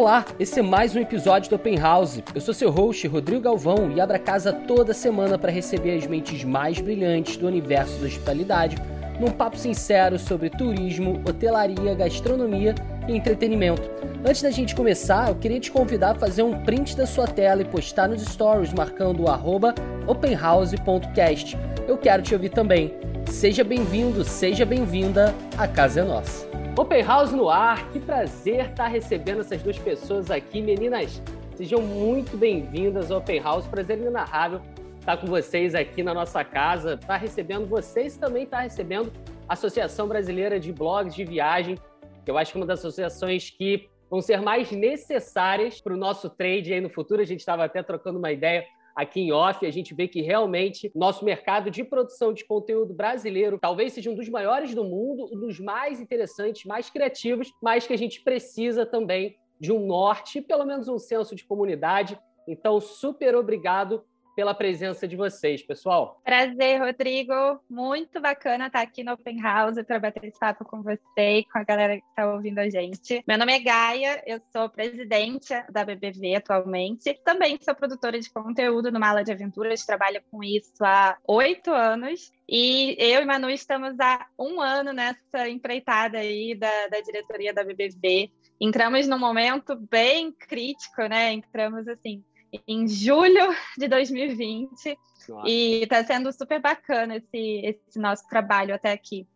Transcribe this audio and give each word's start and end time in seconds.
Olá, 0.00 0.24
esse 0.38 0.58
é 0.58 0.62
mais 0.62 0.96
um 0.96 0.98
episódio 0.98 1.50
do 1.50 1.56
Open 1.56 1.76
House. 1.76 2.22
Eu 2.34 2.40
sou 2.40 2.54
seu 2.54 2.70
host, 2.70 3.06
Rodrigo 3.06 3.42
Galvão, 3.42 3.92
e 3.94 4.00
abro 4.00 4.16
a 4.16 4.18
casa 4.18 4.50
toda 4.50 4.94
semana 4.94 5.38
para 5.38 5.52
receber 5.52 5.94
as 5.94 6.06
mentes 6.06 6.42
mais 6.42 6.80
brilhantes 6.80 7.36
do 7.36 7.46
universo 7.46 8.00
da 8.00 8.06
hospitalidade, 8.06 8.78
num 9.20 9.30
papo 9.30 9.58
sincero 9.58 10.18
sobre 10.18 10.48
turismo, 10.48 11.20
hotelaria, 11.28 11.94
gastronomia 11.94 12.74
e 13.06 13.14
entretenimento. 13.14 13.90
Antes 14.26 14.40
da 14.40 14.50
gente 14.50 14.74
começar, 14.74 15.28
eu 15.28 15.34
queria 15.34 15.60
te 15.60 15.70
convidar 15.70 16.12
a 16.12 16.18
fazer 16.18 16.44
um 16.44 16.64
print 16.64 16.96
da 16.96 17.04
sua 17.04 17.26
tela 17.26 17.60
e 17.60 17.66
postar 17.66 18.08
nos 18.08 18.22
stories 18.22 18.72
marcando 18.72 19.24
o 19.24 20.10
openhouse.cast. 20.10 21.58
Eu 21.86 21.98
quero 21.98 22.22
te 22.22 22.32
ouvir 22.32 22.48
também. 22.48 22.94
Seja 23.26 23.62
bem-vindo, 23.62 24.24
seja 24.24 24.64
bem-vinda, 24.64 25.34
a 25.58 25.68
casa 25.68 26.00
é 26.00 26.04
nossa. 26.04 26.48
Open 26.76 27.02
House 27.02 27.32
no 27.32 27.50
ar, 27.50 27.90
que 27.90 27.98
prazer 27.98 28.70
estar 28.70 28.86
recebendo 28.86 29.40
essas 29.40 29.60
duas 29.60 29.78
pessoas 29.78 30.30
aqui. 30.30 30.62
Meninas, 30.62 31.20
sejam 31.56 31.82
muito 31.82 32.36
bem-vindas 32.36 33.10
ao 33.10 33.18
Open 33.18 33.40
House, 33.40 33.66
prazer 33.66 33.98
inenarrável 33.98 34.60
estar 35.00 35.16
com 35.16 35.26
vocês 35.26 35.74
aqui 35.74 36.02
na 36.02 36.14
nossa 36.14 36.44
casa, 36.44 36.94
estar 36.94 37.16
recebendo 37.16 37.66
vocês 37.66 38.16
também 38.16 38.44
estar 38.44 38.60
recebendo 38.60 39.12
a 39.48 39.54
Associação 39.54 40.06
Brasileira 40.06 40.60
de 40.60 40.72
Blogs 40.72 41.14
de 41.14 41.24
Viagem, 41.24 41.76
que 42.24 42.30
eu 42.30 42.38
acho 42.38 42.52
que 42.52 42.58
é 42.58 42.60
uma 42.60 42.66
das 42.66 42.78
associações 42.78 43.50
que 43.50 43.88
vão 44.08 44.20
ser 44.20 44.40
mais 44.40 44.70
necessárias 44.70 45.80
para 45.80 45.92
o 45.92 45.96
nosso 45.96 46.30
trade 46.30 46.72
aí 46.72 46.80
no 46.80 46.88
futuro. 46.88 47.20
A 47.20 47.26
gente 47.26 47.40
estava 47.40 47.64
até 47.64 47.82
trocando 47.82 48.18
uma 48.18 48.30
ideia 48.30 48.64
aqui 48.94 49.20
em 49.20 49.32
off, 49.32 49.64
a 49.64 49.70
gente 49.70 49.94
vê 49.94 50.08
que 50.08 50.20
realmente 50.20 50.90
nosso 50.94 51.24
mercado 51.24 51.70
de 51.70 51.84
produção 51.84 52.32
de 52.32 52.44
conteúdo 52.44 52.92
brasileiro 52.94 53.58
talvez 53.60 53.92
seja 53.92 54.10
um 54.10 54.14
dos 54.14 54.28
maiores 54.28 54.74
do 54.74 54.84
mundo, 54.84 55.28
um 55.32 55.38
dos 55.38 55.58
mais 55.58 56.00
interessantes, 56.00 56.64
mais 56.64 56.90
criativos, 56.90 57.52
mas 57.62 57.86
que 57.86 57.92
a 57.92 57.98
gente 57.98 58.22
precisa 58.22 58.84
também 58.84 59.36
de 59.58 59.72
um 59.72 59.86
norte, 59.86 60.40
pelo 60.40 60.64
menos 60.64 60.88
um 60.88 60.98
senso 60.98 61.34
de 61.34 61.44
comunidade. 61.44 62.18
Então, 62.48 62.80
super 62.80 63.36
obrigado 63.36 64.02
pela 64.40 64.54
presença 64.54 65.06
de 65.06 65.16
vocês, 65.16 65.62
pessoal. 65.62 66.18
Prazer, 66.24 66.80
Rodrigo. 66.80 67.60
Muito 67.68 68.22
bacana 68.22 68.68
estar 68.68 68.80
aqui 68.80 69.04
no 69.04 69.12
Open 69.12 69.38
House 69.38 69.76
para 69.86 69.98
bater 69.98 70.24
esse 70.24 70.38
papo 70.38 70.64
com 70.64 70.82
você 70.82 71.40
e 71.40 71.44
com 71.44 71.58
a 71.58 71.62
galera 71.62 71.98
que 71.98 72.06
está 72.08 72.32
ouvindo 72.32 72.58
a 72.58 72.70
gente. 72.70 73.22
Meu 73.28 73.36
nome 73.36 73.52
é 73.52 73.58
Gaia, 73.58 74.22
eu 74.26 74.40
sou 74.50 74.70
presidente 74.70 75.52
da 75.70 75.84
BBV 75.84 76.36
atualmente. 76.36 77.20
Também 77.22 77.58
sou 77.60 77.74
produtora 77.74 78.18
de 78.18 78.30
conteúdo 78.30 78.90
no 78.90 78.98
Mala 78.98 79.22
de 79.22 79.30
Aventuras, 79.30 79.84
trabalho 79.84 80.22
com 80.30 80.42
isso 80.42 80.82
há 80.82 81.18
oito 81.28 81.70
anos. 81.70 82.32
E 82.48 82.96
eu 82.98 83.20
e 83.20 83.26
Manu 83.26 83.50
estamos 83.50 84.00
há 84.00 84.26
um 84.38 84.58
ano 84.58 84.94
nessa 84.94 85.50
empreitada 85.50 86.16
aí 86.16 86.54
da, 86.54 86.88
da 86.88 86.98
diretoria 87.02 87.52
da 87.52 87.62
BBV. 87.62 88.30
Entramos 88.58 89.06
num 89.06 89.18
momento 89.18 89.76
bem 89.76 90.32
crítico, 90.32 91.02
né? 91.08 91.30
Entramos 91.30 91.86
assim 91.86 92.24
em 92.66 92.86
julho 92.86 93.54
de 93.78 93.88
2020 93.88 94.98
Nossa. 95.28 95.48
e 95.48 95.82
está 95.82 96.04
sendo 96.04 96.32
super 96.32 96.60
bacana 96.60 97.16
esse, 97.16 97.60
esse 97.64 97.98
nosso 97.98 98.26
trabalho 98.28 98.74
até 98.74 98.92
aqui. 98.92 99.26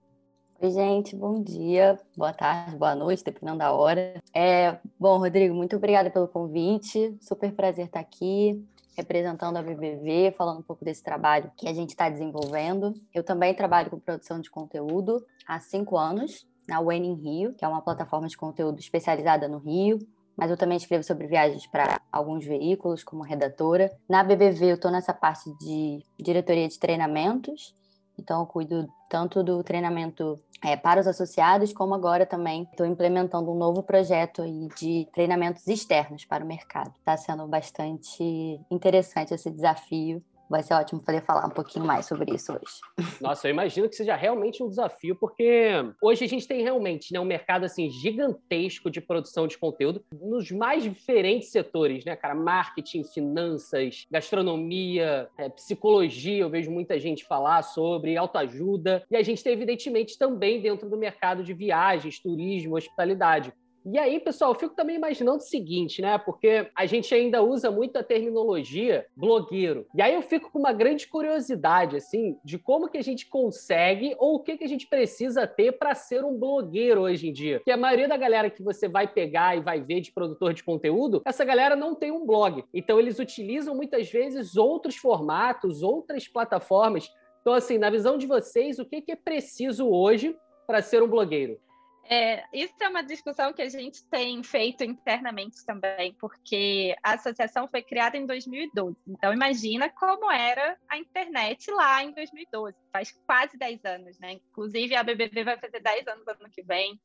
Oi, 0.60 0.70
gente, 0.70 1.14
bom 1.14 1.42
dia, 1.42 1.98
boa 2.16 2.32
tarde, 2.32 2.76
boa 2.76 2.94
noite, 2.94 3.24
dependendo 3.24 3.58
da 3.58 3.72
hora. 3.72 4.22
É, 4.32 4.78
bom, 4.98 5.18
Rodrigo, 5.18 5.54
muito 5.54 5.76
obrigada 5.76 6.10
pelo 6.10 6.28
convite, 6.28 7.16
super 7.20 7.52
prazer 7.52 7.86
estar 7.86 8.00
aqui 8.00 8.64
representando 8.96 9.56
a 9.56 9.62
BBV, 9.62 10.34
falando 10.38 10.60
um 10.60 10.62
pouco 10.62 10.84
desse 10.84 11.02
trabalho 11.02 11.50
que 11.56 11.68
a 11.68 11.74
gente 11.74 11.90
está 11.90 12.08
desenvolvendo. 12.08 12.94
Eu 13.12 13.24
também 13.24 13.54
trabalho 13.54 13.90
com 13.90 13.98
produção 13.98 14.40
de 14.40 14.50
conteúdo 14.50 15.24
há 15.46 15.58
cinco 15.58 15.98
anos, 15.98 16.46
na 16.66 16.80
When 16.80 17.04
in 17.04 17.14
Rio, 17.14 17.54
que 17.54 17.64
é 17.64 17.68
uma 17.68 17.82
plataforma 17.82 18.26
de 18.26 18.36
conteúdo 18.36 18.78
especializada 18.78 19.48
no 19.48 19.58
Rio 19.58 19.98
mas 20.36 20.50
eu 20.50 20.56
também 20.56 20.76
escrevo 20.76 21.02
sobre 21.02 21.26
viagens 21.26 21.66
para 21.66 22.00
alguns 22.10 22.44
veículos 22.44 23.02
como 23.04 23.22
redatora. 23.22 23.90
Na 24.08 24.22
BBV 24.22 24.66
eu 24.66 24.74
estou 24.74 24.90
nessa 24.90 25.12
parte 25.12 25.52
de 25.58 26.02
diretoria 26.18 26.68
de 26.68 26.78
treinamentos, 26.78 27.74
então 28.18 28.40
eu 28.40 28.46
cuido 28.46 28.88
tanto 29.08 29.42
do 29.42 29.62
treinamento 29.62 30.38
é, 30.62 30.76
para 30.76 31.00
os 31.00 31.06
associados, 31.06 31.72
como 31.72 31.94
agora 31.94 32.24
também 32.24 32.66
estou 32.70 32.86
implementando 32.86 33.50
um 33.50 33.56
novo 33.56 33.82
projeto 33.82 34.42
aí 34.42 34.68
de 34.78 35.06
treinamentos 35.12 35.66
externos 35.68 36.24
para 36.24 36.44
o 36.44 36.46
mercado. 36.46 36.92
Está 36.98 37.16
sendo 37.16 37.46
bastante 37.46 38.60
interessante 38.70 39.34
esse 39.34 39.50
desafio 39.50 40.22
vai 40.48 40.62
ser 40.62 40.74
ótimo 40.74 41.00
poder 41.00 41.22
falar 41.22 41.46
um 41.46 41.50
pouquinho 41.50 41.84
mais 41.84 42.06
sobre 42.06 42.34
isso 42.34 42.52
hoje. 42.52 43.10
Nossa, 43.20 43.48
eu 43.48 43.52
imagino 43.52 43.88
que 43.88 43.96
seja 43.96 44.14
realmente 44.14 44.62
um 44.62 44.68
desafio, 44.68 45.16
porque 45.16 45.70
hoje 46.02 46.24
a 46.24 46.28
gente 46.28 46.46
tem 46.46 46.62
realmente 46.62 47.12
né, 47.12 47.20
um 47.20 47.24
mercado 47.24 47.64
assim 47.64 47.90
gigantesco 47.90 48.90
de 48.90 49.00
produção 49.00 49.46
de 49.46 49.58
conteúdo 49.58 50.04
nos 50.12 50.50
mais 50.50 50.82
diferentes 50.82 51.50
setores, 51.50 52.04
né, 52.04 52.16
cara? 52.16 52.34
Marketing, 52.34 53.04
finanças, 53.04 54.06
gastronomia, 54.10 55.28
é, 55.38 55.48
psicologia, 55.48 56.42
eu 56.42 56.50
vejo 56.50 56.70
muita 56.70 56.98
gente 56.98 57.24
falar 57.24 57.62
sobre 57.62 58.16
autoajuda. 58.16 59.04
E 59.10 59.16
a 59.16 59.22
gente 59.22 59.42
tem, 59.42 59.52
evidentemente, 59.52 60.18
também 60.18 60.60
dentro 60.60 60.88
do 60.88 60.96
mercado 60.96 61.42
de 61.42 61.54
viagens, 61.54 62.20
turismo, 62.20 62.76
hospitalidade. 62.76 63.52
E 63.86 63.98
aí, 63.98 64.18
pessoal, 64.18 64.52
eu 64.52 64.58
fico 64.58 64.74
também 64.74 64.96
imaginando 64.96 65.38
o 65.38 65.40
seguinte, 65.40 66.00
né? 66.00 66.16
Porque 66.16 66.70
a 66.74 66.86
gente 66.86 67.14
ainda 67.14 67.42
usa 67.42 67.70
muito 67.70 67.98
a 67.98 68.02
terminologia 68.02 69.06
blogueiro. 69.14 69.86
E 69.94 70.00
aí 70.00 70.14
eu 70.14 70.22
fico 70.22 70.50
com 70.50 70.58
uma 70.58 70.72
grande 70.72 71.06
curiosidade, 71.06 71.94
assim, 71.96 72.38
de 72.42 72.58
como 72.58 72.88
que 72.88 72.96
a 72.96 73.02
gente 73.02 73.26
consegue 73.26 74.16
ou 74.18 74.36
o 74.36 74.40
que, 74.40 74.56
que 74.56 74.64
a 74.64 74.68
gente 74.68 74.86
precisa 74.86 75.46
ter 75.46 75.72
para 75.72 75.94
ser 75.94 76.24
um 76.24 76.34
blogueiro 76.38 77.02
hoje 77.02 77.28
em 77.28 77.32
dia. 77.32 77.58
Porque 77.58 77.70
a 77.70 77.76
maioria 77.76 78.08
da 78.08 78.16
galera 78.16 78.48
que 78.48 78.62
você 78.62 78.88
vai 78.88 79.06
pegar 79.06 79.54
e 79.54 79.60
vai 79.60 79.82
ver 79.82 80.00
de 80.00 80.12
produtor 80.12 80.54
de 80.54 80.64
conteúdo, 80.64 81.20
essa 81.26 81.44
galera 81.44 81.76
não 81.76 81.94
tem 81.94 82.10
um 82.10 82.24
blog. 82.24 82.64
Então, 82.72 82.98
eles 82.98 83.18
utilizam 83.18 83.74
muitas 83.74 84.10
vezes 84.10 84.56
outros 84.56 84.96
formatos, 84.96 85.82
outras 85.82 86.26
plataformas. 86.26 87.12
Então, 87.42 87.52
assim, 87.52 87.76
na 87.76 87.90
visão 87.90 88.16
de 88.16 88.26
vocês, 88.26 88.78
o 88.78 88.86
que, 88.86 89.02
que 89.02 89.12
é 89.12 89.16
preciso 89.16 89.90
hoje 89.90 90.34
para 90.66 90.80
ser 90.80 91.02
um 91.02 91.08
blogueiro? 91.08 91.58
É, 92.06 92.44
isso 92.52 92.74
é 92.80 92.88
uma 92.88 93.02
discussão 93.02 93.52
que 93.52 93.62
a 93.62 93.68
gente 93.68 94.04
tem 94.10 94.42
feito 94.42 94.84
internamente 94.84 95.64
também, 95.64 96.14
porque 96.20 96.94
a 97.02 97.14
associação 97.14 97.66
foi 97.66 97.82
criada 97.82 98.16
em 98.16 98.26
2012. 98.26 98.96
Então, 99.06 99.32
imagina 99.32 99.88
como 99.88 100.30
era 100.30 100.76
a 100.88 100.98
internet 100.98 101.70
lá 101.70 102.02
em 102.02 102.12
2012. 102.12 102.76
Faz 102.92 103.12
quase 103.26 103.56
10 103.56 103.84
anos, 103.84 104.18
né? 104.18 104.32
Inclusive, 104.32 104.94
a 104.94 105.02
BBB 105.02 105.44
vai 105.44 105.58
fazer 105.58 105.80
10 105.80 106.06
anos 106.08 106.28
ano 106.28 106.50
que 106.50 106.62
vem. 106.62 107.00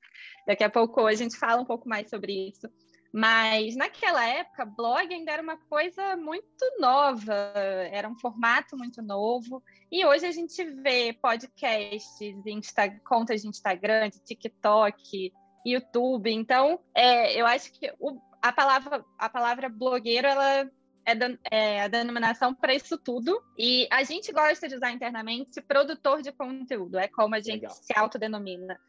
Daqui 0.46 0.64
a 0.64 0.70
pouco 0.70 1.06
a 1.06 1.14
gente 1.14 1.38
fala 1.38 1.62
um 1.62 1.66
pouco 1.66 1.88
mais 1.88 2.10
sobre 2.10 2.50
isso. 2.50 2.70
Mas 3.12 3.75
naquela 3.75 4.24
época, 4.24 4.66
blog 4.66 5.12
ainda 5.12 5.31
era 5.31 5.42
uma 5.42 5.58
coisa 5.58 6.16
muito 6.16 6.64
nova, 6.80 7.34
era 7.92 8.08
um 8.08 8.16
formato 8.16 8.78
muito 8.78 9.02
novo. 9.02 9.64
E 9.92 10.06
hoje 10.06 10.25
a 10.28 10.31
gente 10.31 10.64
vê 10.64 11.14
podcasts, 11.14 12.46
Insta, 12.46 12.90
contas 13.03 13.42
de 13.42 13.48
Instagram, 13.48 14.09
de 14.09 14.19
TikTok, 14.19 15.34
YouTube. 15.66 16.31
Então, 16.31 16.80
é, 16.94 17.40
eu 17.40 17.48
acho 17.48 17.72
que 17.74 17.92
o, 18.00 18.19
a 18.42 18.52
palavra 18.52 19.03
a 19.18 19.28
palavra 19.28 19.69
blogueiro 19.69 20.28
ela 20.28 20.69
é, 21.06 21.16
é 21.52 21.82
a 21.82 21.88
denominação 21.88 22.54
para 22.54 22.74
isso 22.74 22.98
tudo. 22.98 23.42
E 23.58 23.88
a 23.92 24.04
gente 24.04 24.32
gosta 24.32 24.68
de 24.68 24.76
usar 24.76 24.92
internamente 24.92 25.62
produtor 25.62 26.22
de 26.22 26.32
conteúdo, 26.32 26.98
é 26.98 27.08
como 27.08 27.36
a 27.36 27.40
gente 27.40 27.62
Legal. 27.62 27.72
se 27.72 27.94
autodenomina. 27.96 28.80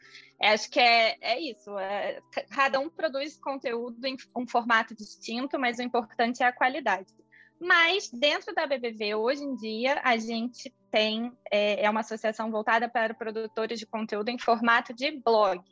É, 0.41 0.53
acho 0.53 0.71
que 0.71 0.81
é, 0.81 1.17
é 1.21 1.41
isso. 1.41 1.79
É, 1.79 2.21
cada 2.51 2.79
um 2.81 2.89
produz 2.89 3.39
conteúdo 3.39 4.05
em 4.07 4.17
um 4.37 4.47
formato 4.47 4.95
distinto, 4.95 5.59
mas 5.59 5.79
o 5.79 5.83
importante 5.83 6.43
é 6.43 6.47
a 6.47 6.53
qualidade. 6.53 7.13
Mas 7.61 8.11
dentro 8.11 8.55
da 8.55 8.67
BBV, 8.67 9.15
hoje 9.15 9.45
em 9.45 9.55
dia, 9.55 10.01
a 10.03 10.17
gente 10.17 10.75
tem 10.91 11.31
é, 11.51 11.85
é 11.85 11.91
uma 11.91 12.01
associação 12.01 12.51
voltada 12.51 12.89
para 12.89 13.13
produtores 13.13 13.79
de 13.79 13.87
conteúdo 13.87 14.31
em 14.31 14.39
formato 14.39 14.95
de 14.95 15.11
blog. 15.11 15.63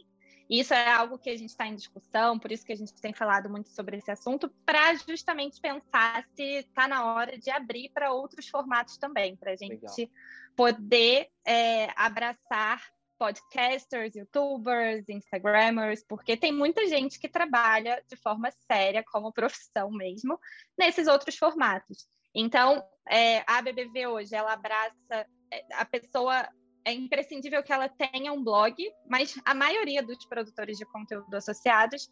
Isso 0.48 0.72
é 0.72 0.90
algo 0.90 1.18
que 1.18 1.28
a 1.28 1.36
gente 1.36 1.50
está 1.50 1.66
em 1.66 1.74
discussão, 1.74 2.38
por 2.38 2.50
isso 2.50 2.64
que 2.64 2.72
a 2.72 2.76
gente 2.76 2.94
tem 2.94 3.12
falado 3.12 3.50
muito 3.50 3.68
sobre 3.68 3.98
esse 3.98 4.10
assunto, 4.10 4.48
para 4.64 4.94
justamente 4.94 5.60
pensar 5.60 6.24
se 6.34 6.60
está 6.60 6.88
na 6.88 7.04
hora 7.12 7.38
de 7.38 7.50
abrir 7.50 7.90
para 7.90 8.12
outros 8.12 8.48
formatos 8.48 8.96
também, 8.96 9.36
para 9.36 9.52
a 9.52 9.56
gente 9.56 10.00
Legal. 10.00 10.10
poder 10.56 11.28
é, 11.46 11.88
abraçar 11.94 12.82
podcasters, 13.18 14.14
youtubers, 14.14 15.08
instagramers, 15.08 16.04
porque 16.08 16.36
tem 16.36 16.52
muita 16.52 16.86
gente 16.86 17.18
que 17.18 17.28
trabalha 17.28 18.02
de 18.08 18.16
forma 18.16 18.48
séria, 18.70 19.04
como 19.12 19.32
profissão 19.32 19.90
mesmo, 19.90 20.38
nesses 20.78 21.08
outros 21.08 21.36
formatos. 21.36 22.08
Então, 22.34 22.82
é, 23.08 23.42
a 23.46 23.60
BBV 23.60 24.06
hoje, 24.06 24.34
ela 24.34 24.52
abraça 24.52 25.26
é, 25.50 25.64
a 25.74 25.84
pessoa 25.84 26.48
é 26.84 26.92
imprescindível 26.92 27.62
que 27.62 27.72
ela 27.72 27.88
tenha 27.88 28.32
um 28.32 28.42
blog, 28.42 28.76
mas 29.08 29.38
a 29.44 29.54
maioria 29.54 30.02
dos 30.02 30.24
produtores 30.26 30.78
de 30.78 30.84
conteúdo 30.86 31.32
associados 31.34 32.08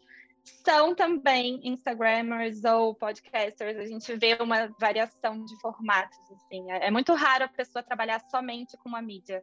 são 0.65 0.95
também 0.95 1.61
Instagrammers 1.65 2.65
ou 2.65 2.95
podcasters. 2.95 3.79
A 3.79 3.87
gente 3.87 4.15
vê 4.17 4.37
uma 4.41 4.69
variação 4.79 5.45
de 5.45 5.59
formatos. 5.61 6.19
Assim. 6.31 6.71
É, 6.71 6.87
é 6.87 6.91
muito 6.91 7.13
raro 7.15 7.45
a 7.45 7.49
pessoa 7.49 7.83
trabalhar 7.83 8.21
somente 8.31 8.77
com 8.77 8.89
uma 8.89 9.03
mídia. 9.03 9.43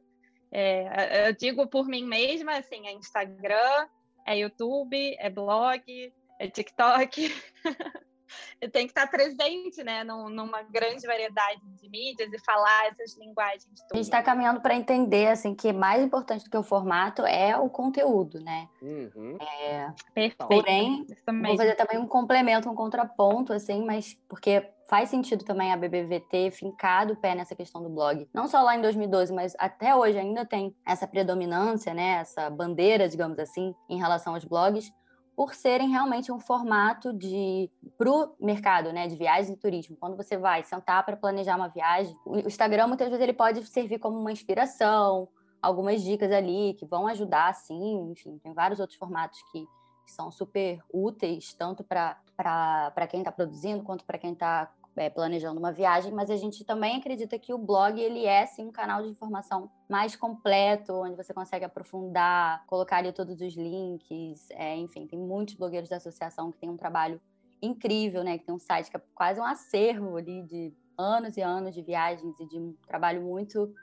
É, 0.51 1.27
eu 1.29 1.33
digo 1.33 1.67
por 1.67 1.87
mim 1.87 2.05
mesma, 2.05 2.57
assim, 2.57 2.87
é 2.87 2.93
Instagram, 2.93 3.87
é 4.25 4.37
YouTube, 4.37 5.15
é 5.17 5.29
blog, 5.29 6.13
é 6.39 6.47
TikTok. 6.47 7.33
tem 8.71 8.85
que 8.85 8.91
estar 8.91 9.07
presente, 9.07 9.83
né, 9.83 10.03
numa 10.03 10.63
grande 10.63 11.05
variedade 11.05 11.61
de 11.81 11.89
mídias 11.89 12.31
e 12.31 12.39
falar 12.39 12.87
essas 12.87 13.17
linguagens. 13.17 13.63
Todas. 13.65 13.91
A 13.91 13.95
gente 13.95 14.05
está 14.05 14.21
caminhando 14.21 14.61
para 14.61 14.75
entender 14.75 15.27
assim 15.27 15.53
que 15.55 15.71
mais 15.71 16.03
importante 16.03 16.43
do 16.43 16.49
que 16.49 16.57
o 16.57 16.63
formato 16.63 17.25
é 17.25 17.57
o 17.57 17.69
conteúdo, 17.69 18.39
né? 18.39 18.67
Uhum. 18.81 19.37
É... 19.39 19.91
Perfeito. 20.13 20.47
Porém, 20.47 21.05
vou 21.27 21.57
fazer 21.57 21.75
também 21.75 21.97
um 21.97 22.07
complemento, 22.07 22.69
um 22.69 22.75
contraponto, 22.75 23.53
assim, 23.53 23.83
mas 23.85 24.17
porque 24.27 24.67
faz 24.87 25.09
sentido 25.09 25.43
também 25.43 25.71
a 25.71 25.77
BBV 25.77 26.19
ter 26.29 26.51
fincado 26.51 27.13
o 27.13 27.15
pé 27.15 27.33
nessa 27.33 27.55
questão 27.55 27.81
do 27.81 27.89
blog. 27.89 28.27
Não 28.33 28.47
só 28.47 28.61
lá 28.61 28.75
em 28.75 28.81
2012, 28.81 29.33
mas 29.33 29.55
até 29.57 29.95
hoje 29.95 30.19
ainda 30.19 30.45
tem 30.45 30.75
essa 30.85 31.07
predominância, 31.07 31.93
né? 31.93 32.19
Essa 32.19 32.49
bandeira, 32.49 33.09
digamos 33.09 33.39
assim, 33.39 33.73
em 33.89 33.97
relação 33.97 34.35
aos 34.35 34.45
blogs 34.45 34.91
por 35.35 35.53
serem 35.53 35.89
realmente 35.89 36.31
um 36.31 36.39
formato 36.39 37.12
de 37.13 37.69
pro 37.97 38.35
mercado, 38.39 38.91
né, 38.94 39.07
de 39.07 39.15
viagens 39.15 39.50
e 39.50 39.59
turismo. 39.59 39.97
Quando 40.00 40.15
você 40.15 40.38
vai 40.38 40.63
sentar 40.63 41.03
para 41.06 41.18
planejar 41.18 41.56
uma 41.56 41.68
viagem, 41.68 42.15
o 42.25 42.38
Instagram 42.38 42.88
muitas 42.88 43.09
vezes 43.09 43.21
ele 43.21 43.33
pode 43.33 43.65
servir 43.65 44.00
como 44.00 44.19
uma 44.19 44.31
inspiração, 44.31 45.27
algumas 45.62 46.01
dicas 46.03 46.31
ali 46.31 46.75
que 46.75 46.85
vão 46.85 47.07
ajudar, 47.07 47.53
sim. 47.56 48.12
Enfim, 48.12 48.38
tem 48.44 48.53
vários 48.53 48.80
outros 48.80 48.97
formatos 48.97 49.39
que, 49.51 49.65
são 50.06 50.30
super 50.30 50.83
úteis 50.91 51.53
tanto 51.53 51.81
para 51.81 52.18
para 52.36 53.07
quem 53.07 53.21
está 53.21 53.31
produzindo 53.31 53.83
quanto 53.83 54.03
para 54.03 54.18
quem 54.18 54.33
está 54.33 54.69
é, 54.95 55.09
planejando 55.09 55.59
uma 55.59 55.71
viagem, 55.71 56.11
mas 56.11 56.29
a 56.29 56.35
gente 56.35 56.63
também 56.63 56.97
acredita 56.97 57.39
que 57.39 57.53
o 57.53 57.57
blog 57.57 57.99
ele 57.99 58.25
é 58.25 58.45
sim 58.45 58.67
um 58.67 58.71
canal 58.71 59.01
de 59.01 59.09
informação 59.09 59.69
mais 59.89 60.15
completo, 60.15 60.93
onde 60.93 61.15
você 61.15 61.33
consegue 61.33 61.65
aprofundar, 61.65 62.65
colocar 62.67 62.97
ali 62.97 63.11
todos 63.11 63.41
os 63.41 63.55
links, 63.55 64.49
é, 64.51 64.75
enfim, 64.77 65.07
tem 65.07 65.19
muitos 65.19 65.55
blogueiros 65.55 65.89
da 65.89 65.97
associação 65.97 66.51
que 66.51 66.57
tem 66.57 66.69
um 66.69 66.77
trabalho 66.77 67.19
incrível, 67.61 68.23
né? 68.23 68.37
Que 68.37 68.45
tem 68.45 68.53
um 68.53 68.59
site 68.59 68.91
que 68.91 68.97
é 68.97 69.01
quase 69.15 69.39
um 69.39 69.45
acervo 69.45 70.17
ali 70.17 70.43
de 70.43 70.73
anos 70.97 71.37
e 71.37 71.41
anos 71.41 71.73
de 71.73 71.81
viagens 71.81 72.39
e 72.39 72.45
de 72.45 72.59
um 72.59 72.75
trabalho 72.85 73.21
muito, 73.21 73.73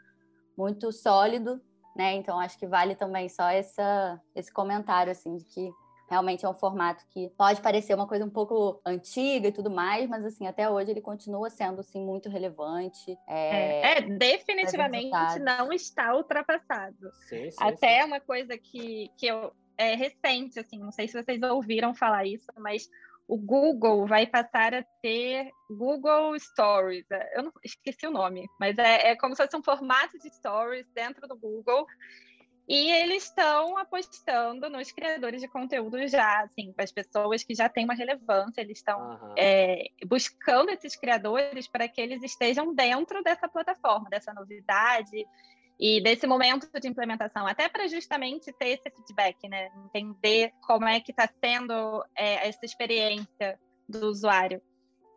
muito 0.56 0.92
sólido, 0.92 1.60
né? 1.96 2.14
Então 2.14 2.38
acho 2.38 2.58
que 2.58 2.66
vale 2.66 2.94
também 2.94 3.28
só 3.28 3.48
essa, 3.48 4.20
esse 4.34 4.52
comentário 4.52 5.10
assim 5.10 5.36
de 5.36 5.44
que 5.44 5.72
Realmente 6.10 6.44
é 6.44 6.48
um 6.48 6.54
formato 6.54 7.04
que 7.10 7.28
pode 7.38 7.60
parecer 7.60 7.94
uma 7.94 8.06
coisa 8.06 8.24
um 8.24 8.30
pouco 8.30 8.82
antiga 8.84 9.46
e 9.46 9.52
tudo 9.52 9.70
mais, 9.70 10.08
mas 10.08 10.24
assim, 10.24 10.44
até 10.44 10.68
hoje 10.68 10.90
ele 10.90 11.00
continua 11.00 11.48
sendo 11.48 11.80
assim, 11.80 12.04
muito 12.04 12.28
relevante. 12.28 13.16
É, 13.28 13.98
é 13.98 14.00
definitivamente 14.00 15.38
não 15.38 15.72
está 15.72 16.16
ultrapassado. 16.16 17.12
Sim, 17.28 17.48
sim, 17.50 17.56
até 17.60 18.00
sim. 18.00 18.08
uma 18.08 18.18
coisa 18.18 18.58
que, 18.58 19.08
que 19.16 19.28
eu, 19.28 19.52
é 19.78 19.94
recente, 19.94 20.58
assim, 20.58 20.80
não 20.80 20.90
sei 20.90 21.06
se 21.06 21.22
vocês 21.22 21.40
ouviram 21.42 21.94
falar 21.94 22.26
isso, 22.26 22.46
mas 22.58 22.90
o 23.28 23.36
Google 23.36 24.04
vai 24.08 24.26
passar 24.26 24.74
a 24.74 24.84
ter 25.00 25.48
Google 25.70 26.36
Stories. 26.40 27.06
Eu 27.36 27.44
não 27.44 27.52
esqueci 27.64 28.04
o 28.04 28.10
nome, 28.10 28.48
mas 28.58 28.76
é, 28.76 29.12
é 29.12 29.16
como 29.16 29.36
se 29.36 29.44
fosse 29.44 29.56
um 29.56 29.62
formato 29.62 30.18
de 30.18 30.28
stories 30.34 30.88
dentro 30.92 31.28
do 31.28 31.36
Google 31.36 31.86
e 32.72 32.88
eles 32.88 33.24
estão 33.24 33.76
apostando 33.76 34.70
nos 34.70 34.92
criadores 34.92 35.40
de 35.40 35.48
conteúdo 35.48 36.06
já, 36.06 36.42
assim, 36.44 36.72
para 36.72 36.84
as 36.84 36.92
pessoas 36.92 37.42
que 37.42 37.52
já 37.52 37.68
têm 37.68 37.84
uma 37.84 37.94
relevância, 37.94 38.60
eles 38.60 38.78
estão 38.78 39.10
uhum. 39.10 39.34
é, 39.36 39.88
buscando 40.06 40.70
esses 40.70 40.94
criadores 40.94 41.66
para 41.66 41.88
que 41.88 42.00
eles 42.00 42.22
estejam 42.22 42.72
dentro 42.72 43.24
dessa 43.24 43.48
plataforma, 43.48 44.08
dessa 44.08 44.32
novidade 44.32 45.26
e 45.80 46.00
desse 46.00 46.28
momento 46.28 46.70
de 46.80 46.86
implementação, 46.86 47.44
até 47.44 47.68
para 47.68 47.88
justamente 47.88 48.52
ter 48.52 48.68
esse 48.68 48.88
feedback, 48.88 49.48
né? 49.48 49.68
Entender 49.86 50.52
como 50.64 50.86
é 50.86 51.00
que 51.00 51.10
está 51.10 51.28
sendo 51.42 52.04
é, 52.16 52.46
essa 52.46 52.64
experiência 52.64 53.58
do 53.88 54.06
usuário. 54.06 54.62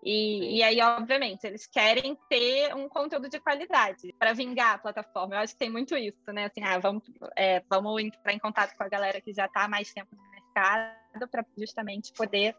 E, 0.05 0.57
e, 0.57 0.63
aí, 0.63 0.81
obviamente, 0.81 1.47
eles 1.47 1.65
querem 1.65 2.17
ter 2.29 2.75
um 2.75 2.89
conteúdo 2.89 3.29
de 3.29 3.39
qualidade 3.39 4.13
para 4.19 4.33
vingar 4.33 4.75
a 4.75 4.77
plataforma. 4.77 5.35
Eu 5.35 5.39
acho 5.39 5.53
que 5.53 5.59
tem 5.59 5.69
muito 5.69 5.95
isso, 5.95 6.31
né? 6.33 6.45
Assim, 6.45 6.61
ah, 6.61 6.77
vamos, 6.77 7.03
é, 7.37 7.63
vamos 7.69 8.01
entrar 8.01 8.33
em 8.33 8.39
contato 8.39 8.75
com 8.75 8.83
a 8.83 8.89
galera 8.89 9.21
que 9.21 9.33
já 9.33 9.45
está 9.45 9.63
há 9.63 9.67
mais 9.67 9.93
tempo 9.93 10.13
no 10.13 10.29
mercado 10.29 11.27
para 11.31 11.45
justamente 11.57 12.11
poder 12.11 12.53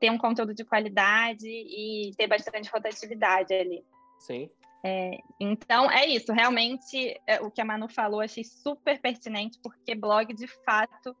ter 0.00 0.10
um 0.10 0.18
conteúdo 0.18 0.52
de 0.52 0.64
qualidade 0.64 1.48
e 1.48 2.12
ter 2.16 2.26
bastante 2.26 2.68
rotatividade 2.68 3.54
ali. 3.54 3.84
Sim. 4.18 4.50
É, 4.84 5.18
então, 5.40 5.90
é 5.90 6.06
isso. 6.06 6.32
Realmente, 6.32 7.20
é, 7.26 7.40
o 7.40 7.50
que 7.50 7.60
a 7.60 7.64
Manu 7.64 7.88
falou, 7.88 8.20
achei 8.20 8.42
super 8.42 9.00
pertinente, 9.00 9.58
porque 9.62 9.94
blog, 9.94 10.32
de 10.34 10.48
fato, 10.64 11.16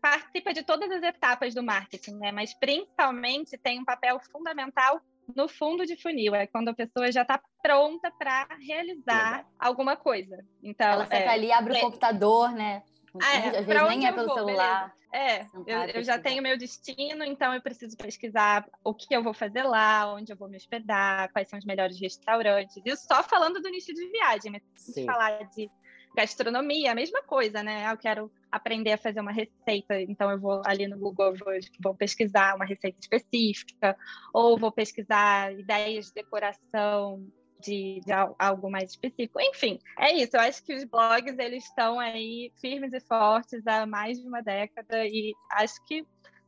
participa 0.00 0.52
de 0.52 0.62
todas 0.62 0.90
as 0.90 1.02
etapas 1.02 1.54
do 1.54 1.62
marketing, 1.62 2.16
né? 2.16 2.32
Mas 2.32 2.54
principalmente 2.54 3.58
tem 3.58 3.80
um 3.80 3.84
papel 3.84 4.18
fundamental 4.30 5.00
no 5.34 5.48
fundo 5.48 5.86
de 5.86 5.96
funil, 5.96 6.34
é 6.34 6.46
quando 6.46 6.68
a 6.68 6.74
pessoa 6.74 7.10
já 7.10 7.22
está 7.22 7.40
pronta 7.62 8.10
para 8.10 8.46
realizar 8.60 9.46
alguma 9.58 9.96
coisa. 9.96 10.44
Então, 10.62 10.86
ela 10.86 11.06
senta 11.06 11.16
é, 11.16 11.28
ali, 11.28 11.50
abre 11.50 11.74
é, 11.74 11.78
o 11.78 11.80
computador, 11.80 12.52
né? 12.52 12.82
Ah, 13.22 13.36
é, 13.36 13.58
Às 13.58 13.66
vezes 13.66 13.88
nem 13.88 14.06
é 14.06 14.12
pelo 14.12 14.26
vou, 14.26 14.34
celular. 14.34 14.80
Beleza. 14.80 15.04
É, 15.14 15.46
eu, 15.64 15.78
eu, 15.94 16.02
já 16.02 16.18
tenho 16.18 16.42
meu 16.42 16.58
destino, 16.58 17.22
então 17.22 17.54
eu 17.54 17.62
preciso 17.62 17.96
pesquisar 17.96 18.68
o 18.82 18.92
que 18.92 19.14
eu 19.14 19.22
vou 19.22 19.32
fazer 19.32 19.62
lá, 19.62 20.12
onde 20.12 20.32
eu 20.32 20.36
vou 20.36 20.48
me 20.48 20.56
hospedar, 20.56 21.30
quais 21.32 21.48
são 21.48 21.56
os 21.56 21.64
melhores 21.64 22.00
restaurantes. 22.00 22.82
Isso 22.84 23.06
só 23.06 23.22
falando 23.22 23.62
do 23.62 23.70
nicho 23.70 23.94
de 23.94 24.08
viagem, 24.08 24.50
mas 24.50 24.62
se 24.74 25.04
falar 25.04 25.44
de 25.50 25.70
gastronomia, 26.14 26.92
a 26.92 26.94
mesma 26.94 27.22
coisa, 27.22 27.62
né? 27.62 27.90
Eu 27.90 27.96
quero 27.96 28.30
aprender 28.50 28.92
a 28.92 28.98
fazer 28.98 29.20
uma 29.20 29.32
receita, 29.32 30.00
então 30.00 30.30
eu 30.30 30.38
vou 30.38 30.62
ali 30.64 30.86
no 30.86 30.98
Google, 30.98 31.34
vou, 31.36 31.52
vou 31.82 31.94
pesquisar 31.94 32.54
uma 32.54 32.64
receita 32.64 32.98
específica, 33.00 33.96
ou 34.32 34.58
vou 34.58 34.70
pesquisar 34.70 35.52
ideias 35.52 36.06
de 36.06 36.14
decoração 36.14 37.26
de, 37.60 38.00
de, 38.04 38.12
algo 38.38 38.70
mais 38.70 38.90
específico. 38.90 39.40
Enfim, 39.40 39.78
é 39.98 40.12
isso. 40.12 40.36
Eu 40.36 40.40
acho 40.40 40.62
que 40.62 40.74
os 40.74 40.84
blogs 40.84 41.36
eles 41.38 41.64
estão 41.64 41.98
aí 41.98 42.52
firmes 42.60 42.92
e 42.92 43.00
fortes 43.00 43.66
há 43.66 43.86
mais 43.86 44.20
de 44.20 44.28
uma 44.28 44.42
década 44.42 45.04
e 45.06 45.34
acho 45.50 45.84
que 45.84 46.06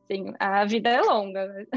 Sim, 0.09 0.33
a 0.39 0.63
vida 0.63 0.89
é 0.89 1.01
longa. 1.01 1.47
Né? 1.47 1.67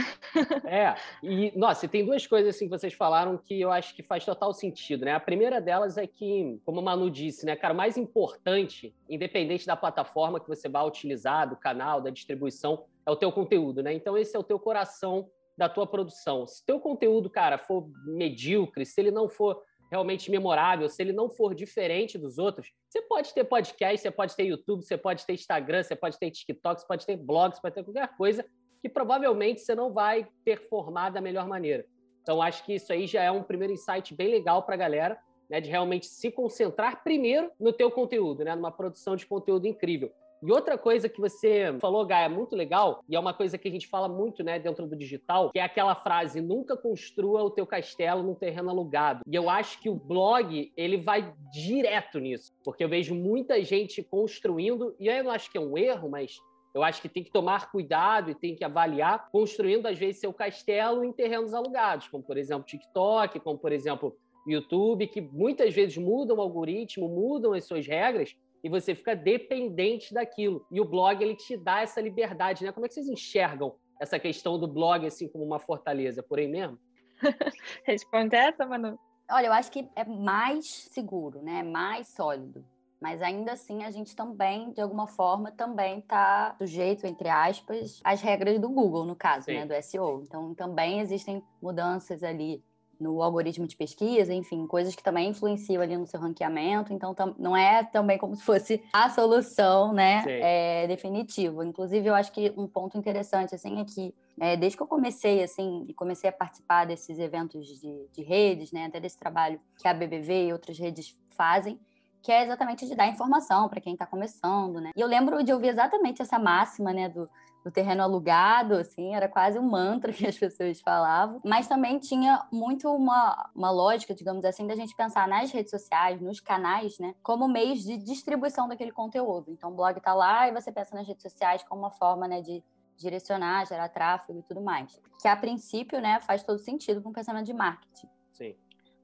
É, 0.64 0.94
e 1.22 1.52
nossa, 1.58 1.88
tem 1.88 2.04
duas 2.04 2.26
coisas 2.26 2.54
assim 2.54 2.66
que 2.66 2.70
vocês 2.70 2.94
falaram 2.94 3.36
que 3.36 3.60
eu 3.60 3.72
acho 3.72 3.94
que 3.94 4.02
faz 4.02 4.24
total 4.24 4.52
sentido, 4.54 5.04
né? 5.04 5.12
A 5.12 5.20
primeira 5.20 5.60
delas 5.60 5.96
é 5.98 6.06
que, 6.06 6.60
como 6.64 6.80
o 6.80 6.84
Manu 6.84 7.10
disse, 7.10 7.44
né, 7.44 7.56
cara, 7.56 7.74
o 7.74 7.76
mais 7.76 7.96
importante, 7.96 8.94
independente 9.08 9.66
da 9.66 9.76
plataforma 9.76 10.38
que 10.38 10.48
você 10.48 10.68
vai 10.68 10.86
utilizar, 10.86 11.48
do 11.48 11.56
canal, 11.56 12.00
da 12.00 12.10
distribuição, 12.10 12.84
é 13.04 13.10
o 13.10 13.16
teu 13.16 13.32
conteúdo, 13.32 13.82
né? 13.82 13.92
Então 13.92 14.16
esse 14.16 14.36
é 14.36 14.38
o 14.38 14.44
teu 14.44 14.58
coração 14.58 15.28
da 15.58 15.68
tua 15.68 15.86
produção. 15.86 16.46
Se 16.46 16.64
teu 16.64 16.78
conteúdo, 16.78 17.28
cara, 17.28 17.58
for 17.58 17.90
medíocre, 18.06 18.86
se 18.86 19.00
ele 19.00 19.10
não 19.10 19.28
for 19.28 19.60
realmente 19.90 20.30
memorável, 20.30 20.88
se 20.88 21.02
ele 21.02 21.12
não 21.12 21.28
for 21.28 21.54
diferente 21.54 22.16
dos 22.16 22.38
outros, 22.38 22.72
você 22.88 23.02
pode 23.02 23.34
ter 23.34 23.44
podcast, 23.44 24.00
você 24.00 24.10
pode 24.10 24.36
ter 24.36 24.44
YouTube, 24.44 24.84
você 24.84 24.96
pode 24.96 25.26
ter 25.26 25.32
Instagram, 25.34 25.82
você 25.82 25.96
pode 25.96 26.18
ter 26.18 26.30
TikTok, 26.30 26.80
você 26.80 26.86
pode 26.86 27.04
ter 27.04 27.16
blogs, 27.16 27.60
pode 27.60 27.74
ter 27.74 27.82
qualquer 27.82 28.16
coisa 28.16 28.44
que 28.80 28.88
provavelmente 28.88 29.60
você 29.60 29.74
não 29.74 29.92
vai 29.92 30.26
performar 30.44 31.12
da 31.12 31.20
melhor 31.20 31.46
maneira. 31.46 31.84
Então, 32.22 32.40
acho 32.40 32.64
que 32.64 32.74
isso 32.74 32.92
aí 32.92 33.06
já 33.06 33.22
é 33.22 33.30
um 33.30 33.42
primeiro 33.42 33.72
insight 33.72 34.14
bem 34.14 34.28
legal 34.28 34.62
para 34.62 34.74
a 34.74 34.78
galera, 34.78 35.18
né, 35.48 35.60
de 35.60 35.68
realmente 35.68 36.06
se 36.06 36.30
concentrar 36.30 37.02
primeiro 37.02 37.50
no 37.58 37.72
teu 37.72 37.90
conteúdo, 37.90 38.44
né, 38.44 38.54
numa 38.54 38.70
produção 38.70 39.16
de 39.16 39.26
conteúdo 39.26 39.66
incrível. 39.66 40.12
E 40.42 40.50
outra 40.50 40.78
coisa 40.78 41.08
que 41.08 41.20
você 41.20 41.76
falou, 41.80 42.06
Gaia, 42.06 42.26
é 42.26 42.28
muito 42.28 42.56
legal, 42.56 43.04
e 43.08 43.14
é 43.14 43.20
uma 43.20 43.34
coisa 43.34 43.58
que 43.58 43.68
a 43.68 43.70
gente 43.70 43.86
fala 43.86 44.08
muito, 44.08 44.42
né, 44.42 44.58
dentro 44.58 44.86
do 44.86 44.96
digital, 44.96 45.50
que 45.50 45.58
é 45.58 45.62
aquela 45.62 45.94
frase: 45.94 46.40
nunca 46.40 46.76
construa 46.76 47.42
o 47.42 47.50
teu 47.50 47.66
castelo 47.66 48.22
num 48.22 48.34
terreno 48.34 48.70
alugado. 48.70 49.22
E 49.26 49.34
eu 49.34 49.50
acho 49.50 49.80
que 49.80 49.88
o 49.88 49.94
blog, 49.94 50.72
ele 50.76 50.96
vai 50.96 51.34
direto 51.52 52.18
nisso, 52.18 52.52
porque 52.64 52.84
eu 52.84 52.88
vejo 52.88 53.14
muita 53.14 53.62
gente 53.62 54.02
construindo, 54.02 54.94
e 54.98 55.08
eu 55.08 55.24
não 55.24 55.30
acho 55.30 55.50
que 55.50 55.58
é 55.58 55.60
um 55.60 55.76
erro, 55.76 56.08
mas 56.08 56.36
eu 56.72 56.82
acho 56.82 57.02
que 57.02 57.08
tem 57.08 57.24
que 57.24 57.32
tomar 57.32 57.70
cuidado 57.70 58.30
e 58.30 58.34
tem 58.34 58.54
que 58.54 58.64
avaliar, 58.64 59.28
construindo, 59.30 59.86
às 59.86 59.98
vezes, 59.98 60.20
seu 60.20 60.32
castelo 60.32 61.04
em 61.04 61.12
terrenos 61.12 61.52
alugados, 61.52 62.08
como, 62.08 62.22
por 62.22 62.38
exemplo, 62.38 62.64
TikTok, 62.64 63.40
como, 63.40 63.58
por 63.58 63.72
exemplo, 63.72 64.16
YouTube, 64.46 65.06
que 65.08 65.20
muitas 65.20 65.74
vezes 65.74 65.98
mudam 65.98 66.38
o 66.38 66.40
algoritmo, 66.40 67.08
mudam 67.08 67.52
as 67.52 67.64
suas 67.64 67.86
regras, 67.86 68.36
e 68.62 68.68
você 68.68 68.94
fica 68.94 69.14
dependente 69.14 70.12
daquilo. 70.12 70.66
E 70.70 70.80
o 70.80 70.84
blog 70.84 71.22
ele 71.22 71.34
te 71.34 71.56
dá 71.56 71.80
essa 71.80 72.00
liberdade, 72.00 72.64
né? 72.64 72.72
Como 72.72 72.86
é 72.86 72.88
que 72.88 72.94
vocês 72.94 73.08
enxergam 73.08 73.74
essa 74.00 74.18
questão 74.18 74.58
do 74.58 74.66
blog 74.66 75.06
assim 75.06 75.28
como 75.28 75.44
uma 75.44 75.58
fortaleza, 75.58 76.22
por 76.22 76.38
aí 76.38 76.48
mesmo? 76.48 76.78
Responde 77.84 78.36
essa, 78.36 78.66
Manu. 78.66 78.98
Olha, 79.30 79.46
eu 79.46 79.52
acho 79.52 79.70
que 79.70 79.88
é 79.94 80.04
mais 80.04 80.66
seguro, 80.90 81.40
né? 81.42 81.62
Mais 81.62 82.08
sólido. 82.08 82.64
Mas 83.00 83.22
ainda 83.22 83.52
assim, 83.52 83.82
a 83.82 83.90
gente 83.90 84.14
também, 84.14 84.72
de 84.72 84.80
alguma 84.80 85.06
forma, 85.06 85.50
também 85.50 86.00
está 86.00 86.54
sujeito, 86.58 87.06
entre 87.06 87.30
aspas, 87.30 87.98
às 88.04 88.20
regras 88.20 88.60
do 88.60 88.68
Google, 88.68 89.06
no 89.06 89.16
caso, 89.16 89.46
né? 89.46 89.64
Do 89.64 89.72
SEO. 89.82 90.22
Então, 90.22 90.54
também 90.54 91.00
existem 91.00 91.42
mudanças 91.62 92.22
ali 92.22 92.62
no 93.00 93.22
algoritmo 93.22 93.66
de 93.66 93.74
pesquisa, 93.76 94.32
enfim, 94.34 94.66
coisas 94.66 94.94
que 94.94 95.02
também 95.02 95.30
influenciam 95.30 95.82
ali 95.82 95.96
no 95.96 96.06
seu 96.06 96.20
ranqueamento. 96.20 96.92
Então, 96.92 97.14
não 97.38 97.56
é 97.56 97.82
também 97.82 98.18
como 98.18 98.36
se 98.36 98.42
fosse 98.42 98.82
a 98.92 99.08
solução, 99.08 99.92
né, 99.92 100.22
é, 100.26 100.86
definitiva. 100.86 101.64
Inclusive, 101.64 102.06
eu 102.06 102.14
acho 102.14 102.30
que 102.30 102.52
um 102.56 102.66
ponto 102.66 102.98
interessante, 102.98 103.54
assim, 103.54 103.80
é 103.80 103.84
que 103.84 104.14
é, 104.38 104.56
desde 104.56 104.76
que 104.76 104.82
eu 104.82 104.86
comecei, 104.86 105.42
assim, 105.42 105.84
e 105.88 105.94
comecei 105.94 106.28
a 106.28 106.32
participar 106.32 106.84
desses 106.84 107.18
eventos 107.18 107.66
de, 107.66 108.06
de 108.12 108.22
redes, 108.22 108.70
né, 108.70 108.86
até 108.86 109.00
desse 109.00 109.18
trabalho 109.18 109.60
que 109.78 109.88
a 109.88 109.94
BBV 109.94 110.48
e 110.48 110.52
outras 110.52 110.78
redes 110.78 111.16
fazem, 111.30 111.80
que 112.22 112.30
é 112.30 112.44
exatamente 112.44 112.86
de 112.86 112.94
dar 112.94 113.06
informação 113.06 113.68
para 113.68 113.80
quem 113.80 113.94
está 113.94 114.04
começando, 114.04 114.78
né? 114.80 114.90
E 114.94 115.00
eu 115.00 115.06
lembro 115.06 115.42
de 115.42 115.52
ouvir 115.52 115.68
exatamente 115.68 116.20
essa 116.20 116.38
máxima, 116.38 116.92
né, 116.92 117.08
do 117.08 117.28
do 117.64 117.70
terreno 117.70 118.02
alugado, 118.02 118.74
assim, 118.74 119.14
era 119.14 119.28
quase 119.28 119.58
um 119.58 119.62
mantra 119.62 120.12
que 120.12 120.26
as 120.26 120.38
pessoas 120.38 120.80
falavam, 120.80 121.40
mas 121.44 121.68
também 121.68 121.98
tinha 121.98 122.46
muito 122.50 122.88
uma, 122.88 123.50
uma 123.54 123.70
lógica, 123.70 124.14
digamos 124.14 124.44
assim, 124.44 124.66
da 124.66 124.74
gente 124.74 124.94
pensar 124.94 125.28
nas 125.28 125.50
redes 125.50 125.70
sociais, 125.70 126.20
nos 126.20 126.40
canais, 126.40 126.98
né, 126.98 127.14
como 127.22 127.48
meios 127.48 127.80
de 127.82 127.96
distribuição 127.96 128.68
daquele 128.68 128.92
conteúdo. 128.92 129.50
Então, 129.50 129.70
o 129.70 129.74
blog 129.74 129.96
está 129.98 130.14
lá 130.14 130.48
e 130.48 130.52
você 130.52 130.72
pensa 130.72 130.94
nas 130.94 131.06
redes 131.06 131.22
sociais 131.22 131.62
como 131.62 131.82
uma 131.82 131.90
forma, 131.90 132.26
né, 132.26 132.40
de 132.40 132.62
direcionar, 132.96 133.66
gerar 133.66 133.88
tráfego 133.88 134.38
e 134.38 134.42
tudo 134.42 134.60
mais. 134.60 135.00
Que 135.20 135.28
a 135.28 135.36
princípio, 135.36 136.00
né, 136.00 136.20
faz 136.20 136.42
todo 136.42 136.58
sentido 136.58 137.02
com 137.02 137.10
o 137.10 137.12
pensamento 137.12 137.46
de 137.46 137.54
marketing. 137.54 138.08
Sim. 138.32 138.54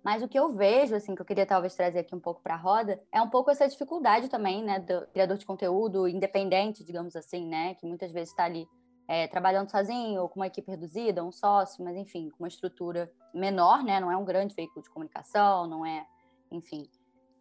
Mas 0.07 0.23
o 0.23 0.29
que 0.29 0.39
eu 0.39 0.51
vejo, 0.51 0.95
assim, 0.95 1.17
que 1.17 1.21
eu 1.21 1.27
queria 1.27 1.45
talvez 1.45 1.75
trazer 1.75 1.99
aqui 1.99 2.15
um 2.15 2.21
pouco 2.21 2.41
para 2.41 2.55
a 2.55 2.57
roda, 2.57 3.03
é 3.11 3.21
um 3.21 3.29
pouco 3.29 3.51
essa 3.51 3.67
dificuldade 3.67 4.29
também, 4.29 4.63
né, 4.63 4.79
do 4.79 5.05
criador 5.09 5.37
de 5.37 5.45
conteúdo 5.45 6.07
independente, 6.07 6.85
digamos 6.85 7.17
assim, 7.17 7.45
né, 7.45 7.75
que 7.75 7.85
muitas 7.85 8.13
vezes 8.13 8.29
está 8.29 8.45
ali 8.45 8.69
é, 9.09 9.27
trabalhando 9.27 9.69
sozinho 9.69 10.23
ou 10.23 10.29
com 10.29 10.39
uma 10.39 10.47
equipe 10.47 10.71
reduzida, 10.71 11.25
um 11.25 11.33
sócio, 11.33 11.83
mas 11.83 11.97
enfim, 11.97 12.31
com 12.31 12.45
uma 12.45 12.47
estrutura 12.47 13.11
menor, 13.35 13.83
né, 13.83 13.99
não 13.99 14.09
é 14.09 14.17
um 14.17 14.25
grande 14.25 14.55
veículo 14.55 14.81
de 14.81 14.91
comunicação, 14.91 15.67
não 15.67 15.85
é, 15.85 16.07
enfim, 16.53 16.89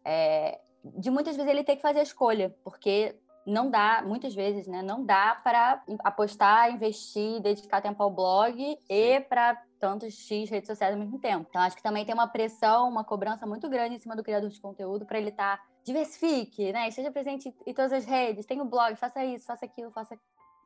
é, 0.03 0.59
de 0.83 1.11
muitas 1.11 1.35
vezes 1.35 1.51
ele 1.51 1.63
ter 1.63 1.75
que 1.75 1.83
fazer 1.83 1.99
a 1.99 2.03
escolha, 2.03 2.49
porque 2.63 3.15
não 3.45 3.69
dá, 3.69 4.03
muitas 4.05 4.33
vezes, 4.33 4.67
né, 4.67 4.81
não 4.81 5.05
dá 5.05 5.35
para 5.43 5.83
apostar, 6.03 6.71
investir, 6.71 7.39
dedicar 7.41 7.81
tempo 7.81 8.01
ao 8.01 8.09
blog 8.09 8.77
e 8.89 9.19
para 9.21 9.61
tantos 9.79 10.13
X 10.13 10.49
redes 10.49 10.67
sociais 10.67 10.93
ao 10.93 10.99
mesmo 10.99 11.19
tempo. 11.19 11.45
Então, 11.49 11.61
acho 11.61 11.75
que 11.75 11.83
também 11.83 12.05
tem 12.05 12.13
uma 12.13 12.27
pressão, 12.27 12.89
uma 12.89 13.03
cobrança 13.03 13.45
muito 13.45 13.69
grande 13.69 13.95
em 13.95 13.99
cima 13.99 14.15
do 14.15 14.23
criador 14.23 14.49
de 14.49 14.59
conteúdo 14.59 15.05
para 15.05 15.19
ele 15.19 15.29
estar. 15.29 15.57
Tá, 15.57 15.63
diversifique, 15.85 16.73
né? 16.73 16.89
Esteja 16.89 17.11
presente 17.11 17.55
em 17.65 17.73
todas 17.73 17.93
as 17.93 18.05
redes, 18.05 18.45
tem 18.47 18.59
o 18.59 18.65
blog, 18.65 18.95
faça 18.95 19.23
isso, 19.23 19.45
faça 19.45 19.65
aquilo, 19.65 19.91
faça 19.91 20.19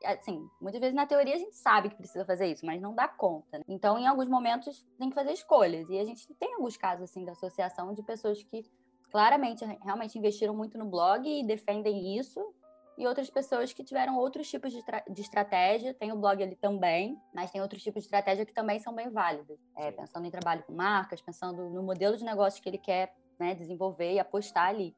assim, 0.06 0.50
muitas 0.62 0.80
vezes 0.80 0.96
na 0.96 1.06
teoria 1.06 1.36
a 1.36 1.38
gente 1.38 1.58
sabe 1.58 1.90
que 1.90 1.96
precisa 1.98 2.24
fazer 2.24 2.48
isso, 2.48 2.66
mas 2.66 2.82
não 2.82 2.96
dá 2.96 3.06
conta. 3.06 3.58
Né? 3.58 3.66
Então, 3.68 3.98
em 3.98 4.08
alguns 4.08 4.30
momentos, 4.30 4.86
tem 4.98 5.10
que 5.10 5.16
fazer 5.16 5.34
escolhas. 5.34 5.90
E 5.90 6.00
a 6.00 6.06
gente 6.06 6.34
tem 6.36 6.54
alguns 6.54 6.78
casos, 6.78 7.04
assim, 7.04 7.26
da 7.26 7.34
associação 7.34 7.94
de 7.94 8.02
pessoas 8.02 8.42
que 8.42 8.64
claramente, 9.12 9.66
realmente 9.84 10.18
investiram 10.18 10.56
muito 10.56 10.78
no 10.78 10.86
blog 10.86 11.28
e 11.28 11.46
defendem 11.46 12.18
isso 12.18 12.40
e 13.00 13.08
outras 13.08 13.30
pessoas 13.30 13.72
que 13.72 13.82
tiveram 13.82 14.18
outros 14.18 14.50
tipos 14.50 14.74
de, 14.74 14.84
de, 15.10 15.22
estratégia. 15.22 15.94
Tem 15.94 16.12
o 16.12 16.18
blog 16.18 16.44
ali 16.44 16.58
também, 16.58 17.18
mas 17.34 17.50
tem 17.50 17.62
outros 17.62 17.82
tipos 17.82 18.04
de 18.04 18.08
estratégia 18.08 18.46
que 18.46 18.54
também 18.54 18.78
são 18.78 18.94
bem 18.94 19.10
válidas. 19.10 19.58
É, 19.78 19.90
pensando 19.90 20.28
em 20.28 20.30
trabalho 20.30 20.64
com 20.64 20.74
marcas, 20.74 21.22
pensando 21.22 21.70
no 21.70 21.82
modelo 21.82 22.18
de 22.18 22.26
negócio 22.26 22.62
que 22.62 22.68
ele 22.68 22.78
quer 22.78 23.16
né, 23.40 23.56
desenvolver 23.56 24.12
e 24.14 24.20
apostar 24.20 24.68
ali. 24.68 24.94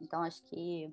Então, 0.00 0.24
acho 0.24 0.42
que 0.42 0.92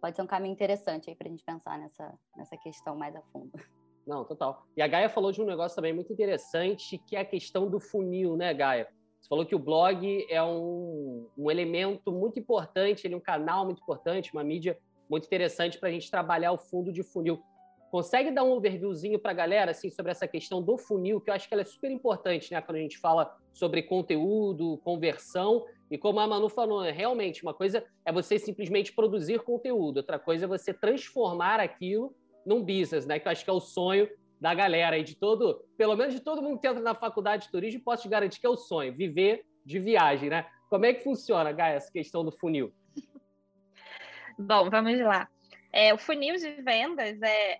pode 0.00 0.14
ser 0.14 0.22
um 0.22 0.28
caminho 0.28 0.52
interessante 0.52 1.10
aí 1.10 1.16
para 1.16 1.26
a 1.26 1.30
gente 1.30 1.42
pensar 1.42 1.76
nessa, 1.76 2.16
nessa 2.36 2.56
questão 2.56 2.94
mais 2.94 3.16
a 3.16 3.20
fundo. 3.32 3.50
Não, 4.06 4.24
total. 4.24 4.64
E 4.76 4.80
a 4.80 4.86
Gaia 4.86 5.08
falou 5.08 5.32
de 5.32 5.42
um 5.42 5.44
negócio 5.44 5.74
também 5.74 5.92
muito 5.92 6.12
interessante, 6.12 6.96
que 6.98 7.16
é 7.16 7.20
a 7.20 7.24
questão 7.24 7.68
do 7.68 7.80
funil, 7.80 8.36
né, 8.36 8.54
Gaia? 8.54 8.88
Você 9.20 9.28
falou 9.28 9.44
que 9.44 9.56
o 9.56 9.58
blog 9.58 10.24
é 10.30 10.42
um, 10.42 11.28
um 11.36 11.50
elemento 11.50 12.12
muito 12.12 12.38
importante, 12.38 13.06
ele 13.06 13.14
é 13.14 13.16
um 13.16 13.20
canal 13.20 13.64
muito 13.64 13.82
importante, 13.82 14.32
uma 14.32 14.44
mídia 14.44 14.78
muito 15.08 15.26
interessante 15.26 15.78
para 15.78 15.88
a 15.88 15.92
gente 15.92 16.10
trabalhar 16.10 16.52
o 16.52 16.58
fundo 16.58 16.92
de 16.92 17.02
funil. 17.02 17.42
Consegue 17.90 18.30
dar 18.30 18.44
um 18.44 18.52
overviewzinho 18.52 19.18
para 19.18 19.30
a 19.30 19.34
galera 19.34 19.70
assim, 19.70 19.90
sobre 19.90 20.12
essa 20.12 20.28
questão 20.28 20.62
do 20.62 20.76
funil, 20.76 21.20
que 21.20 21.30
eu 21.30 21.34
acho 21.34 21.48
que 21.48 21.54
ela 21.54 21.62
é 21.62 21.64
super 21.64 21.90
importante 21.90 22.52
né, 22.52 22.60
quando 22.60 22.76
a 22.76 22.80
gente 22.80 22.98
fala 22.98 23.34
sobre 23.52 23.82
conteúdo, 23.82 24.78
conversão, 24.84 25.64
e 25.90 25.96
como 25.96 26.20
a 26.20 26.26
Manu 26.26 26.50
falou, 26.50 26.82
né, 26.82 26.90
realmente, 26.90 27.42
uma 27.42 27.54
coisa 27.54 27.82
é 28.04 28.12
você 28.12 28.38
simplesmente 28.38 28.92
produzir 28.92 29.40
conteúdo, 29.40 29.98
outra 29.98 30.18
coisa 30.18 30.44
é 30.44 30.48
você 30.48 30.74
transformar 30.74 31.60
aquilo 31.60 32.14
num 32.44 32.62
business, 32.62 33.06
né? 33.06 33.18
Que 33.18 33.26
eu 33.26 33.32
acho 33.32 33.44
que 33.44 33.50
é 33.50 33.52
o 33.52 33.60
sonho 33.60 34.08
da 34.40 34.54
galera 34.54 34.96
e 34.98 35.02
de 35.02 35.16
todo, 35.16 35.64
pelo 35.76 35.96
menos 35.96 36.14
de 36.14 36.20
todo 36.20 36.42
mundo 36.42 36.60
que 36.60 36.66
entra 36.66 36.82
na 36.82 36.94
faculdade 36.94 37.44
de 37.44 37.50
turismo, 37.50 37.82
posso 37.82 38.02
te 38.02 38.08
garantir 38.08 38.40
que 38.40 38.46
é 38.46 38.50
o 38.50 38.56
sonho, 38.56 38.94
viver 38.94 39.44
de 39.64 39.78
viagem, 39.78 40.30
né? 40.30 40.46
Como 40.70 40.84
é 40.84 40.92
que 40.92 41.02
funciona, 41.02 41.50
Gaia, 41.52 41.76
essa 41.76 41.90
questão 41.90 42.24
do 42.24 42.30
funil? 42.30 42.72
Bom, 44.38 44.70
vamos 44.70 44.98
lá. 45.00 45.28
É, 45.72 45.92
o 45.92 45.98
funil 45.98 46.36
de 46.36 46.62
vendas 46.62 47.20
é 47.22 47.58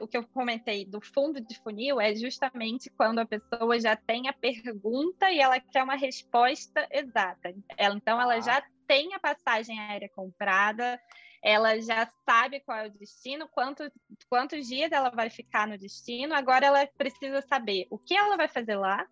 o 0.00 0.06
que 0.06 0.16
eu 0.16 0.26
comentei 0.28 0.84
do 0.84 1.00
fundo 1.00 1.40
de 1.40 1.58
funil 1.60 2.00
é 2.00 2.14
justamente 2.14 2.90
quando 2.90 3.18
a 3.18 3.26
pessoa 3.26 3.80
já 3.80 3.96
tem 3.96 4.28
a 4.28 4.32
pergunta 4.32 5.30
e 5.30 5.40
ela 5.40 5.58
quer 5.58 5.82
uma 5.82 5.96
resposta 5.96 6.86
exata. 6.90 7.54
Ela, 7.76 7.96
então, 7.96 8.20
ela 8.20 8.40
já 8.40 8.62
tem 8.86 9.14
a 9.14 9.18
passagem 9.18 9.78
aérea 9.78 10.08
comprada, 10.14 11.00
ela 11.42 11.80
já 11.80 12.10
sabe 12.24 12.60
qual 12.60 12.78
é 12.78 12.86
o 12.86 12.90
destino, 12.90 13.48
quanto, 13.48 13.90
quantos 14.28 14.66
dias 14.68 14.92
ela 14.92 15.10
vai 15.10 15.30
ficar 15.30 15.66
no 15.66 15.78
destino. 15.78 16.34
Agora 16.34 16.66
ela 16.66 16.86
precisa 16.86 17.40
saber 17.42 17.86
o 17.90 17.98
que 17.98 18.14
ela 18.14 18.36
vai 18.36 18.48
fazer 18.48 18.76
lá, 18.76 19.06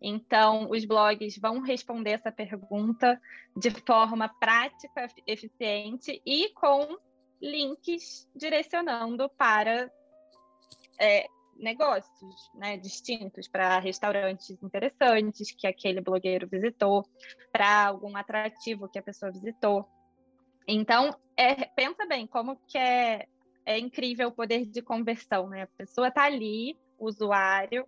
então, 0.00 0.70
os 0.70 0.84
blogs 0.84 1.36
vão 1.36 1.60
responder 1.60 2.12
essa 2.12 2.32
pergunta 2.32 3.20
de 3.54 3.70
forma 3.70 4.28
prática, 4.40 5.06
eficiente 5.26 6.22
e 6.24 6.48
com 6.54 6.96
links 7.40 8.26
direcionando 8.34 9.28
para 9.36 9.90
é, 10.98 11.26
negócios 11.54 12.50
né, 12.54 12.78
distintos, 12.78 13.46
para 13.46 13.78
restaurantes 13.78 14.50
interessantes 14.62 15.52
que 15.52 15.66
aquele 15.66 16.00
blogueiro 16.00 16.48
visitou, 16.48 17.04
para 17.52 17.86
algum 17.86 18.16
atrativo 18.16 18.88
que 18.88 18.98
a 18.98 19.02
pessoa 19.02 19.30
visitou. 19.30 19.86
Então, 20.66 21.14
é, 21.36 21.66
pensa 21.66 22.06
bem 22.06 22.26
como 22.26 22.56
que 22.66 22.78
é, 22.78 23.26
é 23.66 23.78
incrível 23.78 24.28
o 24.28 24.32
poder 24.32 24.64
de 24.64 24.80
conversão. 24.80 25.48
Né? 25.48 25.62
A 25.62 25.66
pessoa 25.66 26.08
está 26.08 26.24
ali, 26.24 26.78
o 26.98 27.06
usuário, 27.06 27.86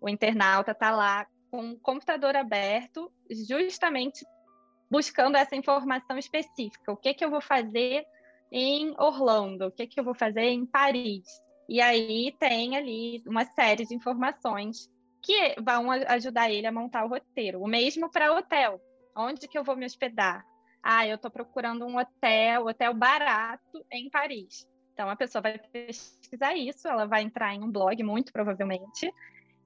o 0.00 0.08
internauta 0.08 0.72
está 0.72 0.90
lá 0.90 1.26
com 1.52 1.72
o 1.72 1.78
computador 1.78 2.34
aberto, 2.34 3.12
justamente 3.30 4.24
buscando 4.90 5.36
essa 5.36 5.54
informação 5.54 6.16
específica. 6.16 6.90
O 6.90 6.96
que, 6.96 7.12
que 7.12 7.22
eu 7.22 7.30
vou 7.30 7.42
fazer 7.42 8.06
em 8.50 8.94
Orlando? 8.98 9.66
O 9.66 9.70
que, 9.70 9.86
que 9.86 10.00
eu 10.00 10.04
vou 10.04 10.14
fazer 10.14 10.44
em 10.44 10.64
Paris? 10.64 11.24
E 11.68 11.78
aí 11.78 12.34
tem 12.40 12.74
ali 12.74 13.22
uma 13.26 13.44
série 13.44 13.84
de 13.84 13.94
informações 13.94 14.90
que 15.20 15.54
vão 15.60 15.90
ajudar 15.90 16.50
ele 16.50 16.66
a 16.66 16.72
montar 16.72 17.04
o 17.04 17.08
roteiro. 17.08 17.60
O 17.60 17.68
mesmo 17.68 18.10
para 18.10 18.32
hotel. 18.32 18.80
Onde 19.14 19.46
que 19.46 19.58
eu 19.58 19.62
vou 19.62 19.76
me 19.76 19.84
hospedar? 19.84 20.42
Ah, 20.82 21.06
eu 21.06 21.16
estou 21.16 21.30
procurando 21.30 21.84
um 21.84 21.98
hotel, 21.98 22.66
hotel 22.66 22.94
barato 22.94 23.84
em 23.92 24.08
Paris. 24.08 24.66
Então 24.94 25.10
a 25.10 25.16
pessoa 25.16 25.42
vai 25.42 25.58
pesquisar 25.58 26.56
isso, 26.56 26.88
ela 26.88 27.06
vai 27.06 27.22
entrar 27.22 27.54
em 27.54 27.62
um 27.62 27.70
blog, 27.70 28.02
muito 28.02 28.32
provavelmente, 28.32 29.12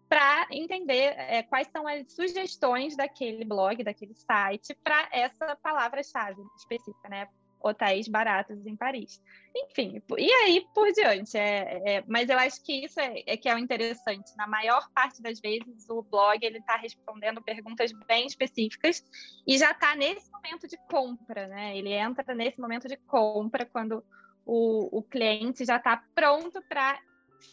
para 0.09 0.47
entender 0.51 1.15
é, 1.17 1.43
quais 1.43 1.69
são 1.69 1.87
as 1.87 2.13
sugestões 2.13 2.97
daquele 2.97 3.45
blog, 3.45 3.83
daquele 3.83 4.15
site, 4.15 4.75
para 4.83 5.09
essa 5.13 5.57
palavra-chave 5.57 6.41
específica, 6.57 7.09
né? 7.09 7.29
Hotéis 7.59 8.07
baratos 8.07 8.65
em 8.65 8.77
Paris. 8.77 9.21
Enfim, 9.55 10.01
e 10.17 10.31
aí 10.31 10.65
por 10.73 10.93
diante. 10.93 11.37
É, 11.37 11.97
é, 11.97 12.05
mas 12.07 12.29
eu 12.29 12.39
acho 12.39 12.63
que 12.63 12.85
isso 12.85 13.01
é, 13.01 13.25
é, 13.27 13.37
que 13.37 13.49
é 13.49 13.55
o 13.55 13.59
interessante. 13.59 14.37
Na 14.37 14.47
maior 14.47 14.89
parte 14.95 15.21
das 15.21 15.41
vezes, 15.41 15.89
o 15.89 16.03
blog 16.03 16.39
ele 16.45 16.59
está 16.59 16.77
respondendo 16.77 17.43
perguntas 17.43 17.91
bem 18.07 18.27
específicas 18.27 19.03
e 19.47 19.59
já 19.59 19.73
está 19.73 19.97
nesse 19.97 20.31
momento 20.31 20.69
de 20.69 20.77
compra, 20.89 21.49
né? 21.49 21.77
Ele 21.77 21.93
entra 21.93 22.35
nesse 22.35 22.61
momento 22.61 22.87
de 22.87 22.97
compra 22.99 23.67
quando 23.67 24.05
o, 24.45 24.99
o 24.99 25.03
cliente 25.03 25.65
já 25.65 25.77
está 25.77 26.05
pronto 26.15 26.63
para 26.69 27.01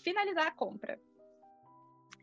finalizar 0.03 0.47
a 0.47 0.51
compra. 0.51 0.99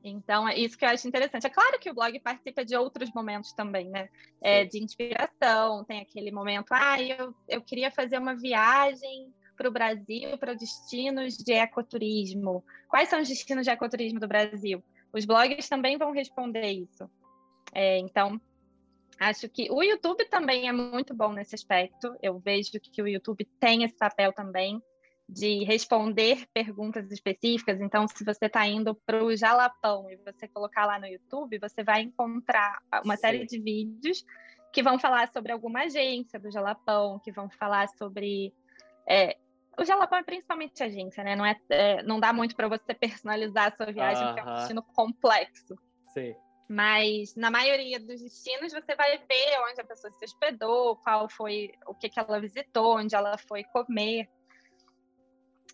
Então, 0.03 0.49
é 0.49 0.59
isso 0.59 0.79
que 0.79 0.85
eu 0.85 0.89
acho 0.89 1.07
interessante. 1.07 1.47
É 1.47 1.51
claro 1.51 1.79
que 1.79 1.91
o 1.91 1.95
blog 1.95 2.19
participa 2.21 2.65
de 2.65 2.75
outros 2.75 3.13
momentos 3.13 3.53
também, 3.53 3.89
né? 3.89 4.09
É, 4.41 4.65
de 4.65 4.83
inspiração, 4.83 5.85
tem 5.85 6.01
aquele 6.01 6.31
momento, 6.31 6.73
ah, 6.73 7.01
eu, 7.01 7.35
eu 7.47 7.61
queria 7.61 7.91
fazer 7.91 8.19
uma 8.19 8.35
viagem 8.35 9.33
para 9.57 9.69
o 9.69 9.73
Brasil, 9.73 10.39
para 10.39 10.55
destinos 10.55 11.37
de 11.37 11.53
ecoturismo. 11.53 12.65
Quais 12.89 13.11
são 13.11 13.21
os 13.21 13.29
destinos 13.29 13.67
de 13.67 13.71
ecoturismo 13.71 14.19
do 14.19 14.27
Brasil? 14.27 14.83
Os 15.13 15.27
blogs 15.27 15.69
também 15.69 15.99
vão 15.99 16.13
responder 16.13 16.71
isso. 16.71 17.11
É, 17.75 17.99
então, 17.99 18.41
acho 19.19 19.51
que 19.51 19.71
o 19.71 19.83
YouTube 19.83 20.25
também 20.31 20.67
é 20.67 20.73
muito 20.73 21.15
bom 21.15 21.33
nesse 21.33 21.55
aspecto. 21.55 22.17
Eu 22.23 22.39
vejo 22.39 22.73
que 22.81 23.03
o 23.03 23.07
YouTube 23.07 23.47
tem 23.59 23.85
esse 23.85 23.97
papel 23.99 24.33
também 24.33 24.83
de 25.31 25.63
responder 25.65 26.47
perguntas 26.53 27.11
específicas. 27.11 27.81
Então, 27.81 28.07
se 28.09 28.25
você 28.25 28.47
está 28.47 28.67
indo 28.67 28.95
para 29.07 29.23
o 29.23 29.35
Jalapão 29.37 30.11
e 30.11 30.17
você 30.17 30.49
colocar 30.49 30.87
lá 30.87 30.99
no 30.99 31.07
YouTube, 31.07 31.59
você 31.59 31.85
vai 31.85 32.03
encontrar 32.03 32.83
uma 33.05 33.15
Sim. 33.17 33.21
série 33.21 33.47
de 33.47 33.61
vídeos 33.61 34.25
que 34.73 34.83
vão 34.83 34.99
falar 34.99 35.29
sobre 35.33 35.53
alguma 35.53 35.83
agência 35.83 36.39
do 36.39 36.51
Jalapão, 36.51 37.21
que 37.21 37.31
vão 37.31 37.49
falar 37.49 37.89
sobre. 37.91 38.53
É, 39.09 39.37
o 39.79 39.85
Jalapão 39.85 40.19
é 40.19 40.25
principalmente 40.25 40.83
agência, 40.83 41.23
né? 41.23 41.37
Não, 41.37 41.47
é, 41.47 41.57
é 41.71 42.03
não 42.03 42.19
dá 42.19 42.33
muito 42.33 42.57
para 42.57 42.69
você 42.69 42.93
personalizar 42.93 43.73
a 43.73 43.77
sua 43.77 43.93
viagem, 43.93 44.25
uh 44.25 44.31
-huh. 44.31 44.35
porque 44.35 44.49
é 44.49 44.53
um 44.53 44.57
destino 44.57 44.83
complexo. 44.83 45.79
Sim. 46.13 46.35
Mas 46.69 47.35
na 47.37 47.51
maioria 47.51 47.99
dos 47.99 48.21
destinos 48.21 48.73
você 48.73 48.95
vai 48.97 49.19
ver 49.19 49.59
onde 49.71 49.81
a 49.81 49.85
pessoa 49.85 50.13
se 50.13 50.25
hospedou, 50.25 50.97
qual 50.97 51.29
foi 51.29 51.73
o 51.87 51.95
que, 51.95 52.09
que 52.09 52.19
ela 52.19 52.41
visitou, 52.41 52.99
onde 52.99 53.15
ela 53.15 53.37
foi 53.39 53.65
comer. 53.65 54.29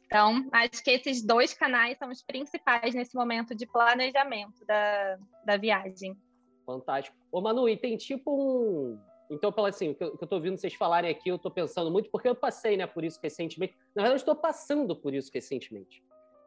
Então, 0.06 0.48
acho 0.52 0.82
que 0.82 0.90
esses 0.90 1.22
dois 1.24 1.52
canais 1.52 1.98
são 1.98 2.10
os 2.10 2.22
principais 2.22 2.94
nesse 2.94 3.14
momento 3.14 3.54
de 3.54 3.66
planejamento 3.66 4.64
da, 4.64 5.18
da 5.44 5.56
viagem. 5.56 6.16
Fantástico. 6.64 7.16
Ô, 7.30 7.40
Manu, 7.40 7.68
e 7.68 7.76
tem 7.76 7.96
tipo 7.96 8.30
um. 8.30 9.00
Então, 9.28 9.50
pelo 9.50 9.66
assim, 9.66 9.90
o 9.90 9.94
que 9.94 10.04
eu, 10.04 10.14
estou 10.14 10.38
ouvindo 10.38 10.56
vocês 10.56 10.74
falarem 10.74 11.10
aqui, 11.10 11.28
eu 11.28 11.36
estou 11.36 11.50
pensando 11.50 11.90
muito, 11.90 12.08
porque 12.10 12.28
eu 12.28 12.34
passei 12.34 12.76
né, 12.76 12.86
por 12.86 13.04
isso 13.04 13.18
recentemente. 13.20 13.74
Na 13.94 14.02
verdade, 14.02 14.22
estou 14.22 14.36
passando 14.36 14.94
por 14.94 15.12
isso 15.12 15.30
recentemente. 15.34 16.02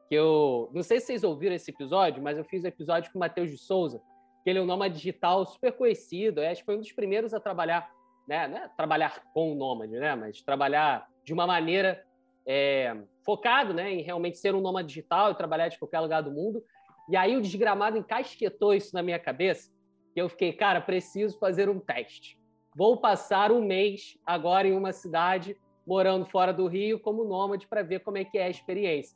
Que 0.07 0.15
eu. 0.15 0.69
Não 0.73 0.81
sei 0.81 1.01
se 1.01 1.07
vocês 1.07 1.23
ouviram 1.25 1.55
esse 1.55 1.69
episódio, 1.69 2.23
mas 2.23 2.37
eu 2.37 2.45
fiz 2.45 2.63
um 2.63 2.67
episódio 2.67 3.11
com 3.11 3.19
o 3.19 3.21
Matheus 3.21 3.49
de 3.51 3.57
Souza, 3.57 4.01
que 4.43 4.49
ele 4.49 4.59
é 4.59 4.61
um 4.61 4.65
nômade 4.65 4.95
digital 4.95 5.45
super 5.45 5.73
conhecido. 5.73 6.39
Acho 6.39 6.61
que 6.61 6.65
foi 6.65 6.77
um 6.77 6.79
dos 6.79 6.93
primeiros 6.93 7.33
a 7.33 7.41
trabalhar, 7.41 7.91
né? 8.25 8.47
Não 8.47 8.57
é 8.57 8.67
trabalhar 8.69 9.21
com 9.33 9.51
o 9.51 9.55
nômade, 9.55 9.91
né? 9.91 10.15
Mas 10.15 10.41
trabalhar 10.41 11.05
de 11.25 11.33
uma 11.33 11.45
maneira 11.45 12.05
é, 12.51 12.97
focado 13.23 13.75
né, 13.75 13.93
em 13.93 14.01
realmente 14.01 14.39
ser 14.39 14.55
um 14.55 14.59
nômade 14.59 14.87
digital 14.87 15.29
e 15.29 15.35
trabalhar 15.35 15.67
de 15.67 15.77
qualquer 15.77 15.99
lugar 15.99 16.23
do 16.23 16.31
mundo. 16.31 16.63
E 17.07 17.15
aí 17.15 17.37
o 17.37 17.41
desgramado 17.41 17.95
encasquetou 17.95 18.73
isso 18.73 18.95
na 18.95 19.03
minha 19.03 19.19
cabeça 19.19 19.71
que 20.15 20.19
eu 20.19 20.27
fiquei, 20.27 20.51
cara, 20.51 20.81
preciso 20.81 21.37
fazer 21.37 21.69
um 21.69 21.79
teste. 21.79 22.39
Vou 22.75 22.97
passar 22.97 23.51
um 23.51 23.61
mês 23.61 24.17
agora 24.25 24.67
em 24.67 24.75
uma 24.75 24.91
cidade, 24.91 25.55
morando 25.85 26.25
fora 26.25 26.51
do 26.51 26.65
Rio, 26.65 26.99
como 26.99 27.23
nômade, 27.23 27.67
para 27.67 27.83
ver 27.83 27.99
como 27.99 28.17
é 28.17 28.25
que 28.25 28.39
é 28.39 28.45
a 28.45 28.49
experiência. 28.49 29.15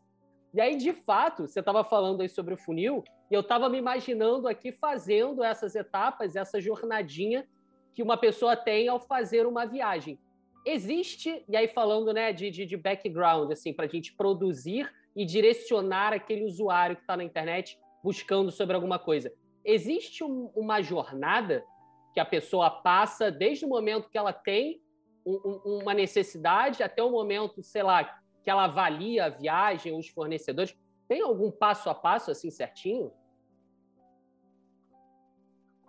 E 0.54 0.62
aí, 0.62 0.78
de 0.78 0.94
fato, 0.94 1.48
você 1.48 1.60
estava 1.60 1.84
falando 1.84 2.22
aí 2.22 2.30
sobre 2.30 2.54
o 2.54 2.58
funil, 2.58 3.04
e 3.32 3.34
eu 3.34 3.42
estava 3.42 3.68
me 3.68 3.80
imaginando 3.80 4.48
aqui 4.48 4.72
fazendo 4.72 5.44
essas 5.44 5.74
etapas, 5.76 6.36
essa 6.36 6.62
jornadinha 6.62 7.48
que 7.96 8.04
uma 8.04 8.16
pessoa 8.16 8.56
tem 8.56 8.88
ao 8.88 9.00
fazer 9.00 9.48
uma 9.48 9.66
viagem. 9.66 10.20
Existe, 10.66 11.44
e 11.48 11.56
aí 11.56 11.68
falando 11.68 12.14
né, 12.14 12.32
de, 12.32 12.50
de, 12.50 12.66
de 12.66 12.78
background, 12.78 13.52
assim, 13.52 13.74
para 13.74 13.86
a 13.86 13.90
gente 13.90 14.14
produzir 14.14 14.92
e 15.16 15.26
direcionar 15.26 16.14
aquele 16.14 16.46
usuário 16.46 16.96
que 16.96 17.02
está 17.02 17.18
na 17.18 17.24
internet 17.24 17.78
buscando 18.04 18.52
sobre 18.52 18.76
alguma 18.76 18.98
coisa 18.98 19.32
existe 19.64 20.24
um, 20.24 20.52
uma 20.56 20.82
jornada 20.82 21.66
que 22.14 22.20
a 22.20 22.26
pessoa 22.26 22.70
passa 22.70 23.32
desde 23.32 23.66
o 23.66 23.70
momento 23.70 24.10
que 24.10 24.18
ela 24.18 24.34
tem 24.34 24.82
um, 25.26 25.62
um, 25.66 25.80
uma 25.82 25.94
necessidade 25.94 26.84
até 26.84 27.02
o 27.02 27.10
momento, 27.10 27.64
sei 27.64 27.82
lá, 27.82 28.04
que 28.44 28.50
ela 28.50 28.66
avalia 28.66 29.26
a 29.26 29.30
viagem, 29.30 29.98
os 29.98 30.10
fornecedores. 30.10 30.78
Tem 31.08 31.22
algum 31.22 31.50
passo 31.50 31.90
a 31.90 31.96
passo 31.96 32.30
assim 32.30 32.52
certinho? 32.52 33.12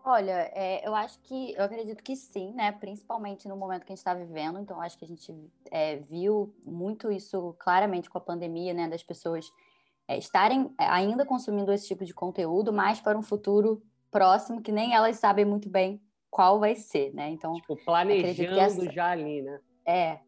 Olha, 0.06 0.50
é, 0.52 0.86
eu 0.86 0.94
acho 0.94 1.18
que, 1.20 1.54
eu 1.54 1.64
acredito 1.64 2.02
que 2.02 2.14
sim, 2.14 2.52
né? 2.52 2.70
Principalmente 2.72 3.48
no 3.48 3.56
momento 3.56 3.86
que 3.86 3.92
a 3.92 3.94
gente 3.94 3.98
está 3.98 4.12
vivendo. 4.12 4.58
Então, 4.58 4.78
acho 4.78 4.98
que 4.98 5.04
a 5.06 5.08
gente 5.08 5.34
é, 5.70 5.96
viu 5.96 6.54
muito 6.62 7.10
isso 7.10 7.56
claramente 7.58 8.10
com 8.10 8.18
a 8.18 8.20
pandemia, 8.20 8.74
né? 8.74 8.86
Das 8.86 9.02
pessoas 9.02 9.50
é, 10.06 10.18
estarem 10.18 10.74
é, 10.78 10.84
ainda 10.84 11.24
consumindo 11.24 11.72
esse 11.72 11.88
tipo 11.88 12.04
de 12.04 12.12
conteúdo, 12.12 12.70
mas 12.70 13.00
para 13.00 13.16
um 13.18 13.22
futuro 13.22 13.82
próximo 14.10 14.60
que 14.60 14.70
nem 14.70 14.94
elas 14.94 15.16
sabem 15.16 15.46
muito 15.46 15.70
bem 15.70 16.02
qual 16.30 16.60
vai 16.60 16.74
ser, 16.74 17.14
né? 17.14 17.30
Então, 17.30 17.54
tipo, 17.54 17.74
planejando 17.82 18.60
essa... 18.60 18.92
já 18.92 19.10
ali, 19.10 19.40
né? 19.40 19.58
É. 19.86 20.18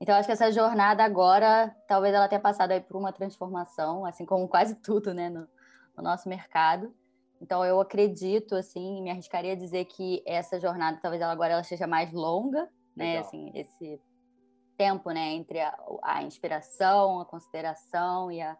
Então, 0.00 0.14
acho 0.14 0.26
que 0.26 0.32
essa 0.32 0.52
jornada 0.52 1.02
agora, 1.02 1.74
talvez 1.88 2.14
ela 2.14 2.28
tenha 2.28 2.40
passado 2.40 2.70
aí 2.70 2.80
por 2.80 2.96
uma 2.96 3.12
transformação, 3.12 4.06
assim 4.06 4.24
como 4.24 4.46
quase 4.46 4.76
tudo, 4.76 5.12
né, 5.12 5.28
no, 5.30 5.48
no 5.96 6.02
nosso 6.02 6.28
mercado. 6.28 6.94
Então, 7.40 7.64
eu 7.64 7.80
acredito, 7.80 8.54
assim, 8.54 9.02
me 9.02 9.10
arriscaria 9.10 9.52
a 9.52 9.56
dizer 9.56 9.84
que 9.84 10.22
essa 10.26 10.58
jornada, 10.58 10.98
talvez 11.00 11.20
ela 11.20 11.32
agora 11.32 11.52
ela 11.52 11.62
seja 11.62 11.86
mais 11.86 12.12
longa, 12.12 12.68
né? 12.96 13.16
Legal. 13.16 13.20
Assim, 13.20 13.50
esse 13.54 14.00
tempo, 14.76 15.10
né, 15.10 15.32
entre 15.32 15.60
a, 15.60 15.76
a 16.02 16.22
inspiração, 16.22 17.20
a 17.20 17.24
consideração 17.24 18.30
e 18.30 18.40
a, 18.40 18.56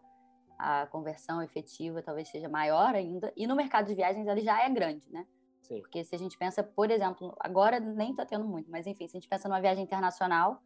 a 0.57 0.87
conversão 0.87 1.41
efetiva 1.41 2.01
talvez 2.01 2.29
seja 2.29 2.49
maior 2.49 2.95
ainda. 2.95 3.31
E 3.35 3.45
no 3.47 3.55
mercado 3.55 3.87
de 3.87 3.95
viagens 3.95 4.27
ele 4.27 4.41
já 4.41 4.63
é 4.63 4.69
grande, 4.69 5.11
né? 5.11 5.25
Sim. 5.61 5.81
Porque 5.81 6.03
se 6.03 6.15
a 6.15 6.19
gente 6.19 6.37
pensa, 6.37 6.63
por 6.63 6.89
exemplo, 6.89 7.35
agora 7.39 7.79
nem 7.79 8.11
está 8.11 8.25
tendo 8.25 8.45
muito, 8.45 8.69
mas 8.71 8.87
enfim, 8.87 9.07
se 9.07 9.17
a 9.17 9.19
gente 9.19 9.29
pensa 9.29 9.47
numa 9.47 9.61
viagem 9.61 9.83
internacional, 9.83 10.61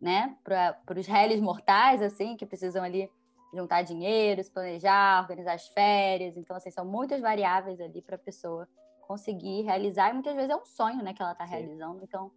né, 0.00 0.36
para 0.42 0.98
os 0.98 1.06
réis 1.06 1.40
mortais, 1.40 2.02
assim, 2.02 2.36
que 2.36 2.44
precisam 2.44 2.82
ali 2.82 3.08
juntar 3.52 3.82
dinheiro, 3.82 4.42
se 4.42 4.50
planejar, 4.50 5.20
organizar 5.20 5.54
as 5.54 5.68
férias. 5.68 6.36
Então, 6.36 6.56
assim, 6.56 6.70
são 6.70 6.84
muitas 6.84 7.20
variáveis 7.20 7.80
ali 7.80 8.00
para 8.00 8.16
a 8.16 8.18
pessoa 8.18 8.68
conseguir 9.00 9.62
realizar. 9.62 10.10
E 10.10 10.12
muitas 10.14 10.34
vezes 10.34 10.50
é 10.50 10.56
um 10.56 10.64
sonho, 10.64 11.02
né, 11.02 11.12
que 11.12 11.22
ela 11.22 11.32
está 11.32 11.44
realizando. 11.44 12.02
Então, 12.02 12.30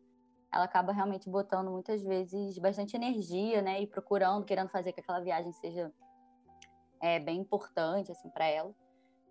ela 0.51 0.65
acaba 0.65 0.91
realmente 0.91 1.29
botando 1.29 1.69
muitas 1.69 2.01
vezes 2.01 2.57
bastante 2.57 2.95
energia, 2.95 3.61
né, 3.61 3.81
e 3.81 3.87
procurando, 3.87 4.45
querendo 4.45 4.69
fazer 4.69 4.93
que 4.93 5.01
aquela 5.01 5.19
viagem 5.19 5.51
seja 5.51 5.91
é 7.01 7.19
bem 7.19 7.39
importante 7.39 8.11
assim 8.11 8.29
para 8.29 8.45
ela. 8.45 8.73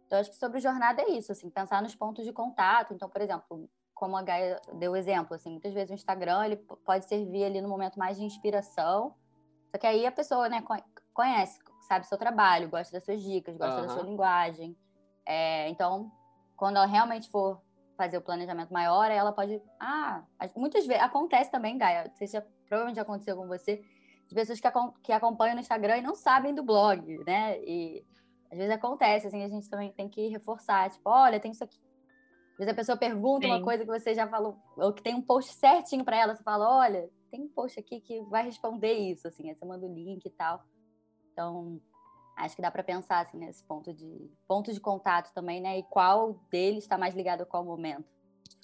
Então 0.06 0.18
acho 0.18 0.30
que 0.30 0.36
sobre 0.36 0.60
jornada 0.60 1.02
é 1.02 1.10
isso, 1.10 1.32
assim, 1.32 1.50
pensar 1.50 1.82
nos 1.82 1.94
pontos 1.94 2.24
de 2.24 2.32
contato. 2.32 2.94
Então, 2.94 3.08
por 3.08 3.20
exemplo, 3.20 3.68
como 3.94 4.16
a 4.16 4.22
Gaia 4.22 4.60
deu 4.74 4.92
o 4.92 4.96
exemplo, 4.96 5.34
assim, 5.34 5.50
muitas 5.50 5.72
vezes 5.72 5.90
o 5.90 5.94
Instagram 5.94 6.44
ele 6.44 6.56
pode 6.56 7.06
servir 7.06 7.44
ali 7.44 7.60
no 7.60 7.68
momento 7.68 7.98
mais 7.98 8.16
de 8.16 8.24
inspiração. 8.24 9.14
Só 9.70 9.78
que 9.78 9.86
aí 9.86 10.06
a 10.06 10.12
pessoa, 10.12 10.48
né, 10.48 10.62
conhece, 11.12 11.58
sabe 11.86 12.04
o 12.04 12.08
seu 12.08 12.18
trabalho, 12.18 12.68
gosta 12.68 12.92
das 12.92 13.04
suas 13.04 13.22
dicas, 13.22 13.56
gosta 13.56 13.80
uhum. 13.80 13.86
da 13.86 13.92
sua 13.92 14.02
linguagem. 14.02 14.76
É, 15.26 15.68
então, 15.68 16.10
quando 16.56 16.76
ela 16.76 16.86
realmente 16.86 17.28
for 17.30 17.60
fazer 17.96 18.18
o 18.18 18.22
planejamento 18.22 18.72
maior, 18.72 19.10
ela 19.10 19.32
pode. 19.32 19.60
Ah, 19.80 20.24
muitas 20.56 20.86
vezes 20.86 21.02
acontece 21.02 21.50
também, 21.50 21.78
Gaia. 21.78 22.10
Você 22.12 22.26
já, 22.26 22.42
provavelmente 22.66 22.96
já 22.96 23.02
aconteceu 23.02 23.36
com 23.36 23.46
você 23.46 23.82
de 24.26 24.34
pessoas 24.34 24.60
que, 24.60 24.68
que 25.02 25.12
acompanham 25.12 25.54
no 25.54 25.60
Instagram 25.60 25.98
e 25.98 26.02
não 26.02 26.14
sabem 26.14 26.54
do 26.54 26.62
blog, 26.62 27.18
né? 27.24 27.60
E 27.60 28.04
às 28.50 28.58
vezes 28.58 28.72
acontece, 28.72 29.26
assim, 29.26 29.42
a 29.42 29.48
gente 29.48 29.68
também 29.68 29.92
tem 29.92 30.08
que 30.08 30.28
reforçar, 30.28 30.90
tipo, 30.90 31.08
olha, 31.08 31.40
tem 31.40 31.50
isso 31.50 31.64
aqui. 31.64 31.78
Às 32.52 32.58
vezes 32.58 32.72
a 32.72 32.76
pessoa 32.76 32.96
pergunta 32.96 33.46
Sim. 33.46 33.52
uma 33.52 33.62
coisa 33.62 33.84
que 33.84 33.90
você 33.90 34.14
já 34.14 34.28
falou, 34.28 34.56
ou 34.76 34.92
que 34.92 35.02
tem 35.02 35.14
um 35.14 35.22
post 35.22 35.52
certinho 35.54 36.04
para 36.04 36.16
ela, 36.16 36.36
você 36.36 36.42
fala, 36.42 36.68
olha, 36.78 37.10
tem 37.30 37.42
um 37.42 37.48
post 37.48 37.78
aqui 37.80 38.00
que 38.00 38.20
vai 38.22 38.44
responder 38.44 38.92
isso, 38.92 39.26
assim, 39.26 39.48
aí 39.48 39.56
você 39.56 39.64
manda 39.64 39.84
o 39.84 39.92
link 39.92 40.24
e 40.24 40.30
tal. 40.30 40.62
Então, 41.34 41.80
acho 42.36 42.54
que 42.54 42.62
dá 42.62 42.70
para 42.70 42.82
pensar 42.82 43.20
assim 43.20 43.36
nesse 43.36 43.62
ponto 43.64 43.92
de 43.92 44.30
ponto 44.46 44.72
de 44.72 44.80
contato 44.80 45.34
também, 45.34 45.60
né? 45.60 45.78
E 45.78 45.82
qual 45.82 46.40
deles 46.50 46.84
está 46.84 46.96
mais 46.96 47.14
ligado 47.14 47.42
a 47.42 47.46
qual 47.46 47.64
momento. 47.64 48.06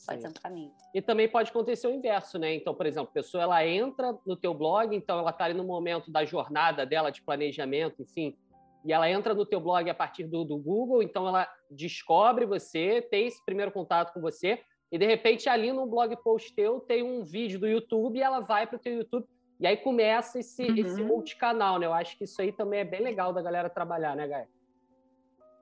Pode 0.06 0.22
Sim. 0.22 0.28
ser 0.28 0.28
um 0.28 0.40
caminho. 0.40 0.72
E 0.94 1.02
também 1.02 1.28
pode 1.28 1.50
acontecer 1.50 1.86
o 1.88 1.90
inverso, 1.90 2.38
né? 2.38 2.54
Então, 2.54 2.74
por 2.74 2.86
exemplo, 2.86 3.10
a 3.10 3.12
pessoa 3.12 3.42
ela 3.42 3.66
entra 3.66 4.16
no 4.24 4.36
teu 4.36 4.54
blog, 4.54 4.94
então 4.96 5.18
ela 5.18 5.30
está 5.30 5.44
ali 5.44 5.54
no 5.54 5.64
momento 5.64 6.10
da 6.10 6.24
jornada 6.24 6.86
dela 6.86 7.10
de 7.10 7.20
planejamento, 7.22 8.00
enfim, 8.00 8.36
e 8.84 8.92
ela 8.92 9.10
entra 9.10 9.34
no 9.34 9.44
teu 9.44 9.60
blog 9.60 9.88
a 9.90 9.94
partir 9.94 10.24
do, 10.24 10.44
do 10.44 10.56
Google, 10.56 11.02
então 11.02 11.28
ela 11.28 11.46
descobre 11.70 12.46
você, 12.46 13.02
tem 13.02 13.26
esse 13.26 13.44
primeiro 13.44 13.70
contato 13.70 14.12
com 14.12 14.20
você, 14.20 14.62
e 14.90 14.98
de 14.98 15.06
repente 15.06 15.48
ali 15.48 15.70
no 15.70 15.86
blog 15.86 16.16
post 16.22 16.54
teu 16.54 16.80
tem 16.80 17.02
um 17.02 17.22
vídeo 17.22 17.60
do 17.60 17.68
YouTube 17.68 18.18
e 18.18 18.22
ela 18.22 18.40
vai 18.40 18.66
para 18.66 18.76
o 18.76 18.80
teu 18.80 18.94
YouTube 18.94 19.26
e 19.60 19.66
aí 19.66 19.76
começa 19.76 20.38
esse, 20.38 20.62
uhum. 20.62 20.76
esse 20.76 21.02
multicanal, 21.02 21.78
né? 21.78 21.86
Eu 21.86 21.92
acho 21.92 22.16
que 22.16 22.24
isso 22.24 22.40
aí 22.40 22.50
também 22.50 22.80
é 22.80 22.84
bem 22.84 23.02
legal 23.02 23.30
da 23.32 23.42
galera 23.42 23.68
trabalhar, 23.68 24.16
né, 24.16 24.26
Gaia? 24.26 24.48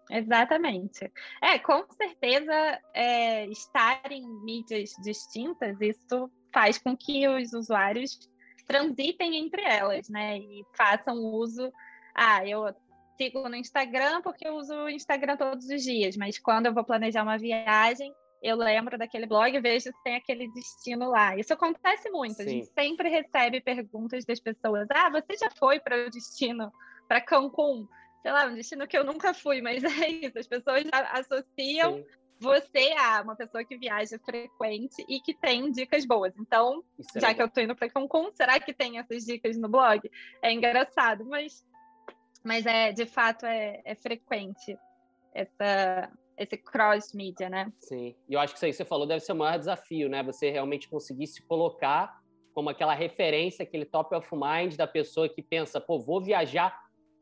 Exatamente. 0.09 1.13
É, 1.43 1.59
com 1.59 1.85
certeza, 1.91 2.81
é, 2.95 3.47
estar 3.47 4.01
em 4.11 4.25
mídias 4.45 4.91
distintas, 5.03 5.81
isso 5.81 6.31
faz 6.53 6.79
com 6.79 6.97
que 6.97 7.29
os 7.29 7.53
usuários 7.53 8.19
transitem 8.67 9.37
entre 9.37 9.63
elas, 9.63 10.09
né? 10.09 10.39
E 10.39 10.65
façam 10.77 11.17
uso. 11.17 11.71
Ah, 12.15 12.47
eu 12.47 12.73
sigo 13.17 13.49
no 13.49 13.57
Instagram 13.57 14.23
porque 14.23 14.47
eu 14.47 14.55
uso 14.55 14.75
o 14.75 14.89
Instagram 14.89 15.37
todos 15.37 15.69
os 15.69 15.83
dias, 15.83 16.17
mas 16.17 16.39
quando 16.39 16.67
eu 16.67 16.75
vou 16.75 16.85
planejar 16.85 17.25
uma 17.25 17.37
viagem, 17.37 18.15
eu 18.43 18.57
lembro 18.57 18.97
daquele 18.97 19.27
blog 19.27 19.55
e 19.55 19.61
vejo 19.61 19.85
se 19.85 20.03
tem 20.05 20.17
aquele 20.17 20.51
destino 20.53 21.11
lá. 21.11 21.37
Isso 21.37 21.53
acontece 21.53 22.11
muito. 22.11 22.37
Sim. 22.37 22.43
A 22.43 22.49
gente 22.49 22.67
sempre 22.67 23.09
recebe 23.09 23.61
perguntas 23.61 24.25
das 24.25 24.41
pessoas: 24.41 24.87
ah, 24.91 25.11
você 25.11 25.37
já 25.37 25.51
foi 25.51 25.81
para 25.81 26.07
o 26.07 26.11
destino, 26.11 26.73
para 27.07 27.21
Cancún? 27.21 27.87
sei 28.21 28.33
lá, 28.33 28.47
um 28.47 28.55
destino 28.55 28.87
que 28.87 28.99
eu 28.99 29.05
nunca 29.05 29.33
fui, 29.33 29.63
mas 29.63 29.83
é 30.03 30.09
isso, 30.09 30.39
as 30.39 30.47
pessoas 30.47 30.85
associam 31.13 32.05
você 32.41 32.91
é 32.91 33.21
uma 33.21 33.35
pessoa 33.35 33.65
que 33.65 33.77
viaja 33.77 34.19
frequente 34.21 35.05
e 35.09 35.21
que 35.21 35.35
tem 35.35 35.71
dicas 35.73 36.05
boas. 36.07 36.33
Então, 36.39 36.85
é 37.17 37.21
já 37.21 37.35
que 37.35 37.43
eu 37.43 37.51
tô 37.51 37.61
indo 37.61 37.75
para 37.75 37.91
Cancún, 37.91 38.31
será 38.33 38.61
que 38.61 38.73
tem 38.73 38.99
essas 38.99 39.25
dicas 39.25 39.57
no 39.57 39.69
blog? 39.69 40.09
É 40.41 40.53
engraçado, 40.53 41.25
mas, 41.25 41.67
mas 42.45 42.65
é 42.65 42.93
de 42.93 43.07
fato 43.07 43.45
é, 43.45 43.83
é 43.85 43.95
frequente 43.95 44.79
essa, 45.35 46.13
esse 46.39 46.57
cross-mídia, 46.57 47.49
né? 47.49 47.73
Sim, 47.81 48.15
e 48.29 48.35
eu 48.35 48.41
acho 48.41 48.53
que 48.53 48.59
isso 48.59 48.65
aí 48.65 48.71
que 48.71 48.77
você 48.77 48.85
falou 48.85 49.07
deve 49.07 49.21
ser 49.21 49.33
o 49.33 49.37
maior 49.37 49.59
desafio, 49.59 50.09
né? 50.09 50.23
Você 50.23 50.51
realmente 50.51 50.89
conseguir 50.89 51.27
se 51.27 51.43
colocar 51.43 52.21
como 52.55 52.71
aquela 52.71 52.95
referência, 52.95 53.63
aquele 53.63 53.85
top 53.85 54.15
of 54.15 54.29
mind 54.33 54.77
da 54.77 54.87
pessoa 54.87 55.29
que 55.29 55.43
pensa, 55.43 55.81
pô, 55.81 56.01
vou 56.01 56.21
viajar, 56.21 56.77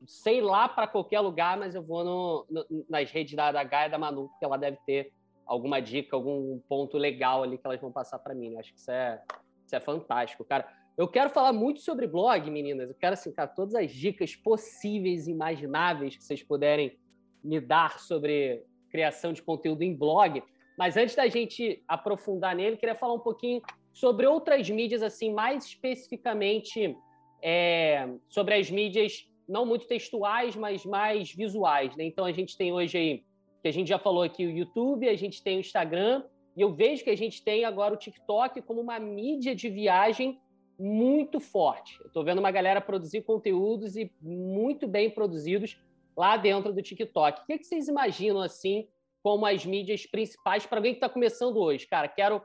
sei 0.07 0.41
lá 0.41 0.69
para 0.69 0.87
qualquer 0.87 1.21
lugar, 1.21 1.59
mas 1.59 1.75
eu 1.75 1.83
vou 1.83 2.05
no, 2.05 2.47
no, 2.49 2.87
nas 2.89 3.11
redes 3.11 3.35
da, 3.35 3.53
da 3.53 3.65
Gaia 3.65 3.91
da 3.91 3.99
Manu, 3.99 4.29
porque 4.29 4.45
ela 4.45 4.57
deve 4.57 4.79
ter 4.87 5.13
alguma 5.45 5.81
dica, 5.81 6.17
algum 6.17 6.59
ponto 6.69 6.97
legal 6.97 7.43
ali 7.43 7.59
que 7.59 7.67
elas 7.67 7.81
vão 7.81 7.93
passar 7.93 8.19
para 8.19 8.35
mim. 8.35 8.51
Né? 8.51 8.61
Acho 8.61 8.73
que 8.73 8.79
isso 8.79 8.91
é, 8.91 9.23
isso 9.65 9.77
é 9.77 9.81
fantástico, 9.81 10.45
cara. 10.45 10.67
Eu 10.97 11.07
quero 11.07 11.29
falar 11.29 11.53
muito 11.53 11.81
sobre 11.81 12.07
blog, 12.07 12.51
meninas. 12.51 12.89
Eu 12.89 12.97
quero, 12.97 13.13
assim, 13.13 13.31
cara, 13.31 13.49
todas 13.49 13.75
as 13.75 13.93
dicas 13.93 14.35
possíveis 14.35 15.29
e 15.29 15.33
imagináveis 15.33 16.17
que 16.17 16.25
vocês 16.25 16.43
puderem 16.43 16.99
me 17.45 17.61
dar 17.61 17.99
sobre 18.01 18.65
criação 18.97 19.31
de 19.35 19.43
conteúdo 19.43 19.83
em 19.83 19.95
blog. 19.95 20.43
Mas 20.79 20.97
antes 20.97 21.15
da 21.15 21.29
gente 21.29 21.83
aprofundar 21.87 22.57
nele, 22.57 22.79
queria 22.79 22.95
falar 22.95 23.13
um 23.13 23.21
pouquinho 23.21 23.61
sobre 23.93 24.27
outras 24.27 24.69
mídias, 24.71 25.03
assim, 25.03 25.35
mais 25.35 25.67
especificamente 25.67 26.97
é, 27.43 28.09
sobre 28.27 28.55
as 28.55 28.71
mídias 28.71 29.29
não 29.47 29.67
muito 29.67 29.87
textuais, 29.87 30.57
mas 30.57 30.87
mais 30.87 31.31
visuais. 31.31 31.95
Né? 31.95 32.05
Então 32.05 32.25
a 32.25 32.33
gente 32.33 32.57
tem 32.57 32.73
hoje 32.73 32.97
aí, 32.97 33.23
que 33.63 33.69
a 33.69 33.71
gente 33.71 33.89
já 33.89 33.99
falou 33.99 34.23
aqui, 34.23 34.47
o 34.47 34.51
YouTube, 34.51 35.07
a 35.09 35.17
gente 35.17 35.43
tem 35.43 35.59
o 35.59 35.61
Instagram, 35.61 36.25
e 36.57 36.63
eu 36.63 36.73
vejo 36.73 37.05
que 37.05 37.11
a 37.11 37.17
gente 37.17 37.45
tem 37.45 37.67
agora 37.67 37.93
o 37.93 37.99
TikTok 37.99 38.63
como 38.63 38.81
uma 38.81 38.99
mídia 38.99 39.55
de 39.55 39.69
viagem 39.69 40.41
muito 40.79 41.39
forte. 41.39 41.99
Eu 42.01 42.07
estou 42.07 42.25
vendo 42.25 42.39
uma 42.39 42.51
galera 42.51 42.81
produzir 42.81 43.23
conteúdos 43.23 43.95
e 43.95 44.11
muito 44.23 44.89
bem 44.89 45.11
produzidos 45.11 45.79
lá 46.17 46.37
dentro 46.37 46.73
do 46.73 46.83
TikTok. 46.83 47.43
O 47.43 47.47
que, 47.47 47.53
é 47.53 47.59
que 47.59 47.65
vocês 47.65 47.89
imaginam 47.89 48.41
assim 48.41 48.89
como 49.23 49.45
as 49.45 49.67
mídias 49.67 50.07
principais 50.07 50.65
para 50.65 50.79
alguém 50.79 50.93
que 50.93 50.99
está 50.99 51.09
começando 51.09 51.59
hoje? 51.59 51.87
Cara, 51.87 52.09
quero 52.09 52.43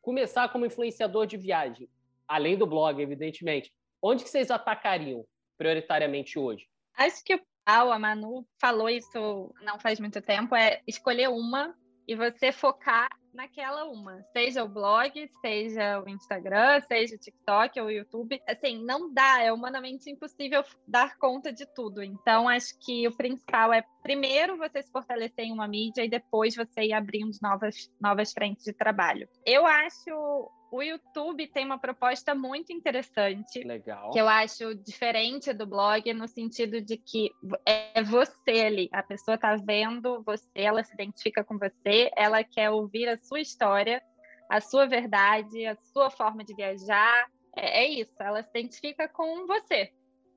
começar 0.00 0.48
como 0.48 0.64
influenciador 0.64 1.26
de 1.26 1.36
viagem, 1.36 1.88
além 2.26 2.56
do 2.56 2.66
blog, 2.66 3.00
evidentemente. 3.00 3.72
Onde 4.00 4.24
que 4.24 4.30
vocês 4.30 4.50
atacariam 4.50 5.26
prioritariamente 5.58 6.38
hoje? 6.38 6.66
Acho 6.96 7.22
que 7.24 7.40
a 7.66 7.98
Manu 7.98 8.46
falou 8.60 8.88
isso 8.88 9.54
não 9.62 9.78
faz 9.78 10.00
muito 10.00 10.20
tempo, 10.20 10.54
é 10.54 10.80
escolher 10.86 11.28
uma 11.28 11.76
e 12.06 12.16
você 12.16 12.50
focar 12.50 13.08
naquela 13.32 13.84
uma, 13.84 14.22
seja 14.32 14.64
o 14.64 14.68
blog, 14.68 15.30
seja 15.40 16.00
o 16.00 16.08
Instagram, 16.08 16.80
seja 16.82 17.16
o 17.16 17.18
TikTok 17.18 17.80
ou 17.80 17.86
o 17.86 17.90
YouTube. 17.90 18.40
Assim, 18.46 18.84
não 18.84 19.12
dá, 19.12 19.42
é 19.42 19.52
humanamente 19.52 20.10
impossível 20.10 20.62
dar 20.86 21.16
conta 21.18 21.52
de 21.52 21.66
tudo. 21.74 22.02
Então, 22.02 22.48
acho 22.48 22.78
que 22.78 23.06
o 23.08 23.16
principal 23.16 23.72
é 23.72 23.84
primeiro 24.02 24.56
você 24.56 24.82
se 24.82 24.90
fortalecer 24.90 25.44
em 25.44 25.52
uma 25.52 25.68
mídia 25.68 26.04
e 26.04 26.10
depois 26.10 26.54
você 26.54 26.82
ir 26.82 26.92
abrindo 26.92 27.32
novas, 27.40 27.90
novas 28.00 28.32
frentes 28.32 28.64
de 28.64 28.72
trabalho. 28.72 29.28
Eu 29.46 29.66
acho 29.66 30.50
o 30.72 30.82
YouTube 30.82 31.46
tem 31.48 31.66
uma 31.66 31.78
proposta 31.78 32.34
muito 32.34 32.72
interessante. 32.72 33.62
Legal. 33.62 34.10
Que 34.10 34.18
eu 34.18 34.26
acho 34.26 34.74
diferente 34.74 35.52
do 35.52 35.66
blog, 35.66 36.10
no 36.14 36.26
sentido 36.26 36.80
de 36.80 36.96
que 36.96 37.30
é 37.66 38.02
você 38.02 38.62
ali. 38.64 38.88
A 38.90 39.02
pessoa 39.02 39.34
está 39.34 39.54
vendo 39.56 40.22
você, 40.24 40.48
ela 40.54 40.82
se 40.82 40.94
identifica 40.94 41.44
com 41.44 41.58
você, 41.58 42.10
ela 42.16 42.42
quer 42.42 42.70
ouvir 42.70 43.06
a 43.06 43.18
sua 43.22 43.40
história, 43.40 44.02
a 44.48 44.60
sua 44.60 44.86
verdade, 44.86 45.66
a 45.66 45.76
sua 45.76 46.10
forma 46.10 46.44
de 46.44 46.54
viajar. 46.54 47.26
É, 47.56 47.84
é 47.84 47.88
isso, 47.88 48.14
ela 48.20 48.42
se 48.42 48.50
identifica 48.50 49.08
com 49.08 49.46
você. 49.46 49.92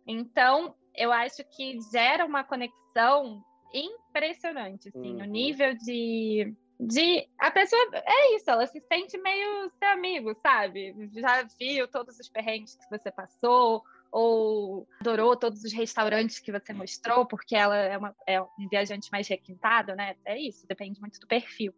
Então, 0.07 0.75
eu 0.95 1.11
acho 1.11 1.43
que 1.55 1.79
gera 1.91 2.25
uma 2.25 2.43
conexão 2.43 3.43
impressionante, 3.73 4.89
assim, 4.89 5.15
uhum. 5.15 5.21
o 5.21 5.25
nível 5.25 5.73
de 5.75 6.53
de 6.79 7.25
a 7.39 7.49
pessoa 7.51 7.81
é 7.93 8.35
isso, 8.35 8.49
ela 8.49 8.67
se 8.67 8.81
sente 8.81 9.17
meio 9.17 9.71
seu 9.79 9.89
amigo, 9.89 10.35
sabe? 10.41 10.93
Já 11.13 11.43
viu 11.57 11.87
todos 11.87 12.19
os 12.19 12.27
perrengues 12.27 12.75
que 12.75 12.89
você 12.89 13.09
passou 13.09 13.81
ou 14.11 14.87
adorou 14.99 15.35
todos 15.35 15.63
os 15.63 15.73
restaurantes 15.73 16.39
que 16.39 16.51
você 16.51 16.73
mostrou, 16.73 17.25
porque 17.25 17.55
ela 17.55 17.77
é, 17.77 17.97
uma, 17.97 18.15
é 18.27 18.41
um 18.41 18.67
viajante 18.69 19.09
mais 19.11 19.27
requintado, 19.27 19.95
né? 19.95 20.15
É 20.25 20.37
isso, 20.39 20.67
depende 20.67 20.99
muito 20.99 21.19
do 21.19 21.27
perfil. 21.27 21.73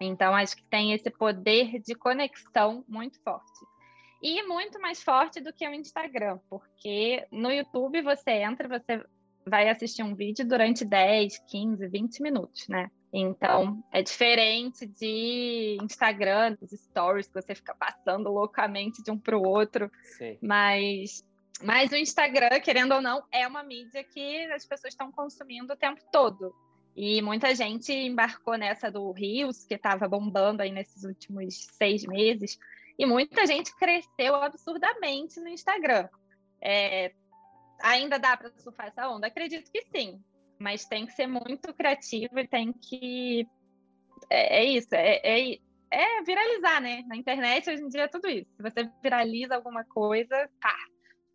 Então, 0.00 0.34
acho 0.34 0.56
que 0.56 0.64
tem 0.64 0.92
esse 0.92 1.10
poder 1.10 1.78
de 1.80 1.94
conexão 1.94 2.84
muito 2.88 3.20
forte. 3.22 3.66
E 4.22 4.42
muito 4.46 4.80
mais 4.80 5.02
forte 5.02 5.40
do 5.40 5.52
que 5.52 5.66
o 5.66 5.74
Instagram, 5.74 6.38
porque 6.48 7.26
no 7.30 7.50
YouTube 7.50 8.02
você 8.02 8.30
entra, 8.32 8.68
você 8.68 9.02
vai 9.46 9.68
assistir 9.68 10.02
um 10.02 10.14
vídeo 10.14 10.46
durante 10.46 10.84
10, 10.84 11.38
15, 11.48 11.88
20 11.88 12.22
minutos, 12.22 12.68
né? 12.68 12.90
Então, 13.12 13.82
é 13.90 14.02
diferente 14.02 14.86
de 14.86 15.76
Instagram, 15.82 16.56
dos 16.60 16.70
stories, 16.70 17.26
que 17.26 17.34
você 17.34 17.54
fica 17.54 17.74
passando 17.74 18.30
loucamente 18.30 19.02
de 19.02 19.10
um 19.10 19.18
para 19.18 19.36
o 19.36 19.42
outro. 19.42 19.90
Sim. 20.16 20.38
Mas, 20.40 21.24
mas 21.62 21.90
o 21.90 21.96
Instagram, 21.96 22.60
querendo 22.60 22.94
ou 22.94 23.02
não, 23.02 23.24
é 23.32 23.46
uma 23.46 23.62
mídia 23.62 24.04
que 24.04 24.44
as 24.52 24.64
pessoas 24.64 24.92
estão 24.92 25.10
consumindo 25.10 25.72
o 25.72 25.76
tempo 25.76 26.00
todo. 26.12 26.54
E 26.96 27.22
muita 27.22 27.54
gente 27.54 27.92
embarcou 27.92 28.56
nessa 28.56 28.90
do 28.90 29.10
Rios, 29.12 29.64
que 29.64 29.74
estava 29.74 30.08
bombando 30.08 30.62
aí 30.62 30.70
nesses 30.70 31.04
últimos 31.04 31.66
seis 31.72 32.04
meses. 32.04 32.58
E 32.98 33.06
muita 33.06 33.46
gente 33.46 33.74
cresceu 33.76 34.34
absurdamente 34.34 35.40
no 35.40 35.48
Instagram. 35.48 36.08
É, 36.60 37.12
ainda 37.80 38.18
dá 38.18 38.36
para 38.36 38.50
surfar 38.58 38.88
essa 38.88 39.08
onda? 39.08 39.26
Acredito 39.26 39.70
que 39.70 39.82
sim 39.94 40.20
mas 40.60 40.84
tem 40.84 41.06
que 41.06 41.12
ser 41.14 41.26
muito 41.26 41.72
criativo 41.72 42.38
e 42.38 42.46
tem 42.46 42.70
que. 42.70 43.48
É, 44.28 44.60
é 44.60 44.64
isso, 44.64 44.94
é, 44.94 45.20
é, 45.24 45.58
é, 45.90 46.22
viralizar, 46.22 46.82
né? 46.82 47.02
Na 47.08 47.16
internet 47.16 47.70
hoje 47.70 47.82
em 47.82 47.88
dia 47.88 48.02
é 48.02 48.08
tudo 48.08 48.28
isso. 48.28 48.50
Se 48.54 48.62
você 48.62 48.88
viraliza 49.02 49.56
alguma 49.56 49.82
coisa, 49.84 50.48
pá, 50.60 50.76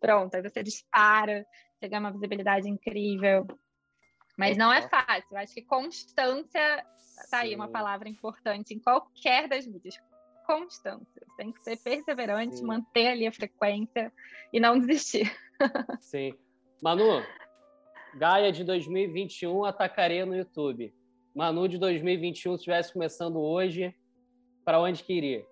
pronto, 0.00 0.32
aí 0.32 0.42
você 0.42 0.62
dispara, 0.62 1.44
ganha 1.82 1.98
uma 1.98 2.12
visibilidade 2.12 2.70
incrível. 2.70 3.44
Mas 4.36 4.56
não 4.56 4.72
é 4.72 4.86
fácil. 4.88 5.26
Eu 5.30 5.38
acho 5.38 5.54
que 5.54 5.62
constância 5.62 6.84
tá 7.30 7.38
aí 7.38 7.54
uma 7.54 7.68
palavra 7.68 8.08
importante 8.08 8.74
em 8.74 8.78
qualquer 8.78 9.48
das 9.48 9.66
mídias. 9.66 9.98
Constância. 10.46 11.26
Tem 11.36 11.50
que 11.50 11.62
ser 11.64 11.76
perseverante, 11.78 12.58
Sim. 12.58 12.64
manter 12.64 13.08
ali 13.08 13.26
a 13.26 13.32
frequência 13.32 14.12
e 14.52 14.60
não 14.60 14.78
desistir. 14.78 15.34
Sim. 16.00 16.34
Manu, 16.82 17.22
Gaia 18.16 18.52
de 18.52 18.64
2021 18.64 19.64
atacaria 19.64 20.24
no 20.24 20.36
YouTube. 20.36 20.94
Manu 21.34 21.68
de 21.68 21.78
2021, 21.78 22.52
se 22.52 22.56
estivesse 22.56 22.92
começando 22.92 23.38
hoje, 23.38 23.94
para 24.64 24.80
onde 24.80 25.02
que 25.02 25.12
iria? 25.12 25.46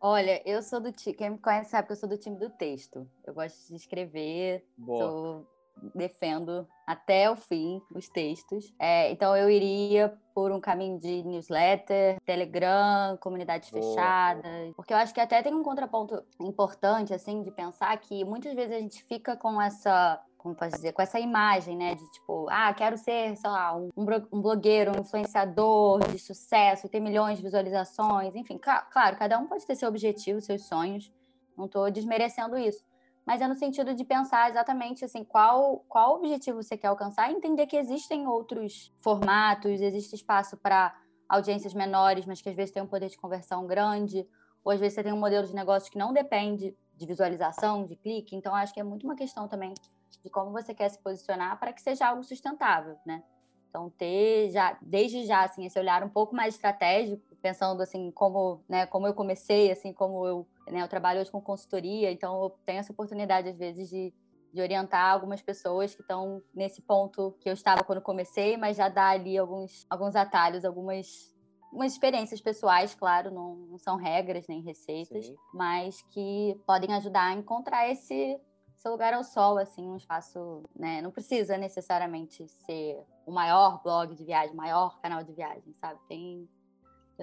Olha, 0.00 0.42
eu 0.44 0.62
sou 0.62 0.80
do 0.80 0.90
time. 0.90 1.14
Quem 1.14 1.30
me 1.30 1.38
conhece 1.38 1.70
sabe 1.70 1.86
que 1.86 1.92
eu 1.92 1.96
sou 1.96 2.08
do 2.08 2.18
time 2.18 2.36
do 2.36 2.50
texto. 2.50 3.08
Eu 3.24 3.34
gosto 3.34 3.68
de 3.68 3.76
escrever, 3.76 4.66
sou, 4.84 5.46
defendo 5.94 6.66
até 6.90 7.30
o 7.30 7.36
fim 7.36 7.80
os 7.94 8.08
textos. 8.08 8.72
É, 8.78 9.10
então 9.10 9.36
eu 9.36 9.48
iria 9.48 10.12
por 10.34 10.50
um 10.50 10.60
caminho 10.60 10.98
de 10.98 11.22
newsletter, 11.22 12.20
Telegram, 12.24 13.16
comunidades 13.20 13.70
Boa. 13.70 13.82
fechadas. 13.82 14.72
Porque 14.74 14.92
eu 14.92 14.96
acho 14.96 15.14
que 15.14 15.20
até 15.20 15.42
tem 15.42 15.54
um 15.54 15.62
contraponto 15.62 16.22
importante, 16.40 17.14
assim, 17.14 17.42
de 17.42 17.50
pensar 17.50 17.96
que 17.98 18.24
muitas 18.24 18.54
vezes 18.54 18.74
a 18.74 18.80
gente 18.80 19.04
fica 19.04 19.36
com 19.36 19.60
essa 19.60 20.20
como 20.38 20.54
posso 20.54 20.70
dizer, 20.70 20.94
com 20.94 21.02
essa 21.02 21.20
imagem, 21.20 21.76
né, 21.76 21.94
de 21.94 22.10
tipo, 22.12 22.46
ah, 22.48 22.72
quero 22.72 22.96
ser, 22.96 23.36
sei 23.36 23.50
lá, 23.50 23.76
um, 23.76 23.90
um 24.32 24.40
blogueiro, 24.40 24.90
um 24.96 25.02
influenciador 25.02 26.00
de 26.08 26.18
sucesso, 26.18 26.88
ter 26.88 26.98
milhões 26.98 27.36
de 27.36 27.44
visualizações, 27.44 28.34
enfim, 28.34 28.58
claro, 28.58 29.18
cada 29.18 29.38
um 29.38 29.46
pode 29.46 29.66
ter 29.66 29.74
seu 29.74 29.86
objetivo, 29.86 30.40
seus 30.40 30.66
sonhos, 30.66 31.12
não 31.54 31.66
estou 31.66 31.90
desmerecendo 31.90 32.56
isso, 32.56 32.82
mas 33.26 33.40
é 33.40 33.48
no 33.48 33.54
sentido 33.54 33.94
de 33.94 34.04
pensar 34.04 34.50
exatamente 34.50 35.04
assim, 35.04 35.24
qual, 35.24 35.84
qual 35.88 36.16
objetivo 36.16 36.62
você 36.62 36.76
quer 36.76 36.88
alcançar 36.88 37.30
e 37.30 37.34
entender 37.34 37.66
que 37.66 37.76
existem 37.76 38.26
outros 38.26 38.92
formatos, 39.00 39.80
existe 39.80 40.14
espaço 40.14 40.56
para 40.56 40.94
audiências 41.28 41.74
menores, 41.74 42.26
mas 42.26 42.42
que 42.42 42.48
às 42.48 42.56
vezes 42.56 42.72
tem 42.72 42.82
um 42.82 42.86
poder 42.86 43.08
de 43.08 43.16
conversão 43.16 43.66
grande, 43.66 44.26
ou 44.64 44.72
às 44.72 44.80
vezes 44.80 44.94
você 44.94 45.02
tem 45.02 45.12
um 45.12 45.20
modelo 45.20 45.46
de 45.46 45.54
negócio 45.54 45.90
que 45.90 45.98
não 45.98 46.12
depende 46.12 46.76
de 46.94 47.06
visualização, 47.06 47.86
de 47.86 47.96
clique, 47.96 48.34
então 48.36 48.54
acho 48.54 48.74
que 48.74 48.80
é 48.80 48.82
muito 48.84 49.04
uma 49.04 49.16
questão 49.16 49.48
também 49.48 49.74
de 50.22 50.28
como 50.30 50.50
você 50.50 50.74
quer 50.74 50.88
se 50.88 50.98
posicionar 50.98 51.58
para 51.58 51.72
que 51.72 51.80
seja 51.80 52.08
algo 52.08 52.22
sustentável, 52.22 52.96
né? 53.06 53.22
Então, 53.70 53.88
ter 53.88 54.50
já, 54.50 54.76
desde 54.82 55.24
já, 55.24 55.44
assim, 55.44 55.64
esse 55.64 55.78
olhar 55.78 56.02
um 56.02 56.08
pouco 56.08 56.34
mais 56.34 56.54
estratégico, 56.56 57.22
pensando, 57.40 57.80
assim, 57.80 58.10
como, 58.10 58.62
né, 58.68 58.84
como 58.84 59.06
eu 59.06 59.14
comecei, 59.14 59.70
assim, 59.70 59.92
como 59.92 60.26
eu, 60.26 60.46
né, 60.70 60.82
eu 60.82 60.88
trabalho 60.88 61.20
hoje 61.20 61.30
com 61.30 61.40
consultoria, 61.40 62.10
então 62.10 62.42
eu 62.42 62.50
tenho 62.64 62.78
essa 62.78 62.92
oportunidade, 62.92 63.48
às 63.48 63.58
vezes, 63.58 63.88
de, 63.88 64.12
de 64.52 64.60
orientar 64.60 65.12
algumas 65.12 65.40
pessoas 65.42 65.94
que 65.94 66.02
estão 66.02 66.42
nesse 66.54 66.80
ponto 66.82 67.36
que 67.40 67.48
eu 67.48 67.52
estava 67.52 67.84
quando 67.84 68.00
comecei, 68.00 68.56
mas 68.56 68.76
já 68.76 68.88
dá 68.88 69.08
ali 69.08 69.36
alguns, 69.36 69.86
alguns 69.88 70.16
atalhos, 70.16 70.64
algumas, 70.64 71.34
algumas 71.64 71.92
experiências 71.92 72.40
pessoais, 72.40 72.94
claro, 72.94 73.30
não, 73.30 73.54
não 73.54 73.78
são 73.78 73.96
regras 73.96 74.46
nem 74.48 74.62
receitas, 74.62 75.26
Sim. 75.26 75.36
mas 75.52 76.02
que 76.10 76.58
podem 76.66 76.94
ajudar 76.94 77.26
a 77.26 77.34
encontrar 77.34 77.88
esse 77.90 78.40
seu 78.80 78.92
lugar 78.92 79.12
ao 79.12 79.22
sol, 79.22 79.58
assim, 79.58 79.86
um 79.86 79.96
espaço, 79.96 80.62
né? 80.74 81.02
Não 81.02 81.10
precisa 81.10 81.58
necessariamente 81.58 82.48
ser 82.48 82.98
o 83.26 83.30
maior 83.30 83.82
blog 83.82 84.14
de 84.14 84.24
viagem, 84.24 84.54
o 84.54 84.56
maior 84.56 84.98
canal 85.00 85.22
de 85.22 85.32
viagem, 85.34 85.74
sabe? 85.78 86.00
Tem 86.08 86.48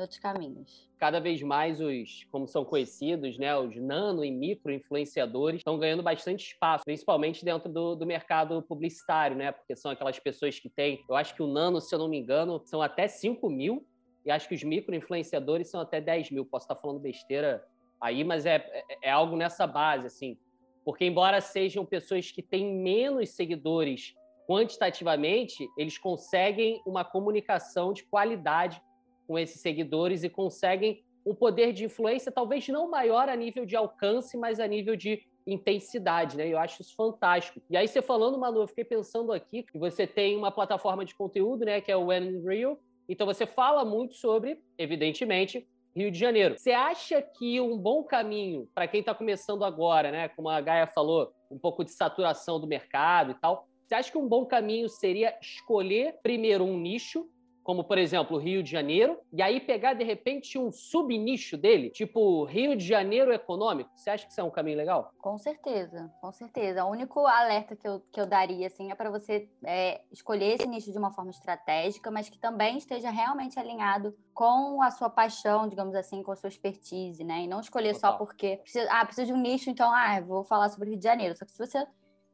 outros 0.01 0.19
caminhos. 0.19 0.87
Cada 0.97 1.19
vez 1.19 1.41
mais 1.41 1.79
os, 1.79 2.25
como 2.31 2.47
são 2.47 2.65
conhecidos, 2.65 3.37
né, 3.37 3.55
os 3.57 3.75
nano 3.75 4.23
e 4.23 4.31
micro 4.31 4.71
influenciadores 4.71 5.59
estão 5.59 5.77
ganhando 5.77 6.03
bastante 6.03 6.47
espaço, 6.47 6.83
principalmente 6.83 7.45
dentro 7.45 7.69
do, 7.69 7.95
do 7.95 8.05
mercado 8.05 8.61
publicitário, 8.61 9.37
né? 9.37 9.51
Porque 9.51 9.75
são 9.75 9.91
aquelas 9.91 10.19
pessoas 10.19 10.59
que 10.59 10.69
têm, 10.69 11.03
eu 11.09 11.15
acho 11.15 11.35
que 11.35 11.43
o 11.43 11.47
nano, 11.47 11.79
se 11.79 11.93
eu 11.93 11.99
não 11.99 12.07
me 12.07 12.17
engano, 12.17 12.61
são 12.65 12.81
até 12.81 13.07
5 13.07 13.49
mil, 13.49 13.85
e 14.25 14.31
acho 14.31 14.49
que 14.49 14.55
os 14.55 14.63
micro 14.63 14.93
influenciadores 14.93 15.69
são 15.69 15.79
até 15.79 16.01
10 16.01 16.31
mil. 16.31 16.45
Posso 16.45 16.65
estar 16.65 16.75
falando 16.75 16.99
besteira 16.99 17.65
aí, 17.99 18.23
mas 18.25 18.45
é, 18.45 18.55
é, 18.55 18.83
é 19.03 19.09
algo 19.09 19.37
nessa 19.37 19.65
base, 19.65 20.05
assim. 20.05 20.37
Porque, 20.83 21.05
embora 21.05 21.39
sejam 21.39 21.85
pessoas 21.85 22.29
que 22.31 22.41
têm 22.41 22.75
menos 22.75 23.29
seguidores 23.29 24.15
quantitativamente, 24.47 25.67
eles 25.77 25.97
conseguem 25.97 26.81
uma 26.85 27.03
comunicação 27.03 27.91
de 27.91 28.03
qualidade 28.03 28.81
com 29.27 29.37
esses 29.37 29.61
seguidores 29.61 30.23
e 30.23 30.29
conseguem 30.29 31.03
um 31.25 31.35
poder 31.35 31.73
de 31.73 31.83
influência 31.83 32.31
talvez 32.31 32.67
não 32.69 32.89
maior 32.89 33.27
a 33.27 33.35
nível 33.35 33.65
de 33.65 33.75
alcance, 33.75 34.37
mas 34.37 34.59
a 34.59 34.67
nível 34.67 34.95
de 34.95 35.21
intensidade, 35.45 36.37
né? 36.37 36.47
Eu 36.47 36.57
acho 36.57 36.81
isso 36.81 36.95
fantástico. 36.95 37.61
E 37.69 37.77
aí 37.77 37.87
você 37.87 38.01
falando, 38.01 38.37
Manu, 38.37 38.61
eu 38.61 38.67
fiquei 38.67 38.83
pensando 38.83 39.31
aqui 39.31 39.63
que 39.63 39.77
você 39.77 40.05
tem 40.07 40.35
uma 40.35 40.51
plataforma 40.51 41.05
de 41.05 41.15
conteúdo, 41.15 41.65
né, 41.65 41.81
que 41.81 41.91
é 41.91 41.95
o 41.95 42.07
When 42.07 42.41
Real. 42.43 42.77
Então 43.07 43.25
você 43.25 43.45
fala 43.45 43.85
muito 43.85 44.15
sobre, 44.15 44.61
evidentemente, 44.77 45.67
Rio 45.95 46.11
de 46.11 46.19
Janeiro. 46.19 46.57
Você 46.57 46.71
acha 46.71 47.21
que 47.21 47.59
um 47.59 47.77
bom 47.77 48.03
caminho 48.03 48.69
para 48.75 48.87
quem 48.87 48.99
está 48.99 49.15
começando 49.15 49.63
agora, 49.63 50.11
né, 50.11 50.27
como 50.29 50.49
a 50.49 50.61
Gaia 50.61 50.87
falou, 50.87 51.33
um 51.49 51.57
pouco 51.57 51.83
de 51.83 51.91
saturação 51.91 52.59
do 52.59 52.67
mercado 52.67 53.31
e 53.31 53.35
tal, 53.35 53.67
você 53.87 53.95
acha 53.95 54.11
que 54.11 54.17
um 54.17 54.27
bom 54.27 54.45
caminho 54.45 54.89
seria 54.89 55.37
escolher 55.41 56.19
primeiro 56.21 56.65
um 56.65 56.77
nicho 56.77 57.29
como 57.67 57.83
por 57.83 57.97
exemplo 57.97 58.37
o 58.37 58.39
Rio 58.39 58.63
de 58.63 58.71
Janeiro, 58.71 59.19
e 59.33 59.41
aí 59.41 59.59
pegar 59.59 59.93
de 59.93 60.01
repente 60.01 60.57
um 60.57 60.71
subnicho 60.71 61.57
dele, 61.57 61.89
tipo 61.89 62.45
Rio 62.45 62.77
de 62.77 62.87
Janeiro 62.87 63.33
econômico. 63.33 63.91
Você 63.93 64.09
acha 64.09 64.25
que 64.25 64.31
isso 64.31 64.39
é 64.39 64.43
um 64.45 64.49
caminho 64.49 64.77
legal? 64.77 65.11
Com 65.19 65.37
certeza, 65.37 66.09
com 66.21 66.31
certeza. 66.31 66.85
O 66.85 66.89
único 66.89 67.27
alerta 67.27 67.75
que 67.75 67.85
eu, 67.85 67.99
que 68.09 68.21
eu 68.21 68.25
daria 68.25 68.67
assim 68.67 68.89
é 68.89 68.95
para 68.95 69.09
você 69.09 69.49
é, 69.65 69.99
escolher 70.09 70.53
esse 70.53 70.65
nicho 70.65 70.93
de 70.93 70.97
uma 70.97 71.11
forma 71.11 71.29
estratégica, 71.29 72.09
mas 72.09 72.29
que 72.29 72.39
também 72.39 72.77
esteja 72.77 73.09
realmente 73.09 73.59
alinhado 73.59 74.15
com 74.33 74.81
a 74.81 74.89
sua 74.89 75.09
paixão, 75.09 75.67
digamos 75.67 75.93
assim, 75.93 76.23
com 76.23 76.31
a 76.31 76.37
sua 76.37 76.47
expertise, 76.47 77.21
né? 77.21 77.41
E 77.41 77.47
não 77.47 77.59
escolher 77.59 77.93
Total. 77.95 78.13
só 78.13 78.17
porque 78.17 78.61
precisa, 78.63 78.87
ah, 78.89 79.03
precisa 79.03 79.27
de 79.27 79.33
um 79.33 79.41
nicho, 79.41 79.69
então 79.69 79.93
ah, 79.93 80.21
vou 80.21 80.45
falar 80.45 80.69
sobre 80.69 80.87
o 80.87 80.91
Rio 80.91 80.99
de 80.99 81.03
Janeiro. 81.03 81.35
Só 81.35 81.43
que 81.43 81.51
se 81.51 81.57
você 81.57 81.85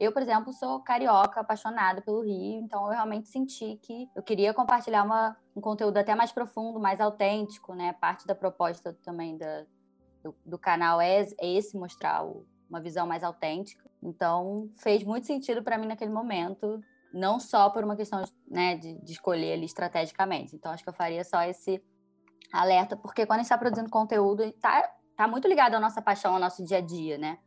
eu, 0.04 0.12
por 0.12 0.22
exemplo, 0.22 0.52
sou 0.54 0.80
carioca, 0.80 1.42
apaixonada 1.42 2.02
pelo 2.02 2.22
Rio, 2.22 2.62
então 2.62 2.86
eu 2.86 2.92
realmente 2.92 3.28
senti 3.28 3.78
que 3.82 4.10
eu 4.16 4.24
queria 4.24 4.54
compartilhar 4.54 5.04
uma, 5.04 5.36
um 5.56 5.62
conteúdo 5.62 5.98
até 5.98 6.16
mais 6.16 6.32
profundo, 6.32 6.80
mais 6.80 7.00
autêntico, 7.00 7.74
né? 7.74 7.94
Parte 7.94 8.26
da 8.28 8.36
proposta 8.36 8.98
também 9.04 9.38
da, 9.38 9.66
do, 10.24 10.36
do 10.46 10.58
canal 10.58 11.00
é, 11.00 11.22
é 11.40 11.54
esse, 11.54 11.78
mostrar 11.78 12.26
o, 12.26 12.46
uma 12.70 12.82
visão 12.82 13.06
mais 13.06 13.24
autêntica. 13.24 13.90
Então, 14.02 14.70
fez 14.78 15.04
muito 15.04 15.28
sentido 15.28 15.64
para 15.64 15.78
mim 15.78 15.88
naquele 15.88 16.12
momento, 16.12 16.82
não 17.14 17.40
só 17.40 17.70
por 17.70 17.84
uma 17.84 17.96
questão 17.96 18.24
né, 18.48 18.76
de, 18.76 18.96
de 18.96 19.12
escolher 19.12 19.54
ali 19.54 19.66
estrategicamente. 19.66 20.56
Então, 20.56 20.72
acho 20.72 20.84
que 20.84 20.90
eu 20.90 20.94
faria 20.94 21.24
só 21.24 21.42
esse 21.44 21.82
alerta, 22.52 22.98
porque 22.98 23.26
quando 23.26 23.40
a 23.40 23.44
gente 23.44 23.46
está 23.46 23.58
produzindo 23.58 23.90
conteúdo, 23.90 24.44
está 24.44 24.90
tá 25.16 25.28
muito 25.28 25.48
ligado 25.48 25.76
à 25.76 25.80
nossa 25.80 26.02
paixão, 26.02 26.34
ao 26.34 26.40
nosso 26.40 26.64
dia 26.64 26.78
a 26.78 26.82
dia, 26.82 27.18
né? 27.18 27.38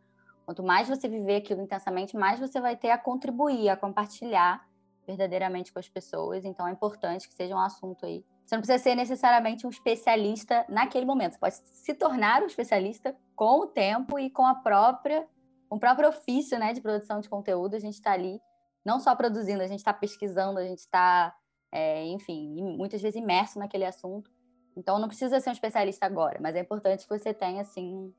Quanto 0.46 0.62
mais 0.62 0.88
você 0.88 1.08
viver 1.08 1.36
aquilo 1.36 1.60
intensamente, 1.60 2.16
mais 2.16 2.38
você 2.38 2.60
vai 2.60 2.76
ter 2.76 2.90
a 2.90 2.96
contribuir, 2.96 3.68
a 3.68 3.76
compartilhar 3.76 4.64
verdadeiramente 5.04 5.72
com 5.72 5.80
as 5.80 5.88
pessoas. 5.88 6.44
Então 6.44 6.68
é 6.68 6.70
importante 6.70 7.28
que 7.28 7.34
seja 7.34 7.54
um 7.54 7.58
assunto 7.58 8.06
aí. 8.06 8.24
Você 8.44 8.54
não 8.54 8.62
precisa 8.62 8.82
ser 8.82 8.94
necessariamente 8.94 9.66
um 9.66 9.70
especialista 9.70 10.64
naquele 10.68 11.04
momento. 11.04 11.32
Você 11.32 11.38
pode 11.40 11.54
se 11.56 11.94
tornar 11.94 12.44
um 12.44 12.46
especialista 12.46 13.16
com 13.34 13.62
o 13.62 13.66
tempo 13.66 14.20
e 14.20 14.30
com 14.30 14.46
a 14.46 14.54
própria, 14.54 15.26
com 15.68 15.76
o 15.76 15.80
próprio 15.80 16.08
ofício, 16.08 16.56
né, 16.60 16.72
de 16.72 16.80
produção 16.80 17.20
de 17.20 17.28
conteúdo. 17.28 17.74
A 17.74 17.80
gente 17.80 17.94
está 17.94 18.12
ali 18.12 18.40
não 18.84 19.00
só 19.00 19.16
produzindo, 19.16 19.62
a 19.62 19.66
gente 19.66 19.80
está 19.80 19.92
pesquisando, 19.92 20.60
a 20.60 20.64
gente 20.64 20.78
está, 20.78 21.34
é, 21.72 22.04
enfim, 22.06 22.62
muitas 22.76 23.02
vezes 23.02 23.20
imerso 23.20 23.58
naquele 23.58 23.84
assunto. 23.84 24.30
Então 24.76 25.00
não 25.00 25.08
precisa 25.08 25.40
ser 25.40 25.50
um 25.50 25.54
especialista 25.54 26.06
agora, 26.06 26.38
mas 26.40 26.54
é 26.54 26.60
importante 26.60 27.02
que 27.02 27.18
você 27.18 27.34
tenha 27.34 27.62
assim 27.62 28.14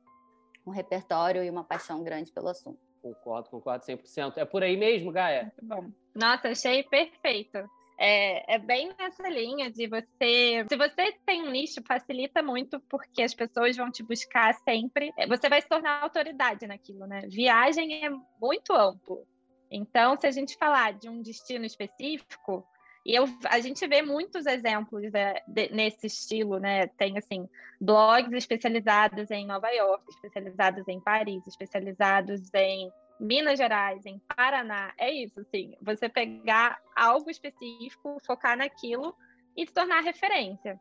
um 0.68 0.72
repertório 0.72 1.44
e 1.44 1.50
uma 1.50 1.64
paixão 1.64 2.04
grande 2.04 2.32
pelo 2.32 2.50
assunto. 2.50 2.80
Concordo, 3.02 3.50
concordo 3.50 3.86
100%. 3.86 4.38
É 4.38 4.46
por 4.46 4.64
aí 4.64 4.76
mesmo, 4.76 5.12
Gaia? 5.12 5.44
Muito 5.44 5.66
bom. 5.66 5.92
Nossa, 6.14 6.50
achei 6.50 6.84
perfeito. 6.84 7.58
É, 8.00 8.56
é, 8.56 8.60
bem 8.60 8.92
nessa 9.00 9.28
linha 9.28 9.72
de 9.72 9.88
você. 9.88 10.66
Se 10.70 10.78
você 10.78 11.14
tem 11.26 11.42
um 11.42 11.50
nicho, 11.50 11.82
facilita 11.88 12.44
muito, 12.44 12.80
porque 12.82 13.24
as 13.24 13.34
pessoas 13.34 13.76
vão 13.76 13.90
te 13.90 14.04
buscar 14.04 14.54
sempre. 14.56 15.12
Você 15.28 15.50
vai 15.50 15.62
se 15.62 15.68
tornar 15.68 16.04
autoridade 16.04 16.68
naquilo, 16.68 17.08
né? 17.08 17.22
Viagem 17.28 18.06
é 18.06 18.10
muito 18.40 18.74
amplo. 18.74 19.26
Então, 19.72 20.16
se 20.20 20.28
a 20.28 20.32
gente 20.32 20.58
falar 20.58 20.94
de 20.94 21.10
um 21.10 21.22
destino 21.22 21.66
específico, 21.66 22.68
e 23.08 23.16
eu, 23.16 23.24
a 23.46 23.62
gente 23.62 23.88
vê 23.88 24.02
muitos 24.02 24.46
exemplos 24.46 25.02
de, 25.04 25.12
de, 25.48 25.74
nesse 25.74 26.08
estilo, 26.08 26.60
né? 26.60 26.88
Tem, 26.88 27.18
assim, 27.18 27.48
blogs 27.80 28.34
especializados 28.34 29.32
em 29.32 29.46
Nova 29.46 29.70
York, 29.70 30.04
especializados 30.10 30.86
em 30.90 31.00
Paris, 31.00 31.48
especializados 31.48 32.54
em 32.54 32.92
Minas 33.18 33.58
Gerais, 33.58 34.06
em 34.06 34.20
Paraná. 34.36 34.94
É 34.98 35.10
isso, 35.10 35.40
assim, 35.40 35.74
você 35.82 36.10
pegar 36.10 36.82
algo 36.94 37.30
específico, 37.30 38.18
focar 38.26 38.58
naquilo 38.58 39.16
e 39.56 39.66
se 39.66 39.74
tornar 39.74 40.02
referência. 40.02 40.78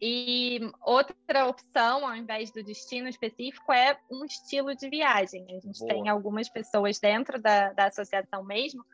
E 0.00 0.60
outra 0.86 1.48
opção, 1.48 2.06
ao 2.06 2.14
invés 2.14 2.52
do 2.52 2.62
destino 2.62 3.08
específico, 3.08 3.72
é 3.72 3.98
um 4.08 4.24
estilo 4.24 4.76
de 4.76 4.88
viagem. 4.88 5.44
A 5.48 5.58
gente 5.58 5.80
Boa. 5.80 5.92
tem 5.92 6.08
algumas 6.08 6.48
pessoas 6.48 7.00
dentro 7.00 7.42
da, 7.42 7.72
da 7.72 7.86
associação 7.86 8.44
mesmo 8.44 8.86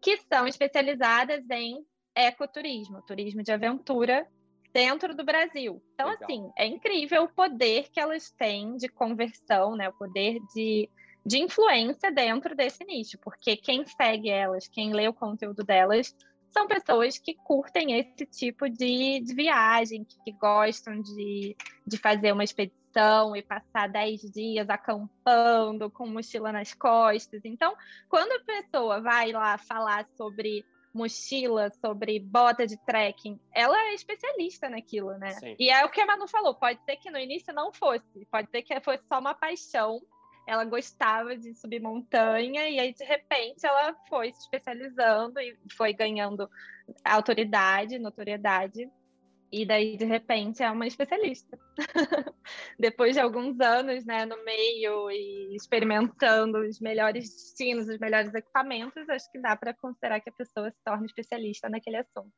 que 0.00 0.16
são 0.16 0.48
especializadas 0.48 1.48
em 1.50 1.86
ecoturismo, 2.26 3.02
turismo 3.02 3.42
de 3.42 3.52
aventura 3.52 4.26
dentro 4.72 5.14
do 5.14 5.24
Brasil. 5.24 5.82
Então, 5.94 6.08
Legal. 6.08 6.24
assim, 6.24 6.50
é 6.56 6.66
incrível 6.66 7.24
o 7.24 7.28
poder 7.28 7.88
que 7.90 8.00
elas 8.00 8.30
têm 8.30 8.76
de 8.76 8.88
conversão, 8.88 9.76
né? 9.76 9.88
O 9.88 9.92
poder 9.92 10.38
de, 10.54 10.88
de 11.24 11.38
influência 11.38 12.10
dentro 12.10 12.54
desse 12.54 12.84
nicho, 12.84 13.18
porque 13.18 13.56
quem 13.56 13.84
segue 13.86 14.28
elas, 14.28 14.68
quem 14.68 14.92
lê 14.92 15.08
o 15.08 15.14
conteúdo 15.14 15.64
delas, 15.64 16.14
são 16.50 16.66
pessoas 16.66 17.18
que 17.18 17.34
curtem 17.34 17.98
esse 17.98 18.26
tipo 18.26 18.68
de, 18.68 19.20
de 19.20 19.34
viagem, 19.34 20.04
que, 20.04 20.16
que 20.24 20.32
gostam 20.32 21.00
de, 21.00 21.56
de 21.86 21.98
fazer 21.98 22.32
uma 22.32 22.44
expedição 22.44 23.36
e 23.36 23.42
passar 23.42 23.88
10 23.88 24.22
dias 24.30 24.68
acampando 24.68 25.90
com 25.90 26.06
mochila 26.06 26.50
nas 26.50 26.72
costas. 26.72 27.42
Então, 27.44 27.74
quando 28.08 28.32
a 28.32 28.44
pessoa 28.44 29.00
vai 29.00 29.30
lá 29.32 29.58
falar 29.58 30.06
sobre 30.16 30.64
mochila, 30.92 31.70
sobre 31.80 32.18
bota 32.18 32.66
de 32.66 32.76
trekking, 32.84 33.38
ela 33.52 33.78
é 33.88 33.94
especialista 33.94 34.68
naquilo, 34.68 35.16
né? 35.18 35.30
Sim. 35.32 35.56
E 35.58 35.70
é 35.70 35.84
o 35.84 35.90
que 35.90 36.00
a 36.00 36.06
Manu 36.06 36.26
falou, 36.26 36.54
pode 36.54 36.82
ser 36.84 36.96
que 36.96 37.10
no 37.10 37.18
início 37.18 37.52
não 37.52 37.72
fosse, 37.72 38.26
pode 38.30 38.50
ser 38.50 38.62
que 38.62 38.80
fosse 38.80 39.02
só 39.06 39.18
uma 39.18 39.34
paixão, 39.34 40.00
ela 40.46 40.64
gostava 40.64 41.36
de 41.36 41.54
subir 41.54 41.80
montanha 41.80 42.68
e 42.68 42.80
aí 42.80 42.94
de 42.94 43.04
repente 43.04 43.66
ela 43.66 43.94
foi 44.08 44.32
se 44.32 44.40
especializando 44.40 45.38
e 45.40 45.54
foi 45.76 45.92
ganhando 45.92 46.48
autoridade, 47.04 47.98
notoriedade 47.98 48.90
e 49.50 49.64
daí, 49.64 49.96
de 49.96 50.04
repente, 50.04 50.62
é 50.62 50.70
uma 50.70 50.86
especialista. 50.86 51.58
Depois 52.78 53.14
de 53.14 53.20
alguns 53.20 53.58
anos 53.60 54.04
né, 54.04 54.26
no 54.26 54.42
meio 54.44 55.10
e 55.10 55.54
experimentando 55.56 56.58
os 56.58 56.80
melhores 56.80 57.24
destinos, 57.30 57.88
os 57.88 57.98
melhores 57.98 58.34
equipamentos, 58.34 59.08
acho 59.08 59.30
que 59.32 59.40
dá 59.40 59.56
para 59.56 59.72
considerar 59.74 60.20
que 60.20 60.28
a 60.28 60.32
pessoa 60.32 60.70
se 60.70 60.76
torna 60.84 61.06
especialista 61.06 61.68
naquele 61.68 61.96
assunto. 61.96 62.34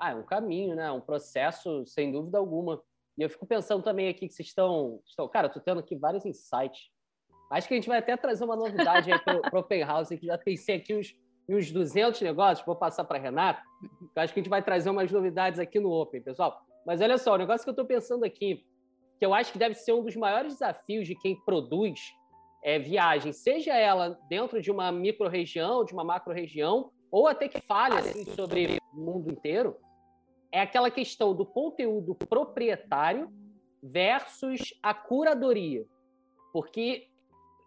Ah, 0.00 0.12
é 0.12 0.14
um 0.14 0.24
caminho, 0.24 0.76
né? 0.76 0.90
Um 0.90 1.00
processo, 1.00 1.84
sem 1.86 2.12
dúvida 2.12 2.38
alguma. 2.38 2.82
E 3.18 3.22
eu 3.22 3.30
fico 3.30 3.46
pensando 3.46 3.82
também 3.82 4.08
aqui 4.08 4.28
que 4.28 4.34
vocês 4.34 4.48
estão. 4.48 5.00
estão... 5.04 5.28
Cara, 5.28 5.48
estou 5.48 5.62
tendo 5.62 5.80
aqui 5.80 5.96
vários 5.96 6.24
insights. 6.24 6.90
Acho 7.50 7.66
que 7.66 7.74
a 7.74 7.76
gente 7.76 7.88
vai 7.88 7.98
até 7.98 8.16
trazer 8.16 8.44
uma 8.44 8.56
novidade 8.56 9.10
para 9.24 9.56
o 9.56 9.58
Open 9.58 9.82
House, 9.82 10.08
que 10.08 10.26
já 10.26 10.36
pensei 10.36 10.76
aqui 10.76 10.94
uns 10.94 11.14
e 11.48 11.54
uns 11.54 11.70
200 11.70 12.20
negócios, 12.22 12.66
vou 12.66 12.76
passar 12.76 13.04
para 13.04 13.18
a 13.18 13.20
Renata, 13.20 13.62
eu 13.82 14.22
acho 14.22 14.32
que 14.32 14.40
a 14.40 14.42
gente 14.42 14.50
vai 14.50 14.62
trazer 14.62 14.90
umas 14.90 15.10
novidades 15.10 15.58
aqui 15.58 15.78
no 15.78 15.90
Open, 15.90 16.20
pessoal. 16.22 16.60
Mas 16.84 17.00
olha 17.00 17.18
só, 17.18 17.34
o 17.34 17.38
negócio 17.38 17.64
que 17.64 17.68
eu 17.68 17.72
estou 17.72 17.84
pensando 17.84 18.24
aqui, 18.24 18.64
que 19.18 19.24
eu 19.24 19.34
acho 19.34 19.52
que 19.52 19.58
deve 19.58 19.74
ser 19.74 19.92
um 19.92 20.02
dos 20.02 20.16
maiores 20.16 20.54
desafios 20.54 21.06
de 21.06 21.14
quem 21.14 21.36
produz 21.44 22.00
é, 22.62 22.78
viagem, 22.78 23.32
seja 23.32 23.74
ela 23.74 24.18
dentro 24.28 24.60
de 24.60 24.70
uma 24.70 24.90
micro-região, 24.90 25.84
de 25.84 25.92
uma 25.92 26.04
macro-região, 26.04 26.90
ou 27.10 27.26
até 27.26 27.48
que 27.48 27.60
fale 27.60 27.96
assim, 27.96 28.24
sobre 28.24 28.78
o 28.92 29.00
mundo 29.00 29.30
inteiro, 29.30 29.76
é 30.50 30.60
aquela 30.60 30.90
questão 30.90 31.34
do 31.34 31.44
conteúdo 31.44 32.14
proprietário 32.14 33.30
versus 33.82 34.74
a 34.82 34.94
curadoria. 34.94 35.84
Porque, 36.52 37.08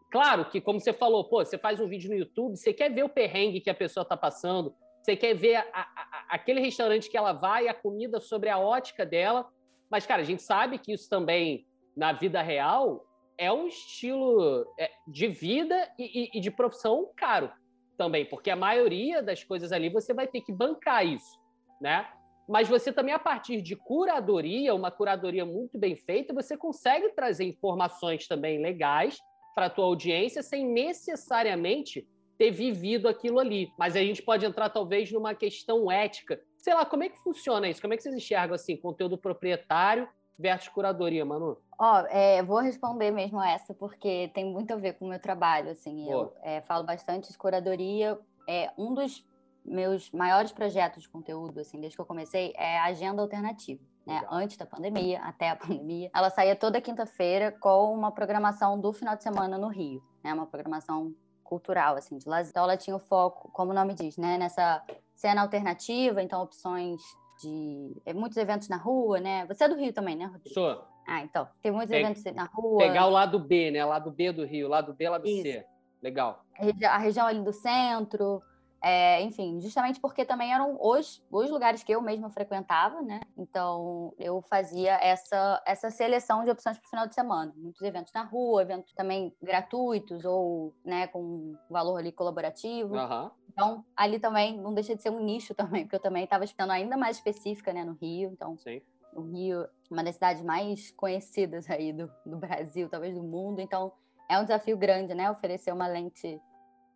claro 0.09 0.45
que, 0.45 0.59
como 0.59 0.79
você 0.79 0.93
falou, 0.93 1.23
pô, 1.23 1.43
você 1.43 1.57
faz 1.57 1.79
um 1.79 1.87
vídeo 1.87 2.09
no 2.09 2.15
YouTube, 2.15 2.57
você 2.57 2.73
quer 2.73 2.91
ver 2.91 3.03
o 3.03 3.09
perrengue 3.09 3.61
que 3.61 3.69
a 3.69 3.75
pessoa 3.75 4.03
está 4.03 4.17
passando, 4.17 4.73
você 5.01 5.15
quer 5.15 5.33
ver 5.33 5.55
a, 5.55 5.65
a, 5.73 6.25
aquele 6.29 6.59
restaurante 6.59 7.09
que 7.09 7.17
ela 7.17 7.33
vai, 7.33 7.67
a 7.67 7.73
comida 7.73 8.19
sobre 8.19 8.49
a 8.49 8.57
ótica 8.57 9.05
dela. 9.05 9.47
Mas, 9.89 10.05
cara, 10.05 10.21
a 10.21 10.25
gente 10.25 10.43
sabe 10.43 10.77
que 10.77 10.93
isso 10.93 11.09
também, 11.09 11.65
na 11.95 12.11
vida 12.13 12.41
real, 12.41 13.05
é 13.37 13.51
um 13.51 13.67
estilo 13.67 14.65
é, 14.77 14.91
de 15.07 15.27
vida 15.27 15.89
e, 15.97 16.23
e, 16.23 16.37
e 16.37 16.41
de 16.41 16.51
profissão 16.51 17.11
caro 17.15 17.51
também, 17.97 18.25
porque 18.25 18.49
a 18.49 18.55
maioria 18.55 19.21
das 19.21 19.43
coisas 19.43 19.71
ali 19.71 19.89
você 19.89 20.13
vai 20.13 20.27
ter 20.27 20.41
que 20.41 20.53
bancar 20.53 21.05
isso, 21.05 21.37
né? 21.81 22.07
Mas 22.47 22.67
você 22.67 22.91
também, 22.91 23.13
a 23.13 23.19
partir 23.19 23.61
de 23.61 23.75
curadoria, 23.75 24.73
uma 24.73 24.89
curadoria 24.89 25.45
muito 25.45 25.77
bem 25.77 25.95
feita, 25.95 26.33
você 26.33 26.57
consegue 26.57 27.09
trazer 27.09 27.45
informações 27.45 28.27
também 28.27 28.59
legais 28.59 29.19
para 29.59 29.65
a 29.65 29.69
tua 29.69 29.83
audiência 29.83 30.41
sem 30.41 30.65
necessariamente 30.65 32.07
ter 32.37 32.49
vivido 32.49 33.09
aquilo 33.09 33.39
ali. 33.39 33.69
Mas 33.77 33.93
a 33.93 33.99
gente 33.99 34.21
pode 34.23 34.45
entrar, 34.45 34.69
talvez, 34.69 35.11
numa 35.11 35.35
questão 35.35 35.91
ética. 35.91 36.39
Sei 36.57 36.73
lá, 36.73 36.85
como 36.85 37.03
é 37.03 37.09
que 37.09 37.19
funciona 37.19 37.67
isso? 37.67 37.81
Como 37.81 37.93
é 37.93 37.97
que 37.97 38.03
vocês 38.03 38.15
enxergam, 38.15 38.55
assim, 38.55 38.77
conteúdo 38.77 39.17
proprietário 39.17 40.07
versus 40.37 40.69
curadoria, 40.69 41.25
Manu? 41.25 41.57
Ó, 41.77 42.01
oh, 42.01 42.05
é, 42.07 42.41
vou 42.41 42.59
responder 42.59 43.11
mesmo 43.11 43.43
essa, 43.43 43.73
porque 43.73 44.31
tem 44.33 44.45
muito 44.45 44.71
a 44.71 44.77
ver 44.77 44.93
com 44.93 45.03
o 45.03 45.09
meu 45.09 45.19
trabalho, 45.19 45.71
assim. 45.71 46.09
Eu 46.09 46.33
é, 46.41 46.61
falo 46.61 46.85
bastante 46.85 47.29
de 47.29 47.37
curadoria. 47.37 48.17
É, 48.47 48.71
um 48.77 48.93
dos 48.93 49.27
meus 49.65 50.09
maiores 50.11 50.53
projetos 50.53 51.03
de 51.03 51.09
conteúdo, 51.09 51.59
assim, 51.59 51.81
desde 51.81 51.97
que 51.97 52.01
eu 52.01 52.05
comecei, 52.05 52.53
é 52.55 52.77
a 52.77 52.85
Agenda 52.85 53.21
Alternativa. 53.21 53.83
Né? 54.09 54.25
Antes 54.31 54.57
da 54.57 54.65
pandemia, 54.65 55.21
até 55.21 55.49
a 55.49 55.55
pandemia. 55.57 56.09
Ela 56.13 56.29
saía 56.29 56.55
toda 56.55 56.81
quinta-feira 56.81 57.51
com 57.51 57.93
uma 57.93 58.11
programação 58.11 58.79
do 58.79 58.91
final 58.91 59.15
de 59.15 59.23
semana 59.23 59.57
no 59.57 59.67
Rio. 59.67 60.01
Né? 60.23 60.33
Uma 60.33 60.47
programação 60.47 61.13
cultural, 61.43 61.95
assim, 61.95 62.17
de 62.17 62.27
lazer. 62.27 62.51
Então 62.51 62.63
ela 62.63 62.77
tinha 62.77 62.95
o 62.95 62.99
foco, 62.99 63.49
como 63.51 63.71
o 63.71 63.73
nome 63.73 63.93
diz, 63.93 64.17
né? 64.17 64.37
Nessa 64.37 64.83
cena 65.15 65.41
alternativa, 65.41 66.21
então 66.21 66.43
opções 66.43 67.01
de 67.41 67.95
é, 68.05 68.13
muitos 68.13 68.37
eventos 68.37 68.69
na 68.69 68.77
rua, 68.77 69.19
né? 69.19 69.45
Você 69.47 69.63
é 69.63 69.69
do 69.69 69.75
Rio 69.75 69.91
também, 69.91 70.15
né, 70.15 70.25
Rodrigo? 70.25 70.53
Sou. 70.53 70.83
Ah, 71.07 71.23
então. 71.23 71.47
Tem 71.61 71.71
muitos 71.71 71.89
Pe 71.89 71.97
eventos 71.97 72.23
na 72.35 72.45
rua. 72.45 72.77
Pegar 72.77 73.07
o 73.07 73.09
lado 73.09 73.39
B, 73.39 73.71
né? 73.71 73.83
Lado 73.83 74.11
B 74.11 74.31
do 74.31 74.45
Rio, 74.45 74.67
lado 74.67 74.93
B, 74.93 75.09
lado 75.09 75.27
Isso. 75.27 75.41
C. 75.41 75.65
Legal. 76.01 76.45
A 76.87 76.97
região 76.97 77.25
ali 77.25 77.41
do 77.41 77.51
centro, 77.51 78.41
é, 78.81 79.21
enfim, 79.21 79.59
justamente 79.59 79.99
porque 79.99 80.23
também 80.23 80.53
eram 80.53 80.77
os, 80.79 81.21
os 81.29 81.49
lugares 81.49 81.83
que 81.83 81.93
eu 81.93 82.01
mesma 82.01 82.29
frequentava, 82.29 83.01
né? 83.01 83.19
Então 83.37 84.13
eu 84.17 84.41
fazia 84.41 84.93
essa, 85.01 85.61
essa 85.65 85.91
seleção 85.91 86.45
de 86.45 86.51
opções 86.51 86.77
para 86.77 86.85
o 86.85 86.89
final 86.89 87.07
de 87.07 87.13
semana. 87.13 87.53
Muitos 87.57 87.81
eventos 87.81 88.13
na 88.13 88.23
rua, 88.23 88.61
eventos 88.61 88.93
também 88.93 89.35
gratuitos 89.41 90.23
ou 90.23 90.73
né, 90.85 91.07
com 91.07 91.55
valor 91.69 91.97
ali 91.97 92.11
colaborativo. 92.11 92.95
Uhum. 92.95 93.31
Então, 93.49 93.85
ali 93.95 94.19
também 94.19 94.57
não 94.57 94.73
deixa 94.73 94.95
de 94.95 95.01
ser 95.01 95.09
um 95.09 95.19
nicho 95.19 95.53
também, 95.53 95.83
porque 95.83 95.97
eu 95.97 96.01
também 96.01 96.23
estava 96.23 96.45
estando 96.45 96.71
ainda 96.71 96.95
mais 96.95 97.17
específica 97.17 97.73
né, 97.73 97.83
no 97.83 97.93
Rio. 97.93 98.31
Então, 98.31 98.57
Sim. 98.57 98.81
o 99.13 99.21
Rio, 99.21 99.67
uma 99.91 100.01
das 100.01 100.15
cidades 100.15 100.41
mais 100.41 100.91
conhecidas 100.91 101.69
aí 101.69 101.91
do, 101.91 102.09
do 102.25 102.37
Brasil, 102.37 102.87
talvez 102.87 103.13
do 103.13 103.23
mundo. 103.23 103.59
Então, 103.59 103.91
é 104.29 104.39
um 104.39 104.43
desafio 104.43 104.77
grande, 104.77 105.13
né? 105.13 105.29
Oferecer 105.29 105.73
uma 105.73 105.87
lente 105.87 106.39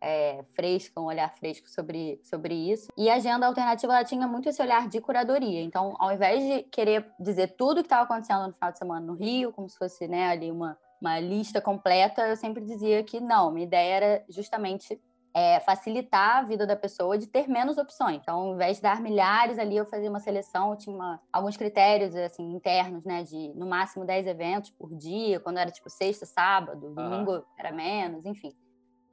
é, 0.04 0.44
fresca, 0.54 1.00
um 1.00 1.04
olhar 1.04 1.34
fresco 1.34 1.68
sobre, 1.68 2.20
sobre 2.22 2.54
isso. 2.54 2.88
E 2.96 3.08
a 3.08 3.14
agenda 3.14 3.46
alternativa 3.46 3.94
ela 3.94 4.04
tinha 4.04 4.28
muito 4.28 4.48
esse 4.48 4.60
olhar 4.60 4.88
de 4.88 5.00
curadoria. 5.00 5.62
Então, 5.62 5.96
ao 5.98 6.12
invés 6.12 6.44
de 6.44 6.62
querer 6.64 7.10
dizer 7.18 7.56
tudo 7.56 7.78
o 7.78 7.82
que 7.82 7.86
estava 7.86 8.02
acontecendo 8.02 8.46
no 8.46 8.52
final 8.52 8.70
de 8.70 8.78
semana 8.78 9.06
no 9.06 9.14
Rio, 9.14 9.52
como 9.52 9.68
se 9.68 9.78
fosse 9.78 10.06
né, 10.06 10.28
ali 10.28 10.50
uma, 10.50 10.78
uma 11.00 11.18
lista 11.18 11.60
completa, 11.60 12.28
eu 12.28 12.36
sempre 12.36 12.62
dizia 12.62 13.02
que 13.02 13.18
não, 13.18 13.50
minha 13.50 13.66
ideia 13.66 13.94
era 13.94 14.24
justamente 14.28 15.00
é, 15.34 15.58
facilitar 15.60 16.36
a 16.36 16.42
vida 16.42 16.64
da 16.64 16.76
pessoa 16.76 17.18
de 17.18 17.26
ter 17.26 17.48
menos 17.48 17.76
opções. 17.76 18.20
Então, 18.22 18.38
ao 18.38 18.54
invés 18.54 18.76
de 18.76 18.82
dar 18.82 19.00
milhares 19.00 19.58
ali, 19.58 19.76
eu 19.76 19.84
fazia 19.84 20.08
uma 20.08 20.20
seleção, 20.20 20.70
eu 20.70 20.76
tinha 20.76 20.94
uma, 20.94 21.20
alguns 21.32 21.56
critérios 21.56 22.14
assim 22.14 22.52
internos, 22.52 23.04
né, 23.04 23.24
de 23.24 23.52
no 23.54 23.66
máximo 23.66 24.04
10 24.04 24.26
eventos 24.28 24.70
por 24.70 24.94
dia, 24.94 25.40
quando 25.40 25.58
era 25.58 25.72
tipo 25.72 25.90
sexta, 25.90 26.24
sábado, 26.24 26.90
domingo 26.90 27.44
era 27.58 27.72
menos, 27.72 28.24
enfim. 28.24 28.54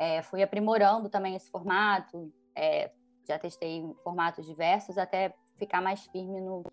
É, 0.02 0.24
fui 0.24 0.42
aprimorando 0.42 1.10
também 1.10 1.36
esse 1.36 1.48
formato, 1.52 2.34
é, 2.56 2.90
já 3.28 3.38
testei 3.38 3.88
formatos 4.04 4.48
diversos 4.48 4.98
até 4.98 5.32
ficar 5.58 5.80
mais 5.80 6.08
firme 6.08 6.42
no, 6.42 6.64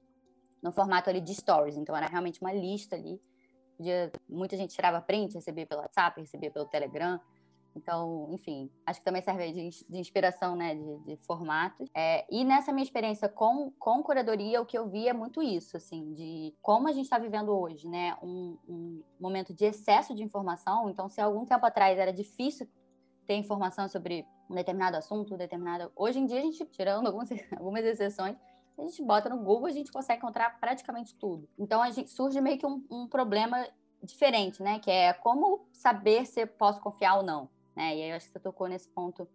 no 0.62 0.72
formato 0.72 1.10
ali 1.10 1.20
de 1.20 1.34
stories. 1.34 1.76
Então 1.76 1.94
era 1.94 2.06
realmente 2.06 2.40
uma 2.40 2.54
lista 2.54 2.96
ali. 2.96 3.20
Muita 4.26 4.56
gente 4.56 4.74
tirava 4.74 5.02
print, 5.02 5.34
recebia 5.34 5.66
pelo 5.66 5.82
WhatsApp, 5.82 6.18
recebia 6.18 6.50
pelo 6.50 6.64
Telegram. 6.64 7.20
Então, 7.76 8.30
enfim, 8.32 8.70
acho 8.86 9.00
que 9.00 9.04
também 9.04 9.20
serve 9.20 9.52
de, 9.52 9.84
de 9.86 9.98
inspiração, 9.98 10.56
né, 10.56 10.74
de, 10.74 10.98
de 11.04 11.16
formatos. 11.26 11.86
É, 11.94 12.26
e 12.34 12.42
nessa 12.44 12.72
minha 12.72 12.82
experiência 12.82 13.28
com, 13.28 13.70
com 13.78 14.02
curadoria, 14.02 14.62
o 14.62 14.64
que 14.64 14.78
eu 14.78 14.88
vi 14.88 15.06
é 15.06 15.12
muito 15.12 15.42
isso, 15.42 15.76
assim, 15.76 16.14
de 16.14 16.56
como 16.62 16.88
a 16.88 16.92
gente 16.92 17.04
está 17.04 17.18
vivendo 17.18 17.50
hoje, 17.50 17.86
né, 17.86 18.16
um, 18.22 18.56
um 18.66 19.02
momento 19.20 19.52
de 19.52 19.66
excesso 19.66 20.14
de 20.14 20.24
informação. 20.24 20.88
Então, 20.88 21.10
se 21.10 21.20
algum 21.20 21.44
tempo 21.44 21.66
atrás 21.66 21.98
era 21.98 22.12
difícil 22.12 22.66
ter 23.28 23.34
informação 23.34 23.86
sobre 23.88 24.26
um 24.48 24.54
determinado 24.54 24.96
assunto, 24.96 25.36
determinado. 25.36 25.92
Hoje 25.94 26.18
em 26.18 26.24
dia, 26.24 26.38
a 26.38 26.42
gente, 26.42 26.64
tirando 26.64 27.06
algumas, 27.06 27.28
algumas 27.54 27.84
exceções, 27.84 28.34
a 28.78 28.82
gente 28.82 29.02
bota 29.02 29.28
no 29.28 29.36
Google, 29.36 29.66
a 29.66 29.70
gente 29.70 29.92
consegue 29.92 30.18
encontrar 30.18 30.58
praticamente 30.58 31.14
tudo. 31.14 31.46
Então, 31.58 31.82
a 31.82 31.90
gente 31.90 32.10
surge 32.10 32.40
meio 32.40 32.58
que 32.58 32.64
um, 32.64 32.82
um 32.90 33.06
problema 33.06 33.68
diferente, 34.02 34.62
né? 34.62 34.78
Que 34.78 34.90
é 34.90 35.12
como 35.12 35.68
saber 35.74 36.24
se 36.24 36.46
posso 36.46 36.80
confiar 36.80 37.16
ou 37.16 37.22
não. 37.22 37.50
Né? 37.76 37.96
E 37.96 38.02
aí 38.02 38.10
eu 38.10 38.16
acho 38.16 38.26
que 38.26 38.32
você 38.32 38.40
tocou 38.40 38.66
nesse 38.66 38.88
ponto 38.88 39.28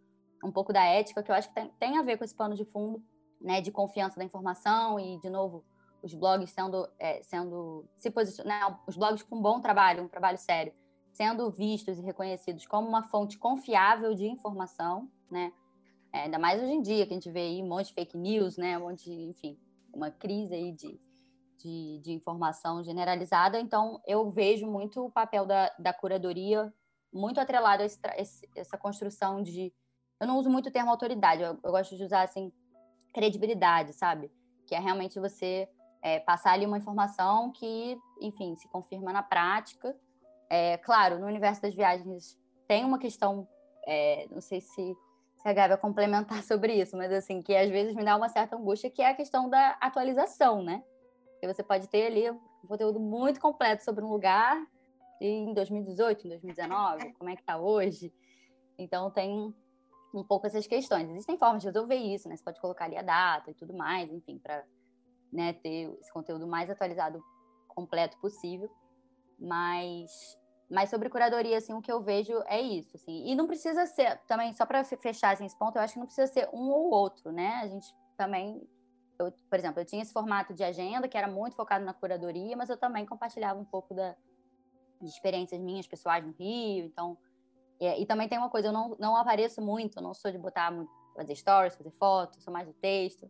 um 0.43 0.51
pouco 0.51 0.73
da 0.73 0.83
ética, 0.83 1.21
que 1.21 1.29
eu 1.29 1.35
acho 1.35 1.49
que 1.49 1.55
tem, 1.55 1.69
tem 1.79 1.97
a 1.97 2.01
ver 2.01 2.17
com 2.17 2.23
esse 2.23 2.35
pano 2.35 2.55
de 2.55 2.65
fundo, 2.65 3.03
né? 3.39 3.61
De 3.61 3.71
confiança 3.71 4.17
da 4.17 4.25
informação 4.25 4.99
e, 4.99 5.19
de 5.19 5.29
novo, 5.29 5.63
os 6.01 6.15
blogs 6.15 6.49
sendo, 6.49 6.89
é, 6.97 7.21
sendo 7.21 7.85
se 7.97 8.09
posicionando, 8.09 8.71
né, 8.71 8.79
os 8.87 8.97
blogs 8.97 9.21
com 9.21 9.35
um 9.35 9.41
bom 9.41 9.61
trabalho, 9.61 10.03
um 10.03 10.07
trabalho 10.07 10.37
sério, 10.37 10.73
sendo 11.13 11.49
vistos 11.51 11.99
e 11.99 12.01
reconhecidos 12.01 12.65
como 12.65 12.87
uma 12.87 13.03
fonte 13.03 13.37
confiável 13.37 14.13
de 14.15 14.25
informação, 14.25 15.09
né? 15.29 15.53
É, 16.11 16.23
ainda 16.23 16.37
mais 16.37 16.61
hoje 16.61 16.73
em 16.73 16.81
dia, 16.81 17.05
que 17.05 17.13
a 17.13 17.15
gente 17.15 17.31
vê 17.31 17.41
aí 17.41 17.61
um 17.61 17.67
monte 17.67 17.87
de 17.87 17.93
fake 17.93 18.17
news, 18.17 18.57
né? 18.57 18.77
Um 18.77 18.81
monte 18.81 19.05
de, 19.05 19.29
enfim, 19.29 19.57
uma 19.93 20.09
crise 20.09 20.53
aí 20.53 20.71
de, 20.71 20.99
de, 21.59 21.99
de 21.99 22.11
informação 22.11 22.83
generalizada. 22.83 23.59
Então, 23.59 24.01
eu 24.05 24.29
vejo 24.31 24.67
muito 24.67 25.05
o 25.05 25.11
papel 25.11 25.45
da, 25.45 25.71
da 25.79 25.93
curadoria 25.93 26.73
muito 27.11 27.39
atrelado 27.39 27.83
a 27.83 27.85
esse, 27.85 27.99
esse, 28.17 28.49
essa 28.55 28.77
construção 28.77 29.41
de... 29.41 29.71
Eu 30.19 30.27
não 30.27 30.37
uso 30.37 30.49
muito 30.49 30.69
o 30.69 30.71
termo 30.71 30.89
autoridade, 30.89 31.43
eu, 31.43 31.59
eu, 31.63 31.71
gosto 31.71 31.95
de 31.95 32.03
usar, 32.03 32.23
assim, 32.23 32.51
credibilidade, 33.13 33.93
sabe? 33.93 34.31
Que 34.65 34.73
é 34.73 34.79
realmente 34.79 35.19
você 35.19 35.69
é, 36.01 36.19
passar 36.19 36.53
ali 36.53 36.65
uma 36.65 36.77
informação 36.77 37.51
que, 37.51 37.99
enfim, 38.19 38.55
se 38.55 38.67
confirma 38.67 39.13
na 39.13 39.21
prática 39.21 39.95
é, 40.53 40.77
claro, 40.77 41.17
no 41.17 41.25
universo 41.25 41.63
das 41.63 41.73
viagens 41.73 42.39
tem 42.67 42.85
uma 42.85 42.99
questão, 42.99 43.47
é, 43.87 44.27
não 44.29 44.39
sei 44.39 44.61
se, 44.61 44.95
se 45.35 45.47
a 45.47 45.51
Gabi 45.51 45.69
vai 45.69 45.77
complementar 45.79 46.43
sobre 46.45 46.75
isso, 46.75 46.95
mas 46.95 47.11
assim, 47.11 47.41
que 47.41 47.55
às 47.55 47.71
vezes 47.71 47.95
me 47.95 48.05
dá 48.05 48.15
uma 48.15 48.29
certa 48.29 48.55
angústia, 48.55 48.91
que 48.91 49.01
é 49.01 49.09
a 49.09 49.15
questão 49.15 49.49
da 49.49 49.71
atualização, 49.81 50.61
né? 50.61 50.83
Porque 51.31 51.51
você 51.51 51.63
pode 51.63 51.87
ter 51.87 52.05
ali 52.05 52.29
um 52.29 52.67
conteúdo 52.67 52.99
muito 52.99 53.39
completo 53.39 53.83
sobre 53.83 54.05
um 54.05 54.09
lugar 54.09 54.63
em 55.19 55.55
2018, 55.55 56.27
em 56.27 56.29
2019, 56.29 57.13
como 57.13 57.31
é 57.31 57.35
que 57.35 57.41
está 57.41 57.57
hoje. 57.57 58.13
Então 58.77 59.09
tem 59.09 59.51
um 60.13 60.23
pouco 60.23 60.45
essas 60.45 60.67
questões. 60.67 61.09
Existem 61.09 61.35
formas 61.35 61.63
de 61.63 61.69
resolver 61.69 61.95
isso, 61.95 62.29
né? 62.29 62.35
Você 62.35 62.43
pode 62.43 62.61
colocar 62.61 62.85
ali 62.85 62.95
a 62.95 63.01
data 63.01 63.49
e 63.49 63.55
tudo 63.55 63.73
mais, 63.73 64.07
enfim, 64.11 64.37
para 64.37 64.63
né, 65.31 65.53
ter 65.53 65.91
esse 65.99 66.13
conteúdo 66.13 66.45
mais 66.45 66.69
atualizado, 66.69 67.19
completo 67.67 68.19
possível. 68.19 68.69
Mas 69.39 70.37
mas 70.73 70.89
sobre 70.89 71.07
curadoria, 71.07 71.57
assim, 71.57 71.71
o 71.71 71.81
que 71.81 71.91
eu 71.91 72.01
vejo 72.01 72.33
é 72.47 72.59
isso, 72.59 72.95
assim. 72.95 73.27
E 73.27 73.35
não 73.35 73.45
precisa 73.45 73.85
ser, 73.85 74.19
também, 74.27 74.51
só 74.55 74.65
para 74.65 74.83
fechar 74.83 75.31
assim, 75.31 75.45
esse 75.45 75.57
ponto, 75.57 75.75
eu 75.75 75.81
acho 75.83 75.93
que 75.93 75.99
não 75.99 76.07
precisa 76.07 76.25
ser 76.25 76.49
um 76.51 76.67
ou 76.71 76.89
outro, 76.89 77.31
né? 77.31 77.59
A 77.61 77.67
gente 77.67 77.93
também, 78.17 78.67
eu, 79.19 79.31
por 79.47 79.59
exemplo, 79.59 79.79
eu 79.79 79.85
tinha 79.85 80.01
esse 80.01 80.11
formato 80.11 80.51
de 80.51 80.63
agenda 80.63 81.07
que 81.07 81.15
era 81.15 81.27
muito 81.27 81.55
focado 81.55 81.85
na 81.85 81.93
curadoria, 81.93 82.57
mas 82.57 82.69
eu 82.69 82.77
também 82.77 83.05
compartilhava 83.05 83.59
um 83.59 83.65
pouco 83.65 83.93
da, 83.93 84.15
de 84.99 85.09
experiências 85.09 85.61
minhas 85.61 85.85
pessoais 85.85 86.25
no 86.25 86.31
Rio, 86.31 86.85
então... 86.85 87.17
É, 87.79 87.99
e 87.99 88.05
também 88.05 88.27
tem 88.27 88.37
uma 88.37 88.49
coisa, 88.49 88.69
eu 88.69 88.71
não, 88.71 88.95
não 88.97 89.15
apareço 89.15 89.61
muito, 89.61 90.01
não 90.01 90.13
sou 90.13 90.31
de 90.31 90.37
botar, 90.37 90.73
fazer 91.15 91.35
stories, 91.35 91.75
fazer 91.75 91.91
fotos, 91.91 92.43
sou 92.43 92.51
mais 92.51 92.65
do 92.65 92.73
texto. 92.73 93.29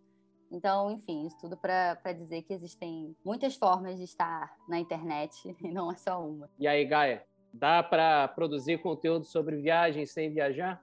Então, 0.54 0.92
enfim, 0.92 1.26
isso 1.26 1.38
tudo 1.40 1.58
para 1.58 2.14
dizer 2.16 2.44
que 2.44 2.54
existem 2.54 3.18
muitas 3.26 3.56
formas 3.56 3.98
de 3.98 4.04
estar 4.04 4.56
na 4.70 4.80
internet 4.80 5.36
e 5.60 5.72
não 5.72 5.92
é 5.92 5.96
só 5.98 6.24
uma. 6.24 6.48
E 6.60 6.68
aí, 6.68 6.86
Gaia? 6.86 7.26
Dá 7.54 7.84
para 7.84 8.28
produzir 8.30 8.80
conteúdo 8.80 9.26
sobre 9.26 9.58
viagem 9.58 10.06
sem 10.06 10.34
viajar? 10.34 10.82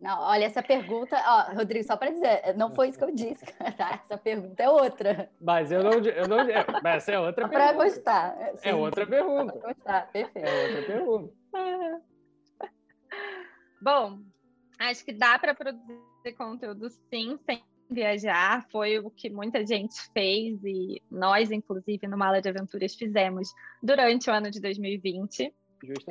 Não, 0.00 0.20
olha, 0.20 0.44
essa 0.44 0.62
pergunta, 0.62 1.16
ó, 1.26 1.54
Rodrigo, 1.54 1.86
só 1.86 1.96
para 1.96 2.10
dizer, 2.10 2.54
não 2.56 2.74
foi 2.74 2.88
isso 2.88 2.98
que 2.98 3.04
eu 3.04 3.14
disse, 3.14 3.44
tá? 3.76 4.02
Essa 4.02 4.18
pergunta 4.18 4.62
é 4.62 4.68
outra. 4.68 5.30
Mas 5.40 5.72
eu 5.72 5.82
não, 5.82 5.92
eu 5.92 6.28
não, 6.28 6.38
mas 6.82 6.96
essa 6.96 7.12
é 7.12 7.18
outra 7.18 7.48
pergunta. 7.48 7.74
Para 7.74 7.84
gostar. 7.84 8.36
É 8.40 8.56
sim. 8.56 8.68
É 8.68 8.74
outra 8.74 9.06
pergunta. 9.06 9.52
Para 9.52 9.72
gostar, 9.72 10.10
perfeito. 10.10 10.46
É 10.46 10.66
outra 10.66 10.82
pergunta. 10.82 11.34
Bom, 13.80 14.20
acho 14.78 15.04
que 15.04 15.12
dá 15.12 15.38
para 15.38 15.54
produzir 15.54 16.34
conteúdo 16.36 16.90
sim, 16.90 17.38
sem 17.46 17.62
viajar. 17.90 18.66
Foi 18.70 18.98
o 18.98 19.10
que 19.10 19.30
muita 19.30 19.64
gente 19.66 19.94
fez 20.12 20.62
e 20.64 21.00
nós, 21.10 21.50
inclusive, 21.50 22.06
no 22.06 22.18
Mala 22.18 22.40
de 22.40 22.48
Aventuras, 22.48 22.94
fizemos 22.94 23.48
durante 23.82 24.28
o 24.28 24.32
ano 24.32 24.50
de 24.50 24.60
2020. 24.60 25.50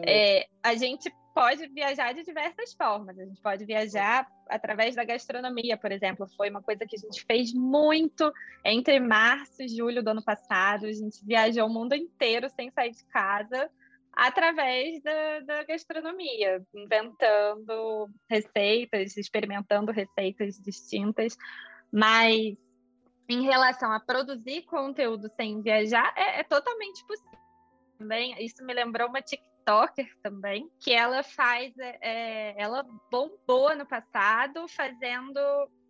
É, 0.06 0.48
a 0.62 0.76
gente 0.76 1.14
pode 1.34 1.68
viajar 1.68 2.14
de 2.14 2.24
diversas 2.24 2.74
formas. 2.74 3.18
A 3.18 3.26
gente 3.26 3.42
pode 3.42 3.66
viajar 3.66 4.28
através 4.48 4.96
da 4.96 5.04
gastronomia, 5.04 5.78
por 5.78 5.92
exemplo. 5.92 6.28
Foi 6.38 6.50
uma 6.50 6.62
coisa 6.62 6.86
que 6.86 6.96
a 6.96 7.00
gente 7.00 7.26
fez 7.26 7.54
muito 7.54 8.32
entre 8.64 9.00
março 9.00 9.64
e 9.64 9.68
julho 9.68 10.04
do 10.04 10.10
ano 10.10 10.24
passado. 10.24 10.86
A 10.86 10.92
gente 10.92 11.26
viajou 11.26 11.68
o 11.68 11.74
mundo 11.74 11.96
inteiro 11.96 12.50
sem 12.50 12.70
sair 12.72 12.92
de 12.92 13.04
casa 13.06 13.70
através 14.16 15.02
da, 15.02 15.40
da 15.40 15.64
gastronomia, 15.64 16.64
inventando 16.74 18.10
receitas, 18.30 19.18
experimentando 19.18 19.92
receitas 19.92 20.60
distintas. 20.60 21.36
Mas 21.92 22.56
em 23.28 23.42
relação 23.42 23.92
a 23.92 24.00
produzir 24.00 24.64
conteúdo 24.64 25.30
sem 25.36 25.62
viajar, 25.62 26.14
é, 26.16 26.42
é 26.42 26.44
totalmente 26.44 27.06
possível. 27.08 27.40
Também, 27.98 28.36
isso 28.44 28.64
me 28.64 28.74
lembrou 28.74 29.08
uma 29.08 29.22
TikToker 29.64 30.07
também, 30.22 30.70
que 30.80 30.91
ela 30.91 31.24
faz, 31.24 31.78
é, 31.80 31.97
é 32.01 32.61
ela 32.61 32.86
bombou 33.09 33.76
no 33.76 33.86
passado 33.86 34.68
fazendo, 34.68 35.39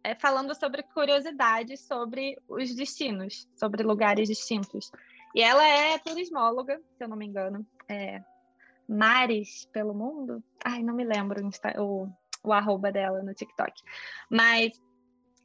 é, 0.03 0.15
falando 0.15 0.55
sobre 0.55 0.83
curiosidades 0.83 1.81
sobre 1.81 2.37
os 2.47 2.73
destinos, 2.75 3.47
sobre 3.55 3.83
lugares 3.83 4.29
distintos. 4.29 4.91
E 5.35 5.41
ela 5.41 5.65
é 5.65 5.97
turismóloga, 5.97 6.79
se 6.97 7.03
eu 7.03 7.07
não 7.07 7.17
me 7.17 7.25
engano. 7.25 7.65
É, 7.89 8.21
Mares 8.87 9.65
pelo 9.71 9.93
Mundo? 9.93 10.43
Ai, 10.63 10.83
não 10.83 10.93
me 10.93 11.03
lembro 11.03 11.41
o, 11.79 12.07
o 12.43 12.53
arroba 12.53 12.91
dela 12.91 13.23
no 13.23 13.33
TikTok. 13.33 13.81
Mas 14.29 14.79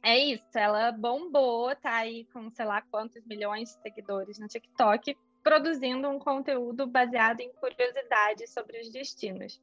é 0.03 0.17
isso, 0.17 0.45
ela 0.55 0.91
bombou, 0.91 1.75
tá 1.75 1.95
aí 1.95 2.25
com 2.31 2.49
sei 2.51 2.65
lá 2.65 2.81
quantos 2.81 3.25
milhões 3.25 3.69
de 3.69 3.81
seguidores 3.81 4.39
no 4.39 4.47
TikTok, 4.47 5.17
produzindo 5.43 6.09
um 6.09 6.19
conteúdo 6.19 6.87
baseado 6.87 7.41
em 7.41 7.51
curiosidades 7.53 8.53
sobre 8.53 8.79
os 8.79 8.91
destinos. 8.91 9.61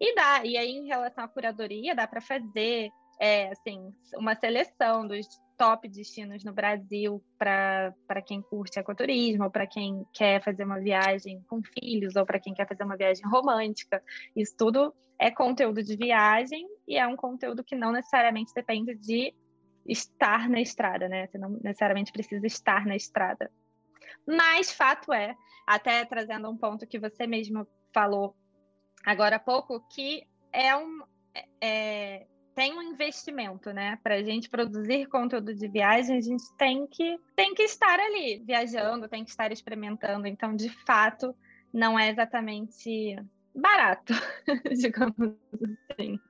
E 0.00 0.14
dá, 0.14 0.44
e 0.44 0.56
aí 0.56 0.70
em 0.70 0.86
relação 0.86 1.24
à 1.24 1.28
curadoria, 1.28 1.94
dá 1.94 2.06
para 2.06 2.20
fazer 2.20 2.90
é, 3.20 3.50
assim, 3.50 3.92
uma 4.16 4.34
seleção 4.34 5.06
dos 5.06 5.26
top 5.56 5.88
destinos 5.88 6.42
no 6.42 6.52
Brasil 6.52 7.22
para 7.38 8.22
quem 8.26 8.42
curte 8.42 8.80
ecoturismo, 8.80 9.48
para 9.48 9.66
quem 9.66 10.04
quer 10.12 10.42
fazer 10.42 10.64
uma 10.64 10.80
viagem 10.80 11.40
com 11.48 11.62
filhos, 11.62 12.16
ou 12.16 12.26
para 12.26 12.40
quem 12.40 12.52
quer 12.52 12.66
fazer 12.66 12.82
uma 12.82 12.96
viagem 12.96 13.24
romântica. 13.24 14.02
Isso 14.34 14.56
tudo 14.58 14.92
é 15.20 15.30
conteúdo 15.30 15.84
de 15.84 15.96
viagem 15.96 16.66
e 16.86 16.96
é 16.98 17.06
um 17.06 17.14
conteúdo 17.14 17.62
que 17.62 17.76
não 17.76 17.92
necessariamente 17.92 18.52
depende 18.52 18.94
de 18.96 19.32
estar 19.86 20.48
na 20.48 20.60
estrada, 20.60 21.08
né? 21.08 21.28
Você 21.28 21.38
não 21.38 21.50
necessariamente 21.62 22.10
precisa 22.10 22.44
estar 22.44 22.84
na 22.84 22.96
estrada. 22.96 23.48
Mas 24.26 24.72
fato 24.72 25.12
é, 25.12 25.36
até 25.66 26.04
trazendo 26.04 26.50
um 26.50 26.56
ponto 26.56 26.86
que 26.86 26.98
você 26.98 27.26
mesmo 27.26 27.66
falou 27.92 28.36
agora 29.04 29.36
há 29.36 29.40
pouco, 29.40 29.80
que 29.88 30.26
é 30.52 30.76
um. 30.76 31.02
É, 31.60 32.26
tem 32.54 32.76
um 32.76 32.82
investimento, 32.82 33.72
né? 33.72 33.98
Para 34.02 34.16
a 34.16 34.22
gente 34.22 34.50
produzir 34.50 35.06
conteúdo 35.06 35.54
de 35.54 35.68
viagem, 35.68 36.18
a 36.18 36.20
gente 36.20 36.44
tem 36.58 36.86
que, 36.86 37.18
tem 37.34 37.54
que 37.54 37.62
estar 37.62 37.98
ali 37.98 38.42
viajando, 38.44 39.08
tem 39.08 39.24
que 39.24 39.30
estar 39.30 39.50
experimentando. 39.50 40.26
Então, 40.26 40.54
de 40.54 40.68
fato, 40.84 41.34
não 41.72 41.98
é 41.98 42.10
exatamente 42.10 43.16
barato, 43.54 44.12
digamos 44.78 45.34
assim. 45.90 46.20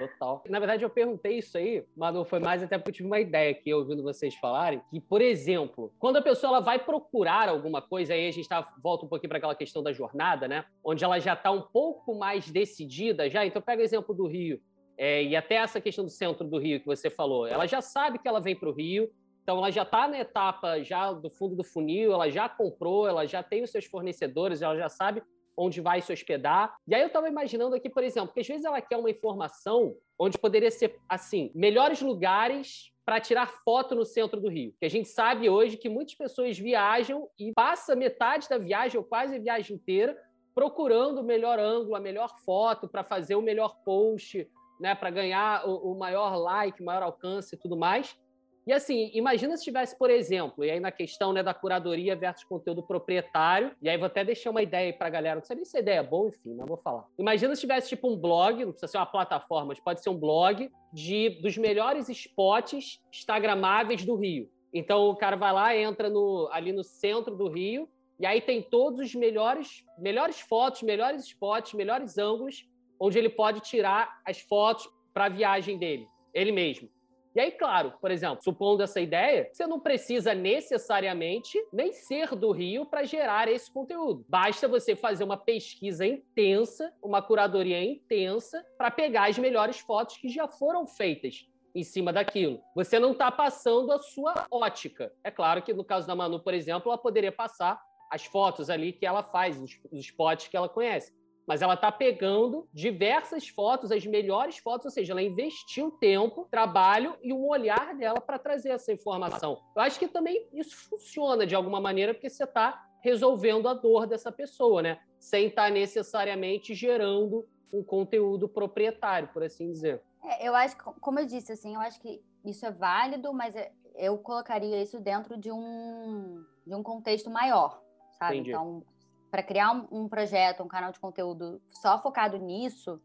Total. 0.00 0.42
Na 0.48 0.58
verdade, 0.58 0.82
eu 0.82 0.88
perguntei 0.88 1.38
isso 1.38 1.58
aí, 1.58 1.84
mas 1.94 2.14
não 2.14 2.24
foi 2.24 2.38
mais 2.38 2.62
até 2.62 2.78
porque 2.78 2.90
eu 2.90 2.94
tive 2.94 3.06
uma 3.06 3.20
ideia 3.20 3.50
aqui, 3.50 3.72
ouvindo 3.74 4.02
vocês 4.02 4.34
falarem, 4.36 4.80
que, 4.90 4.98
por 4.98 5.20
exemplo, 5.20 5.92
quando 5.98 6.16
a 6.16 6.22
pessoa 6.22 6.52
ela 6.52 6.60
vai 6.60 6.78
procurar 6.78 7.48
alguma 7.50 7.82
coisa, 7.82 8.14
aí 8.14 8.26
a 8.26 8.30
gente 8.30 8.48
tá, 8.48 8.72
volta 8.82 9.04
um 9.04 9.08
pouquinho 9.08 9.28
para 9.28 9.38
aquela 9.38 9.54
questão 9.54 9.82
da 9.82 9.92
jornada, 9.92 10.48
né? 10.48 10.64
Onde 10.82 11.04
ela 11.04 11.18
já 11.18 11.34
está 11.34 11.50
um 11.50 11.60
pouco 11.60 12.14
mais 12.14 12.50
decidida 12.50 13.28
já. 13.28 13.44
Então, 13.44 13.60
pega 13.60 13.82
o 13.82 13.84
exemplo 13.84 14.14
do 14.14 14.26
Rio. 14.26 14.60
É, 14.96 15.22
e 15.22 15.36
até 15.36 15.56
essa 15.56 15.80
questão 15.80 16.04
do 16.04 16.10
centro 16.10 16.46
do 16.46 16.58
Rio 16.58 16.80
que 16.80 16.86
você 16.86 17.10
falou. 17.10 17.46
Ela 17.46 17.66
já 17.66 17.80
sabe 17.80 18.18
que 18.18 18.28
ela 18.28 18.40
vem 18.40 18.56
para 18.56 18.68
o 18.68 18.72
Rio, 18.72 19.10
então 19.42 19.58
ela 19.58 19.70
já 19.70 19.82
está 19.82 20.06
na 20.06 20.18
etapa 20.18 20.82
já 20.82 21.12
do 21.12 21.30
fundo 21.30 21.56
do 21.56 21.64
funil, 21.64 22.12
ela 22.12 22.30
já 22.30 22.48
comprou, 22.48 23.08
ela 23.08 23.26
já 23.26 23.42
tem 23.42 23.62
os 23.62 23.70
seus 23.70 23.84
fornecedores, 23.84 24.62
ela 24.62 24.76
já 24.76 24.88
sabe 24.88 25.22
onde 25.60 25.80
vai 25.82 26.00
se 26.00 26.10
hospedar. 26.10 26.74
E 26.88 26.94
aí 26.94 27.02
eu 27.02 27.08
estava 27.08 27.28
imaginando 27.28 27.76
aqui, 27.76 27.90
por 27.90 28.02
exemplo, 28.02 28.32
que 28.32 28.40
às 28.40 28.48
vezes 28.48 28.64
ela 28.64 28.80
quer 28.80 28.96
uma 28.96 29.10
informação 29.10 29.94
onde 30.18 30.38
poderia 30.38 30.70
ser, 30.70 30.98
assim, 31.06 31.52
melhores 31.54 32.00
lugares 32.00 32.90
para 33.04 33.20
tirar 33.20 33.46
foto 33.62 33.94
no 33.94 34.06
centro 34.06 34.40
do 34.40 34.48
Rio. 34.48 34.74
Que 34.80 34.86
a 34.86 34.90
gente 34.90 35.08
sabe 35.08 35.50
hoje 35.50 35.76
que 35.76 35.88
muitas 35.88 36.14
pessoas 36.14 36.58
viajam 36.58 37.28
e 37.38 37.52
passa 37.52 37.94
metade 37.94 38.48
da 38.48 38.56
viagem, 38.56 38.96
ou 38.96 39.04
quase 39.04 39.36
a 39.36 39.38
viagem 39.38 39.76
inteira, 39.76 40.16
procurando 40.54 41.20
o 41.20 41.24
melhor 41.24 41.58
ângulo, 41.58 41.94
a 41.94 42.00
melhor 42.00 42.30
foto 42.44 42.88
para 42.88 43.04
fazer 43.04 43.34
o 43.34 43.42
melhor 43.42 43.76
post, 43.84 44.48
né, 44.80 44.94
para 44.94 45.10
ganhar 45.10 45.68
o, 45.68 45.92
o 45.92 45.98
maior 45.98 46.36
like, 46.36 46.82
maior 46.82 47.02
alcance 47.02 47.54
e 47.54 47.58
tudo 47.58 47.76
mais. 47.76 48.18
E 48.66 48.72
assim, 48.72 49.10
imagina 49.14 49.56
se 49.56 49.64
tivesse, 49.64 49.96
por 49.98 50.10
exemplo, 50.10 50.64
e 50.64 50.70
aí 50.70 50.78
na 50.78 50.92
questão 50.92 51.32
né, 51.32 51.42
da 51.42 51.54
curadoria 51.54 52.14
versus 52.14 52.44
conteúdo 52.44 52.82
proprietário, 52.82 53.74
e 53.80 53.88
aí 53.88 53.96
vou 53.96 54.06
até 54.06 54.24
deixar 54.24 54.50
uma 54.50 54.62
ideia 54.62 54.86
aí 54.86 54.92
pra 54.92 55.08
galera, 55.08 55.36
não 55.36 55.44
sei 55.44 55.56
nem 55.56 55.64
se 55.64 55.76
a 55.76 55.80
ideia 55.80 56.00
é 56.00 56.02
boa, 56.02 56.28
enfim, 56.28 56.54
mas 56.54 56.68
vou 56.68 56.76
falar. 56.76 57.06
Imagina 57.18 57.54
se 57.54 57.62
tivesse 57.62 57.88
tipo 57.88 58.08
um 58.08 58.16
blog, 58.16 58.64
não 58.64 58.72
precisa 58.72 58.92
ser 58.92 58.98
uma 58.98 59.06
plataforma, 59.06 59.68
mas 59.68 59.80
pode 59.80 60.02
ser 60.02 60.10
um 60.10 60.18
blog 60.18 60.70
de 60.92 61.30
dos 61.40 61.56
melhores 61.56 62.08
spots 62.08 63.00
instagramáveis 63.12 64.04
do 64.04 64.14
Rio. 64.14 64.50
Então 64.72 65.08
o 65.08 65.16
cara 65.16 65.36
vai 65.36 65.52
lá, 65.52 65.76
entra 65.76 66.08
no, 66.08 66.48
ali 66.52 66.72
no 66.72 66.84
centro 66.84 67.34
do 67.34 67.48
Rio, 67.48 67.88
e 68.18 68.26
aí 68.26 68.40
tem 68.40 68.62
todos 68.62 69.00
os 69.00 69.14
melhores, 69.14 69.84
melhores 69.98 70.38
fotos, 70.40 70.82
melhores 70.82 71.24
spots, 71.24 71.72
melhores 71.72 72.18
ângulos, 72.18 72.68
onde 73.00 73.18
ele 73.18 73.30
pode 73.30 73.60
tirar 73.60 74.20
as 74.26 74.38
fotos 74.40 74.86
para 75.14 75.24
a 75.24 75.28
viagem 75.30 75.78
dele, 75.78 76.06
ele 76.34 76.52
mesmo. 76.52 76.88
E 77.34 77.38
aí, 77.38 77.52
claro, 77.52 77.94
por 78.00 78.10
exemplo, 78.10 78.42
supondo 78.42 78.82
essa 78.82 79.00
ideia, 79.00 79.48
você 79.52 79.66
não 79.66 79.78
precisa 79.78 80.34
necessariamente 80.34 81.58
nem 81.72 81.92
ser 81.92 82.34
do 82.34 82.50
Rio 82.50 82.84
para 82.84 83.04
gerar 83.04 83.46
esse 83.48 83.72
conteúdo. 83.72 84.24
Basta 84.28 84.66
você 84.66 84.96
fazer 84.96 85.22
uma 85.22 85.36
pesquisa 85.36 86.04
intensa, 86.04 86.92
uma 87.00 87.22
curadoria 87.22 87.82
intensa, 87.82 88.64
para 88.76 88.90
pegar 88.90 89.28
as 89.28 89.38
melhores 89.38 89.78
fotos 89.78 90.16
que 90.16 90.28
já 90.28 90.48
foram 90.48 90.86
feitas 90.86 91.46
em 91.72 91.84
cima 91.84 92.12
daquilo. 92.12 92.60
Você 92.74 92.98
não 92.98 93.12
está 93.12 93.30
passando 93.30 93.92
a 93.92 93.98
sua 94.00 94.46
ótica. 94.50 95.12
É 95.22 95.30
claro 95.30 95.62
que 95.62 95.72
no 95.72 95.84
caso 95.84 96.08
da 96.08 96.16
Manu, 96.16 96.40
por 96.40 96.52
exemplo, 96.52 96.90
ela 96.90 96.98
poderia 96.98 97.30
passar 97.30 97.80
as 98.10 98.24
fotos 98.24 98.68
ali 98.68 98.92
que 98.92 99.06
ela 99.06 99.22
faz, 99.22 99.56
os, 99.60 99.78
spots 99.92 100.48
que 100.48 100.56
ela 100.56 100.68
conhece 100.68 101.12
mas 101.50 101.62
ela 101.62 101.74
está 101.74 101.90
pegando 101.90 102.68
diversas 102.72 103.48
fotos, 103.48 103.90
as 103.90 104.06
melhores 104.06 104.58
fotos, 104.58 104.84
ou 104.84 104.90
seja, 104.92 105.12
ela 105.12 105.20
investiu 105.20 105.90
tempo, 105.90 106.46
trabalho 106.48 107.16
e 107.24 107.32
um 107.32 107.44
olhar 107.44 107.92
dela 107.96 108.20
para 108.20 108.38
trazer 108.38 108.68
essa 108.68 108.92
informação. 108.92 109.60
Eu 109.74 109.82
acho 109.82 109.98
que 109.98 110.06
também 110.06 110.48
isso 110.52 110.76
funciona 110.88 111.44
de 111.44 111.56
alguma 111.56 111.80
maneira, 111.80 112.14
porque 112.14 112.30
você 112.30 112.44
está 112.44 112.88
resolvendo 113.00 113.66
a 113.66 113.74
dor 113.74 114.06
dessa 114.06 114.30
pessoa, 114.30 114.80
né? 114.80 115.00
Sem 115.18 115.48
estar 115.48 115.64
tá 115.64 115.70
necessariamente 115.70 116.72
gerando 116.72 117.44
um 117.72 117.82
conteúdo 117.82 118.48
proprietário, 118.48 119.26
por 119.32 119.42
assim 119.42 119.72
dizer. 119.72 120.00
É, 120.22 120.46
eu 120.46 120.54
acho, 120.54 120.76
como 120.76 121.18
eu 121.18 121.26
disse, 121.26 121.50
assim, 121.50 121.74
eu 121.74 121.80
acho 121.80 122.00
que 122.00 122.22
isso 122.44 122.64
é 122.64 122.70
válido, 122.70 123.34
mas 123.34 123.56
é, 123.56 123.72
eu 123.96 124.16
colocaria 124.18 124.80
isso 124.80 125.00
dentro 125.00 125.36
de 125.36 125.50
um, 125.50 126.44
de 126.64 126.76
um 126.76 126.82
contexto 126.84 127.28
maior, 127.28 127.82
sabe? 128.12 128.36
Entendi. 128.36 128.50
Então, 128.50 128.84
para 129.30 129.42
criar 129.42 129.72
um, 129.72 130.02
um, 130.02 130.08
projeto, 130.08 130.62
um 130.62 130.68
canal 130.68 130.92
de 130.92 131.00
conteúdo 131.00 131.60
só 131.70 132.00
focado 132.00 132.36
nisso, 132.38 133.00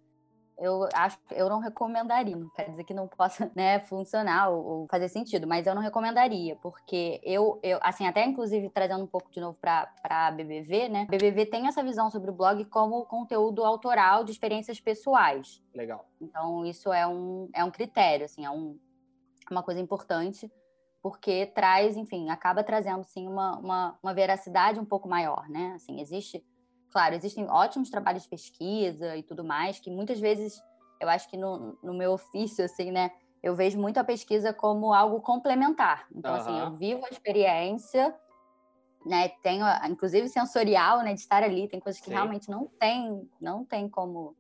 eu 0.58 0.88
acho 0.94 1.20
que 1.28 1.36
eu 1.36 1.50
não 1.50 1.60
recomendaria. 1.60 2.36
Não 2.36 2.50
quer 2.50 2.70
dizer 2.70 2.84
que 2.84 2.94
não 2.94 3.08
possa 3.08 3.52
né, 3.56 3.80
funcionar 3.82 4.50
ou, 4.50 4.66
ou, 4.66 4.88
fazer 4.88 5.10
sentido, 5.10 5.46
mas 5.46 5.68
eu 5.68 5.76
não 5.76 5.82
recomendaria, 5.82 6.56
porque 6.58 7.20
eu, 7.24 7.60
eu 7.62 7.80
assim, 7.82 8.08
até 8.08 8.26
inclusive 8.26 8.70
trazendo 8.70 9.04
um 9.04 9.08
pouco 9.08 9.30
de 9.32 9.40
novo 9.40 9.58
para 9.60 9.92
a 10.04 10.32
BBV, 10.32 10.90
né? 10.90 11.08
BBV 11.10 11.46
tem 11.46 11.68
essa 11.68 11.84
visão 11.84 12.10
sobre 12.10 12.32
o 12.32 12.34
blog 12.34 12.64
como 12.66 13.06
conteúdo 13.06 13.64
autoral 13.64 14.24
de 14.24 14.32
experiências 14.32 14.80
pessoais. 14.80 15.62
Legal. 15.74 16.10
Então, 16.22 16.66
isso 16.66 16.92
é 16.92 17.06
um, 17.06 17.50
é 17.54 17.64
um 17.64 17.72
critério, 17.72 18.26
assim, 18.26 18.46
é 18.46 18.50
um, 18.50 18.80
uma 19.52 19.62
coisa 19.62 19.80
importante 19.80 20.50
porque 21.06 21.46
traz, 21.54 21.96
enfim, 21.96 22.32
acaba 22.32 22.64
trazendo 22.64 23.04
sim 23.04 23.28
uma, 23.28 23.60
uma, 23.60 24.00
uma, 24.02 24.12
veracidade 24.12 24.80
um 24.80 24.86
pouco 24.86 25.08
maior, 25.08 25.48
né? 25.48 25.74
Assim, 25.76 26.02
existe 26.02 26.44
claro, 26.92 27.14
existem 27.14 27.48
ótimos 27.48 27.92
trabalhos 27.92 28.24
de 28.24 28.30
pesquisa 28.30 29.16
e 29.16 29.22
tudo 29.22 29.44
mais, 29.44 29.78
que 29.78 29.92
muitas 29.92 30.20
vezes 30.20 30.60
eu 31.00 31.08
acho 31.08 31.30
que 31.30 31.38
no, 31.38 31.78
no 31.84 31.94
meu 31.94 32.14
ofício, 32.14 32.66
assim, 32.66 32.92
né, 32.92 33.12
eu 33.44 33.54
vejo 33.54 33.80
muito 33.80 34.00
a 34.00 34.04
pesquisa 34.04 34.52
como 34.52 34.96
algo 34.96 35.22
complementar. 35.22 36.08
Então, 36.12 36.32
uhum. 36.32 36.38
assim, 36.38 36.60
eu 36.60 36.76
vivo 36.76 37.06
a 37.06 37.10
experiência, 37.10 38.12
né, 39.06 39.30
tenho, 39.44 39.64
inclusive 39.88 40.28
sensorial, 40.28 41.04
né, 41.04 41.14
de 41.14 41.20
estar 41.20 41.44
ali, 41.44 41.68
tem 41.68 41.80
coisas 41.80 42.02
que 42.02 42.08
Sim. 42.08 42.14
realmente 42.16 42.50
não 42.50 42.66
tem, 42.80 43.30
não 43.40 43.64
tem 43.64 43.88
como 43.88 44.36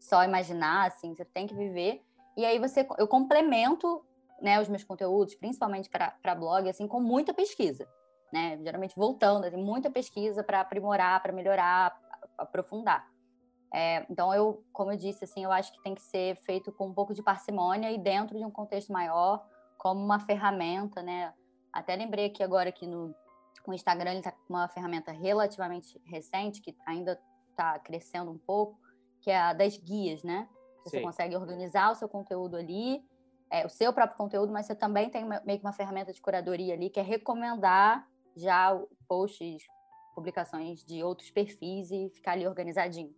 só 0.00 0.24
imaginar, 0.24 0.88
assim, 0.88 1.14
você 1.14 1.24
tem 1.24 1.46
que 1.46 1.54
viver. 1.54 2.02
E 2.36 2.44
aí 2.44 2.58
você, 2.58 2.84
eu 2.98 3.06
complemento, 3.06 4.04
né, 4.42 4.60
os 4.60 4.68
meus 4.68 4.84
conteúdos, 4.84 5.34
principalmente 5.36 5.88
para 5.88 6.34
blog, 6.34 6.68
assim, 6.68 6.86
com 6.86 7.00
muita 7.00 7.32
pesquisa 7.32 7.88
né? 8.32 8.58
Geralmente 8.62 8.96
voltando, 8.96 9.48
tem 9.48 9.62
muita 9.62 9.90
pesquisa 9.90 10.42
para 10.42 10.62
aprimorar, 10.62 11.22
para 11.22 11.32
melhorar, 11.32 11.94
aprofundar. 12.38 13.06
É, 13.72 14.06
então, 14.10 14.34
eu, 14.34 14.64
como 14.72 14.92
eu 14.92 14.96
disse, 14.96 15.24
assim, 15.24 15.44
eu 15.44 15.52
acho 15.52 15.72
que 15.72 15.82
tem 15.82 15.94
que 15.94 16.02
ser 16.02 16.36
feito 16.36 16.72
com 16.72 16.88
um 16.88 16.94
pouco 16.94 17.14
de 17.14 17.22
parcimônia 17.22 17.90
e 17.90 17.98
dentro 17.98 18.38
de 18.38 18.44
um 18.44 18.50
contexto 18.50 18.92
maior, 18.92 19.46
como 19.78 20.02
uma 20.02 20.18
ferramenta, 20.18 21.02
né? 21.02 21.32
Até 21.72 21.94
lembrei 21.94 22.26
aqui 22.26 22.42
agora 22.42 22.72
que 22.72 22.86
no 22.86 23.14
o 23.64 23.72
Instagram 23.72 24.10
ele 24.10 24.18
está 24.18 24.32
com 24.32 24.54
uma 24.54 24.66
ferramenta 24.66 25.12
relativamente 25.12 26.00
recente, 26.04 26.60
que 26.60 26.76
ainda 26.84 27.16
está 27.50 27.78
crescendo 27.78 28.28
um 28.28 28.38
pouco, 28.38 28.76
que 29.20 29.30
é 29.30 29.38
a 29.38 29.52
das 29.52 29.76
guias, 29.76 30.24
né? 30.24 30.48
Você 30.82 30.98
Sim. 30.98 31.04
consegue 31.04 31.36
organizar 31.36 31.92
o 31.92 31.94
seu 31.94 32.08
conteúdo 32.08 32.56
ali, 32.56 33.04
é, 33.52 33.66
o 33.66 33.68
seu 33.68 33.92
próprio 33.92 34.16
conteúdo, 34.16 34.50
mas 34.50 34.64
você 34.64 34.74
também 34.74 35.10
tem 35.10 35.26
meio 35.44 35.58
que 35.58 35.64
uma 35.64 35.74
ferramenta 35.74 36.10
de 36.10 36.22
curadoria 36.22 36.72
ali, 36.72 36.88
que 36.88 36.98
é 36.98 37.02
recomendar 37.02 38.08
já 38.34 38.74
posts, 39.06 39.62
publicações 40.14 40.82
de 40.82 41.04
outros 41.04 41.30
perfis 41.30 41.90
e 41.90 42.08
ficar 42.08 42.32
ali 42.32 42.48
organizadinho. 42.48 43.14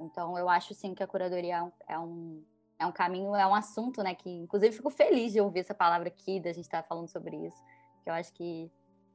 Então, 0.00 0.36
eu 0.36 0.48
acho 0.48 0.74
sim 0.74 0.96
que 0.96 1.02
a 1.02 1.06
curadoria 1.06 1.58
é 1.58 1.62
um, 1.62 1.72
é 1.88 1.98
um, 1.98 2.44
é 2.80 2.86
um 2.86 2.90
caminho, 2.90 3.36
é 3.36 3.46
um 3.46 3.54
assunto, 3.54 4.02
né? 4.02 4.16
Que, 4.16 4.28
inclusive, 4.28 4.74
fico 4.74 4.90
feliz 4.90 5.32
de 5.32 5.40
ouvir 5.40 5.60
essa 5.60 5.74
palavra 5.74 6.08
aqui, 6.08 6.40
da 6.40 6.52
gente 6.52 6.64
estar 6.64 6.82
tá 6.82 6.88
falando 6.88 7.06
sobre 7.06 7.36
isso, 7.36 7.62
que 8.02 8.10
eu 8.10 8.14
acho 8.14 8.32
que 8.32 8.68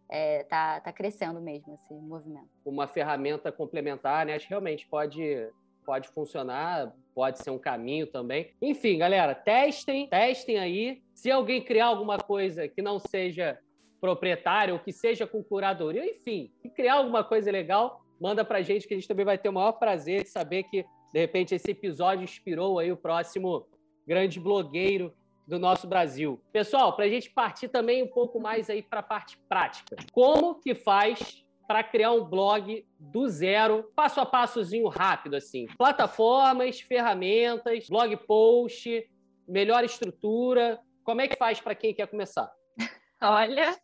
é, 0.08 0.44
tá, 0.46 0.80
tá 0.80 0.94
crescendo 0.94 1.42
mesmo 1.42 1.74
esse 1.74 1.94
movimento. 1.94 2.50
Uma 2.64 2.88
ferramenta 2.88 3.52
complementar, 3.52 4.26
né? 4.26 4.36
Acho 4.36 4.46
que 4.46 4.52
realmente 4.52 4.88
pode, 4.88 5.52
pode 5.88 6.10
funcionar, 6.10 6.94
pode 7.16 7.42
ser 7.42 7.50
um 7.50 7.58
caminho 7.58 8.06
também. 8.06 8.52
Enfim, 8.62 8.98
galera, 8.98 9.34
testem, 9.34 10.10
testem 10.10 10.58
aí. 10.60 11.02
Se 11.16 11.32
alguém 11.32 11.64
criar 11.64 11.86
alguma 11.86 12.18
coisa 12.18 12.68
que 12.68 12.82
não 12.82 13.00
seja 13.00 13.58
proprietário, 14.02 14.74
ou 14.74 14.82
que 14.82 14.92
seja 14.92 15.26
com 15.26 15.42
curadoria, 15.42 16.06
enfim, 16.06 16.52
criar 16.76 16.96
alguma 16.96 17.24
coisa 17.24 17.50
legal, 17.50 18.02
manda 18.20 18.44
pra 18.44 18.62
gente 18.62 18.86
que 18.86 18.94
a 18.94 18.98
gente 18.98 19.08
também 19.08 19.26
vai 19.26 19.38
ter 19.38 19.48
o 19.48 19.54
maior 19.54 19.72
prazer 19.72 20.24
de 20.24 20.30
saber 20.30 20.64
que, 20.64 20.84
de 21.14 21.20
repente, 21.20 21.56
esse 21.56 21.72
episódio 21.72 22.26
inspirou 22.26 22.80
aí 22.80 22.92
o 22.92 22.98
próximo 22.98 23.66
grande 24.06 24.42
blogueiro 24.42 25.14
do 25.48 25.58
nosso 25.58 25.88
Brasil. 25.88 26.38
Pessoal, 26.52 26.98
para 26.98 27.06
a 27.06 27.10
gente 27.10 27.30
partir 27.30 27.70
também 27.70 28.04
um 28.04 28.08
pouco 28.08 28.42
mais 28.42 28.70
aí 28.70 28.84
para 28.84 29.00
a 29.00 29.04
parte 29.04 29.38
prática. 29.48 29.96
Como 30.12 30.56
que 30.56 30.76
faz 30.76 31.47
para 31.68 31.84
criar 31.84 32.14
um 32.14 32.24
blog 32.24 32.88
do 32.98 33.28
zero, 33.28 33.92
passo 33.96 34.22
a 34.22 34.26
passozinho 34.26 34.88
rápido 34.88 35.36
assim? 35.36 35.68
Plataformas, 35.78 36.80
ferramentas, 36.80 37.90
blog 37.90 38.16
post, 38.26 39.08
melhor 39.48 39.84
estrutura. 39.84 40.80
Como 41.04 41.22
é 41.22 41.28
que 41.28 41.36
faz 41.36 41.60
para 41.60 41.76
quem 41.76 41.94
quer 41.94 42.08
começar? 42.08 42.50
Olha, 43.22 43.78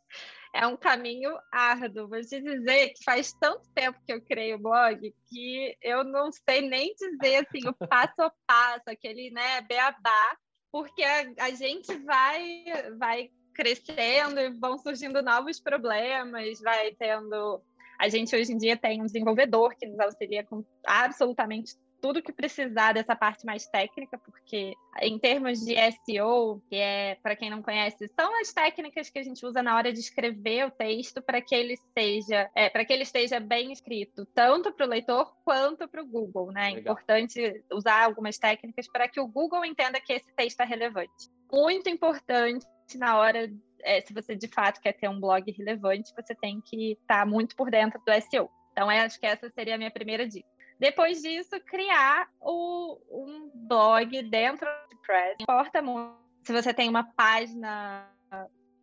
é 0.54 0.66
um 0.66 0.78
caminho 0.78 1.36
árduo. 1.52 2.08
Vou 2.08 2.22
te 2.22 2.40
dizer 2.40 2.90
que 2.90 3.04
faz 3.04 3.34
tanto 3.34 3.70
tempo 3.74 4.00
que 4.06 4.14
eu 4.14 4.22
criei 4.22 4.54
o 4.54 4.60
blog 4.60 5.14
que 5.28 5.78
eu 5.82 6.04
não 6.04 6.32
sei 6.32 6.62
nem 6.62 6.94
dizer 6.96 7.46
assim, 7.46 7.68
o 7.68 7.74
passo 7.88 8.22
a 8.22 8.32
passo, 8.48 8.84
aquele 8.88 9.30
né, 9.32 9.62
beabá, 9.62 10.38
porque 10.72 11.04
a, 11.04 11.46
a 11.46 11.52
gente 11.52 11.94
vai, 11.98 12.64
vai 12.98 13.30
crescendo 13.54 14.40
e 14.40 14.50
vão 14.50 14.78
surgindo 14.78 15.22
novos 15.22 15.60
problemas, 15.60 16.60
vai 16.60 16.92
tendo. 16.94 17.62
A 18.04 18.10
gente 18.10 18.36
hoje 18.36 18.51
em 18.51 18.58
dia 18.58 18.76
tem 18.76 19.01
um 19.01 19.06
desenvolvedor 19.06 19.74
que 19.78 19.88
nos 19.88 19.97
auxilia 19.97 20.43
com 20.43 20.62
absolutamente 20.86 21.74
tudo 22.01 22.22
que 22.22 22.34
precisar 22.34 22.91
dessa 22.91 23.16
parte 23.16 23.45
mais 23.45 23.66
técnica, 23.66 24.18
porque 24.18 24.74
em 25.01 25.18
termos 25.18 25.62
de 25.62 25.74
SEO, 26.06 26.62
que 26.70 26.76
é, 26.76 27.16
para 27.24 27.34
quem 27.34 27.49
não 27.49 27.62
conhece, 27.62 28.10
são 28.10 28.41
as 28.41 28.51
técnicas 28.51 29.10
que 29.10 29.20
a 29.20 29.24
gente 29.24 29.45
usa 29.45 29.64
na 29.64 29.78
hora 29.78 29.93
de 29.93 30.01
escrever 30.01 30.68
o 30.68 30.72
texto 30.72 31.22
para 31.22 31.39
que 31.41 31.56
ele 31.56 31.78
seja, 31.97 32.51
é, 32.54 32.70
para 32.70 32.84
que 32.84 32.91
ele 32.91 33.04
esteja 33.04 33.39
bem 33.39 33.72
escrito, 33.72 34.26
tanto 34.36 34.74
para 34.74 34.86
o 34.86 34.89
leitor 34.89 35.34
quanto 35.45 35.88
para 35.88 36.04
o 36.04 36.06
Google, 36.06 36.51
né? 36.51 36.74
É 36.74 36.80
importante 36.80 37.64
usar 37.72 38.04
algumas 38.04 38.38
técnicas 38.38 38.86
para 38.91 39.08
que 39.08 39.22
o 39.22 39.28
Google 39.28 39.64
entenda 39.64 40.01
que 40.01 40.12
esse 40.12 40.30
texto 40.34 40.60
é 40.60 40.66
relevante. 40.66 41.32
Muito 41.49 41.89
importante 41.89 42.68
na 42.97 43.18
hora 43.18 43.47
é, 43.84 44.02
se 44.02 44.14
você 44.14 44.36
de 44.36 44.48
fato 44.48 44.82
quer 44.82 44.94
ter 44.94 45.10
um 45.10 45.20
blog 45.20 45.52
relevante, 45.52 46.14
você 46.16 46.34
tem 46.34 46.62
que 46.62 46.94
estar 46.94 47.20
tá 47.20 47.26
muito 47.26 47.56
por 47.56 47.70
dentro 47.70 48.02
do 48.06 48.22
SEO. 48.22 48.50
Então, 48.72 48.90
acho 48.90 49.20
que 49.20 49.26
essa 49.26 49.50
seria 49.50 49.76
a 49.76 49.78
minha 49.78 49.92
primeira 49.92 50.28
dica. 50.28 50.48
Depois 50.80 51.22
disso, 51.22 51.60
criar 51.66 52.28
o, 52.42 52.98
um 53.12 53.52
blog 53.54 54.22
dentro 54.24 54.68
do 54.90 54.98
Press. 54.98 55.36
Importa 55.40 55.82
muito 55.82 56.24
se 56.44 56.52
você 56.52 56.74
tem 56.74 56.90
uma 56.90 57.04
página 57.04 58.10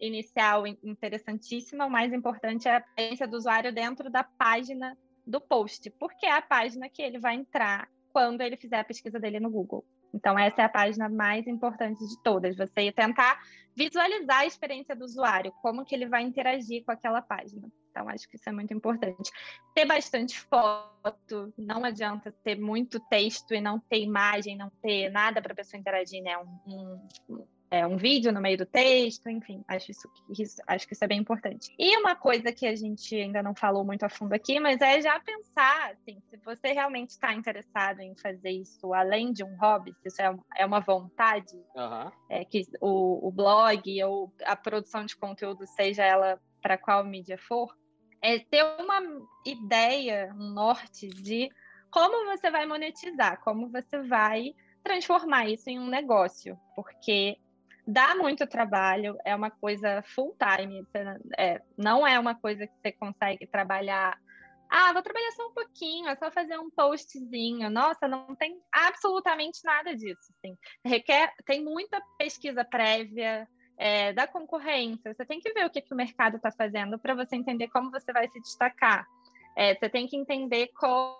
inicial 0.00 0.66
interessantíssima, 0.66 1.84
o 1.84 1.90
mais 1.90 2.12
importante 2.12 2.66
é 2.66 2.76
a 2.76 2.78
experiência 2.78 3.28
do 3.28 3.36
usuário 3.36 3.72
dentro 3.72 4.10
da 4.10 4.24
página 4.24 4.96
do 5.26 5.40
post, 5.40 5.90
porque 5.90 6.24
é 6.24 6.32
a 6.32 6.40
página 6.40 6.88
que 6.88 7.02
ele 7.02 7.18
vai 7.18 7.34
entrar 7.34 7.86
quando 8.10 8.40
ele 8.40 8.56
fizer 8.56 8.78
a 8.78 8.84
pesquisa 8.84 9.20
dele 9.20 9.38
no 9.38 9.50
Google. 9.50 9.84
Então, 10.12 10.38
essa 10.38 10.62
é 10.62 10.64
a 10.64 10.68
página 10.68 11.08
mais 11.08 11.46
importante 11.46 11.98
de 12.06 12.22
todas. 12.22 12.56
Você 12.56 12.92
tentar 12.92 13.40
visualizar 13.74 14.40
a 14.40 14.46
experiência 14.46 14.94
do 14.94 15.04
usuário, 15.04 15.52
como 15.62 15.84
que 15.84 15.94
ele 15.94 16.06
vai 16.06 16.22
interagir 16.22 16.84
com 16.84 16.92
aquela 16.92 17.22
página. 17.22 17.70
Então, 17.90 18.08
acho 18.08 18.28
que 18.28 18.36
isso 18.36 18.48
é 18.48 18.52
muito 18.52 18.72
importante. 18.72 19.30
Ter 19.74 19.84
bastante 19.84 20.38
foto, 20.40 21.52
não 21.56 21.84
adianta 21.84 22.32
ter 22.44 22.56
muito 22.58 23.00
texto 23.08 23.52
e 23.54 23.60
não 23.60 23.80
ter 23.80 24.00
imagem, 24.00 24.56
não 24.56 24.70
ter 24.82 25.10
nada 25.10 25.40
para 25.42 25.52
a 25.52 25.56
pessoa 25.56 25.80
interagir, 25.80 26.22
né? 26.22 26.36
Um, 26.38 27.08
um, 27.28 27.46
é, 27.70 27.86
um 27.86 27.96
vídeo 27.96 28.32
no 28.32 28.40
meio 28.40 28.58
do 28.58 28.66
texto, 28.66 29.28
enfim, 29.28 29.62
acho, 29.68 29.92
isso, 29.92 30.10
isso, 30.28 30.60
acho 30.66 30.88
que 30.88 30.94
isso 30.94 31.04
é 31.04 31.06
bem 31.06 31.20
importante. 31.20 31.72
E 31.78 31.96
uma 31.98 32.16
coisa 32.16 32.52
que 32.52 32.66
a 32.66 32.74
gente 32.74 33.14
ainda 33.14 33.42
não 33.42 33.54
falou 33.54 33.84
muito 33.84 34.02
a 34.02 34.08
fundo 34.08 34.32
aqui, 34.32 34.58
mas 34.58 34.80
é 34.80 35.00
já 35.00 35.20
pensar, 35.20 35.92
assim, 35.92 36.20
se 36.28 36.36
você 36.38 36.72
realmente 36.72 37.10
está 37.10 37.32
interessado 37.32 38.00
em 38.00 38.16
fazer 38.16 38.50
isso 38.50 38.92
além 38.92 39.32
de 39.32 39.44
um 39.44 39.56
hobby, 39.56 39.94
se 40.02 40.08
isso 40.08 40.20
é, 40.20 40.36
é 40.58 40.66
uma 40.66 40.80
vontade, 40.80 41.54
uhum. 41.76 42.10
é, 42.28 42.44
que 42.44 42.62
o, 42.80 43.28
o 43.28 43.30
blog 43.30 44.02
ou 44.02 44.32
a 44.44 44.56
produção 44.56 45.04
de 45.04 45.16
conteúdo, 45.16 45.64
seja 45.66 46.04
ela 46.04 46.40
para 46.60 46.76
qual 46.76 47.04
mídia 47.04 47.38
for, 47.38 47.72
é 48.20 48.40
ter 48.40 48.64
uma 48.64 49.00
ideia, 49.46 50.34
um 50.36 50.52
norte 50.52 51.08
de 51.08 51.48
como 51.90 52.26
você 52.26 52.50
vai 52.50 52.66
monetizar, 52.66 53.40
como 53.42 53.68
você 53.68 54.02
vai 54.02 54.54
transformar 54.82 55.48
isso 55.48 55.70
em 55.70 55.78
um 55.78 55.88
negócio, 55.88 56.58
porque 56.74 57.36
dá 57.86 58.14
muito 58.14 58.46
trabalho, 58.46 59.16
é 59.24 59.34
uma 59.34 59.50
coisa 59.50 60.02
full 60.02 60.36
time, 60.38 60.86
é, 61.38 61.60
não 61.76 62.06
é 62.06 62.18
uma 62.18 62.34
coisa 62.34 62.66
que 62.66 62.72
você 62.80 62.92
consegue 62.92 63.46
trabalhar. 63.46 64.18
Ah, 64.68 64.92
vou 64.92 65.02
trabalhar 65.02 65.32
só 65.32 65.48
um 65.48 65.54
pouquinho, 65.54 66.08
é 66.08 66.16
só 66.16 66.30
fazer 66.30 66.56
um 66.58 66.70
postzinho. 66.70 67.68
Nossa, 67.68 68.06
não 68.06 68.36
tem 68.36 68.60
absolutamente 68.72 69.60
nada 69.64 69.96
disso. 69.96 70.32
Assim. 70.38 70.56
Requer, 70.84 71.32
tem 71.44 71.64
muita 71.64 72.00
pesquisa 72.16 72.64
prévia, 72.64 73.48
é, 73.80 74.12
da 74.12 74.26
concorrência, 74.26 75.14
você 75.14 75.24
tem 75.24 75.40
que 75.40 75.54
ver 75.54 75.64
o 75.64 75.70
que, 75.70 75.80
que 75.80 75.94
o 75.94 75.96
mercado 75.96 76.36
está 76.36 76.52
fazendo 76.52 76.98
para 76.98 77.14
você 77.14 77.34
entender 77.34 77.66
como 77.68 77.90
você 77.90 78.12
vai 78.12 78.28
se 78.28 78.38
destacar. 78.38 79.06
É, 79.56 79.74
você 79.74 79.88
tem 79.88 80.06
que 80.06 80.18
entender 80.18 80.68
como, 80.74 81.16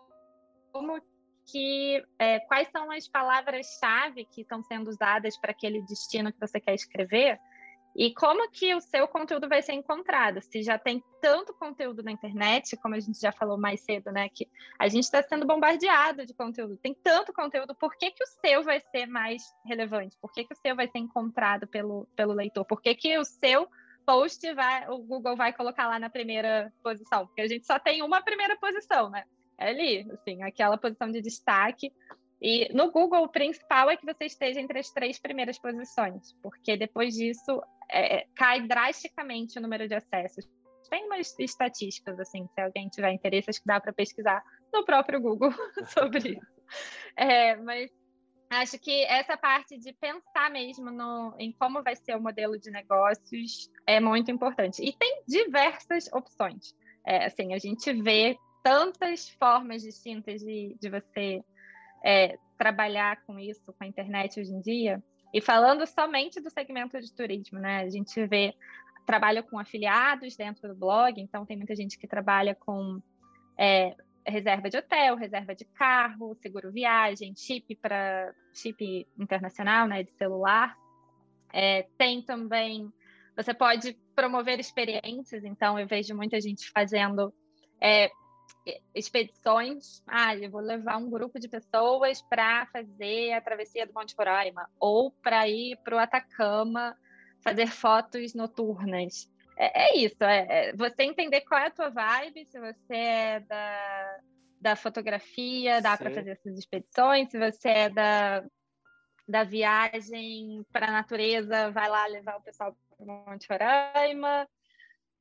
como 0.70 1.00
que 1.47 2.05
é, 2.18 2.41
quais 2.41 2.68
são 2.70 2.91
as 2.91 3.09
palavras-chave 3.09 4.24
que 4.24 4.43
estão 4.43 4.62
sendo 4.62 4.88
usadas 4.88 5.36
para 5.36 5.51
aquele 5.51 5.82
destino 5.82 6.32
que 6.32 6.41
você 6.41 6.61
quer 6.61 6.74
escrever 6.74 7.38
e 7.95 8.14
como 8.14 8.49
que 8.51 8.74
o 8.74 8.80
seu 8.80 9.09
conteúdo 9.09 9.49
vai 9.49 9.62
ser 9.62 9.72
encontrado? 9.72 10.41
Se 10.41 10.62
já 10.62 10.78
tem 10.78 11.03
tanto 11.20 11.53
conteúdo 11.53 12.03
na 12.03 12.12
internet, 12.12 12.76
como 12.76 12.95
a 12.95 13.01
gente 13.01 13.20
já 13.20 13.32
falou 13.32 13.59
mais 13.59 13.80
cedo, 13.80 14.12
né? 14.12 14.28
Que 14.28 14.49
a 14.78 14.86
gente 14.88 15.05
está 15.05 15.22
sendo 15.22 15.47
bombardeado 15.47 16.24
de 16.24 16.32
conteúdo, 16.32 16.76
tem 16.76 16.95
tanto 16.95 17.32
conteúdo, 17.32 17.74
por 17.74 17.97
que, 17.97 18.11
que 18.12 18.22
o 18.22 18.26
seu 18.26 18.62
vai 18.62 18.80
ser 18.80 19.07
mais 19.07 19.43
relevante? 19.64 20.16
Por 20.20 20.32
que, 20.32 20.45
que 20.45 20.55
o 20.55 20.57
seu 20.57 20.76
vai 20.76 20.88
ser 20.88 20.99
encontrado 20.99 21.66
pelo, 21.66 22.07
pelo 22.14 22.32
leitor? 22.32 22.64
Por 22.64 22.80
que, 22.80 22.95
que 22.95 23.18
o 23.18 23.24
seu 23.24 23.68
post 24.07 24.55
vai, 24.55 24.88
o 24.88 24.99
Google 24.99 25.36
vai 25.36 25.53
colocar 25.53 25.88
lá 25.88 25.99
na 25.99 26.09
primeira 26.09 26.72
posição? 26.82 27.26
Porque 27.26 27.41
a 27.43 27.49
gente 27.49 27.66
só 27.66 27.78
tem 27.78 28.03
uma 28.03 28.22
primeira 28.22 28.57
posição, 28.57 29.11
né? 29.11 29.24
Ali, 29.61 30.11
assim, 30.12 30.42
aquela 30.42 30.78
posição 30.78 31.11
de 31.11 31.20
destaque. 31.20 31.92
E 32.40 32.72
no 32.72 32.90
Google, 32.90 33.24
o 33.24 33.28
principal 33.28 33.90
é 33.90 33.96
que 33.96 34.06
você 34.06 34.24
esteja 34.24 34.61
entre 34.61 34.78
as 34.78 34.90
três 34.90 35.18
primeiras 35.18 35.58
posições, 35.58 36.32
porque 36.42 36.74
depois 36.76 37.14
disso 37.14 37.62
é, 37.90 38.20
é, 38.20 38.26
cai 38.34 38.66
drasticamente 38.66 39.58
o 39.58 39.62
número 39.62 39.86
de 39.86 39.94
acessos. 39.94 40.48
tem 40.88 41.04
umas 41.04 41.38
estatísticas, 41.38 42.18
assim, 42.18 42.48
se 42.54 42.61
alguém 42.61 42.88
tiver 42.88 43.12
interesse, 43.12 43.50
acho 43.50 43.61
que 43.61 43.66
dá 43.66 43.78
para 43.78 43.92
pesquisar 43.92 44.42
no 44.72 44.84
próprio 44.84 45.20
Google 45.20 45.52
sobre 45.92 46.30
isso. 46.30 46.61
É, 47.14 47.56
mas 47.56 47.90
acho 48.48 48.78
que 48.78 49.04
essa 49.04 49.36
parte 49.36 49.78
de 49.78 49.92
pensar 49.92 50.50
mesmo 50.50 50.90
no, 50.90 51.34
em 51.38 51.52
como 51.52 51.82
vai 51.82 51.94
ser 51.94 52.16
o 52.16 52.22
modelo 52.22 52.58
de 52.58 52.70
negócios 52.70 53.70
é 53.86 54.00
muito 54.00 54.30
importante. 54.30 54.82
E 54.82 54.92
tem 54.94 55.22
diversas 55.28 56.11
opções. 56.12 56.74
É, 57.06 57.26
assim, 57.26 57.52
a 57.52 57.58
gente 57.58 57.92
vê 57.92 58.36
tantas 58.62 59.28
formas 59.30 59.82
distintas 59.82 60.40
de, 60.40 60.76
de 60.80 60.88
você 60.88 61.42
é, 62.04 62.38
trabalhar 62.56 63.22
com 63.24 63.38
isso, 63.38 63.61
com 63.66 63.84
a 63.84 63.86
internet 63.86 64.40
hoje 64.40 64.52
em 64.52 64.61
dia. 64.61 65.02
E 65.32 65.40
falando 65.40 65.86
somente 65.86 66.40
do 66.40 66.50
segmento 66.50 67.00
de 67.00 67.12
turismo, 67.14 67.58
né? 67.58 67.82
A 67.82 67.88
gente 67.88 68.26
vê 68.26 68.54
trabalho 69.06 69.42
com 69.44 69.58
afiliados 69.58 70.36
dentro 70.36 70.68
do 70.68 70.74
blog, 70.74 71.20
então 71.20 71.46
tem 71.46 71.56
muita 71.56 71.74
gente 71.74 71.98
que 71.98 72.06
trabalha 72.06 72.54
com 72.54 73.00
é, 73.58 73.94
reserva 74.26 74.68
de 74.68 74.76
hotel, 74.76 75.16
reserva 75.16 75.54
de 75.54 75.64
carro, 75.64 76.36
seguro 76.40 76.70
viagem, 76.70 77.34
chip 77.36 77.74
para 77.76 78.32
chip 78.54 79.06
internacional, 79.18 79.86
né, 79.86 80.02
de 80.02 80.12
celular. 80.12 80.76
É, 81.52 81.86
tem 81.96 82.22
também, 82.22 82.92
você 83.36 83.52
pode 83.52 83.96
promover 84.14 84.61
experiências, 84.61 85.44
então 85.44 85.78
eu 85.78 85.86
vejo 85.86 86.14
muita 86.14 86.40
gente 86.40 86.70
fazendo 86.70 87.32
é, 87.80 88.11
expedições. 88.94 90.02
Ah, 90.06 90.36
eu 90.36 90.50
vou 90.50 90.61
levar 90.61 90.96
um 90.96 91.11
grupo 91.11 91.38
de 91.38 91.48
pessoas 91.48 92.22
para 92.22 92.66
fazer 92.66 93.32
a 93.32 93.40
travessia 93.40 93.86
do 93.86 93.94
Monte 93.94 94.14
Roraima 94.16 94.68
ou 94.78 95.11
para 95.11 95.48
ir 95.48 95.76
para 95.78 95.96
o 95.96 95.98
Atacama 95.98 96.96
fazer 97.42 97.66
fotos 97.66 98.34
noturnas. 98.34 99.30
É, 99.56 99.90
é 99.90 99.96
isso, 99.98 100.22
é, 100.24 100.46
é, 100.48 100.72
você 100.72 101.02
entender 101.02 101.42
qual 101.42 101.61
é 101.61 101.66
a 101.66 101.70
tua 101.70 101.90
vibe, 101.90 102.46
se 102.46 102.58
você 102.58 102.94
é 102.94 103.40
da, 103.40 104.18
da 104.61 104.76
fotografia, 104.76 105.82
dá 105.82 105.96
para 105.96 106.11
fazer 106.11 106.30
essas 106.30 106.58
expedições, 106.58 107.30
se 107.30 107.38
você 107.38 107.68
é 107.68 107.88
da, 107.90 108.42
da 109.28 109.44
viagem 109.44 110.64
para 110.72 110.88
a 110.88 110.92
natureza, 110.92 111.70
vai 111.72 111.90
lá 111.90 112.06
levar 112.06 112.36
o 112.36 112.42
pessoal 112.42 112.74
para 112.96 113.06
Monte 113.06 113.46
Roraima, 113.50 114.48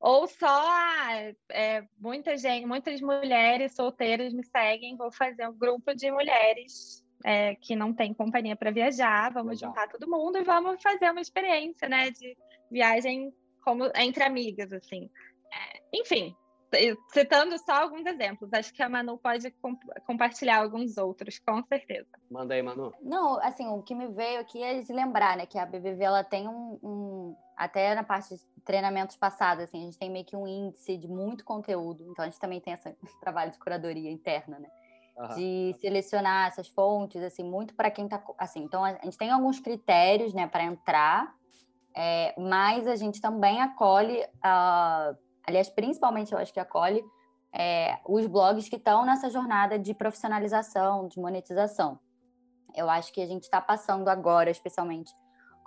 ou 0.00 0.26
só 0.26 0.48
ah, 0.48 1.32
é, 1.50 1.84
muita 1.98 2.36
gente, 2.36 2.66
muitas 2.66 3.02
mulheres 3.02 3.74
solteiras 3.74 4.32
me 4.32 4.42
seguem, 4.42 4.96
vou 4.96 5.12
fazer 5.12 5.46
um 5.46 5.52
grupo 5.52 5.94
de 5.94 6.10
mulheres 6.10 7.04
é, 7.22 7.54
que 7.56 7.76
não 7.76 7.92
tem 7.92 8.14
companhia 8.14 8.56
para 8.56 8.70
viajar, 8.70 9.30
vamos 9.30 9.60
Legal. 9.60 9.70
juntar 9.70 9.88
todo 9.88 10.10
mundo 10.10 10.38
e 10.38 10.42
vamos 10.42 10.80
fazer 10.82 11.10
uma 11.10 11.20
experiência, 11.20 11.86
né, 11.86 12.10
de 12.10 12.34
viagem 12.70 13.30
como 13.62 13.90
entre 13.94 14.24
amigas, 14.24 14.72
assim. 14.72 15.10
É, 15.52 15.82
enfim, 15.92 16.34
citando 17.12 17.58
só 17.58 17.82
alguns 17.82 18.06
exemplos, 18.06 18.52
acho 18.52 18.72
que 18.72 18.82
a 18.82 18.88
Manu 18.88 19.18
pode 19.18 19.50
comp 19.52 19.80
compartilhar 20.06 20.62
alguns 20.62 20.96
outros, 20.96 21.38
com 21.38 21.62
certeza. 21.64 22.08
Manda 22.30 22.54
aí, 22.54 22.62
Manu. 22.62 22.92
Não, 23.02 23.40
assim, 23.40 23.66
o 23.66 23.82
que 23.82 23.94
me 23.94 24.08
veio 24.08 24.40
aqui 24.40 24.62
é 24.62 24.80
de 24.80 24.92
lembrar, 24.92 25.36
né, 25.36 25.46
que 25.46 25.58
a 25.58 25.66
BBV 25.66 26.04
ela 26.04 26.24
tem 26.24 26.48
um, 26.48 26.78
um 26.82 27.36
até 27.56 27.94
na 27.94 28.04
parte 28.04 28.34
de 28.34 28.40
treinamentos 28.64 29.16
passados, 29.16 29.64
assim, 29.64 29.82
a 29.82 29.84
gente 29.84 29.98
tem 29.98 30.10
meio 30.10 30.24
que 30.24 30.36
um 30.36 30.46
índice 30.46 30.96
de 30.96 31.08
muito 31.08 31.44
conteúdo, 31.44 32.04
então 32.08 32.24
a 32.24 32.28
gente 32.28 32.40
também 32.40 32.60
tem 32.60 32.74
esse 32.74 32.94
trabalho 33.20 33.50
de 33.50 33.58
curadoria 33.58 34.10
interna, 34.10 34.58
né? 34.58 34.68
Uhum. 35.18 35.34
De 35.34 35.76
selecionar 35.80 36.48
essas 36.48 36.68
fontes, 36.68 37.22
assim, 37.22 37.42
muito 37.42 37.74
para 37.74 37.90
quem 37.90 38.04
está, 38.04 38.22
assim, 38.38 38.62
então 38.62 38.84
a 38.84 38.92
gente 39.02 39.18
tem 39.18 39.30
alguns 39.30 39.60
critérios, 39.60 40.32
né, 40.32 40.46
para 40.46 40.64
entrar 40.64 41.34
é, 41.94 42.34
mas 42.38 42.86
a 42.86 42.96
gente 42.96 43.20
também 43.20 43.60
acolhe, 43.60 44.20
uh, 44.20 45.16
aliás, 45.46 45.68
principalmente 45.68 46.32
eu 46.32 46.38
acho 46.38 46.52
que 46.52 46.60
acolhe 46.60 47.04
é, 47.52 47.98
os 48.06 48.26
blogs 48.26 48.68
que 48.68 48.76
estão 48.76 49.04
nessa 49.04 49.28
jornada 49.28 49.78
de 49.78 49.94
profissionalização, 49.94 51.08
de 51.08 51.18
monetização. 51.18 51.98
Eu 52.74 52.88
acho 52.88 53.12
que 53.12 53.20
a 53.20 53.26
gente 53.26 53.42
está 53.42 53.60
passando 53.60 54.08
agora, 54.08 54.50
especialmente, 54.50 55.12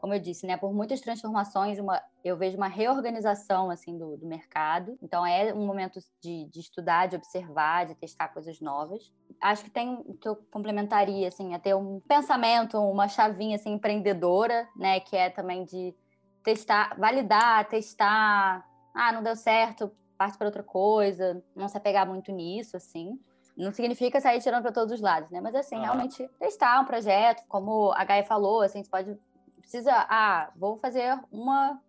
como 0.04 0.14
eu 0.14 0.20
disse, 0.20 0.46
né, 0.46 0.58
por 0.58 0.74
muitas 0.74 1.00
transformações, 1.00 1.80
uma, 1.80 2.02
eu 2.26 2.36
vejo 2.36 2.58
uma 2.58 2.68
reorganização 2.68 3.70
assim 3.72 3.98
do, 3.98 4.18
do 4.18 4.28
mercado. 4.28 4.98
Então 5.02 5.26
é 5.26 5.54
um 5.54 5.66
momento 5.66 5.98
de, 6.22 6.46
de, 6.50 6.60
estudar, 6.60 7.08
de 7.08 7.16
observar, 7.16 7.86
de 7.86 7.96
testar 7.96 8.28
coisas 8.28 8.60
novas. 8.60 9.14
Acho 9.42 9.64
que 9.64 9.70
tem 9.70 10.04
que 10.20 10.28
eu 10.28 10.36
complementaria 10.52 11.28
assim, 11.28 11.54
a 11.54 11.60
ter 11.60 11.74
um 11.74 12.02
pensamento, 12.02 12.78
uma 12.78 13.08
chavinha 13.08 13.56
assim 13.56 13.72
empreendedora, 13.72 14.68
né, 14.76 15.00
que 15.00 15.16
é 15.16 15.30
também 15.30 15.64
de 15.64 15.96
testar, 16.44 16.98
validar, 17.00 17.66
testar. 17.70 18.73
Ah, 18.94 19.12
não 19.12 19.24
deu 19.24 19.36
certo, 19.36 19.92
parte 20.18 20.38
para 20.38 20.48
outra 20.48 20.64
coisa, 20.64 21.44
não 21.56 21.68
se 21.68 21.78
apegar 21.78 22.08
muito 22.08 22.32
nisso, 22.32 22.78
assim. 22.78 23.20
Não 23.56 23.72
significa 23.72 24.20
sair 24.20 24.42
tirando 24.42 24.64
para 24.64 24.72
todos 24.72 24.94
os 24.94 25.02
lados, 25.02 25.30
né? 25.30 25.40
Mas 25.40 25.56
assim, 25.56 25.76
ah. 25.78 25.82
realmente 25.82 26.28
testar 26.40 26.80
um 26.80 26.86
projeto, 26.86 27.44
como 27.48 27.92
a 27.94 28.04
Gaia 28.04 28.24
falou, 28.24 28.62
assim, 28.62 28.84
você 28.84 28.90
pode 28.90 29.18
precisa, 29.62 29.94
ah, 30.10 30.52
vou 30.56 30.78
fazer 30.78 31.18
uma 31.32 31.82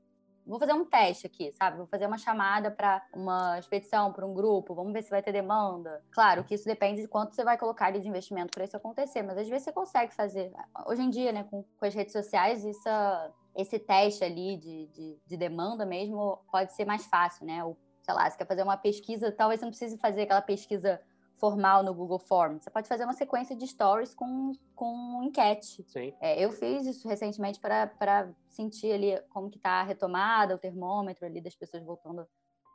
vou 0.47 0.59
fazer 0.59 0.75
um 0.75 0.85
teste 0.85 1.27
aqui, 1.27 1.53
sabe? 1.53 1.79
Vou 1.79 1.87
fazer 1.87 2.07
uma 2.07 2.19
chamada 2.19 2.71
para 2.71 3.03
uma 3.15 3.59
expedição, 3.59 4.13
para 4.13 4.27
um 4.27 4.35
grupo, 4.35 4.75
vamos 4.75 4.93
ver 4.93 5.03
se 5.03 5.11
vai 5.11 5.23
ter 5.23 5.33
demanda. 5.33 6.03
Claro 6.11 6.45
que 6.45 6.55
isso 6.55 6.67
depende 6.67 7.01
de 7.01 7.09
quanto 7.09 7.35
você 7.35 7.43
vai 7.43 7.57
colocar 7.57 7.91
de 7.91 8.07
investimento 8.07 8.51
para 8.51 8.65
isso 8.65 8.77
acontecer, 8.77 9.23
mas 9.23 9.39
às 9.39 9.49
vezes 9.49 9.65
você 9.65 9.73
consegue 9.73 10.15
fazer. 10.15 10.53
Hoje 10.87 11.03
em 11.03 11.09
dia, 11.09 11.33
né, 11.33 11.45
com, 11.45 11.63
com 11.63 11.87
as 11.87 11.95
redes 11.95 12.13
sociais, 12.13 12.63
isso 12.63 12.89
esse 13.55 13.79
teste 13.79 14.25
ali 14.25 14.57
de, 14.57 14.87
de, 14.89 15.19
de, 15.27 15.37
demanda 15.37 15.87
mesmo 15.87 16.39
pode 16.51 16.73
ser 16.73 16.85
mais 16.85 17.07
fácil, 17.07 17.47
né? 17.47 17.65
Ou, 17.65 17.77
sei 18.03 18.15
lá, 18.15 18.29
você 18.29 18.37
quer 18.37 18.47
fazer 18.47 18.63
uma 18.63 18.77
pesquisa, 18.77 19.31
talvez 19.33 19.61
você 19.61 19.67
não 19.67 19.71
precise 19.71 19.99
fazer 19.99 20.23
aquela 20.23 20.43
pesquisa 20.43 21.01
formal 21.37 21.83
no 21.83 21.95
Google 21.95 22.19
Forms. 22.19 22.65
Você 22.65 22.71
pode 22.71 22.89
fazer 22.89 23.05
uma 23.05 23.13
sequência 23.13 23.55
de 23.57 23.67
stories 23.67 24.15
com, 24.15 24.53
com 24.75 25.23
enquete. 25.23 25.85
Sim. 25.89 26.15
É, 26.21 26.43
eu 26.43 26.51
fiz 26.53 26.87
isso 26.87 27.09
recentemente 27.09 27.61
para 27.61 28.33
sentir 28.49 28.93
ali 28.93 29.21
como 29.31 29.51
que 29.51 29.57
está 29.57 29.81
a 29.81 29.83
retomada, 29.83 30.55
o 30.55 30.59
termômetro 30.59 31.27
ali 31.27 31.41
das 31.41 31.55
pessoas 31.55 31.85
voltando 31.85 32.27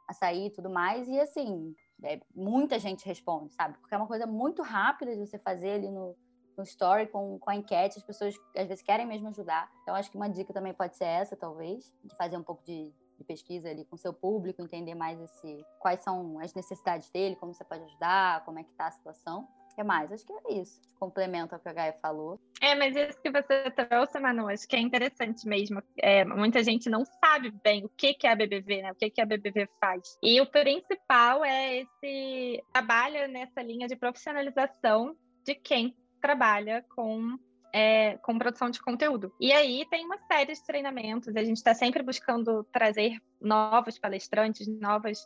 a 0.08 0.14
sair 0.14 0.48
e 0.48 0.52
tudo 0.52 0.70
mais. 0.70 1.08
E 1.08 1.20
assim, 1.20 1.76
é, 2.04 2.20
muita 2.36 2.80
gente 2.80 3.06
responde, 3.06 3.54
sabe? 3.54 3.78
Porque 3.80 3.94
é 3.94 3.98
uma 3.98 4.08
coisa 4.08 4.26
muito 4.26 4.62
rápida 4.62 5.14
de 5.14 5.20
você 5.20 5.38
fazer 5.38 5.72
ali 5.72 5.90
no, 5.90 6.16
no 6.60 6.64
story 6.64 7.08
com, 7.08 7.40
com 7.40 7.50
a 7.50 7.56
enquete, 7.56 7.98
as 7.98 8.04
pessoas 8.04 8.36
às 8.56 8.68
vezes 8.68 8.84
querem 8.84 9.08
mesmo 9.08 9.30
ajudar. 9.30 9.72
Então, 9.82 9.96
acho 9.96 10.12
que 10.12 10.18
uma 10.18 10.30
dica 10.30 10.54
também 10.54 10.74
pode 10.74 10.98
ser 10.98 11.06
essa, 11.06 11.36
talvez, 11.36 11.92
de 12.04 12.16
fazer 12.16 12.38
um 12.38 12.44
pouco 12.44 12.64
de, 12.64 12.94
de 13.18 13.24
pesquisa 13.24 13.70
ali 13.70 13.86
com 13.86 13.96
seu 13.96 14.14
público, 14.14 14.62
entender 14.62 14.94
mais 14.94 15.20
esse, 15.20 15.66
quais 15.80 16.04
são 16.04 16.38
as 16.40 16.54
necessidades 16.54 17.10
dele, 17.10 17.38
como 17.38 17.54
você 17.54 17.64
pode 17.64 17.84
ajudar, 17.84 18.44
como 18.44 18.60
é 18.60 18.64
que 18.64 18.74
tá 18.74 18.88
a 18.88 18.92
situação. 18.92 19.48
O 19.72 19.76
que 19.76 19.84
mais? 19.84 20.12
Acho 20.12 20.26
que 20.26 20.34
é 20.34 20.60
isso. 20.60 20.82
Complemento 21.00 21.56
ao 21.56 21.62
que 21.62 21.70
a 21.70 21.74
Gaia 21.74 21.94
falou. 22.02 22.38
É, 22.62 22.76
mas 22.76 22.94
isso 22.94 23.22
que 23.22 23.32
você 23.32 23.72
trouxe, 23.72 24.20
Manu, 24.20 24.50
acho 24.50 24.68
que 24.68 24.76
é 24.76 24.80
interessante 24.80 25.48
mesmo. 25.48 25.82
É, 25.98 26.26
muita 26.26 26.62
gente 26.62 26.90
não 26.90 27.06
sabe 27.06 27.52
bem 27.64 27.86
o 27.86 27.90
que, 27.90 28.14
que 28.14 28.28
é 28.28 28.32
a 28.32 28.36
BBV, 28.36 28.82
né? 28.82 28.92
O 28.92 28.96
que, 28.96 29.10
que 29.10 29.22
a 29.22 29.26
BBV 29.26 29.70
faz. 29.80 30.18
E 30.22 30.42
o 30.42 30.46
principal 30.46 31.46
é 31.46 31.78
esse 31.78 32.62
trabalho 32.74 33.32
nessa 33.32 33.62
linha 33.62 33.88
de 33.88 33.96
profissionalização 33.96 35.16
de 35.46 35.56
quem 35.56 35.96
trabalha 36.20 36.86
com 36.96 37.38
é, 37.74 38.18
com 38.24 38.38
produção 38.38 38.70
de 38.70 38.82
conteúdo. 38.82 39.32
E 39.40 39.52
aí 39.52 39.86
tem 39.90 40.06
uma 40.06 40.18
série 40.28 40.54
de 40.54 40.64
treinamentos, 40.64 41.36
a 41.36 41.44
gente 41.44 41.58
está 41.58 41.74
sempre 41.74 42.02
buscando 42.02 42.64
trazer 42.72 43.22
novos 43.40 43.98
palestrantes, 44.00 44.68
novas 44.68 45.20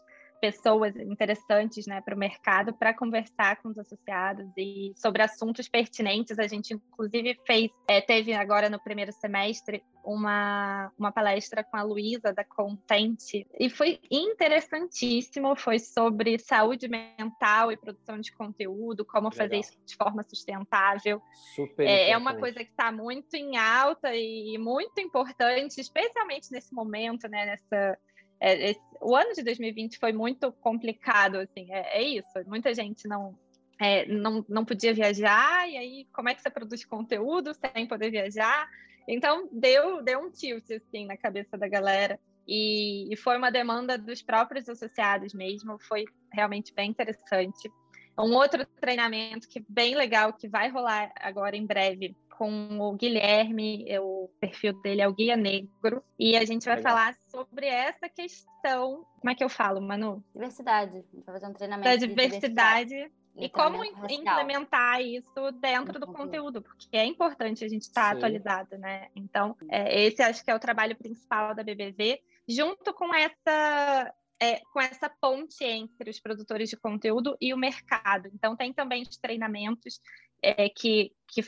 pessoas 0.43 0.93
interessantes 0.97 1.87
né, 1.87 2.01
para 2.01 2.13
o 2.13 2.17
mercado 2.17 2.73
para 2.73 2.93
conversar 2.93 3.61
com 3.61 3.69
os 3.69 3.79
associados 3.79 4.45
e 4.57 4.91
sobre 4.93 5.21
assuntos 5.21 5.69
pertinentes. 5.69 6.37
A 6.37 6.47
gente, 6.47 6.73
inclusive, 6.73 7.39
fez, 7.47 7.71
é, 7.87 8.01
teve 8.01 8.33
agora 8.33 8.69
no 8.69 8.77
primeiro 8.77 9.13
semestre 9.13 9.81
uma, 10.03 10.91
uma 10.99 11.13
palestra 11.13 11.63
com 11.63 11.77
a 11.77 11.81
Luísa 11.81 12.33
da 12.33 12.43
Contente 12.43 13.47
e 13.57 13.69
foi 13.69 14.01
interessantíssimo. 14.11 15.55
Foi 15.55 15.79
sobre 15.79 16.37
saúde 16.37 16.89
mental 16.89 17.71
e 17.71 17.77
produção 17.77 18.19
de 18.19 18.33
conteúdo, 18.33 19.05
como 19.05 19.29
Legal. 19.29 19.37
fazer 19.37 19.59
isso 19.61 19.77
de 19.85 19.95
forma 19.95 20.23
sustentável. 20.23 21.21
Super 21.55 21.87
é, 21.87 22.09
é 22.09 22.17
uma 22.17 22.35
coisa 22.35 22.59
que 22.65 22.69
está 22.69 22.91
muito 22.91 23.33
em 23.35 23.55
alta 23.55 24.13
e 24.13 24.57
muito 24.57 24.99
importante, 24.99 25.79
especialmente 25.79 26.51
nesse 26.51 26.73
momento, 26.73 27.29
né, 27.29 27.45
nessa 27.45 27.97
é, 28.43 28.71
esse, 28.71 28.81
o 29.01 29.15
ano 29.15 29.33
de 29.33 29.41
2020 29.41 29.97
foi 29.97 30.11
muito 30.11 30.51
complicado, 30.51 31.37
assim, 31.37 31.71
é, 31.71 31.99
é 31.99 32.01
isso. 32.03 32.27
Muita 32.45 32.73
gente 32.73 33.07
não, 33.07 33.39
é, 33.79 34.05
não, 34.05 34.45
não 34.49 34.65
podia 34.65 34.93
viajar, 34.93 35.69
e 35.69 35.77
aí 35.77 36.07
como 36.11 36.27
é 36.27 36.35
que 36.35 36.41
você 36.41 36.49
produz 36.49 36.83
conteúdo 36.83 37.53
sem 37.53 37.87
poder 37.87 38.11
viajar? 38.11 38.69
Então 39.07 39.47
deu, 39.49 40.03
deu 40.03 40.19
um 40.19 40.29
tilt 40.29 40.69
assim 40.71 41.05
na 41.05 41.15
cabeça 41.15 41.57
da 41.57 41.69
galera. 41.69 42.19
E, 42.45 43.13
e 43.13 43.15
foi 43.15 43.37
uma 43.37 43.49
demanda 43.49 43.97
dos 43.97 44.21
próprios 44.21 44.67
associados 44.67 45.33
mesmo, 45.33 45.79
foi 45.79 46.03
realmente 46.33 46.73
bem 46.73 46.89
interessante. 46.89 47.71
Um 48.19 48.35
outro 48.35 48.65
treinamento 48.81 49.47
que 49.47 49.63
bem 49.69 49.95
legal, 49.95 50.33
que 50.33 50.49
vai 50.49 50.69
rolar 50.69 51.13
agora 51.15 51.55
em 51.55 51.65
breve, 51.65 52.13
com 52.37 52.79
o 52.79 52.93
Guilherme, 52.93 53.85
o 53.99 54.29
perfil 54.39 54.73
dele 54.81 55.01
é 55.01 55.07
o 55.07 55.13
Guia 55.13 55.35
Negro, 55.35 56.03
e 56.17 56.35
a 56.35 56.45
gente 56.45 56.65
vai 56.65 56.77
legal. 56.77 56.91
falar 56.91 57.15
sobre 57.29 57.67
essa 57.67 58.09
questão. 58.09 59.05
Como 59.19 59.31
é 59.31 59.35
que 59.35 59.43
eu 59.43 59.49
falo, 59.49 59.81
Manu? 59.81 60.23
Diversidade. 60.33 61.03
Vai 61.13 61.35
fazer 61.35 61.47
um 61.47 61.53
treinamento. 61.53 61.89
Da 61.89 61.95
diversidade. 61.95 62.89
diversidade. 62.89 63.23
E 63.35 63.49
como 63.49 63.83
implementar 63.83 65.01
isso 65.01 65.51
dentro 65.59 65.99
do 65.99 66.05
conteúdo, 66.05 66.61
porque 66.61 66.95
é 66.95 67.03
importante 67.03 67.65
a 67.65 67.67
gente 67.67 67.81
estar 67.81 68.11
tá 68.11 68.17
atualizado, 68.17 68.77
né? 68.77 69.07
Então, 69.15 69.55
é, 69.69 70.03
esse 70.05 70.21
acho 70.21 70.43
que 70.43 70.51
é 70.51 70.55
o 70.55 70.59
trabalho 70.59 70.95
principal 70.95 71.55
da 71.55 71.63
BBV, 71.63 72.21
junto 72.47 72.93
com 72.93 73.13
essa 73.13 74.13
é, 74.39 74.59
com 74.71 74.79
essa 74.79 75.09
ponte 75.09 75.63
entre 75.63 76.11
os 76.11 76.19
produtores 76.19 76.69
de 76.69 76.77
conteúdo 76.77 77.35
e 77.41 77.53
o 77.53 77.57
mercado. 77.57 78.29
Então, 78.33 78.55
tem 78.55 78.71
também 78.71 79.01
os 79.01 79.17
treinamentos 79.17 79.99
é, 80.41 80.69
que, 80.69 81.11
que 81.27 81.41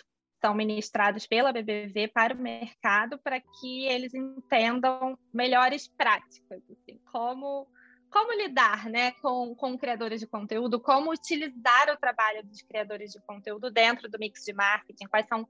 são 0.46 0.54
ministrados 0.54 1.26
pela 1.26 1.52
BBV 1.52 2.10
para 2.10 2.36
o 2.36 2.38
mercado 2.38 3.18
para 3.18 3.42
que 3.42 3.86
eles 3.88 4.14
entendam 4.14 5.18
melhores 5.34 5.88
práticas, 5.88 6.62
assim, 6.70 7.00
como 7.12 7.68
como 8.12 8.32
lidar 8.32 8.88
né, 8.88 9.12
com, 9.22 9.54
com 9.56 9.78
criadores 9.78 10.22
de 10.22 10.28
conteúdo, 10.28 10.80
como 10.80 11.12
utilizar 11.12 11.90
o 11.92 11.98
trabalho 11.98 12.46
dos 12.46 12.62
criadores 12.62 13.12
de 13.12 13.20
conteúdo 13.26 13.70
dentro 13.70 14.08
do 14.08 14.18
mix 14.18 14.44
de 14.46 14.54
marketing, 14.54 15.08
quais 15.08 15.28
são 15.28 15.46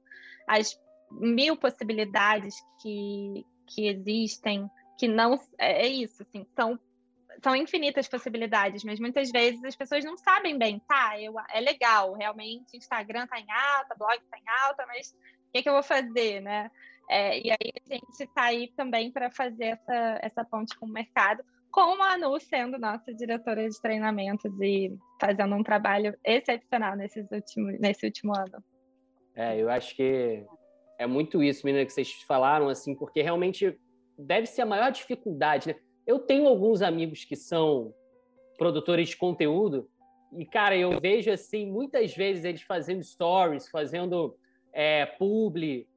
as 0.48 0.80
mil 1.12 1.56
possibilidades 1.58 2.56
que, 2.82 3.46
que 3.68 3.88
existem, 3.88 4.68
que 4.98 5.08
não 5.08 5.36
é, 5.60 5.86
é 5.86 5.88
isso, 5.88 6.24
assim, 6.24 6.44
são 6.56 6.80
são 7.44 7.56
infinitas 7.56 8.08
possibilidades, 8.08 8.84
mas 8.84 9.00
muitas 9.00 9.32
vezes 9.32 9.64
as 9.64 9.76
pessoas 9.76 10.04
não 10.04 10.18
sabem 10.18 10.58
bem, 10.58 10.80
tá? 10.88 11.20
Eu, 11.20 11.34
é 11.52 11.60
legal, 11.60 12.14
realmente, 12.14 12.78
Instagram 12.78 13.28
tá 13.28 13.40
em 13.40 13.48
alta, 13.50 13.96
blog 13.98 14.20
tá 14.30 14.38
em 14.38 14.50
alta, 14.66 14.86
mas 14.88 15.12
o 15.12 15.52
que, 15.54 15.64
que 15.64 15.70
eu 15.70 15.74
vou 15.74 15.84
fazer, 15.84 16.42
né? 16.42 16.70
É, 17.10 17.40
e 17.40 17.52
aí 17.52 17.72
a 17.90 17.94
gente 17.94 18.20
está 18.20 18.44
aí 18.44 18.72
também 18.76 19.12
para 19.12 19.30
fazer 19.30 19.66
essa, 19.66 20.20
essa 20.22 20.46
ponte 20.46 20.76
com 20.78 20.86
o 20.86 20.90
mercado, 20.90 21.44
com 21.72 22.02
a 22.02 22.14
Anu 22.14 22.40
sendo 22.40 22.80
nossa 22.80 23.14
diretora 23.14 23.68
de 23.70 23.82
treinamentos 23.82 24.52
e 24.62 24.98
fazendo 25.20 25.56
um 25.56 25.64
trabalho 25.64 26.18
excepcional 26.24 26.96
nesses 26.96 27.30
últimos, 27.32 27.80
nesse 27.80 28.06
último 28.06 28.36
ano. 28.36 28.64
É, 29.36 29.62
eu 29.62 29.70
acho 29.70 29.96
que 29.96 30.46
é 30.98 31.06
muito 31.06 31.44
isso, 31.44 31.66
menina, 31.66 31.86
que 31.86 31.92
vocês 31.92 32.14
falaram, 32.24 32.70
assim, 32.70 32.96
porque 32.96 33.22
realmente 33.22 33.78
deve 34.18 34.48
ser 34.48 34.62
a 34.62 34.66
maior 34.66 34.92
dificuldade, 34.92 35.68
né? 35.68 35.76
Eu 36.06 36.20
tenho 36.20 36.48
alguns 36.48 36.82
amigos 36.82 37.24
que 37.26 37.36
são 37.36 37.94
produtores 38.58 39.10
de 39.10 39.18
conteúdo 39.18 39.90
e, 40.38 40.46
cara, 40.46 40.76
eu 40.76 41.00
vejo, 41.00 41.32
assim, 41.32 41.70
muitas 41.72 42.16
vezes 42.16 42.44
eles 42.44 42.62
fazendo 42.62 43.04
stories, 43.04 43.70
fazendo 43.70 44.36
é, 44.74 45.06
publi, 45.06 45.88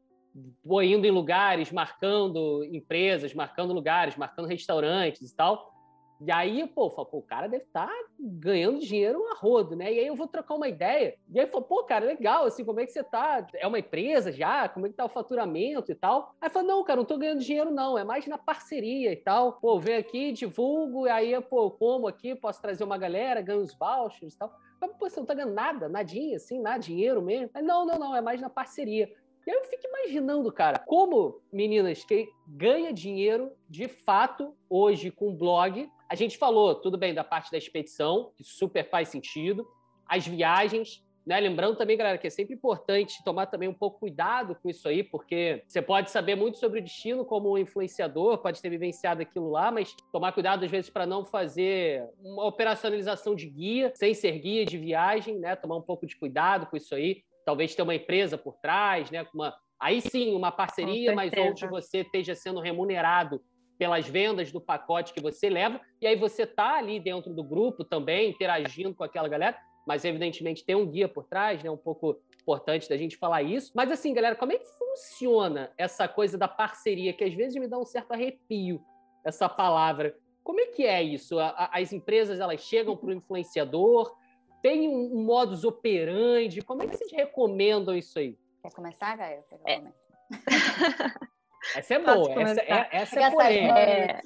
indo 0.83 1.07
em 1.07 1.11
lugares, 1.11 1.73
marcando 1.73 2.65
empresas, 2.65 3.35
marcando 3.35 3.73
lugares, 3.73 4.17
marcando 4.17 4.47
restaurantes 4.47 5.31
e 5.31 5.37
tal. 5.37 5.73
E 6.21 6.33
aí, 6.33 6.67
pô, 6.67 6.91
falo, 6.91 7.07
pô, 7.07 7.19
o 7.19 7.23
cara 7.23 7.47
deve 7.47 7.65
estar 7.65 7.87
tá 7.87 7.95
ganhando 8.19 8.81
dinheiro 8.81 9.25
a 9.29 9.35
rodo, 9.35 9.77
né? 9.77 9.93
E 9.93 10.01
aí 10.01 10.07
eu 10.07 10.17
vou 10.17 10.27
trocar 10.27 10.55
uma 10.55 10.69
ideia. 10.69 11.17
E 11.33 11.39
aí 11.39 11.47
falo, 11.47 11.65
pô, 11.65 11.85
cara, 11.85 12.05
legal, 12.05 12.45
assim, 12.45 12.65
como 12.65 12.81
é 12.81 12.87
que 12.87 12.93
você 12.93 13.05
tá? 13.05 13.47
É 13.55 13.67
uma 13.67 13.79
empresa 13.79 14.33
já? 14.33 14.69
Como 14.69 14.87
é 14.87 14.89
que 14.89 14.97
tá 14.97 15.05
o 15.05 15.09
faturamento 15.09 15.93
e 15.93 15.95
tal? 15.95 16.35
Aí 16.41 16.51
fala, 16.51 16.67
não, 16.67 16.83
cara, 16.83 16.99
não 16.99 17.05
tô 17.05 17.17
ganhando 17.17 17.41
dinheiro, 17.41 17.71
não. 17.71 17.97
É 17.97 18.05
mais 18.05 18.27
na 18.27 18.37
parceria 18.37 19.13
e 19.13 19.17
tal. 19.17 19.55
Pô, 19.55 19.79
vem 19.79 19.97
aqui, 19.97 20.33
divulgo, 20.33 21.07
e 21.07 21.11
aí, 21.11 21.41
pô, 21.41 21.71
como 21.71 22.09
aqui, 22.09 22.35
posso 22.35 22.61
trazer 22.61 22.83
uma 22.83 22.99
galera, 22.99 23.41
ganho 23.41 23.61
os 23.61 23.75
vouchers 23.75 24.35
e 24.35 24.39
tal. 24.39 24.53
Mas, 24.81 24.93
pô, 24.93 25.09
você 25.09 25.21
não 25.21 25.27
tá 25.27 25.35
ganhando 25.35 25.55
nada, 25.55 25.89
nadinha, 25.89 26.37
assim, 26.37 26.61
nada, 26.61 26.79
dinheiro 26.79 27.23
mesmo. 27.23 27.51
Aí, 27.55 27.63
não, 27.63 27.87
não, 27.87 27.99
não, 27.99 28.17
é 28.17 28.21
mais 28.21 28.41
na 28.41 28.51
parceria. 28.51 29.09
E 29.47 29.51
aí 29.51 29.57
eu 29.57 29.65
fico 29.65 29.87
imaginando, 29.87 30.53
cara, 30.53 30.79
como 30.81 31.41
meninas 31.51 32.05
que 32.05 32.29
ganha 32.47 32.93
dinheiro 32.93 33.51
de 33.67 33.89
fato 33.89 34.55
hoje 34.69 35.11
com 35.11 35.35
blog. 35.35 35.91
A 36.09 36.15
gente 36.15 36.39
falou, 36.39 36.75
tudo 36.75 36.97
bem, 36.97 37.13
da 37.13 37.25
parte 37.25 37.51
da 37.51 37.59
expedição, 37.59 38.33
que 38.37 38.45
super 38.45 38.89
faz 38.89 39.09
sentido, 39.09 39.67
as 40.07 40.27
viagens, 40.27 41.05
né? 41.27 41.39
Lembrando 41.39 41.77
também, 41.77 41.97
galera, 41.97 42.17
que 42.17 42.27
é 42.27 42.31
sempre 42.31 42.55
importante 42.55 43.23
tomar 43.23 43.47
também 43.47 43.69
um 43.69 43.75
pouco 43.75 44.01
cuidado 44.01 44.55
com 44.55 44.71
isso 44.71 44.89
aí, 44.89 45.03
porque 45.03 45.63
você 45.67 45.83
pode 45.83 46.11
saber 46.11 46.35
muito 46.35 46.57
sobre 46.59 46.81
o 46.81 46.83
destino 46.83 47.25
como 47.25 47.59
influenciador, 47.59 48.39
pode 48.39 48.63
ter 48.63 48.71
vivenciado 48.71 49.21
aquilo 49.21 49.51
lá, 49.51 49.71
mas 49.71 49.95
tomar 50.11 50.33
cuidado 50.33 50.65
às 50.65 50.71
vezes 50.71 50.89
para 50.89 51.05
não 51.05 51.27
fazer 51.27 52.09
uma 52.23 52.47
operacionalização 52.47 53.35
de 53.35 53.47
guia, 53.47 53.93
sem 53.95 54.15
ser 54.15 54.39
guia 54.39 54.65
de 54.65 54.79
viagem, 54.79 55.39
né? 55.39 55.55
Tomar 55.55 55.77
um 55.77 55.83
pouco 55.83 56.07
de 56.07 56.17
cuidado 56.17 56.67
com 56.67 56.77
isso 56.77 56.95
aí 56.95 57.23
talvez 57.49 57.75
ter 57.75 57.81
uma 57.81 57.95
empresa 57.95 58.37
por 58.37 58.59
trás, 58.59 59.11
né? 59.11 59.27
Uma, 59.33 59.57
aí 59.81 60.03
sim, 60.03 60.37
uma 60.37 60.53
parceria, 60.53 61.15
mas 61.15 61.33
onde 61.39 61.67
você 61.67 62.01
esteja 62.01 62.35
sendo 62.35 62.61
remunerado 62.61 63.41
pelas 63.79 64.09
vendas 64.09 64.51
do 64.51 64.61
pacote 64.61 65.13
que 65.13 65.21
você 65.21 65.49
leva, 65.49 65.81
e 66.01 66.07
aí 66.07 66.17
você 66.17 66.43
está 66.43 66.77
ali 66.77 66.99
dentro 66.99 67.33
do 67.33 67.45
grupo 67.45 67.85
também, 67.85 68.31
interagindo 68.31 68.95
com 68.95 69.05
aquela 69.05 69.29
galera, 69.29 69.57
mas 69.87 70.05
evidentemente 70.05 70.65
tem 70.65 70.77
um 70.77 70.87
guia 70.87 71.09
por 71.09 71.25
trás, 71.25 71.63
né? 71.63 71.71
Um 71.71 71.77
pouco 71.77 72.21
importante 72.43 72.89
da 72.89 72.97
gente 72.97 73.17
falar 73.17 73.43
isso. 73.43 73.73
Mas 73.75 73.91
assim, 73.91 74.13
galera, 74.13 74.37
como 74.37 74.53
é 74.53 74.59
que 74.59 74.67
funciona 74.79 75.73
essa 75.79 76.07
coisa 76.07 76.37
da 76.37 76.49
parceria, 76.49 77.13
que 77.13 77.25
às 77.25 77.33
vezes 77.33 77.59
me 77.59 77.69
dá 77.69 77.79
um 77.79 77.87
certo 77.87 78.13
arrepio, 78.13 78.85
essa 79.25 79.49
palavra. 79.49 80.15
Como 80.43 80.61
é 80.61 80.67
que 80.67 80.85
é 80.85 81.03
isso? 81.03 81.37
As 81.39 81.93
empresas 81.93 82.41
elas 82.41 82.61
chegam 82.61 82.97
para 82.97 83.09
o 83.09 83.13
influenciador, 83.13 84.15
tem 84.63 84.89
um, 84.89 85.23
modus 85.23 85.65
operandi? 85.65 86.63
Como 86.63 86.83
é 86.83 86.87
que 86.87 86.97
vocês 86.97 87.13
recomendam 87.13 87.95
isso 87.95 88.19
aí? 88.19 88.37
Quer 88.63 88.73
começar, 88.73 89.17
Gael? 89.17 89.45
É. 89.67 89.83
Essa 91.77 91.95
é 91.95 91.99
boa, 91.99 92.43
essa, 92.43 92.61
é, 92.61 92.89
essa 92.93 93.21
é 93.21 93.31
polêmica. 93.31 93.79
É, 93.79 94.21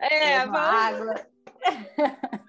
é, 0.00 0.32
é 0.32 0.46
vamos... 0.46 1.26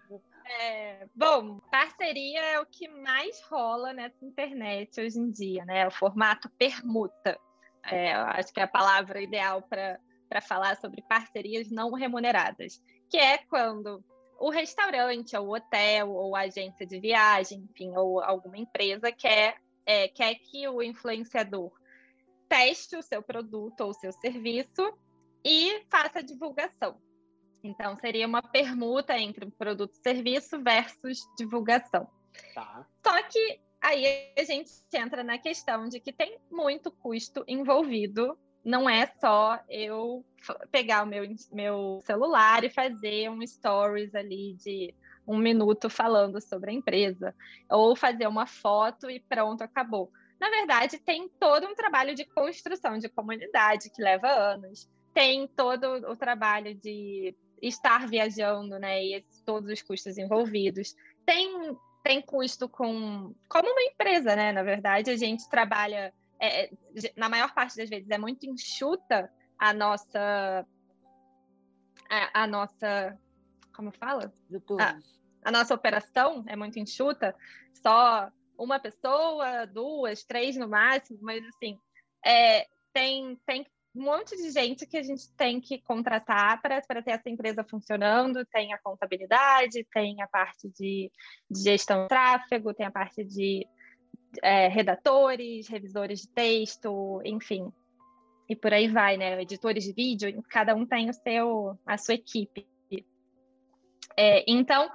É, 0.58 1.08
bom, 1.16 1.60
parceria 1.72 2.40
é 2.40 2.60
o 2.60 2.66
que 2.66 2.88
mais 2.88 3.42
rola 3.50 3.94
nessa 3.94 4.24
internet 4.24 5.02
hoje 5.02 5.20
em 5.20 5.30
dia, 5.32 5.66
né? 5.66 5.88
O 5.88 5.92
formato 5.92 6.50
permuta. 6.52 7.38
É, 7.84 8.16
eu 8.16 8.22
acho 8.22 8.54
que 8.54 8.60
é 8.60 8.64
a 8.64 8.68
palavra 8.68 9.22
ideal 9.22 9.62
para 9.64 10.42
falar 10.42 10.78
sobre 10.78 11.02
parcerias 11.02 11.70
não 11.70 11.92
remuneradas, 11.94 12.82
que 13.10 13.18
é 13.18 13.40
quando 13.40 14.04
o 14.40 14.50
restaurante, 14.50 15.36
ou 15.36 15.48
o 15.48 15.56
hotel, 15.56 16.12
ou 16.12 16.36
a 16.36 16.42
agência 16.42 16.86
de 16.86 17.00
viagem, 17.00 17.68
enfim, 17.70 17.96
ou 17.96 18.22
alguma 18.22 18.58
empresa 18.58 19.12
quer, 19.12 19.58
é, 19.86 20.08
quer 20.08 20.36
que 20.36 20.68
o 20.68 20.82
influenciador 20.82 21.72
teste 22.48 22.96
o 22.96 23.02
seu 23.02 23.22
produto 23.22 23.82
ou 23.82 23.94
seu 23.94 24.12
serviço 24.12 24.94
e 25.44 25.84
faça 25.90 26.24
divulgação. 26.24 27.00
Então, 27.64 27.96
seria 27.98 28.28
uma 28.28 28.42
permuta 28.42 29.18
entre 29.18 29.50
produto 29.52 29.94
e 29.94 30.02
serviço 30.02 30.62
versus 30.62 31.20
divulgação. 31.38 32.08
Tá. 32.54 32.86
Só 33.04 33.24
que 33.24 33.60
aí 33.82 34.32
a 34.38 34.44
gente 34.44 34.72
entra 34.94 35.24
na 35.24 35.38
questão 35.38 35.88
de 35.88 36.00
que 36.00 36.14
tem 36.14 36.38
muito 36.52 36.92
custo 36.92 37.44
envolvido 37.48 38.38
não 38.66 38.90
é 38.90 39.06
só 39.22 39.60
eu 39.70 40.26
pegar 40.72 41.04
o 41.04 41.06
meu, 41.06 41.24
meu 41.52 42.02
celular 42.04 42.64
e 42.64 42.70
fazer 42.70 43.30
um 43.30 43.46
stories 43.46 44.16
ali 44.16 44.56
de 44.56 44.92
um 45.28 45.38
minuto 45.38 45.88
falando 45.88 46.42
sobre 46.42 46.72
a 46.72 46.74
empresa, 46.74 47.34
ou 47.70 47.96
fazer 47.96 48.28
uma 48.28 48.48
foto 48.48 49.10
e 49.10 49.20
pronto, 49.20 49.62
acabou. 49.62 50.12
Na 50.40 50.50
verdade, 50.50 50.98
tem 51.00 51.30
todo 51.40 51.68
um 51.68 51.76
trabalho 51.76 52.14
de 52.14 52.26
construção 52.26 52.98
de 52.98 53.10
comunidade 53.10 53.90
que 53.90 54.02
leva 54.02 54.28
anos, 54.28 54.90
tem 55.14 55.48
todo 55.48 55.86
o 56.10 56.16
trabalho 56.16 56.76
de 56.76 57.36
estar 57.62 58.08
viajando, 58.08 58.78
né, 58.78 59.04
e 59.04 59.26
todos 59.46 59.70
os 59.70 59.82
custos 59.82 60.18
envolvidos. 60.18 60.96
Tem, 61.26 61.78
tem 62.04 62.22
custo 62.22 62.68
com. 62.68 63.34
Como 63.48 63.70
uma 63.70 63.82
empresa, 63.84 64.36
né? 64.36 64.52
Na 64.52 64.62
verdade, 64.62 65.10
a 65.10 65.18
gente 65.18 65.50
trabalha 65.50 66.14
é, 66.40 66.66
é 66.66 66.70
na 67.16 67.30
maior 67.30 67.54
parte 67.54 67.78
das 67.78 67.90
vezes, 67.90 68.10
é 68.10 68.18
muito 68.18 68.46
enxuta 68.46 69.32
a 69.58 69.74
nossa. 69.74 70.66
A, 72.10 72.44
a 72.44 72.48
nossa. 72.48 73.18
Como 73.76 73.92
fala? 73.92 74.34
A, 74.80 74.98
a 75.46 75.52
nossa 75.52 75.74
operação 75.74 76.44
é 76.48 76.56
muito 76.56 76.80
enxuta, 76.80 77.36
só 77.74 78.32
uma 78.58 78.80
pessoa, 78.80 79.66
duas, 79.66 80.24
três 80.24 80.56
no 80.56 80.68
máximo, 80.68 81.20
mas 81.22 81.44
assim, 81.48 81.80
é, 82.26 82.68
tem, 82.94 83.38
tem 83.46 83.66
um 83.96 84.04
monte 84.04 84.36
de 84.36 84.52
gente 84.52 84.86
que 84.86 84.98
a 84.98 85.04
gente 85.04 85.32
tem 85.36 85.62
que 85.62 85.82
contratar 85.82 86.62
para 86.62 86.82
ter 86.82 87.12
essa 87.12 87.30
empresa 87.30 87.64
funcionando. 87.64 88.46
Tem 88.46 88.74
a 88.74 88.78
contabilidade, 88.78 89.88
tem 89.94 90.22
a 90.22 90.28
parte 90.28 90.70
de, 90.70 91.10
de 91.50 91.64
gestão 91.64 92.04
de 92.04 92.10
tráfego, 92.10 92.74
tem 92.74 92.86
a 92.86 92.92
parte 92.92 93.24
de 93.24 93.66
é, 94.44 94.68
redatores, 94.68 95.68
revisores 95.68 96.22
de 96.22 96.28
texto, 96.28 97.22
enfim, 97.24 97.72
e 98.50 98.56
por 98.56 98.74
aí 98.74 98.88
vai, 98.88 99.18
né? 99.18 99.42
Editores 99.42 99.84
de 99.84 99.94
vídeo, 99.94 100.44
cada 100.50 100.76
um 100.76 100.86
tem 100.86 101.10
o 101.10 101.14
seu, 101.14 101.80
a 101.86 101.98
sua 101.98 102.16
equipe. 102.16 102.68
É, 104.18 104.44
então, 104.48 104.90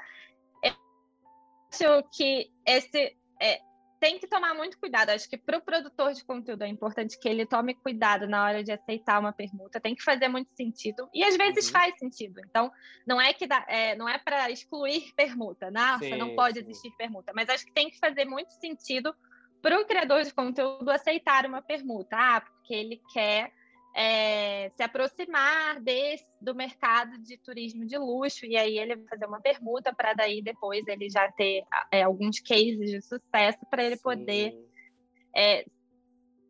que 2.13 2.51
esse 2.67 3.17
é, 3.41 3.61
tem 4.01 4.19
que 4.19 4.27
tomar 4.27 4.55
muito 4.55 4.79
cuidado. 4.79 5.11
Acho 5.11 5.29
que 5.29 5.37
para 5.37 5.59
o 5.59 5.61
produtor 5.61 6.13
de 6.15 6.25
conteúdo 6.25 6.63
é 6.63 6.69
importante 6.69 7.19
que 7.21 7.29
ele 7.29 7.45
tome 7.45 7.75
cuidado 7.75 8.27
na 8.27 8.45
hora 8.45 8.65
de 8.65 8.73
aceitar 8.73 9.21
uma 9.21 9.33
permuta. 9.33 9.79
Tem 9.79 9.95
que 9.95 10.03
fazer 10.03 10.27
muito 10.27 10.51
sentido 10.55 11.09
e 11.13 11.23
às 11.23 11.37
vezes 11.37 11.67
uhum. 11.67 11.73
faz 11.73 11.99
sentido. 11.99 12.41
Então 12.49 12.73
não 13.07 13.21
é 13.21 13.35
que 13.35 13.47
dá, 13.47 13.65
é, 13.69 13.95
não 13.95 14.09
é 14.09 14.19
para 14.19 14.51
excluir 14.51 15.13
permuta. 15.15 15.71
Nossa, 15.71 16.05
sim, 16.05 16.17
não 16.17 16.35
pode 16.35 16.59
sim. 16.59 16.65
existir 16.65 16.91
permuta. 16.97 17.33
Mas 17.35 17.49
acho 17.51 17.67
que 17.67 17.73
tem 17.73 17.91
que 17.91 17.99
fazer 17.99 18.25
muito 18.25 18.51
sentido 18.53 19.15
para 19.61 19.79
o 19.79 19.85
criador 19.85 20.23
de 20.23 20.33
conteúdo 20.33 20.91
aceitar 20.91 21.45
uma 21.45 21.61
permuta. 21.61 22.17
Ah, 22.19 22.41
porque 22.41 22.73
ele 22.73 23.01
quer 23.13 23.53
é, 23.95 24.71
se 24.77 24.83
aproximar 24.83 25.81
desse, 25.81 26.27
do 26.41 26.55
mercado 26.55 27.19
de 27.19 27.37
turismo 27.39 27.85
de 27.85 27.99
luxo, 27.99 28.47
e 28.47 28.57
aí 28.57 28.79
ele 28.79 28.97
vai 28.97 29.07
fazer 29.07 29.27
uma 29.27 29.41
permuta 29.41 29.93
para 29.93 30.15
daí 30.15 30.43
depois 30.43 30.87
ele 30.87 31.09
já 31.09 31.31
ter 31.33 31.65
é, 31.91 32.03
alguns 32.03 32.41
cases 32.41 32.91
de 32.91 33.03
sucesso 33.03 33.59
para 33.69 33.85
ele 33.85 33.97
Sim. 33.97 34.03
poder 34.03 34.55
é, 35.35 35.65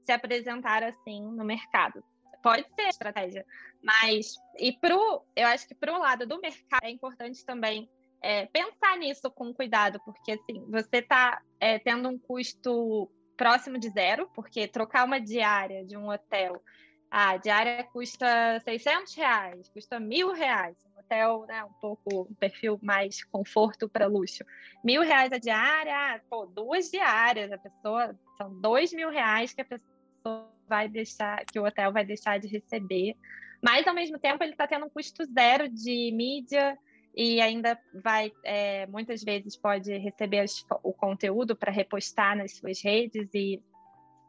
se 0.04 0.12
apresentar 0.12 0.82
assim 0.82 1.22
no 1.22 1.44
mercado. 1.44 2.02
Pode 2.42 2.66
ser 2.74 2.88
estratégia, 2.88 3.44
mas 3.82 4.34
e 4.58 4.72
pro, 4.72 5.22
eu 5.36 5.46
acho 5.48 5.68
que 5.68 5.74
para 5.74 5.94
o 5.94 5.98
lado 5.98 6.26
do 6.26 6.40
mercado 6.40 6.84
é 6.84 6.90
importante 6.90 7.44
também 7.44 7.88
é, 8.22 8.46
pensar 8.46 8.96
nisso 8.98 9.30
com 9.30 9.52
cuidado, 9.52 10.00
porque 10.04 10.32
assim 10.32 10.64
você 10.70 10.98
está 10.98 11.40
é, 11.58 11.78
tendo 11.78 12.08
um 12.08 12.18
custo 12.18 13.10
próximo 13.36 13.78
de 13.78 13.88
zero, 13.88 14.28
porque 14.34 14.68
trocar 14.68 15.04
uma 15.04 15.20
diária 15.20 15.84
de 15.84 15.96
um 15.96 16.10
hotel 16.10 16.62
a 17.10 17.36
diária 17.38 17.82
custa 17.92 18.60
600 18.60 19.14
reais, 19.14 19.68
custa 19.70 19.98
mil 19.98 20.32
reais. 20.32 20.76
Um 20.86 21.00
hotel, 21.00 21.44
né, 21.48 21.64
um 21.64 21.72
pouco, 21.80 22.32
perfil 22.38 22.78
mais 22.80 23.24
conforto 23.24 23.88
para 23.88 24.06
luxo. 24.06 24.44
Mil 24.84 25.02
reais 25.02 25.32
a 25.32 25.38
diária, 25.38 25.92
ah, 25.92 26.20
pô, 26.30 26.46
duas 26.46 26.88
diárias, 26.88 27.50
a 27.50 27.58
pessoa, 27.58 28.16
são 28.38 28.60
dois 28.60 28.92
mil 28.92 29.10
reais 29.10 29.52
que 29.52 29.60
a 29.60 29.64
pessoa 29.64 30.48
vai 30.68 30.88
deixar, 30.88 31.44
que 31.46 31.58
o 31.58 31.64
hotel 31.64 31.92
vai 31.92 32.04
deixar 32.04 32.38
de 32.38 32.46
receber. 32.46 33.16
Mas, 33.60 33.86
ao 33.88 33.94
mesmo 33.94 34.18
tempo, 34.18 34.44
ele 34.44 34.52
está 34.52 34.68
tendo 34.68 34.86
um 34.86 34.90
custo 34.90 35.24
zero 35.24 35.68
de 35.68 36.12
mídia 36.12 36.78
e 37.14 37.40
ainda 37.40 37.76
vai, 37.92 38.30
é, 38.44 38.86
muitas 38.86 39.24
vezes, 39.24 39.56
pode 39.56 39.92
receber 39.98 40.40
as, 40.40 40.64
o 40.82 40.92
conteúdo 40.92 41.56
para 41.56 41.72
repostar 41.72 42.36
nas 42.36 42.52
suas 42.56 42.80
redes 42.80 43.28
e 43.34 43.60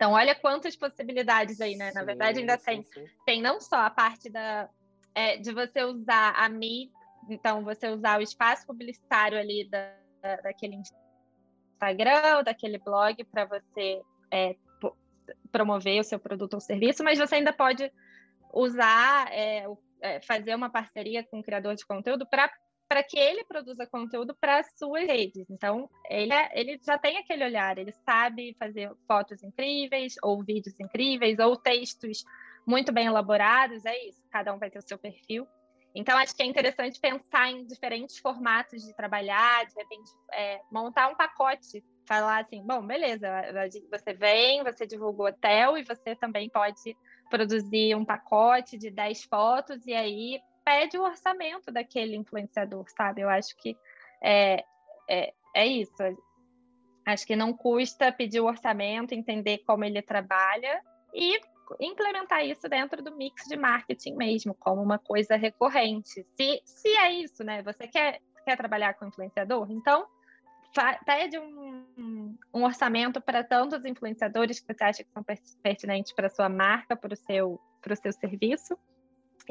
então, 0.02 0.14
olha 0.14 0.34
quantas 0.34 0.76
possibilidades 0.76 1.62
aí, 1.62 1.76
né? 1.76 1.92
Na 1.94 2.04
verdade, 2.04 2.40
ainda 2.40 2.58
sim, 2.58 2.66
tem, 2.66 2.88
sim. 2.92 3.06
tem 3.24 3.40
não 3.40 3.62
só 3.62 3.76
a 3.76 3.90
parte 3.92 4.32
da, 4.32 4.68
é, 5.14 5.38
de 5.38 5.54
você 5.54 5.84
usar 5.84 6.34
a 6.36 6.50
mídia, 6.50 6.92
então, 7.30 7.64
você 7.64 7.88
usar 7.88 8.18
o 8.18 8.24
espaço 8.24 8.66
publicitário 8.66 9.38
ali 9.38 9.70
da, 9.70 9.94
daquele 10.42 10.76
Instagram, 11.76 12.42
daquele 12.44 12.80
blog, 12.80 13.24
para 13.26 13.46
você 13.46 14.02
é, 14.32 14.56
promover 15.52 16.02
o 16.02 16.04
seu 16.04 16.18
produto 16.18 16.56
ou 16.56 16.60
serviço, 16.60 17.04
mas 17.04 17.20
você 17.20 17.36
ainda 17.36 17.54
pode 17.54 17.92
usar, 18.52 19.32
é, 19.32 19.68
é 20.02 20.20
fazer 20.22 20.56
uma 20.56 20.72
parceria 20.72 21.24
com 21.24 21.42
o 21.42 21.44
criador 21.44 21.76
de 21.76 21.86
conteúdo 21.86 22.26
para 22.26 22.52
para 22.92 23.04
que 23.04 23.18
ele 23.18 23.46
produza 23.46 23.88
conteúdo 23.88 24.36
para 24.36 24.62
suas 24.64 25.08
redes. 25.08 25.50
Então, 25.50 25.90
ele, 26.10 26.34
é, 26.34 26.52
ele 26.60 26.78
já 26.86 26.98
tem 26.98 27.18
aquele 27.18 27.46
olhar, 27.46 27.78
ele 27.78 27.94
sabe 28.06 28.54
fazer 28.60 28.92
fotos 29.08 29.42
incríveis, 29.42 30.16
ou 30.22 30.44
vídeos 30.44 30.78
incríveis, 30.78 31.40
ou 31.40 31.56
textos 31.56 32.26
muito 32.68 32.92
bem 32.92 33.08
elaborados, 33.08 33.86
é 33.86 33.98
isso, 34.10 34.22
cada 34.30 34.54
um 34.54 34.60
vai 34.60 34.70
ter 34.70 34.80
o 34.80 34.86
seu 34.86 34.98
perfil. 34.98 35.48
Então, 35.96 36.18
acho 36.18 36.36
que 36.36 36.44
é 36.44 36.46
interessante 36.46 37.00
pensar 37.00 37.50
em 37.50 37.66
diferentes 37.66 38.18
formatos 38.18 38.84
de 38.84 38.94
trabalhar, 38.94 39.66
de 39.68 39.74
repente, 39.74 40.12
é, 40.34 40.60
montar 40.70 41.08
um 41.08 41.16
pacote, 41.16 41.82
falar 42.06 42.42
assim, 42.42 42.62
bom, 42.62 42.86
beleza, 42.86 43.26
você 43.90 44.14
vem, 44.14 44.66
você 44.66 44.86
divulga 44.86 45.24
o 45.24 45.28
hotel 45.28 45.78
e 45.78 45.84
você 45.86 46.14
também 46.14 46.50
pode 46.50 46.94
produzir 47.30 47.96
um 47.96 48.04
pacote 48.04 48.78
de 48.78 48.92
10 48.92 49.24
fotos 49.24 49.88
e 49.88 49.94
aí 49.94 50.42
pede 50.72 50.98
o 50.98 51.04
orçamento 51.04 51.70
daquele 51.70 52.16
influenciador, 52.16 52.86
sabe? 52.90 53.22
Eu 53.22 53.30
acho 53.30 53.56
que 53.58 53.76
é, 54.24 54.64
é, 55.10 55.34
é 55.54 55.68
isso. 55.68 55.94
Acho 57.06 57.28
que 57.28 57.36
não 57.36 57.52
custa 57.52 58.12
pedir 58.12 58.40
o 58.40 58.46
orçamento, 58.46 59.14
entender 59.14 59.60
como 59.60 59.84
ele 59.84 60.02
trabalha 60.02 60.82
e 61.14 61.40
implementar 61.80 62.46
isso 62.46 62.70
dentro 62.70 63.02
do 63.02 63.16
mix 63.16 63.48
de 63.48 63.58
marketing 63.58 64.16
mesmo, 64.16 64.54
como 64.54 64.82
uma 64.82 64.98
coisa 64.98 65.36
recorrente. 65.36 66.26
Se, 66.38 66.62
se 66.64 66.90
é 66.90 67.12
isso, 67.12 67.44
né? 67.44 67.62
Você 67.64 67.88
quer, 67.88 68.22
quer 68.46 68.56
trabalhar 68.56 68.94
com 68.94 69.08
influenciador? 69.08 69.70
Então, 69.72 70.08
pede 71.06 71.38
um, 71.38 72.38
um 72.54 72.64
orçamento 72.64 73.20
para 73.20 73.44
tantos 73.44 73.84
influenciadores 73.84 74.62
que 74.62 74.74
você 74.74 74.84
acha 74.84 75.04
que 75.04 75.12
são 75.12 75.24
pertinentes 75.62 76.14
para 76.14 76.28
a 76.28 76.30
sua 76.30 76.48
marca, 76.48 76.96
para 76.96 77.14
o 77.14 77.18
seu, 77.18 77.60
o 77.86 77.96
seu 77.96 78.14
serviço. 78.14 78.78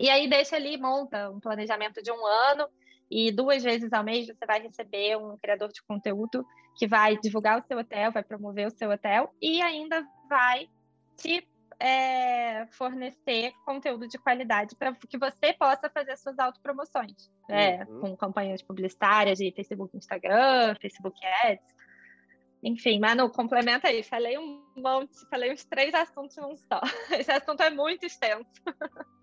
E 0.00 0.08
aí 0.08 0.26
deixa 0.26 0.56
ali, 0.56 0.78
monta 0.78 1.28
um 1.28 1.38
planejamento 1.38 2.02
de 2.02 2.10
um 2.10 2.26
ano 2.26 2.66
e 3.10 3.30
duas 3.30 3.62
vezes 3.62 3.92
ao 3.92 4.02
mês 4.02 4.26
você 4.26 4.46
vai 4.46 4.58
receber 4.58 5.18
um 5.18 5.36
criador 5.36 5.68
de 5.68 5.82
conteúdo 5.82 6.42
que 6.74 6.86
vai 6.86 7.18
divulgar 7.18 7.60
o 7.60 7.66
seu 7.66 7.76
hotel, 7.76 8.10
vai 8.10 8.22
promover 8.22 8.66
o 8.66 8.70
seu 8.70 8.90
hotel 8.90 9.30
e 9.42 9.60
ainda 9.60 10.02
vai 10.26 10.70
te 11.18 11.46
é, 11.78 12.66
fornecer 12.70 13.52
conteúdo 13.66 14.08
de 14.08 14.16
qualidade 14.16 14.74
para 14.74 14.94
que 14.94 15.18
você 15.18 15.52
possa 15.52 15.90
fazer 15.90 16.16
suas 16.16 16.38
autopromoções, 16.38 17.30
né? 17.46 17.84
Uhum. 17.84 18.00
com 18.00 18.16
campanhas 18.16 18.62
publicitárias 18.62 19.36
de 19.36 19.52
Facebook, 19.52 19.94
Instagram, 19.94 20.76
Facebook 20.80 21.20
Ads. 21.44 21.74
Enfim, 22.62 22.98
Manu, 23.00 23.28
complementa 23.28 23.88
aí. 23.88 24.02
Falei 24.02 24.38
um 24.38 24.64
monte, 24.74 25.28
falei 25.28 25.52
uns 25.52 25.64
três 25.66 25.92
assuntos 25.92 26.38
num 26.38 26.56
só. 26.56 26.80
Esse 27.20 27.30
assunto 27.30 27.62
é 27.62 27.68
muito 27.68 28.06
extenso. 28.06 28.48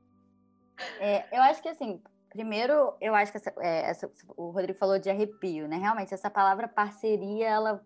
É, 1.00 1.26
eu 1.36 1.42
acho 1.42 1.62
que 1.62 1.70
assim, 1.70 2.02
primeiro, 2.30 2.94
eu 3.02 3.16
acho 3.16 3.32
que 3.32 3.38
essa, 3.38 3.54
é, 3.60 3.90
essa, 3.90 4.12
o 4.36 4.52
Rodrigo 4.52 4.78
falou 4.78 5.00
de 5.00 5.10
arrepio, 5.10 5.68
né? 5.68 5.78
Realmente, 5.78 6.14
essa 6.14 6.30
palavra 6.30 6.68
parceria, 6.68 7.48
ela, 7.48 7.86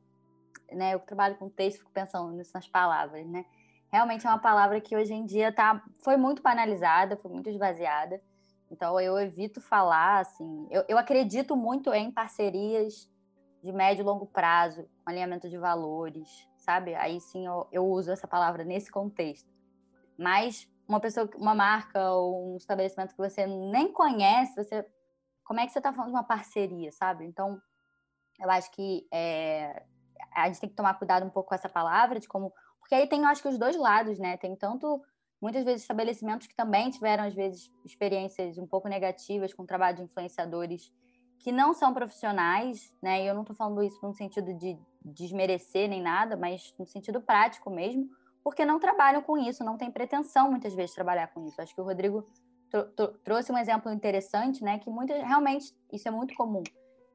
né? 0.72 0.94
Eu 0.94 1.00
trabalho 1.00 1.36
com 1.38 1.50
texto, 1.50 1.80
fico 1.80 1.92
pensando 1.92 2.32
nisso 2.32 2.52
nas 2.54 2.68
palavras, 2.68 3.26
né? 3.28 3.46
Realmente 3.92 4.26
é 4.26 4.30
uma 4.30 4.39
palavra 4.39 4.80
que 4.80 4.96
hoje 4.96 5.14
em 5.14 5.26
dia 5.26 5.52
tá, 5.52 5.84
foi 6.04 6.16
muito 6.16 6.42
banalizada, 6.42 7.18
foi 7.18 7.32
muito 7.32 7.50
esvaziada. 7.50 8.22
Então 8.70 8.98
eu 9.00 9.20
evito 9.20 9.60
falar, 9.60 10.20
assim, 10.20 10.68
eu, 10.72 10.86
eu 10.88 10.98
acredito 10.98 11.58
muito 11.58 11.94
em 11.94 12.10
parcerias 12.10 13.10
de 13.62 13.72
médio 13.72 14.02
e 14.02 14.06
longo 14.06 14.26
prazo, 14.26 14.84
com 15.04 15.10
alinhamento 15.10 15.50
de 15.50 15.58
valores, 15.58 16.48
sabe? 16.58 16.96
Aí 16.96 17.20
sim 17.20 17.46
eu, 17.46 17.68
eu 17.72 17.86
uso 17.86 18.12
essa 18.12 18.28
palavra 18.28 18.64
nesse 18.64 18.89
contexto. 18.89 19.50
Mas 20.18 20.70
uma 20.92 21.00
pessoa, 21.00 21.30
uma 21.36 21.56
marca 21.56 22.12
ou 22.12 22.54
um 22.54 22.58
estabelecimento 22.58 23.16
que 23.16 23.18
você 23.18 23.48
nem 23.48 23.92
conhece, 23.94 24.56
você, 24.56 24.86
como 25.44 25.60
é 25.60 25.66
que 25.66 25.72
você 25.72 25.80
está 25.80 25.94
falando 25.94 26.10
de 26.10 26.16
uma 26.16 26.24
parceria, 26.24 26.92
sabe? 26.92 27.26
Então, 27.26 27.62
eu 28.39 28.52
acho 28.52 28.70
que 28.72 29.08
é, 29.12 29.84
a 30.36 30.48
gente 30.48 30.60
tem 30.60 30.70
que 30.70 30.76
tomar 30.76 30.96
cuidado 30.96 31.26
um 31.26 31.30
pouco 31.30 31.50
com 31.50 31.56
essa 31.56 31.70
palavra, 31.70 32.20
de 32.20 32.28
como, 32.28 32.54
porque 32.80 32.94
aí 32.94 33.08
tem, 33.08 33.22
eu 33.22 33.28
acho 33.28 33.42
que 33.42 33.48
os 33.48 33.58
dois 33.58 33.78
lados, 33.78 34.20
né? 34.20 34.36
Tem 34.36 34.54
tanto 34.56 35.02
muitas 35.42 35.64
vezes 35.64 35.82
estabelecimentos 35.82 36.46
que 36.46 36.56
também 36.56 36.89
tiveram 36.89 37.24
às 37.24 37.34
vezes 37.34 37.72
experiências 37.86 38.58
um 38.58 38.68
pouco 38.68 38.88
negativas 38.88 39.54
com 39.54 39.64
o 39.64 39.68
trabalho 39.68 39.98
de 39.98 40.04
influenciadores 40.04 40.92
que 41.39 41.52
não 41.52 41.74
são 41.74 41.94
profissionais, 41.94 42.94
né? 43.02 43.24
E 43.24 43.28
eu 43.28 43.34
não 43.34 43.42
estou 43.42 43.56
falando 43.56 43.82
isso 43.82 44.00
no 44.06 44.14
sentido 44.14 44.54
de 44.54 44.78
desmerecer 45.04 45.89
nem 45.89 46.02
nada, 46.02 46.36
mas 46.36 46.76
no 46.78 46.86
sentido 46.86 47.22
prático 47.22 47.70
mesmo 47.70 48.10
porque 48.44 48.66
não 48.66 48.80
trabalham 48.80 49.22
com 49.22 49.38
isso, 49.38 49.64
não 49.64 49.78
tem 49.78 49.92
pretensão 49.92 50.50
muitas 50.50 50.74
vezes 50.74 50.96
trabalhar 50.96 51.28
com 51.28 51.46
isso. 51.46 51.62
Acho 51.62 51.74
que 51.74 51.82
o 51.82 51.84
Rodrigo 51.84 52.28
trouxe 53.24 53.52
um 53.52 53.58
exemplo 53.58 53.92
interessante, 53.92 54.64
né? 54.64 54.80
Que 54.80 54.89
muitas, 54.89 55.22
realmente 55.22 55.74
isso 55.92 56.08
é 56.08 56.12
muito 56.12 56.34
comum. 56.36 56.64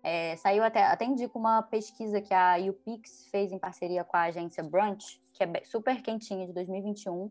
É, 0.03 0.37
saiu 0.37 0.63
até, 0.63 0.85
até 0.85 1.05
indico 1.05 1.39
uma 1.39 1.63
pesquisa 1.63 2.21
que 2.21 2.33
a 2.33 2.57
UPix 2.59 3.27
fez 3.31 3.51
em 3.51 3.59
parceria 3.59 4.05
com 4.05 4.17
a 4.17 4.25
agência 4.25 4.63
Brunch, 4.63 5.21
que 5.33 5.43
é 5.43 5.65
super 5.65 6.01
quentinha, 6.01 6.47
de 6.47 6.53
2021, 6.53 7.31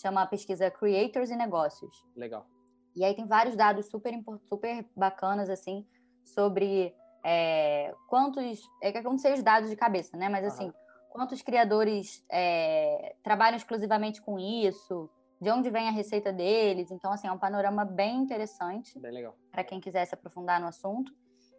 chama 0.00 0.22
a 0.22 0.26
pesquisa 0.26 0.70
Creators 0.70 1.30
e 1.30 1.36
Negócios. 1.36 2.04
Legal. 2.14 2.46
E 2.94 3.04
aí 3.04 3.14
tem 3.14 3.26
vários 3.26 3.56
dados 3.56 3.86
super, 3.86 4.12
super 4.44 4.86
bacanas, 4.94 5.50
assim, 5.50 5.84
sobre 6.24 6.94
é, 7.24 7.92
quantos... 8.08 8.60
É 8.82 8.92
que 8.92 8.98
eu 8.98 9.02
não 9.10 9.18
sei 9.18 9.32
os 9.32 9.42
dados 9.42 9.68
de 9.68 9.74
cabeça, 9.74 10.16
né? 10.16 10.28
Mas, 10.28 10.44
assim, 10.44 10.72
quantos 11.18 11.42
criadores 11.42 12.24
é, 12.30 13.16
trabalham 13.24 13.56
exclusivamente 13.56 14.22
com 14.22 14.38
isso, 14.38 15.10
de 15.40 15.50
onde 15.50 15.68
vem 15.68 15.88
a 15.88 15.90
receita 15.90 16.32
deles. 16.32 16.92
Então, 16.92 17.10
assim, 17.10 17.26
é 17.26 17.32
um 17.32 17.38
panorama 17.38 17.84
bem 17.84 18.18
interessante. 18.18 18.96
Bem 19.00 19.10
legal. 19.10 19.34
Para 19.50 19.64
quem 19.64 19.80
quiser 19.80 20.04
se 20.04 20.14
aprofundar 20.14 20.60
no 20.60 20.68
assunto. 20.68 21.12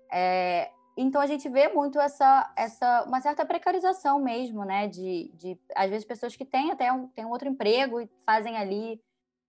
É, 0.09 0.71
então, 0.95 1.19
a 1.19 1.27
gente 1.27 1.49
vê 1.49 1.67
muito 1.67 1.99
essa, 1.99 2.53
essa 2.55 3.03
uma 3.03 3.19
certa 3.19 3.45
precarização 3.45 4.17
mesmo, 4.17 4.63
né? 4.63 4.87
De, 4.87 5.29
de 5.35 5.59
às 5.75 5.89
vezes, 5.89 6.07
pessoas 6.07 6.37
que 6.37 6.45
têm 6.45 6.71
até 6.71 6.89
um, 6.93 7.09
têm 7.09 7.25
um 7.25 7.29
outro 7.29 7.49
emprego 7.49 7.99
e 7.99 8.09
fazem 8.25 8.55
ali 8.55 9.01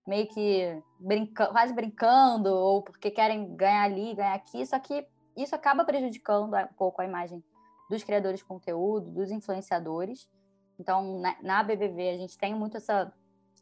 meio 0.05 0.27
que 0.27 0.83
brinca, 0.99 1.47
quase 1.47 1.73
brincando, 1.73 2.53
ou 2.53 2.83
porque 2.83 3.13
querem 3.13 3.55
ganhar 3.55 3.85
ali, 3.85 4.17
ganhar 4.17 4.35
aqui, 4.35 4.67
só 4.67 4.77
que 4.81 5.07
isso 5.37 5.55
acaba 5.55 5.85
prejudicando 5.85 6.53
um 6.53 6.75
pouco 6.77 7.01
a 7.01 7.05
imagem 7.05 7.41
dos 7.91 8.05
criadores 8.05 8.39
de 8.39 8.45
conteúdo, 8.45 9.11
dos 9.11 9.33
influenciadores. 9.33 10.31
Então, 10.79 11.21
na, 11.43 11.63
BBV, 11.63 12.11
a 12.11 12.17
gente 12.17 12.39
tem 12.39 12.55
muito 12.55 12.77
essa. 12.77 13.13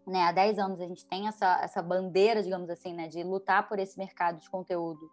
Né, 0.06 0.22
há 0.22 0.32
10 0.32 0.58
anos, 0.58 0.80
a 0.80 0.86
gente 0.86 1.04
tem 1.04 1.28
essa, 1.28 1.60
essa 1.62 1.82
bandeira, 1.82 2.42
digamos 2.42 2.70
assim, 2.70 2.94
né, 2.94 3.08
de 3.08 3.22
lutar 3.22 3.68
por 3.68 3.78
esse 3.78 3.98
mercado 3.98 4.38
de 4.40 4.48
conteúdo 4.48 5.10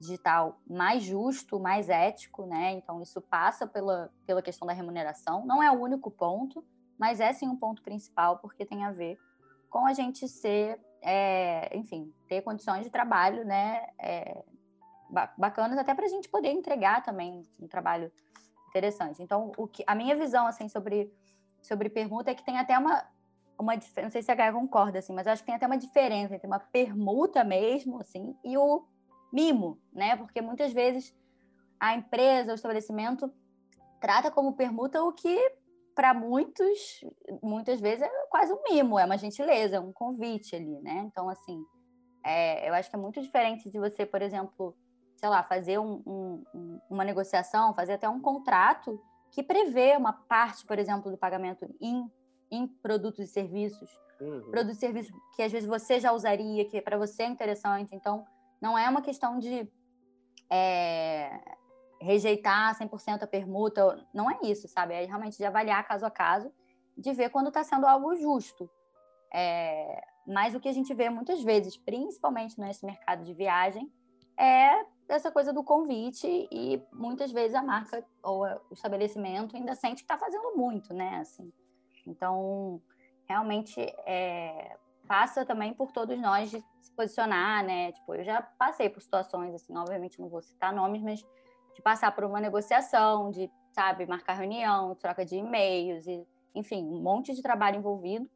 digital 0.00 0.58
mais 0.66 1.02
justo, 1.02 1.58
mais 1.58 1.88
ético, 1.88 2.46
né? 2.46 2.72
Então, 2.72 3.02
isso 3.02 3.20
passa 3.20 3.66
pela, 3.66 4.10
pela 4.24 4.40
questão 4.40 4.66
da 4.66 4.72
remuneração. 4.72 5.44
Não 5.44 5.62
é 5.62 5.70
o 5.70 5.80
único 5.80 6.10
ponto, 6.10 6.64
mas 6.98 7.20
é 7.20 7.32
sim 7.32 7.48
um 7.48 7.56
ponto 7.56 7.82
principal, 7.82 8.38
porque 8.38 8.64
tem 8.64 8.84
a 8.84 8.92
ver 8.92 9.18
com 9.68 9.86
a 9.86 9.92
gente 9.92 10.26
ser, 10.28 10.80
é, 11.02 11.76
enfim, 11.76 12.12
ter 12.26 12.40
condições 12.42 12.84
de 12.84 12.90
trabalho, 12.90 13.44
né? 13.44 13.86
É, 13.98 14.44
bacanas, 15.36 15.78
até 15.78 15.94
para 15.94 16.06
a 16.06 16.08
gente 16.08 16.28
poder 16.28 16.50
entregar 16.50 17.02
também 17.02 17.42
um 17.60 17.66
trabalho 17.66 18.10
interessante. 18.68 19.22
Então, 19.22 19.52
o 19.56 19.66
que, 19.66 19.82
a 19.86 19.94
minha 19.94 20.16
visão, 20.16 20.46
assim, 20.46 20.68
sobre, 20.68 21.12
sobre 21.62 21.88
permuta 21.88 22.30
é 22.30 22.34
que 22.34 22.44
tem 22.44 22.58
até 22.58 22.78
uma, 22.78 23.04
uma 23.58 23.74
não 23.74 24.10
sei 24.10 24.22
se 24.22 24.30
a 24.30 24.34
Gaia 24.34 24.52
concorda, 24.52 24.98
assim, 24.98 25.12
mas 25.12 25.26
acho 25.26 25.42
que 25.42 25.46
tem 25.46 25.54
até 25.54 25.66
uma 25.66 25.78
diferença 25.78 26.34
entre 26.34 26.46
uma 26.46 26.60
permuta 26.60 27.42
mesmo, 27.44 28.00
assim, 28.00 28.36
e 28.44 28.56
o 28.56 28.86
mimo, 29.32 29.78
né? 29.92 30.16
Porque 30.16 30.40
muitas 30.40 30.72
vezes 30.72 31.14
a 31.78 31.94
empresa, 31.94 32.52
o 32.52 32.54
estabelecimento 32.54 33.32
trata 34.00 34.30
como 34.30 34.54
permuta 34.54 35.02
o 35.02 35.12
que 35.12 35.52
para 35.94 36.14
muitos, 36.14 37.04
muitas 37.42 37.80
vezes 37.80 38.02
é 38.02 38.10
quase 38.30 38.52
um 38.52 38.62
mimo, 38.70 38.98
é 38.98 39.04
uma 39.04 39.18
gentileza, 39.18 39.76
é 39.76 39.80
um 39.80 39.92
convite 39.92 40.54
ali, 40.54 40.80
né? 40.80 41.04
Então, 41.10 41.28
assim, 41.28 41.60
é, 42.24 42.68
eu 42.68 42.74
acho 42.74 42.88
que 42.88 42.94
é 42.94 42.98
muito 42.98 43.20
diferente 43.20 43.68
de 43.68 43.78
você, 43.80 44.06
por 44.06 44.22
exemplo, 44.22 44.76
sei 45.18 45.28
lá, 45.28 45.42
fazer 45.42 45.80
um, 45.80 46.00
um, 46.06 46.80
uma 46.88 47.04
negociação, 47.04 47.74
fazer 47.74 47.94
até 47.94 48.08
um 48.08 48.20
contrato 48.20 49.02
que 49.32 49.42
prevê 49.42 49.96
uma 49.96 50.12
parte, 50.12 50.64
por 50.64 50.78
exemplo, 50.78 51.10
do 51.10 51.18
pagamento 51.18 51.68
em, 51.80 52.08
em 52.50 52.68
produtos 52.68 53.18
e 53.18 53.26
serviços, 53.26 53.90
uhum. 54.20 54.48
produtos 54.48 54.76
e 54.76 54.80
serviços 54.80 55.12
que 55.34 55.42
às 55.42 55.50
vezes 55.50 55.68
você 55.68 55.98
já 55.98 56.12
usaria, 56.12 56.64
que 56.64 56.80
para 56.80 56.96
você 56.96 57.24
é 57.24 57.26
interessante. 57.26 57.96
Então, 57.96 58.24
não 58.60 58.78
é 58.78 58.88
uma 58.88 59.02
questão 59.02 59.40
de 59.40 59.68
é, 60.48 61.40
rejeitar 62.00 62.78
100% 62.78 63.24
a 63.24 63.26
permuta, 63.26 64.06
não 64.14 64.30
é 64.30 64.38
isso, 64.44 64.68
sabe? 64.68 64.94
É 64.94 65.04
realmente 65.04 65.36
de 65.36 65.44
avaliar 65.44 65.86
caso 65.86 66.06
a 66.06 66.10
caso, 66.12 66.52
de 66.96 67.12
ver 67.12 67.30
quando 67.30 67.48
está 67.48 67.64
sendo 67.64 67.86
algo 67.86 68.14
justo. 68.14 68.70
É, 69.34 70.00
mas 70.24 70.54
o 70.54 70.60
que 70.60 70.68
a 70.68 70.72
gente 70.72 70.94
vê 70.94 71.10
muitas 71.10 71.42
vezes, 71.42 71.76
principalmente 71.76 72.58
nesse 72.60 72.86
mercado 72.86 73.24
de 73.24 73.34
viagem, 73.34 73.92
é 74.38 74.84
essa 75.08 75.30
coisa 75.30 75.52
do 75.52 75.64
convite 75.64 76.48
e 76.50 76.82
muitas 76.92 77.32
vezes 77.32 77.54
a 77.54 77.62
marca 77.62 78.04
ou 78.22 78.44
o 78.70 78.74
estabelecimento 78.74 79.56
ainda 79.56 79.74
sente 79.74 79.96
que 79.96 80.02
está 80.02 80.18
fazendo 80.18 80.54
muito, 80.54 80.92
né? 80.92 81.18
Assim, 81.20 81.52
então, 82.06 82.80
realmente 83.26 83.80
é, 84.06 84.76
passa 85.06 85.44
também 85.44 85.72
por 85.72 85.90
todos 85.90 86.18
nós 86.18 86.50
de 86.50 86.62
se 86.80 86.92
posicionar, 86.92 87.64
né? 87.64 87.92
Tipo, 87.92 88.14
eu 88.14 88.24
já 88.24 88.42
passei 88.42 88.90
por 88.90 89.00
situações, 89.00 89.54
assim, 89.54 89.76
obviamente 89.76 90.20
não 90.20 90.28
vou 90.28 90.42
citar 90.42 90.72
nomes, 90.72 91.02
mas 91.02 91.24
de 91.74 91.82
passar 91.82 92.14
por 92.14 92.24
uma 92.24 92.40
negociação, 92.40 93.30
de, 93.30 93.50
sabe, 93.72 94.06
marcar 94.06 94.34
reunião, 94.34 94.94
troca 94.96 95.24
de 95.24 95.36
e-mails, 95.36 96.06
e, 96.06 96.26
enfim, 96.54 96.84
um 96.84 97.00
monte 97.00 97.34
de 97.34 97.40
trabalho 97.40 97.76
envolvido. 97.76 98.28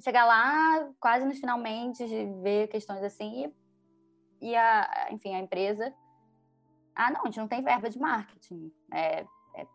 Chegar 0.00 0.24
lá, 0.24 0.88
quase 0.98 1.24
nos 1.26 1.38
finalmente, 1.38 2.06
de 2.06 2.26
ver 2.42 2.68
questões 2.68 3.02
assim, 3.02 3.44
e, 3.44 3.54
e 4.40 4.54
a, 4.54 5.08
enfim, 5.10 5.34
a 5.34 5.40
empresa. 5.40 5.94
Ah, 6.94 7.10
não, 7.10 7.22
a 7.22 7.24
gente 7.26 7.38
não 7.38 7.48
tem 7.48 7.62
verba 7.62 7.88
de 7.88 7.98
marketing. 7.98 8.72
É, 8.92 9.20
é, 9.54 9.66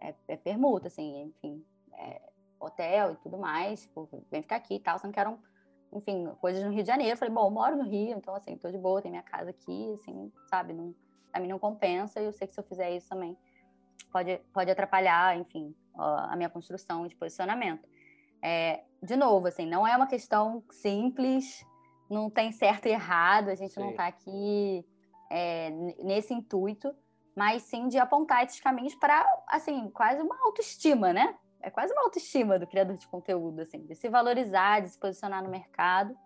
é, 0.00 0.14
é 0.28 0.36
permuta, 0.36 0.88
assim, 0.88 1.22
enfim. 1.22 1.64
É, 1.94 2.20
hotel 2.60 3.12
e 3.12 3.16
tudo 3.16 3.38
mais, 3.38 3.82
tipo, 3.82 4.08
vem 4.30 4.42
ficar 4.42 4.56
aqui 4.56 4.74
e 4.74 4.80
tal, 4.80 4.98
só 4.98 5.06
não 5.06 5.12
quero, 5.12 5.38
enfim, 5.92 6.30
coisas 6.40 6.62
no 6.62 6.70
Rio 6.70 6.82
de 6.82 6.88
Janeiro. 6.88 7.14
Eu 7.14 7.16
falei, 7.16 7.32
bom, 7.32 7.46
eu 7.46 7.50
moro 7.50 7.76
no 7.76 7.84
Rio, 7.84 8.16
então, 8.16 8.34
assim, 8.34 8.56
tô 8.56 8.70
de 8.70 8.76
boa, 8.78 9.00
tem 9.00 9.10
minha 9.10 9.22
casa 9.22 9.50
aqui, 9.50 9.94
assim, 9.94 10.30
sabe, 10.48 10.74
não, 10.74 10.94
pra 11.32 11.40
mim 11.40 11.48
não 11.48 11.58
compensa, 11.58 12.20
e 12.20 12.26
eu 12.26 12.32
sei 12.32 12.46
que 12.46 12.54
se 12.54 12.60
eu 12.60 12.64
fizer 12.64 12.94
isso 12.94 13.08
também 13.08 13.36
pode, 14.12 14.38
pode 14.52 14.70
atrapalhar, 14.70 15.36
enfim, 15.38 15.74
a 15.96 16.36
minha 16.36 16.50
construção 16.50 17.06
de 17.06 17.16
posicionamento. 17.16 17.88
É, 18.42 18.84
de 19.02 19.16
novo, 19.16 19.48
assim, 19.48 19.66
não 19.66 19.86
é 19.86 19.96
uma 19.96 20.06
questão 20.06 20.62
simples, 20.70 21.64
não 22.10 22.28
tem 22.28 22.52
certo 22.52 22.86
e 22.86 22.90
errado, 22.90 23.48
a 23.48 23.54
gente 23.54 23.74
sim. 23.74 23.80
não 23.80 23.90
está 23.90 24.06
aqui 24.06 24.84
é, 25.30 25.70
nesse 26.02 26.34
intuito, 26.34 26.94
mas 27.36 27.62
sim 27.62 27.88
de 27.88 27.98
apontar 27.98 28.44
esses 28.44 28.60
caminhos 28.60 28.94
para, 28.96 29.24
assim, 29.46 29.88
quase 29.90 30.20
uma 30.20 30.36
autoestima, 30.44 31.12
né? 31.12 31.36
é 31.62 31.70
quase 31.70 31.92
uma 31.92 32.02
autoestima 32.02 32.58
do 32.58 32.66
criador 32.66 32.96
de 32.96 33.06
conteúdo, 33.06 33.60
assim, 33.60 33.84
de 33.84 33.94
se 33.94 34.08
valorizar, 34.08 34.80
de 34.80 34.90
se 34.90 34.98
posicionar 34.98 35.42
no 35.42 35.50
mercado 35.50 36.16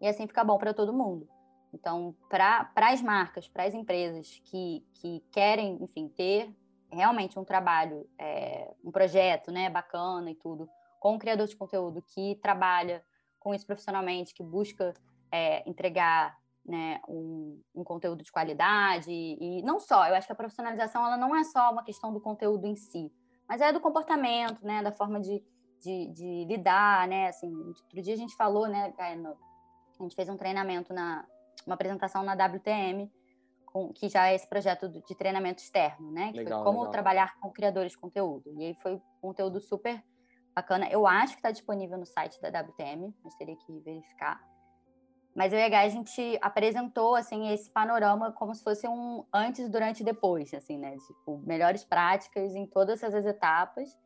e 0.00 0.06
assim 0.06 0.26
ficar 0.26 0.44
bom 0.44 0.56
para 0.58 0.72
todo 0.72 0.92
mundo. 0.92 1.28
Então, 1.72 2.14
para 2.28 2.70
as 2.74 3.00
marcas, 3.00 3.46
para 3.46 3.64
as 3.64 3.74
empresas 3.74 4.40
que, 4.44 4.84
que 4.94 5.22
querem, 5.30 5.78
enfim, 5.82 6.08
ter 6.08 6.52
realmente 6.90 7.38
um 7.38 7.44
trabalho, 7.44 8.08
é, 8.18 8.72
um 8.82 8.90
projeto, 8.90 9.52
né, 9.52 9.70
bacana 9.70 10.30
e 10.30 10.34
tudo, 10.34 10.68
com 10.98 11.14
um 11.14 11.18
criador 11.18 11.46
de 11.46 11.54
conteúdo 11.54 12.02
que 12.02 12.36
trabalha 12.42 13.04
com 13.40 13.54
isso 13.54 13.66
profissionalmente, 13.66 14.34
que 14.34 14.42
busca 14.42 14.94
é, 15.32 15.68
entregar 15.68 16.38
né, 16.64 17.00
um, 17.08 17.60
um, 17.74 17.82
conteúdo 17.82 18.22
de 18.22 18.30
qualidade 18.30 19.10
e, 19.10 19.62
não 19.62 19.80
só, 19.80 20.06
eu 20.06 20.14
acho 20.14 20.26
que 20.26 20.32
a 20.32 20.36
profissionalização 20.36 21.04
ela 21.04 21.16
não 21.16 21.34
é 21.34 21.42
só 21.42 21.72
uma 21.72 21.82
questão 21.82 22.12
do 22.12 22.20
conteúdo 22.20 22.66
em 22.66 22.76
si, 22.76 23.10
mas 23.48 23.60
é 23.60 23.72
do 23.72 23.80
comportamento, 23.80 24.64
né? 24.64 24.80
Da 24.82 24.92
forma 24.92 25.18
de, 25.18 25.42
de, 25.80 26.06
de 26.12 26.44
lidar, 26.44 27.08
né? 27.08 27.28
Assim, 27.28 27.52
outro 27.52 28.00
dia 28.00 28.14
a 28.14 28.16
gente 28.16 28.36
falou, 28.36 28.68
né, 28.68 28.94
a 28.96 30.02
gente 30.02 30.14
fez 30.14 30.28
um 30.28 30.36
treinamento 30.36 30.92
na 30.92 31.26
uma 31.66 31.74
apresentação 31.74 32.22
na 32.22 32.32
WTM, 32.32 33.10
com, 33.66 33.92
que 33.92 34.08
já 34.08 34.28
é 34.28 34.34
esse 34.34 34.46
projeto 34.48 34.88
de 34.88 35.14
treinamento 35.14 35.62
externo, 35.62 36.10
né? 36.10 36.32
Que 36.32 36.38
legal, 36.38 36.62
foi 36.62 36.64
como 36.64 36.78
legal. 36.80 36.92
trabalhar 36.92 37.38
com 37.38 37.50
criadores 37.50 37.92
de 37.92 37.98
conteúdo. 37.98 38.52
E 38.58 38.66
aí 38.66 38.74
foi 38.74 38.94
um 38.94 39.00
conteúdo 39.20 39.60
super 39.60 40.02
bacana. 40.60 40.88
Eu 40.88 41.06
acho 41.06 41.32
que 41.32 41.38
está 41.38 41.50
disponível 41.50 41.98
no 41.98 42.06
site 42.06 42.40
da 42.40 42.48
WTM, 42.60 43.14
mas 43.24 43.34
teria 43.34 43.56
que 43.56 43.80
verificar. 43.80 44.40
Mas 45.34 45.52
eu 45.52 45.58
e 45.58 45.62
a 45.62 45.68
Gai, 45.68 45.86
a 45.86 45.88
gente 45.88 46.38
apresentou, 46.42 47.14
assim, 47.14 47.52
esse 47.52 47.70
panorama 47.70 48.32
como 48.32 48.54
se 48.54 48.62
fosse 48.62 48.86
um 48.88 49.24
antes, 49.32 49.68
durante 49.68 50.00
e 50.00 50.04
depois, 50.04 50.52
assim, 50.52 50.76
né? 50.76 50.96
Tipo, 51.06 51.38
melhores 51.38 51.84
práticas 51.84 52.54
em 52.54 52.66
todas 52.66 53.02
essas 53.02 53.24
etapas. 53.24 53.96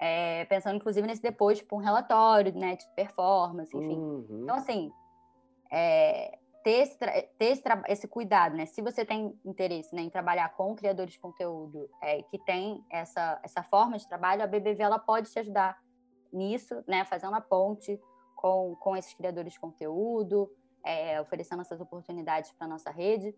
É, 0.00 0.44
pensando, 0.44 0.76
inclusive, 0.76 1.06
nesse 1.06 1.20
depois, 1.20 1.58
tipo, 1.58 1.76
um 1.76 1.80
relatório, 1.80 2.54
né? 2.54 2.76
De 2.76 2.86
performance, 2.94 3.76
enfim. 3.76 3.98
Uhum. 3.98 4.40
Então, 4.44 4.54
assim, 4.54 4.92
é, 5.70 6.38
ter, 6.62 6.82
esse, 6.82 6.96
ter 6.96 7.26
esse, 7.40 7.62
esse, 7.88 8.06
cuidado, 8.06 8.56
né? 8.56 8.64
Se 8.64 8.80
você 8.80 9.04
tem 9.04 9.36
interesse 9.44 9.92
né, 9.94 10.02
em 10.02 10.10
trabalhar 10.10 10.48
com 10.50 10.76
criadores 10.76 11.14
de 11.14 11.18
conteúdo 11.18 11.90
é, 12.00 12.22
que 12.22 12.38
tem 12.38 12.84
essa, 12.88 13.40
essa 13.42 13.64
forma 13.64 13.98
de 13.98 14.06
trabalho, 14.06 14.44
a 14.44 14.46
BBV, 14.46 14.80
ela 14.80 14.98
pode 14.98 15.28
te 15.28 15.38
ajudar 15.40 15.76
nisso, 16.32 16.82
né? 16.86 17.04
Fazendo 17.04 17.34
a 17.34 17.40
ponte 17.40 18.00
com, 18.34 18.76
com 18.76 18.96
esses 18.96 19.14
criadores 19.14 19.52
de 19.54 19.60
conteúdo, 19.60 20.50
é, 20.84 21.20
oferecendo 21.20 21.62
essas 21.62 21.80
oportunidades 21.80 22.52
para 22.52 22.66
a 22.66 22.70
nossa 22.70 22.90
rede. 22.90 23.34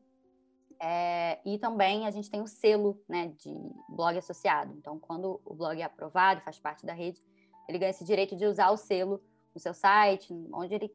É, 0.82 1.38
e 1.44 1.58
também 1.58 2.06
a 2.06 2.10
gente 2.10 2.30
tem 2.30 2.40
o 2.40 2.46
selo 2.46 3.02
né, 3.08 3.28
de 3.38 3.54
blog 3.88 4.16
associado. 4.16 4.74
Então, 4.78 4.98
quando 4.98 5.40
o 5.44 5.54
blog 5.54 5.78
é 5.78 5.84
aprovado, 5.84 6.40
faz 6.40 6.58
parte 6.58 6.86
da 6.86 6.94
rede, 6.94 7.22
ele 7.68 7.78
ganha 7.78 7.90
esse 7.90 8.04
direito 8.04 8.34
de 8.34 8.46
usar 8.46 8.70
o 8.70 8.76
selo 8.76 9.22
no 9.54 9.60
seu 9.60 9.74
site, 9.74 10.32
onde 10.52 10.74
ele 10.74 10.94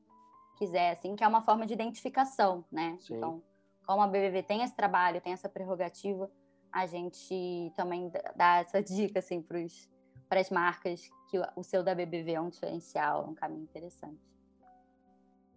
quiser, 0.57 0.91
assim, 0.91 1.15
que 1.15 1.23
é 1.23 1.27
uma 1.27 1.41
forma 1.41 1.65
de 1.65 1.73
identificação, 1.73 2.65
né? 2.71 2.97
Sim. 2.99 3.17
Então, 3.17 3.43
como 3.85 4.01
a 4.01 4.07
BBV 4.07 4.43
tem 4.43 4.63
esse 4.63 4.75
trabalho, 4.75 5.21
tem 5.21 5.33
essa 5.33 5.47
prerrogativa, 5.47 6.31
a 6.71 6.85
gente 6.85 7.71
também 7.75 8.11
dá 8.35 8.57
essa 8.57 8.81
dica, 8.83 9.19
assim, 9.19 9.41
para 9.41 9.59
as 10.29 10.49
marcas 10.49 11.09
que 11.29 11.39
o 11.55 11.63
selo 11.63 11.83
da 11.83 11.95
BBV 11.95 12.33
é 12.33 12.41
um 12.41 12.49
diferencial, 12.49 13.25
é 13.25 13.29
um 13.29 13.35
caminho 13.35 13.63
interessante. 13.63 14.19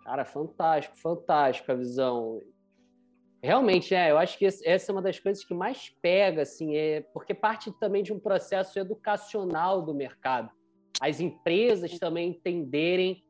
Cara, 0.04 0.24
fantástico, 0.24 0.96
fantástico 0.96 1.70
a 1.70 1.74
visão. 1.74 2.42
Realmente, 3.42 3.94
é, 3.94 4.10
eu 4.10 4.18
acho 4.18 4.38
que 4.38 4.46
essa 4.46 4.90
é 4.90 4.92
uma 4.92 5.02
das 5.02 5.18
coisas 5.18 5.44
que 5.44 5.54
mais 5.54 5.90
pega, 6.02 6.42
assim, 6.42 6.76
é 6.76 7.02
porque 7.12 7.34
parte 7.34 7.70
também 7.78 8.02
de 8.02 8.12
um 8.12 8.18
processo 8.18 8.78
educacional 8.78 9.82
do 9.82 9.94
mercado. 9.94 10.50
As 11.00 11.20
empresas 11.20 11.98
também 11.98 12.30
entenderem 12.30 13.22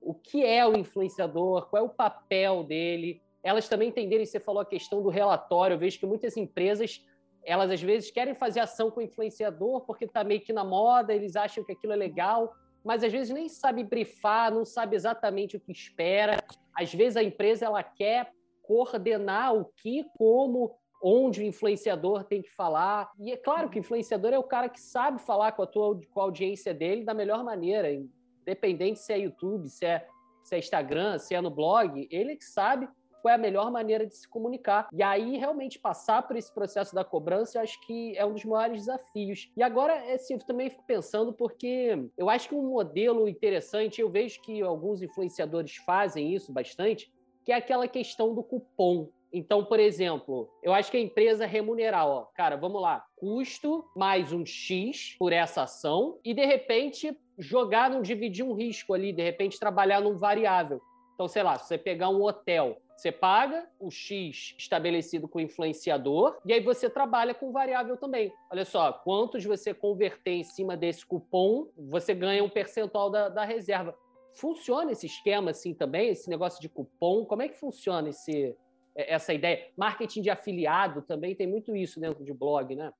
o 0.00 0.14
que 0.14 0.44
é 0.44 0.66
o 0.66 0.76
influenciador, 0.76 1.68
qual 1.70 1.82
é 1.82 1.86
o 1.86 1.88
papel 1.88 2.62
dele. 2.62 3.22
Elas 3.42 3.68
também 3.68 3.88
entenderem, 3.88 4.26
você 4.26 4.38
falou 4.38 4.60
a 4.60 4.66
questão 4.66 5.02
do 5.02 5.08
relatório, 5.08 5.74
eu 5.74 5.78
vejo 5.78 5.98
que 5.98 6.06
muitas 6.06 6.36
empresas, 6.36 7.02
elas 7.44 7.70
às 7.70 7.82
vezes 7.82 8.10
querem 8.10 8.34
fazer 8.34 8.60
ação 8.60 8.90
com 8.90 9.00
o 9.00 9.02
influenciador 9.02 9.82
porque 9.82 10.04
está 10.04 10.24
meio 10.24 10.40
que 10.40 10.52
na 10.52 10.64
moda, 10.64 11.14
eles 11.14 11.36
acham 11.36 11.64
que 11.64 11.72
aquilo 11.72 11.92
é 11.92 11.96
legal, 11.96 12.54
mas 12.84 13.02
às 13.02 13.12
vezes 13.12 13.32
nem 13.32 13.48
sabe 13.48 13.82
brifar, 13.82 14.52
não 14.52 14.64
sabe 14.64 14.96
exatamente 14.96 15.56
o 15.56 15.60
que 15.60 15.72
espera. 15.72 16.42
Às 16.76 16.92
vezes 16.92 17.16
a 17.16 17.22
empresa 17.22 17.66
ela 17.66 17.82
quer 17.82 18.30
coordenar 18.62 19.54
o 19.54 19.64
que, 19.64 20.04
como, 20.16 20.74
onde 21.02 21.42
o 21.42 21.44
influenciador 21.44 22.24
tem 22.24 22.42
que 22.42 22.50
falar. 22.50 23.10
E 23.18 23.32
é 23.32 23.36
claro 23.36 23.68
que 23.68 23.78
o 23.78 23.80
influenciador 23.80 24.32
é 24.32 24.38
o 24.38 24.42
cara 24.42 24.68
que 24.68 24.80
sabe 24.80 25.20
falar 25.20 25.52
com 25.52 25.62
a 25.62 25.66
tua 25.66 26.00
com 26.12 26.20
a 26.20 26.24
audiência 26.24 26.72
dele 26.72 27.04
da 27.04 27.14
melhor 27.14 27.44
maneira, 27.44 27.90
independente 27.92 29.00
se 29.00 29.12
é 29.12 29.18
YouTube, 29.18 29.68
se 29.68 29.84
é, 29.84 30.06
se 30.42 30.54
é 30.54 30.58
Instagram, 30.58 31.18
se 31.18 31.34
é 31.34 31.40
no 31.40 31.50
blog, 31.50 32.08
ele 32.10 32.36
que 32.36 32.44
sabe 32.44 32.88
qual 33.24 33.32
é 33.32 33.36
a 33.36 33.38
melhor 33.38 33.70
maneira 33.70 34.06
de 34.06 34.14
se 34.14 34.28
comunicar. 34.28 34.86
E 34.92 35.02
aí, 35.02 35.38
realmente, 35.38 35.78
passar 35.78 36.20
por 36.28 36.36
esse 36.36 36.52
processo 36.52 36.94
da 36.94 37.02
cobrança, 37.02 37.56
eu 37.56 37.62
acho 37.62 37.80
que 37.86 38.14
é 38.18 38.26
um 38.26 38.34
dos 38.34 38.44
maiores 38.44 38.80
desafios. 38.80 39.50
E 39.56 39.62
agora, 39.62 39.94
assim, 40.12 40.34
eu 40.34 40.40
também 40.40 40.68
fico 40.68 40.84
pensando, 40.86 41.32
porque 41.32 42.06
eu 42.18 42.28
acho 42.28 42.50
que 42.50 42.54
um 42.54 42.68
modelo 42.68 43.26
interessante, 43.26 44.02
eu 44.02 44.10
vejo 44.10 44.42
que 44.42 44.60
alguns 44.60 45.00
influenciadores 45.00 45.76
fazem 45.76 46.34
isso 46.34 46.52
bastante, 46.52 47.10
que 47.46 47.50
é 47.50 47.54
aquela 47.54 47.88
questão 47.88 48.34
do 48.34 48.42
cupom. 48.42 49.08
Então, 49.32 49.64
por 49.64 49.80
exemplo, 49.80 50.50
eu 50.62 50.74
acho 50.74 50.90
que 50.90 50.98
a 50.98 51.00
empresa 51.00 51.46
remunerar, 51.46 52.06
ó, 52.06 52.26
cara, 52.34 52.58
vamos 52.58 52.82
lá, 52.82 53.06
custo 53.16 53.86
mais 53.96 54.34
um 54.34 54.44
X 54.44 55.16
por 55.18 55.32
essa 55.32 55.62
ação 55.62 56.18
e 56.22 56.34
de 56.34 56.44
repente 56.44 57.18
jogar, 57.38 57.88
não 57.88 58.02
dividir 58.02 58.44
um 58.44 58.52
risco 58.52 58.92
ali, 58.92 59.14
de 59.14 59.22
repente 59.22 59.58
trabalhar 59.58 60.02
num 60.02 60.14
variável. 60.14 60.78
Então, 61.14 61.26
sei 61.26 61.42
lá, 61.42 61.56
se 61.58 61.68
você 61.68 61.78
pegar 61.78 62.10
um 62.10 62.22
hotel, 62.22 62.76
você 62.96 63.10
paga 63.10 63.68
o 63.78 63.90
X 63.90 64.54
estabelecido 64.56 65.28
com 65.28 65.38
o 65.38 65.42
influenciador 65.42 66.38
e 66.44 66.52
aí 66.52 66.60
você 66.60 66.88
trabalha 66.88 67.34
com 67.34 67.52
variável 67.52 67.96
também. 67.96 68.32
Olha 68.50 68.64
só, 68.64 68.92
quantos 68.92 69.44
você 69.44 69.74
converter 69.74 70.32
em 70.32 70.44
cima 70.44 70.76
desse 70.76 71.04
cupom, 71.04 71.68
você 71.76 72.14
ganha 72.14 72.42
um 72.42 72.48
percentual 72.48 73.10
da, 73.10 73.28
da 73.28 73.44
reserva. 73.44 73.96
Funciona 74.34 74.92
esse 74.92 75.06
esquema 75.06 75.50
assim 75.50 75.74
também, 75.74 76.10
esse 76.10 76.28
negócio 76.30 76.60
de 76.60 76.68
cupom? 76.68 77.24
Como 77.24 77.42
é 77.42 77.48
que 77.48 77.58
funciona 77.58 78.08
esse, 78.08 78.56
essa 78.94 79.34
ideia? 79.34 79.68
Marketing 79.76 80.22
de 80.22 80.30
afiliado 80.30 81.02
também 81.02 81.34
tem 81.34 81.46
muito 81.46 81.74
isso 81.74 82.00
dentro 82.00 82.24
de 82.24 82.32
blog, 82.32 82.74
né? 82.74 82.92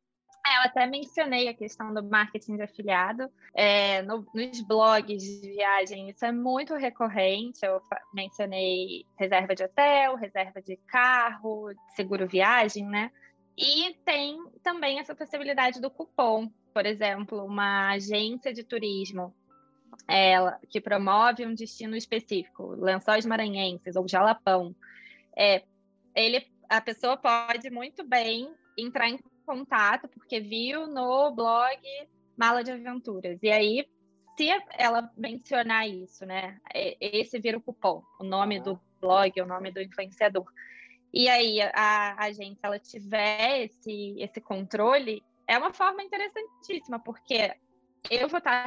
Até 0.64 0.86
mencionei 0.86 1.46
a 1.46 1.52
questão 1.52 1.92
do 1.92 2.02
marketing 2.02 2.56
de 2.56 2.62
afiliado. 2.62 3.30
É, 3.52 4.00
no, 4.00 4.26
nos 4.34 4.62
blogs 4.62 5.22
de 5.22 5.50
viagem, 5.50 6.08
isso 6.08 6.24
é 6.24 6.32
muito 6.32 6.74
recorrente. 6.74 7.58
Eu 7.62 7.82
mencionei 8.14 9.04
reserva 9.18 9.54
de 9.54 9.62
hotel, 9.62 10.16
reserva 10.16 10.62
de 10.62 10.78
carro, 10.86 11.70
seguro 11.94 12.26
viagem, 12.26 12.86
né? 12.86 13.10
E 13.58 13.94
tem 14.06 14.42
também 14.62 14.98
essa 14.98 15.14
possibilidade 15.14 15.82
do 15.82 15.90
cupom. 15.90 16.50
Por 16.72 16.86
exemplo, 16.86 17.44
uma 17.44 17.90
agência 17.92 18.50
de 18.50 18.64
turismo 18.64 19.34
ela, 20.08 20.58
que 20.70 20.80
promove 20.80 21.44
um 21.46 21.54
destino 21.54 21.94
específico, 21.94 22.74
Lençóis 22.74 23.26
Maranhenses 23.26 23.96
ou 23.96 24.08
Jalapão, 24.08 24.74
é, 25.36 25.62
ele, 26.14 26.46
a 26.70 26.80
pessoa 26.80 27.18
pode 27.18 27.68
muito 27.70 28.02
bem 28.02 28.50
entrar 28.78 29.08
em 29.08 29.18
contato 29.44 30.08
porque 30.08 30.40
viu 30.40 30.86
no 30.86 31.30
blog 31.32 31.80
Mala 32.36 32.64
de 32.64 32.72
Aventuras. 32.72 33.38
E 33.42 33.50
aí, 33.50 33.88
se 34.36 34.48
ela 34.76 35.10
mencionar 35.16 35.88
isso, 35.88 36.26
né? 36.26 36.58
Esse 37.00 37.38
vira 37.38 37.58
o 37.58 37.62
cupom, 37.62 38.02
o 38.20 38.24
nome 38.24 38.60
do 38.60 38.80
blog, 39.00 39.40
o 39.40 39.46
nome 39.46 39.70
do 39.70 39.80
influenciador. 39.80 40.46
E 41.12 41.28
aí 41.28 41.60
a 41.62 42.24
agência 42.24 42.58
ela 42.64 42.78
tiver 42.78 43.66
esse, 43.66 44.16
esse 44.18 44.40
controle, 44.40 45.22
é 45.46 45.56
uma 45.56 45.72
forma 45.72 46.02
interessantíssima, 46.02 46.98
porque 46.98 47.54
eu 48.10 48.28
vou 48.28 48.38
estar 48.38 48.66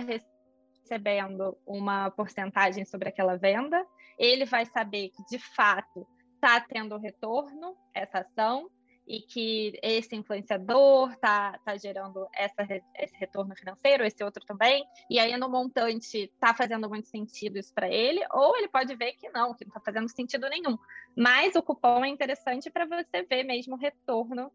recebendo 0.88 1.58
uma 1.66 2.10
porcentagem 2.12 2.86
sobre 2.86 3.10
aquela 3.10 3.36
venda, 3.36 3.86
ele 4.18 4.46
vai 4.46 4.66
saber 4.66 5.10
que 5.10 5.26
de 5.26 5.40
fato 5.40 6.08
está 6.36 6.62
tendo 6.62 6.98
retorno 6.98 7.76
essa 7.94 8.20
ação, 8.20 8.70
e 9.08 9.22
que 9.22 9.80
esse 9.82 10.16
influenciador 10.16 11.12
está 11.12 11.58
tá 11.60 11.78
gerando 11.78 12.28
essa, 12.34 12.68
esse 12.96 13.16
retorno 13.18 13.56
financeiro, 13.56 14.04
esse 14.04 14.24
outro 14.24 14.44
também, 14.46 14.86
e 15.10 15.18
aí 15.20 15.36
no 15.38 15.50
montante 15.50 16.30
está 16.34 16.54
fazendo 16.54 16.90
muito 16.90 17.08
sentido 17.08 17.58
isso 17.58 17.74
para 17.74 17.88
ele, 17.88 18.22
ou 18.32 18.58
ele 18.58 18.68
pode 18.68 18.94
ver 18.96 19.14
que 19.14 19.30
não, 19.30 19.54
que 19.54 19.66
não 19.66 19.70
está 19.70 19.80
fazendo 19.80 20.10
sentido 20.10 20.50
nenhum. 20.50 20.78
Mas 21.16 21.56
o 21.56 21.64
cupom 21.64 22.04
é 22.04 22.10
interessante 22.10 22.70
para 22.70 22.86
você 22.86 23.24
ver 23.24 23.44
mesmo 23.44 23.76
o 23.76 23.80
retorno 23.80 24.52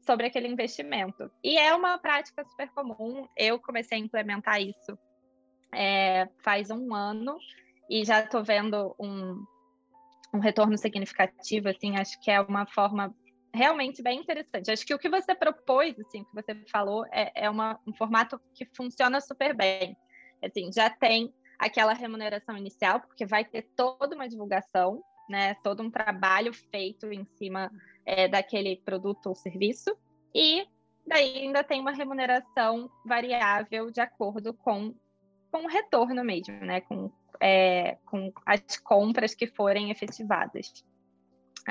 sobre 0.00 0.26
aquele 0.26 0.48
investimento. 0.48 1.30
E 1.42 1.58
é 1.58 1.74
uma 1.74 1.98
prática 1.98 2.44
super 2.44 2.70
comum, 2.70 3.28
eu 3.36 3.58
comecei 3.58 3.98
a 3.98 4.00
implementar 4.00 4.60
isso 4.60 4.98
é, 5.74 6.28
faz 6.42 6.70
um 6.70 6.94
ano, 6.94 7.36
e 7.90 8.04
já 8.04 8.20
estou 8.20 8.42
vendo 8.42 8.94
um, 8.98 9.44
um 10.32 10.38
retorno 10.38 10.78
significativo, 10.78 11.68
assim, 11.68 11.96
acho 11.96 12.18
que 12.20 12.30
é 12.30 12.40
uma 12.40 12.66
forma 12.66 13.14
realmente 13.54 14.02
bem 14.02 14.20
interessante. 14.20 14.70
Acho 14.70 14.84
que 14.84 14.92
o 14.92 14.98
que 14.98 15.08
você 15.08 15.34
propôs, 15.34 15.98
assim, 16.00 16.22
o 16.22 16.24
que 16.26 16.34
você 16.34 16.54
falou, 16.70 17.06
é, 17.12 17.30
é 17.34 17.48
uma, 17.48 17.78
um 17.86 17.94
formato 17.94 18.40
que 18.52 18.66
funciona 18.74 19.20
super 19.20 19.54
bem. 19.54 19.96
Assim, 20.42 20.70
já 20.72 20.90
tem 20.90 21.32
aquela 21.58 21.94
remuneração 21.94 22.56
inicial, 22.58 23.00
porque 23.00 23.24
vai 23.24 23.44
ter 23.44 23.62
toda 23.76 24.16
uma 24.16 24.28
divulgação, 24.28 25.02
né, 25.30 25.54
todo 25.62 25.82
um 25.82 25.90
trabalho 25.90 26.52
feito 26.52 27.06
em 27.12 27.24
cima 27.24 27.70
é, 28.04 28.26
daquele 28.26 28.76
produto 28.84 29.26
ou 29.28 29.34
serviço, 29.36 29.96
e 30.34 30.66
daí 31.06 31.38
ainda 31.38 31.62
tem 31.62 31.80
uma 31.80 31.92
remuneração 31.92 32.90
variável 33.06 33.90
de 33.90 34.00
acordo 34.00 34.52
com, 34.52 34.94
com 35.50 35.64
o 35.64 35.68
retorno 35.68 36.24
mesmo, 36.24 36.54
né, 36.56 36.80
com, 36.80 37.10
é, 37.40 37.98
com 38.04 38.32
as 38.44 38.76
compras 38.78 39.32
que 39.32 39.46
forem 39.46 39.92
efetivadas. 39.92 40.84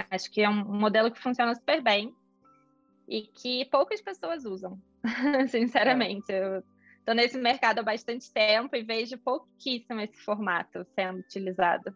Acho 0.10 0.32
que 0.32 0.42
é 0.42 0.50
um 0.50 0.64
modelo 0.64 1.12
que 1.12 1.20
funciona 1.20 1.54
super 1.54 1.82
bem 1.82 2.16
e 3.08 3.24
que 3.24 3.66
poucas 3.66 4.02
pessoas 4.02 4.46
usam, 4.46 4.80
sinceramente. 5.50 6.32
Eu 6.32 6.64
estou 7.00 7.14
nesse 7.14 7.38
mercado 7.38 7.80
há 7.80 7.84
bastante 7.84 8.32
tempo 8.32 8.76
e 8.76 8.84
vejo 8.84 9.18
pouquíssimo 9.18 10.00
esse 10.02 10.18
formato 10.18 10.86
sendo 10.96 11.20
utilizado. 11.20 11.96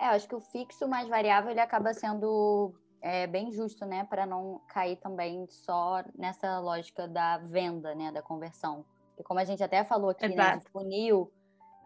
É, 0.00 0.06
acho 0.06 0.26
que 0.26 0.34
o 0.34 0.40
fixo 0.40 0.88
mais 0.88 1.08
variável 1.08 1.50
ele 1.50 1.60
acaba 1.60 1.94
sendo 1.94 2.74
é, 3.00 3.26
bem 3.26 3.52
justo, 3.52 3.84
né, 3.84 4.04
para 4.04 4.26
não 4.26 4.60
cair 4.68 4.96
também 4.96 5.46
só 5.48 6.02
nessa 6.16 6.58
lógica 6.58 7.06
da 7.06 7.38
venda, 7.38 7.94
né, 7.94 8.10
da 8.10 8.22
conversão. 8.22 8.84
E 9.18 9.22
como 9.22 9.38
a 9.38 9.44
gente 9.44 9.62
até 9.62 9.84
falou 9.84 10.10
aqui, 10.10 10.26
né, 10.28 10.56
de 10.56 10.68
funil, 10.70 11.30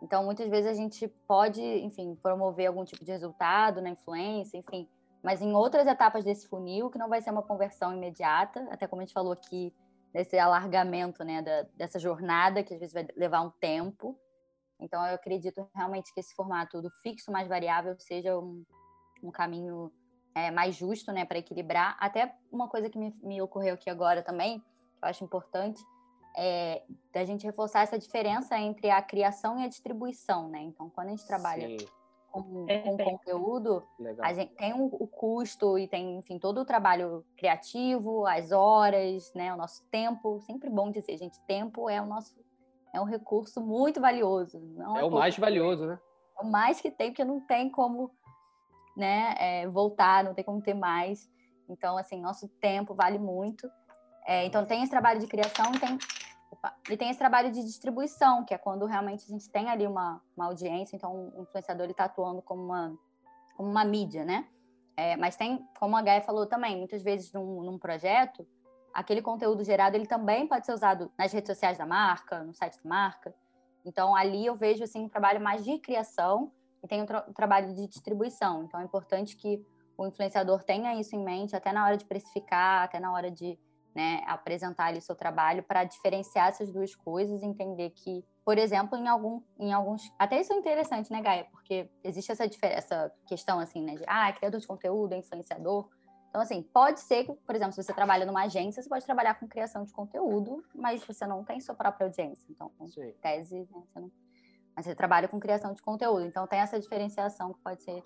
então, 0.02 0.24
muitas 0.24 0.48
vezes 0.48 0.70
a 0.70 0.74
gente 0.74 1.08
pode, 1.26 1.62
enfim, 1.62 2.14
promover 2.16 2.66
algum 2.66 2.84
tipo 2.84 3.04
de 3.04 3.10
resultado 3.10 3.80
na 3.80 3.90
influência, 3.90 4.58
enfim, 4.58 4.88
mas 5.22 5.40
em 5.40 5.54
outras 5.54 5.86
etapas 5.86 6.22
desse 6.24 6.46
funil, 6.48 6.90
que 6.90 6.98
não 6.98 7.08
vai 7.08 7.20
ser 7.20 7.30
uma 7.30 7.42
conversão 7.42 7.94
imediata, 7.94 8.66
até 8.70 8.86
como 8.86 9.02
a 9.02 9.04
gente 9.04 9.14
falou 9.14 9.32
aqui, 9.32 9.74
desse 10.12 10.38
alargamento, 10.38 11.24
né, 11.24 11.42
da, 11.42 11.62
dessa 11.76 11.98
jornada, 11.98 12.62
que 12.62 12.72
às 12.72 12.80
vezes 12.80 12.94
vai 12.94 13.06
levar 13.16 13.42
um 13.42 13.50
tempo. 13.50 14.18
Então, 14.80 15.04
eu 15.06 15.14
acredito 15.14 15.68
realmente 15.74 16.12
que 16.12 16.20
esse 16.20 16.34
formato 16.34 16.80
do 16.80 16.90
fixo 17.02 17.32
mais 17.32 17.48
variável 17.48 17.94
seja 17.98 18.38
um, 18.38 18.64
um 19.22 19.30
caminho 19.30 19.92
é, 20.34 20.50
mais 20.50 20.74
justo, 20.74 21.12
né, 21.12 21.24
para 21.24 21.38
equilibrar. 21.38 21.96
Até 21.98 22.34
uma 22.52 22.68
coisa 22.68 22.88
que 22.88 22.98
me, 22.98 23.14
me 23.22 23.42
ocorreu 23.42 23.74
aqui 23.74 23.90
agora 23.90 24.22
também, 24.22 24.60
que 24.60 25.04
eu 25.04 25.08
acho 25.08 25.24
importante, 25.24 25.82
é, 26.36 26.82
da 27.12 27.24
gente 27.24 27.46
reforçar 27.46 27.82
essa 27.82 27.98
diferença 27.98 28.58
entre 28.58 28.90
a 28.90 29.00
criação 29.00 29.58
e 29.58 29.64
a 29.64 29.68
distribuição, 29.68 30.48
né? 30.48 30.60
Então, 30.60 30.90
quando 30.90 31.08
a 31.08 31.10
gente 31.10 31.26
trabalha 31.26 31.76
com, 32.30 32.42
com, 32.42 32.96
conteúdo, 32.98 33.82
Legal. 33.98 34.26
a 34.26 34.32
gente 34.34 34.54
tem 34.54 34.74
o, 34.74 34.84
o, 34.84 35.06
custo 35.06 35.78
e 35.78 35.88
tem, 35.88 36.18
enfim, 36.18 36.38
todo 36.38 36.60
o 36.60 36.64
trabalho 36.64 37.24
criativo, 37.36 38.26
as 38.26 38.52
horas, 38.52 39.32
né? 39.34 39.54
O 39.54 39.56
nosso 39.56 39.82
tempo. 39.90 40.40
Sempre 40.42 40.68
bom 40.68 40.90
dizer, 40.90 41.16
gente, 41.16 41.40
tempo 41.46 41.88
é 41.88 42.00
o 42.00 42.06
nosso 42.06 42.36
é 42.92 43.00
um 43.00 43.04
recurso 43.04 43.60
muito 43.60 44.00
valioso. 44.00 44.58
é, 44.96 45.00
é 45.00 45.04
o 45.04 45.10
mais 45.10 45.36
valioso, 45.36 45.86
né? 45.86 45.98
É 46.38 46.42
o 46.42 46.50
mais 46.50 46.80
que 46.80 46.90
tem, 46.90 47.10
porque 47.10 47.24
não 47.24 47.40
tem 47.40 47.70
como 47.70 48.10
né, 48.96 49.34
é, 49.38 49.68
voltar, 49.68 50.24
não 50.24 50.32
tem 50.32 50.44
como 50.44 50.62
ter 50.62 50.74
mais. 50.74 51.30
Então, 51.68 51.98
assim, 51.98 52.20
nosso 52.20 52.48
tempo 52.48 52.94
vale 52.94 53.18
muito. 53.18 53.68
É, 54.26 54.44
então, 54.44 54.64
tem 54.64 54.82
esse 54.82 54.90
trabalho 54.90 55.20
de 55.20 55.26
criação 55.26 55.72
e 55.74 55.78
tem 55.78 55.98
Opa. 56.50 56.76
E 56.88 56.96
tem 56.96 57.10
esse 57.10 57.18
trabalho 57.18 57.50
de 57.50 57.62
distribuição, 57.62 58.44
que 58.44 58.54
é 58.54 58.58
quando 58.58 58.86
realmente 58.86 59.24
a 59.24 59.28
gente 59.28 59.50
tem 59.50 59.68
ali 59.68 59.86
uma, 59.86 60.22
uma 60.36 60.46
audiência, 60.46 60.96
então 60.96 61.32
o 61.36 61.42
influenciador 61.42 61.88
está 61.90 62.04
atuando 62.04 62.40
como 62.42 62.62
uma, 62.62 62.96
como 63.56 63.70
uma 63.70 63.84
mídia, 63.84 64.24
né? 64.24 64.46
É, 64.96 65.16
mas 65.16 65.36
tem, 65.36 65.66
como 65.78 65.96
a 65.96 66.02
Gaia 66.02 66.22
falou 66.22 66.46
também, 66.46 66.76
muitas 66.76 67.02
vezes 67.02 67.30
num, 67.32 67.62
num, 67.62 67.78
projeto, 67.78 68.46
aquele 68.94 69.20
conteúdo 69.20 69.62
gerado 69.62 69.94
ele 69.94 70.06
também 70.06 70.48
pode 70.48 70.64
ser 70.64 70.72
usado 70.72 71.12
nas 71.18 71.32
redes 71.32 71.48
sociais 71.48 71.76
da 71.76 71.84
marca, 71.84 72.42
no 72.42 72.54
site 72.54 72.82
da 72.82 72.88
marca. 72.88 73.34
Então 73.84 74.16
ali 74.16 74.46
eu 74.46 74.56
vejo 74.56 74.82
assim 74.82 75.04
um 75.04 75.08
trabalho 75.08 75.40
mais 75.40 75.62
de 75.64 75.78
criação 75.78 76.50
e 76.82 76.88
tem 76.88 77.02
um, 77.02 77.06
tra 77.06 77.26
um 77.28 77.32
trabalho 77.32 77.74
de 77.74 77.86
distribuição. 77.86 78.64
Então 78.64 78.80
é 78.80 78.84
importante 78.84 79.36
que 79.36 79.62
o 79.98 80.06
influenciador 80.06 80.62
tenha 80.62 80.98
isso 80.98 81.14
em 81.14 81.22
mente 81.22 81.54
até 81.54 81.72
na 81.72 81.84
hora 81.84 81.96
de 81.96 82.06
precificar, 82.06 82.84
até 82.84 82.98
na 82.98 83.12
hora 83.12 83.30
de 83.30 83.58
né, 83.96 84.22
apresentar 84.26 84.88
ali 84.88 85.00
seu 85.00 85.16
trabalho 85.16 85.62
para 85.62 85.82
diferenciar 85.84 86.48
essas 86.48 86.70
duas 86.70 86.94
coisas, 86.94 87.42
entender 87.42 87.88
que, 87.90 88.22
por 88.44 88.58
exemplo, 88.58 88.98
em, 88.98 89.08
algum, 89.08 89.40
em 89.58 89.72
alguns, 89.72 90.12
até 90.18 90.38
isso 90.38 90.52
é 90.52 90.56
interessante, 90.56 91.10
né, 91.10 91.22
Gaia, 91.22 91.46
porque 91.50 91.90
existe 92.04 92.30
essa 92.30 92.44
essa 92.60 93.10
questão 93.26 93.58
assim, 93.58 93.82
né, 93.82 93.94
de 93.94 94.04
ah, 94.06 94.28
é 94.28 94.34
criador 94.34 94.60
de 94.60 94.66
conteúdo, 94.66 95.14
é 95.14 95.16
influenciador. 95.16 95.88
Então 96.28 96.42
Então, 96.42 96.42
assim, 96.42 96.62
pode 96.62 97.00
ser 97.00 97.24
que, 97.24 97.32
por 97.32 97.56
exemplo, 97.56 97.72
se 97.72 97.82
você 97.82 97.94
trabalha 97.94 98.26
numa 98.26 98.42
agência, 98.42 98.82
você 98.82 98.88
pode 98.90 99.06
trabalhar 99.06 99.40
com 99.40 99.48
criação 99.48 99.82
de 99.82 99.92
conteúdo, 99.94 100.62
mas 100.74 101.02
você 101.02 101.26
não 101.26 101.42
tem 101.42 101.58
sua 101.58 101.74
própria 101.74 102.06
audiência. 102.06 102.46
Então, 102.50 102.70
Sim. 102.88 103.14
tese, 103.22 103.60
né, 103.60 103.82
você 103.88 103.98
não... 103.98 104.12
mas 104.76 104.84
você 104.84 104.94
trabalha 104.94 105.26
com 105.26 105.40
criação 105.40 105.72
de 105.72 105.80
conteúdo. 105.80 106.26
Então, 106.26 106.46
tem 106.46 106.58
essa 106.58 106.78
diferenciação 106.78 107.54
que 107.54 107.60
pode 107.60 107.82
ser 107.82 108.04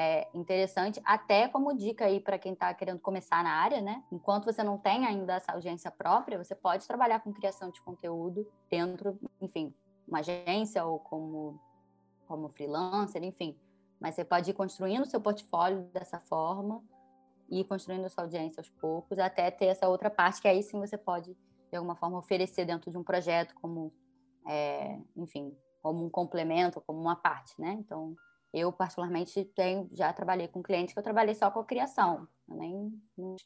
é, 0.00 0.28
interessante, 0.32 1.00
até 1.04 1.48
como 1.48 1.76
dica 1.76 2.04
aí 2.04 2.20
para 2.20 2.38
quem 2.38 2.52
está 2.52 2.72
querendo 2.72 3.00
começar 3.00 3.42
na 3.42 3.50
área, 3.50 3.80
né? 3.80 4.04
Enquanto 4.12 4.44
você 4.44 4.62
não 4.62 4.78
tem 4.78 5.04
ainda 5.04 5.34
essa 5.34 5.50
audiência 5.50 5.90
própria, 5.90 6.38
você 6.38 6.54
pode 6.54 6.86
trabalhar 6.86 7.18
com 7.18 7.32
criação 7.32 7.68
de 7.68 7.82
conteúdo 7.82 8.48
dentro, 8.70 9.18
enfim, 9.40 9.74
uma 10.06 10.20
agência 10.20 10.84
ou 10.84 11.00
como, 11.00 11.60
como 12.28 12.48
freelancer, 12.50 13.24
enfim. 13.24 13.58
Mas 13.98 14.14
você 14.14 14.24
pode 14.24 14.48
ir 14.52 14.54
construindo 14.54 15.04
seu 15.04 15.20
portfólio 15.20 15.82
dessa 15.92 16.20
forma 16.20 16.80
e 17.50 17.62
ir 17.62 17.64
construindo 17.64 18.08
sua 18.08 18.22
audiência 18.22 18.60
aos 18.60 18.70
poucos, 18.70 19.18
até 19.18 19.50
ter 19.50 19.66
essa 19.66 19.88
outra 19.88 20.08
parte 20.08 20.40
que 20.40 20.46
aí 20.46 20.62
sim 20.62 20.78
você 20.78 20.96
pode, 20.96 21.36
de 21.72 21.76
alguma 21.76 21.96
forma, 21.96 22.18
oferecer 22.18 22.64
dentro 22.64 22.88
de 22.88 22.96
um 22.96 23.02
projeto 23.02 23.52
como, 23.56 23.92
é, 24.46 24.96
enfim, 25.16 25.52
como 25.82 26.04
um 26.04 26.08
complemento, 26.08 26.80
como 26.82 27.00
uma 27.00 27.16
parte, 27.16 27.60
né? 27.60 27.72
Então, 27.80 28.14
eu, 28.52 28.72
particularmente, 28.72 29.44
tenho, 29.54 29.88
já 29.92 30.12
trabalhei 30.12 30.48
com 30.48 30.62
clientes 30.62 30.94
que 30.94 30.98
eu 30.98 31.02
trabalhei 31.02 31.34
só 31.34 31.50
com 31.50 31.60
a 31.60 31.64
criação. 31.64 32.26
Eu 32.48 32.56
nem 32.56 32.92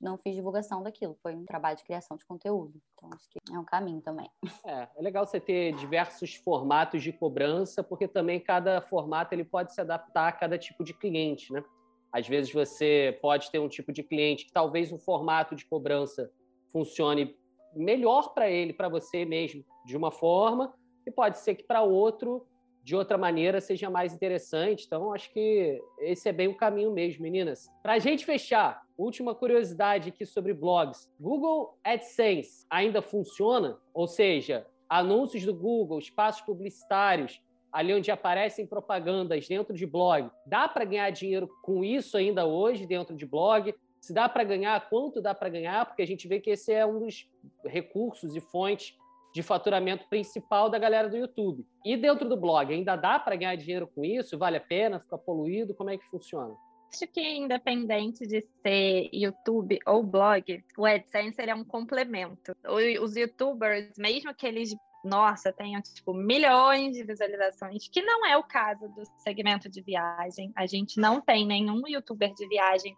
não 0.01 0.17
fiz 0.17 0.35
divulgação 0.35 0.83
daquilo, 0.83 1.17
foi 1.21 1.35
um 1.35 1.45
trabalho 1.45 1.77
de 1.77 1.83
criação 1.83 2.17
de 2.17 2.25
conteúdo. 2.25 2.81
Então, 2.95 3.11
acho 3.13 3.29
que 3.29 3.39
é 3.53 3.59
um 3.59 3.65
caminho 3.65 4.01
também. 4.01 4.31
É, 4.65 4.89
é 4.97 5.03
legal 5.03 5.27
você 5.27 5.41
ter 5.41 5.75
diversos 5.75 6.37
formatos 6.37 7.03
de 7.03 7.13
cobrança, 7.13 7.83
porque 7.83 8.07
também 8.07 8.39
cada 8.39 8.81
formato 8.81 9.35
ele 9.35 9.45
pode 9.45 9.75
se 9.75 9.81
adaptar 9.81 10.29
a 10.29 10.33
cada 10.33 10.57
tipo 10.57 10.85
de 10.85 10.95
cliente, 10.95 11.53
né? 11.53 11.65
Às 12.13 12.29
vezes 12.29 12.53
você 12.53 13.19
pode 13.21 13.51
ter 13.51 13.59
um 13.59 13.69
tipo 13.69 13.93
de 13.93 14.03
cliente 14.03 14.45
que 14.47 14.53
talvez 14.53 14.93
um 14.93 14.99
formato 14.99 15.57
de 15.57 15.65
cobrança 15.65 16.31
funcione 16.71 17.37
melhor 17.75 18.35
para 18.35 18.49
ele, 18.51 18.73
para 18.73 18.89
você 18.89 19.25
mesmo, 19.25 19.65
de 19.85 19.97
uma 19.97 20.13
forma, 20.13 20.75
e 21.07 21.11
pode 21.11 21.39
ser 21.39 21.55
que 21.55 21.65
para 21.65 21.83
outro 21.83 22.47
de 22.83 22.97
outra 22.97 23.17
maneira 23.17 23.61
seja 23.61 23.89
mais 23.89 24.13
interessante. 24.13 24.85
Então, 24.87 25.13
acho 25.13 25.33
que 25.33 25.81
esse 26.01 26.29
é 26.29 26.33
bem 26.33 26.49
o 26.49 26.57
caminho 26.57 26.91
mesmo, 26.91 27.23
meninas. 27.23 27.71
Para 27.83 27.95
a 27.95 27.99
gente 27.99 28.25
fechar, 28.25 28.83
última 28.97 29.35
curiosidade 29.35 30.09
aqui 30.09 30.27
sobre 30.27 30.53
blogs. 30.53 31.11
Google 31.19 31.79
AdSense 31.85 32.67
ainda 32.69 33.01
funciona? 33.01 33.79
Ou 33.95 34.09
seja, 34.09 34.67
anúncios 34.89 35.45
do 35.45 35.55
Google, 35.55 35.99
espaços 35.99 36.43
publicitários, 36.43 37.41
ali 37.73 37.95
onde 37.95 38.11
aparecem 38.11 38.67
propagandas 38.67 39.49
dentro 39.49 39.75
de 39.75 39.87
blog. 39.87 40.31
Dá 40.45 40.69
para 40.69 40.85
ganhar 40.85 41.11
dinheiro 41.11 41.49
com 41.63 41.83
isso 41.83 42.17
ainda 42.17 42.45
hoje 42.45 42.87
dentro 42.87 43.17
de 43.17 43.25
blog? 43.25 43.75
Se 44.01 44.13
dá 44.13 44.29
para 44.29 44.45
ganhar, 44.45 44.89
quanto 44.91 45.23
dá 45.23 45.33
para 45.35 45.49
ganhar? 45.49 45.87
Porque 45.87 46.03
a 46.03 46.07
gente 46.07 46.27
vê 46.29 46.41
que 46.41 46.51
esse 46.51 46.73
é 46.73 46.85
um 46.85 46.99
dos 46.99 47.27
recursos 47.65 48.37
e 48.37 48.41
fontes 48.41 48.99
de 49.33 49.43
faturamento 49.43 50.07
principal 50.09 50.69
da 50.69 50.79
galera 50.79 51.09
do 51.09 51.17
YouTube. 51.17 51.67
E 51.85 51.97
dentro 51.97 52.29
do 52.29 52.37
blog, 52.37 52.73
ainda 52.73 52.97
dá 52.97 53.19
para 53.19 53.37
ganhar 53.37 53.57
dinheiro 53.57 53.87
com 53.87 54.05
isso? 54.05 54.39
Vale 54.39 54.59
a 54.59 54.61
pena? 54.61 55.01
Fica 55.01 55.17
poluído? 55.17 55.75
Como 55.75 55.91
é 55.91 55.97
que 55.97 56.05
funciona? 56.07 56.55
Acho 56.93 57.07
que 57.07 57.23
independente 57.23 58.27
de 58.27 58.43
ser 58.63 59.09
YouTube 59.13 59.79
ou 59.87 60.03
blog, 60.03 60.63
o 60.77 60.85
AdSense 60.85 61.41
é 61.41 61.55
um 61.55 61.65
complemento. 61.65 62.55
Os 63.01 63.17
YouTubers, 63.17 63.97
mesmo 63.97 64.35
que 64.35 64.47
eles 64.47 64.77
nossa, 65.05 65.53
tenham 65.53 65.83
tipo 65.83 66.15
milhões 66.15 66.95
de 66.95 67.03
visualizações, 67.03 67.89
que 67.89 68.03
não 68.03 68.25
é 68.25 68.37
o 68.37 68.45
caso 68.45 68.89
do 68.89 69.03
segmento 69.19 69.69
de 69.69 69.83
viagem. 69.83 70.53
A 70.55 70.67
gente 70.67 71.01
não 71.01 71.21
tem 71.21 71.45
nenhum 71.47 71.83
youtuber 71.89 72.33
de 72.35 72.47
viagem 72.47 72.97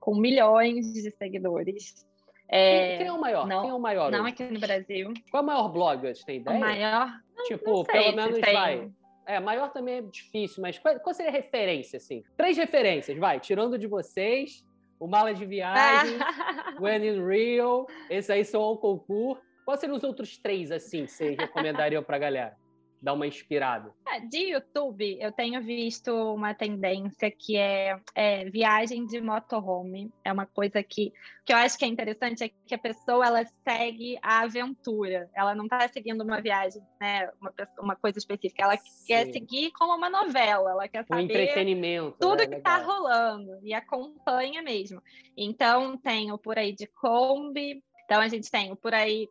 com 0.00 0.16
milhões 0.16 0.92
de 0.92 1.10
seguidores. 1.12 2.04
É, 2.48 2.98
quem 2.98 3.06
é 3.06 3.12
o 3.12 3.20
maior? 3.20 3.46
Não, 3.46 3.62
quem 3.62 3.70
é 3.70 3.74
o 3.74 3.80
maior? 3.80 4.10
Não 4.10 4.22
hoje? 4.22 4.32
aqui 4.32 4.44
no 4.44 4.60
Brasil. 4.60 5.14
Qual 5.30 5.40
é 5.40 5.44
o 5.44 5.46
maior 5.46 5.68
blog 5.68 6.06
hoje? 6.06 6.24
Tem 6.24 6.36
ideia? 6.38 6.56
O 6.56 6.60
maior? 6.60 7.20
Não, 7.36 7.44
tipo, 7.44 7.70
não 7.70 7.84
pelo 7.84 8.16
menos 8.16 8.38
tem. 8.38 8.54
vai. 8.54 8.90
É, 9.26 9.40
maior 9.40 9.70
também 9.72 9.96
é 9.96 10.02
difícil, 10.02 10.60
mas 10.60 10.78
qual, 10.78 11.00
qual 11.00 11.14
seria 11.14 11.30
a 11.30 11.34
referência, 11.34 11.96
assim? 11.96 12.22
Três 12.36 12.56
referências, 12.56 13.16
vai, 13.18 13.40
tirando 13.40 13.78
de 13.78 13.86
vocês, 13.86 14.64
o 15.00 15.06
Mala 15.06 15.32
de 15.32 15.46
Viagem, 15.46 16.18
When 16.80 17.06
in 17.06 17.26
Rio, 17.26 17.86
esses 18.10 18.28
aí 18.28 18.44
são 18.44 18.60
ao 18.60 18.76
concurso. 18.76 19.42
Quais 19.64 19.80
seriam 19.80 19.96
os 19.96 20.04
outros 20.04 20.36
três, 20.36 20.70
assim, 20.70 21.06
que 21.06 21.12
vocês 21.12 21.36
recomendariam 21.38 22.02
pra 22.02 22.18
galera? 22.18 22.54
Dar 23.04 23.12
uma 23.12 23.26
inspirada? 23.26 23.92
É, 24.08 24.18
de 24.18 24.52
YouTube, 24.52 25.18
eu 25.20 25.30
tenho 25.30 25.62
visto 25.62 26.10
uma 26.10 26.54
tendência 26.54 27.30
que 27.30 27.56
é, 27.56 28.00
é, 28.14 28.48
viagem 28.48 29.06
de 29.06 29.20
motorhome. 29.20 30.10
É 30.24 30.32
uma 30.32 30.46
coisa 30.46 30.82
que, 30.82 31.12
que 31.44 31.52
eu 31.52 31.56
acho 31.58 31.78
que 31.78 31.84
é 31.84 31.88
interessante, 31.88 32.44
é 32.44 32.50
que 32.66 32.74
a 32.74 32.78
pessoa 32.78 33.26
ela 33.26 33.44
segue 33.62 34.18
a 34.22 34.40
aventura. 34.40 35.28
Ela 35.34 35.54
não 35.54 35.64
está 35.64 35.86
seguindo 35.88 36.22
uma 36.22 36.40
viagem, 36.40 36.82
né, 36.98 37.30
uma, 37.38 37.52
uma 37.78 37.96
coisa 37.96 38.18
específica. 38.18 38.64
Ela 38.64 38.78
Sim. 38.78 39.06
quer 39.06 39.30
seguir 39.30 39.70
como 39.72 39.94
uma 39.94 40.08
novela. 40.08 40.70
Ela 40.70 40.88
quer 40.88 41.04
saber 41.04 41.20
um 41.20 41.24
entretenimento, 41.24 42.16
tudo 42.18 42.38
né? 42.38 42.46
que 42.46 42.54
está 42.54 42.78
rolando 42.78 43.58
e 43.62 43.74
acompanha 43.74 44.62
mesmo. 44.62 45.02
Então, 45.36 45.98
tenho 45.98 46.38
por 46.38 46.58
aí 46.58 46.72
de 46.72 46.86
Kombi. 46.86 47.82
Então, 48.06 48.20
a 48.20 48.28
gente 48.28 48.50
tem 48.50 48.72
o 48.72 48.76
por 48.76 48.94
aí 48.94 49.28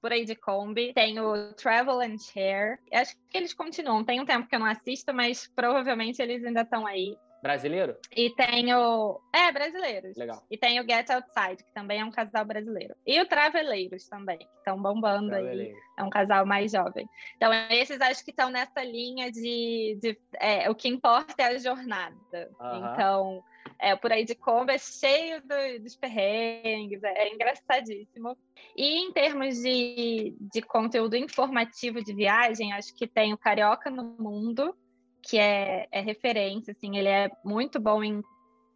por 0.00 0.12
aí 0.12 0.24
de 0.24 0.34
Kombi. 0.34 0.92
Tem 0.92 1.18
o 1.20 1.52
Travel 1.54 2.00
and 2.00 2.18
Share. 2.18 2.78
Acho 2.92 3.16
que 3.28 3.36
eles 3.36 3.54
continuam. 3.54 4.04
Tem 4.04 4.20
um 4.20 4.26
tempo 4.26 4.48
que 4.48 4.54
eu 4.54 4.60
não 4.60 4.66
assisto, 4.66 5.12
mas 5.12 5.46
provavelmente 5.54 6.20
eles 6.20 6.44
ainda 6.44 6.62
estão 6.62 6.86
aí. 6.86 7.16
Brasileiro? 7.42 7.96
E 8.16 8.30
tem 8.30 8.74
o. 8.74 9.20
É, 9.32 9.52
brasileiros. 9.52 10.16
Legal. 10.16 10.42
E 10.50 10.56
tem 10.56 10.80
o 10.80 10.88
Get 10.88 11.08
Outside, 11.10 11.62
que 11.62 11.72
também 11.72 12.00
é 12.00 12.04
um 12.04 12.10
casal 12.10 12.44
brasileiro. 12.44 12.94
E 13.06 13.20
o 13.20 13.26
Traveleiros 13.26 14.08
também, 14.08 14.38
que 14.38 14.44
estão 14.58 14.80
bombando 14.80 15.34
aí. 15.34 15.72
É 15.96 16.02
um 16.02 16.10
casal 16.10 16.44
mais 16.44 16.72
jovem. 16.72 17.08
Então, 17.36 17.52
esses 17.70 18.00
acho 18.00 18.24
que 18.24 18.30
estão 18.30 18.50
nessa 18.50 18.82
linha 18.82 19.30
de. 19.30 19.98
de 20.00 20.18
é, 20.40 20.68
o 20.68 20.74
que 20.74 20.88
importa 20.88 21.34
é 21.38 21.46
a 21.46 21.58
jornada. 21.58 22.50
Uh 22.58 22.64
-huh. 22.64 22.92
Então 22.92 23.44
é, 23.78 23.94
por 23.94 24.12
aí 24.12 24.24
de 24.24 24.34
Kombi 24.34 24.72
é 24.72 24.78
cheio 24.78 25.42
do, 25.42 25.82
dos 25.82 25.96
perrengues, 25.96 27.02
é, 27.02 27.24
é, 27.24 27.34
engraçadíssimo. 27.34 28.36
E 28.76 28.98
em 28.98 29.12
termos 29.12 29.56
de, 29.56 30.34
de 30.40 30.62
conteúdo 30.62 31.16
informativo 31.16 32.02
de 32.02 32.12
viagem, 32.14 32.72
acho 32.72 32.94
que 32.94 33.06
tem 33.06 33.32
o 33.32 33.38
Carioca 33.38 33.90
no 33.90 34.04
Mundo, 34.18 34.74
que 35.22 35.38
é, 35.38 35.88
é 35.90 36.00
referência, 36.00 36.72
assim, 36.72 36.96
ele 36.96 37.08
é 37.08 37.30
muito 37.44 37.80
bom 37.80 38.02
em 38.02 38.22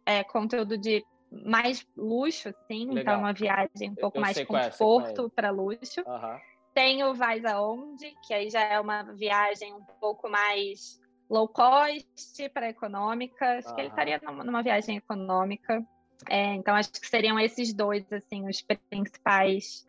é, 0.05 0.23
conteúdo 0.23 0.77
de 0.77 1.03
mais 1.31 1.85
luxo, 1.95 2.49
assim, 2.49 2.83
então 2.83 2.95
Legal. 2.95 3.15
então 3.15 3.19
uma 3.19 3.33
viagem 3.33 3.89
um 3.89 3.95
pouco 3.95 4.17
eu, 4.17 4.19
eu 4.19 4.21
mais 4.21 4.43
conforto 4.45 5.29
para 5.29 5.49
luxo. 5.49 6.01
Uhum. 6.05 6.39
Tem 6.73 7.03
o 7.03 7.13
Vais 7.13 7.43
Aonde, 7.45 8.13
que 8.25 8.33
aí 8.33 8.49
já 8.49 8.61
é 8.61 8.79
uma 8.79 9.03
viagem 9.13 9.73
um 9.73 9.83
pouco 9.99 10.29
mais 10.29 11.00
low 11.31 11.47
cost 11.47 12.49
para 12.49 12.69
econômica. 12.69 13.57
Acho 13.57 13.73
que 13.73 13.81
ele 13.81 13.87
estaria 13.87 14.19
numa, 14.21 14.61
viagem 14.61 14.97
econômica. 14.97 15.83
É, 16.29 16.53
então, 16.53 16.75
acho 16.75 16.91
que 16.91 17.07
seriam 17.07 17.39
esses 17.39 17.73
dois, 17.73 18.11
assim, 18.11 18.47
os 18.47 18.61
principais. 18.89 19.85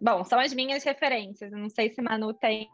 Bom, 0.00 0.24
são 0.24 0.38
as 0.38 0.54
minhas 0.54 0.84
referências. 0.84 1.52
Eu 1.52 1.58
não 1.58 1.68
sei 1.68 1.90
se 1.92 2.00
Manu 2.00 2.32
tem 2.32 2.70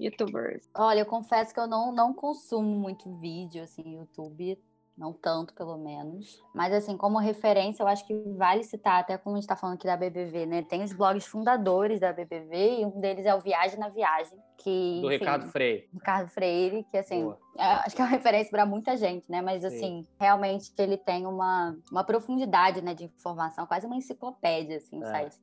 youtubers. 0.00 0.68
Olha, 0.74 1.00
eu 1.00 1.06
confesso 1.06 1.52
que 1.52 1.60
eu 1.60 1.66
não, 1.66 1.92
não 1.92 2.14
consumo 2.14 2.74
muito 2.74 3.14
vídeo, 3.18 3.62
assim, 3.62 3.96
YouTube 3.96 4.58
não 4.96 5.12
tanto, 5.12 5.54
pelo 5.54 5.76
menos. 5.78 6.42
Mas, 6.54 6.72
assim, 6.72 6.96
como 6.96 7.18
referência, 7.18 7.82
eu 7.82 7.88
acho 7.88 8.06
que 8.06 8.14
vale 8.36 8.62
citar, 8.62 9.00
até 9.00 9.16
como 9.16 9.36
a 9.36 9.38
gente 9.38 9.44
está 9.44 9.56
falando 9.56 9.76
aqui 9.76 9.86
da 9.86 9.96
BBV, 9.96 10.46
né? 10.46 10.62
Tem 10.62 10.82
os 10.82 10.92
blogs 10.92 11.26
fundadores 11.26 11.98
da 11.98 12.12
BBV 12.12 12.80
e 12.80 12.84
um 12.84 13.00
deles 13.00 13.24
é 13.24 13.34
o 13.34 13.40
Viagem 13.40 13.78
na 13.78 13.88
Viagem, 13.88 14.38
que... 14.58 15.00
Do 15.00 15.06
enfim, 15.06 15.18
Ricardo 15.18 15.46
Freire. 15.46 15.88
Ricardo 15.92 16.28
Freire, 16.28 16.86
que, 16.90 16.98
assim, 16.98 17.34
é, 17.58 17.64
acho 17.64 17.96
que 17.96 18.02
é 18.02 18.04
uma 18.04 18.10
referência 18.10 18.50
para 18.50 18.66
muita 18.66 18.96
gente, 18.96 19.24
né? 19.28 19.40
Mas, 19.40 19.64
assim, 19.64 20.02
Sim. 20.02 20.08
realmente 20.20 20.70
ele 20.78 20.98
tem 20.98 21.26
uma, 21.26 21.76
uma 21.90 22.04
profundidade, 22.04 22.82
né, 22.82 22.94
de 22.94 23.04
informação, 23.04 23.66
quase 23.66 23.86
uma 23.86 23.96
enciclopédia, 23.96 24.76
assim, 24.76 25.02
é. 25.02 25.06
site. 25.06 25.36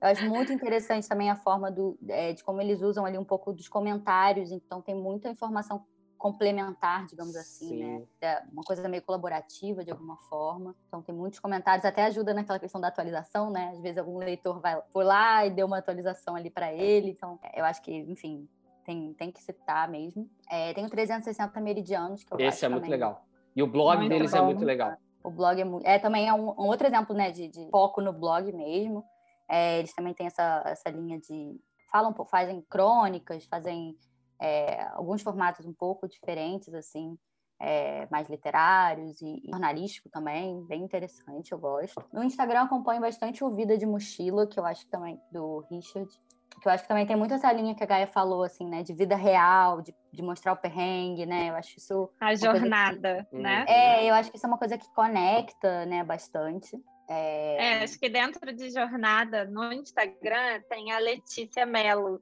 Eu 0.00 0.08
acho 0.08 0.28
muito 0.28 0.52
interessante 0.52 1.08
também 1.08 1.28
a 1.28 1.34
forma 1.34 1.72
do, 1.72 1.98
é, 2.08 2.32
de 2.32 2.44
como 2.44 2.60
eles 2.60 2.80
usam 2.82 3.04
ali 3.04 3.18
um 3.18 3.24
pouco 3.24 3.52
dos 3.52 3.68
comentários, 3.68 4.52
então 4.52 4.80
tem 4.80 4.94
muita 4.94 5.28
informação 5.28 5.84
complementar, 6.18 7.06
digamos 7.06 7.36
assim, 7.36 7.84
né? 7.84 7.98
Sim. 8.00 8.08
né? 8.20 8.42
Uma 8.52 8.62
coisa 8.62 8.86
meio 8.88 9.02
colaborativa 9.02 9.84
de 9.84 9.90
alguma 9.90 10.16
forma. 10.28 10.74
Então 10.88 11.00
tem 11.00 11.14
muitos 11.14 11.38
comentários, 11.38 11.84
até 11.84 12.04
ajuda 12.04 12.34
naquela 12.34 12.58
questão 12.58 12.80
da 12.80 12.88
atualização, 12.88 13.50
né? 13.50 13.70
Às 13.72 13.80
vezes 13.80 13.98
algum 13.98 14.18
leitor 14.18 14.60
vai 14.60 14.80
por 14.92 15.04
lá 15.04 15.46
e 15.46 15.50
deu 15.50 15.66
uma 15.66 15.78
atualização 15.78 16.34
ali 16.34 16.50
para 16.50 16.72
ele. 16.72 17.10
Então 17.10 17.38
eu 17.54 17.64
acho 17.64 17.80
que, 17.80 17.92
enfim, 17.92 18.48
tem, 18.84 19.14
tem 19.14 19.30
que 19.30 19.40
citar 19.40 19.88
mesmo. 19.88 20.28
É, 20.50 20.74
tem 20.74 20.84
o 20.84 20.90
360 20.90 21.60
Meridianos, 21.60 22.24
que 22.24 22.34
eu 22.34 22.40
Esse 22.40 22.64
é 22.64 22.68
muito 22.68 22.90
legal. 22.90 23.24
E 23.54 23.62
o 23.62 23.66
blog 23.66 23.98
muito 23.98 24.10
deles 24.10 24.34
é 24.34 24.38
bom. 24.38 24.42
é 24.42 24.46
muito 24.46 24.64
legal. 24.64 24.96
O 25.22 25.30
blog 25.30 25.60
é, 25.60 25.64
muito, 25.64 25.86
é 25.86 25.98
também 25.98 26.28
é 26.28 26.34
um, 26.34 26.50
um, 26.50 26.66
outro 26.66 26.86
exemplo, 26.86 27.14
né, 27.14 27.30
de, 27.30 27.48
de 27.48 27.68
foco 27.70 28.00
no 28.00 28.12
blog 28.12 28.52
mesmo. 28.52 29.04
É, 29.48 29.78
eles 29.78 29.94
também 29.94 30.14
têm 30.14 30.26
essa, 30.26 30.62
essa 30.66 30.90
linha 30.90 31.18
de 31.18 31.58
falam, 31.90 32.14
fazem 32.26 32.60
crônicas, 32.68 33.44
fazem 33.46 33.96
é, 34.40 34.82
alguns 34.92 35.22
formatos 35.22 35.66
um 35.66 35.72
pouco 35.72 36.08
diferentes, 36.08 36.72
assim. 36.74 37.18
é, 37.60 38.06
mais 38.10 38.28
literários 38.28 39.20
e, 39.20 39.42
e 39.44 39.50
jornalístico 39.50 40.08
também, 40.08 40.62
bem 40.64 40.82
interessante, 40.82 41.52
eu 41.52 41.58
gosto. 41.58 42.02
No 42.12 42.22
Instagram 42.22 42.62
acompanho 42.62 43.00
bastante 43.00 43.42
o 43.42 43.54
Vida 43.54 43.76
de 43.76 43.84
Mochila, 43.84 44.46
que 44.46 44.58
eu 44.58 44.64
acho 44.64 44.84
que 44.84 44.90
também, 44.90 45.20
do 45.32 45.64
Richard, 45.70 46.08
que 46.60 46.68
eu 46.68 46.72
acho 46.72 46.84
que 46.84 46.88
também 46.88 47.06
tem 47.06 47.16
muito 47.16 47.34
essa 47.34 47.52
linha 47.52 47.74
que 47.74 47.82
a 47.82 47.86
Gaia 47.86 48.06
falou, 48.06 48.42
assim, 48.42 48.68
né, 48.68 48.82
de 48.82 48.92
vida 48.92 49.16
real, 49.16 49.82
de, 49.82 49.94
de 50.12 50.22
mostrar 50.22 50.52
o 50.52 50.56
perrengue, 50.56 51.26
né, 51.26 51.50
eu 51.50 51.54
acho 51.56 51.76
isso... 51.78 52.10
A 52.20 52.34
jornada, 52.34 53.26
que, 53.30 53.36
né? 53.36 53.64
É, 53.68 54.08
eu 54.08 54.14
acho 54.14 54.30
que 54.30 54.36
isso 54.36 54.46
é 54.46 54.48
uma 54.48 54.58
coisa 54.58 54.78
que 54.78 54.88
conecta, 54.94 55.84
né, 55.86 56.04
bastante. 56.04 56.80
É... 57.08 57.78
é, 57.78 57.82
acho 57.82 57.98
que 57.98 58.08
dentro 58.08 58.52
de 58.54 58.70
jornada, 58.70 59.44
no 59.46 59.72
Instagram, 59.72 60.60
tem 60.68 60.92
a 60.92 60.98
Letícia 60.98 61.64
Mello, 61.64 62.20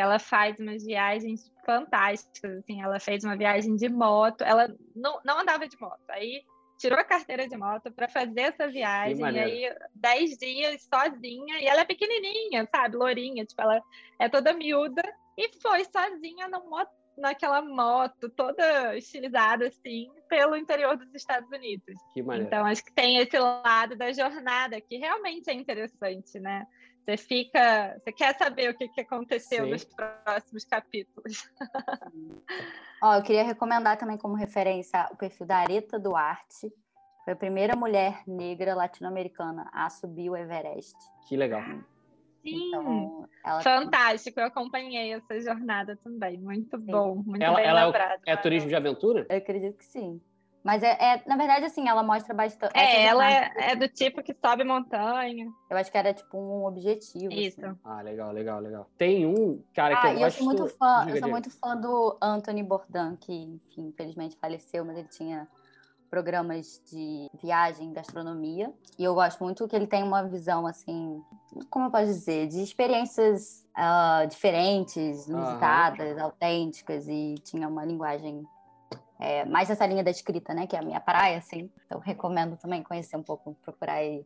ela 0.00 0.18
faz 0.18 0.58
umas 0.58 0.84
viagens 0.84 1.52
fantásticas, 1.64 2.58
assim, 2.58 2.82
ela 2.82 2.98
fez 3.00 3.24
uma 3.24 3.36
viagem 3.36 3.76
de 3.76 3.88
moto, 3.88 4.42
ela 4.42 4.74
não, 4.94 5.20
não 5.24 5.40
andava 5.40 5.66
de 5.68 5.78
moto, 5.80 6.02
aí 6.08 6.42
tirou 6.78 6.98
a 6.98 7.04
carteira 7.04 7.48
de 7.48 7.56
moto 7.56 7.90
para 7.92 8.08
fazer 8.08 8.40
essa 8.42 8.68
viagem, 8.68 9.18
e 9.18 9.38
aí 9.38 9.76
dez 9.94 10.38
dias 10.38 10.88
sozinha, 10.92 11.60
e 11.60 11.66
ela 11.66 11.80
é 11.80 11.84
pequenininha, 11.84 12.68
sabe, 12.74 12.96
lourinha, 12.96 13.44
tipo, 13.44 13.60
ela 13.60 13.82
é 14.18 14.28
toda 14.28 14.54
miúda, 14.54 15.02
e 15.36 15.50
foi 15.60 15.84
sozinha 15.84 16.48
na 16.48 16.60
moto, 16.60 16.90
naquela 17.16 17.60
moto 17.60 18.28
toda 18.30 18.96
estilizada, 18.96 19.66
assim, 19.66 20.08
pelo 20.28 20.56
interior 20.56 20.96
dos 20.96 21.12
Estados 21.14 21.50
Unidos. 21.50 21.96
Que 22.14 22.22
maneiro. 22.22 22.46
Então, 22.46 22.64
acho 22.64 22.84
que 22.84 22.92
tem 22.92 23.18
esse 23.18 23.38
lado 23.38 23.96
da 23.96 24.12
jornada, 24.12 24.80
que 24.80 24.96
realmente 24.96 25.50
é 25.50 25.52
interessante, 25.52 26.38
né? 26.38 26.64
Você 27.08 27.16
fica, 27.16 27.98
você 27.98 28.12
quer 28.12 28.36
saber 28.36 28.68
o 28.68 28.74
que, 28.74 28.86
que 28.86 29.00
aconteceu 29.00 29.64
Sim. 29.64 29.70
nos 29.70 29.82
próximos 29.82 30.62
capítulos. 30.66 31.50
Ó, 33.02 33.14
eu 33.14 33.22
queria 33.22 33.44
recomendar 33.44 33.96
também 33.96 34.18
como 34.18 34.34
referência 34.34 35.08
o 35.10 35.16
perfil 35.16 35.46
da 35.46 35.56
Areta 35.56 35.98
Duarte. 35.98 36.70
Foi 37.24 37.32
a 37.32 37.36
primeira 37.36 37.74
mulher 37.74 38.22
negra 38.26 38.74
latino-americana 38.74 39.70
a 39.72 39.88
subir 39.88 40.28
o 40.28 40.36
Everest. 40.36 40.96
Que 41.26 41.34
legal. 41.34 41.62
Sim, 42.42 42.68
então, 42.68 43.26
fantástico. 43.62 44.38
Eu 44.38 44.46
acompanhei 44.46 45.14
essa 45.14 45.40
jornada 45.40 45.96
também. 46.04 46.36
Muito 46.36 46.76
sim. 46.76 46.84
bom, 46.84 47.22
muito 47.24 47.42
ela, 47.42 47.56
bem 47.56 47.64
ela 47.64 47.86
lembrado. 47.86 48.20
É, 48.26 48.32
é 48.32 48.36
turismo 48.36 48.68
de 48.68 48.74
aventura? 48.76 49.26
Eu 49.30 49.38
acredito 49.38 49.78
que 49.78 49.86
sim. 49.86 50.20
Mas 50.62 50.82
é, 50.82 50.96
é, 51.00 51.22
na 51.26 51.36
verdade, 51.36 51.64
assim, 51.64 51.88
ela 51.88 52.02
mostra 52.02 52.34
bastante. 52.34 52.76
É, 52.76 53.04
ela 53.04 53.30
é, 53.30 53.52
é, 53.70 53.76
do 53.76 53.88
tipo 53.88 54.22
que 54.22 54.34
sobe 54.34 54.64
montanha. 54.64 55.48
Eu 55.70 55.76
acho 55.76 55.90
que 55.90 55.96
era 55.96 56.12
tipo 56.12 56.36
um 56.36 56.66
objetivo. 56.66 57.32
Isso. 57.32 57.64
Assim. 57.64 57.78
Ah, 57.84 58.02
legal, 58.02 58.32
legal, 58.32 58.60
legal. 58.60 58.90
Tem 58.98 59.24
um 59.24 59.62
cara 59.74 59.94
ah, 59.94 60.00
que 60.00 60.06
eu 60.06 60.18
gosto. 60.18 60.24
Eu 60.24 60.30
sou 60.30 60.46
muito 60.46 60.66
fã, 60.76 61.06
eu 61.08 61.18
sou 61.18 61.28
muito 61.28 61.50
fã 61.50 61.76
do 61.76 62.18
Anthony 62.20 62.62
Bourdain, 62.62 63.16
que, 63.16 63.32
enfim, 63.32 63.88
infelizmente 63.88 64.36
faleceu, 64.36 64.84
mas 64.84 64.96
ele 64.96 65.08
tinha 65.08 65.48
programas 66.10 66.82
de 66.90 67.28
viagem, 67.40 67.92
gastronomia. 67.92 68.72
E 68.98 69.04
eu 69.04 69.14
gosto 69.14 69.42
muito 69.42 69.66
que 69.68 69.76
ele 69.76 69.86
tem 69.86 70.02
uma 70.02 70.22
visão, 70.24 70.66
assim, 70.66 71.22
como 71.70 71.86
eu 71.86 71.90
posso 71.90 72.06
dizer, 72.06 72.48
de 72.48 72.62
experiências 72.62 73.66
uh, 73.76 74.26
diferentes, 74.26 75.28
inusitadas, 75.28 76.16
uhum. 76.16 76.24
autênticas, 76.24 77.06
e 77.08 77.34
tinha 77.44 77.68
uma 77.68 77.84
linguagem 77.84 78.46
é, 79.20 79.44
mais 79.44 79.68
essa 79.68 79.86
linha 79.86 80.04
da 80.04 80.10
escrita, 80.10 80.54
né? 80.54 80.66
Que 80.66 80.76
é 80.76 80.78
a 80.78 80.82
minha 80.82 81.00
praia, 81.00 81.38
assim. 81.38 81.70
Então, 81.86 81.98
recomendo 81.98 82.56
também 82.56 82.82
conhecer 82.82 83.16
um 83.16 83.22
pouco, 83.22 83.56
procurar 83.62 83.94
aí 83.94 84.24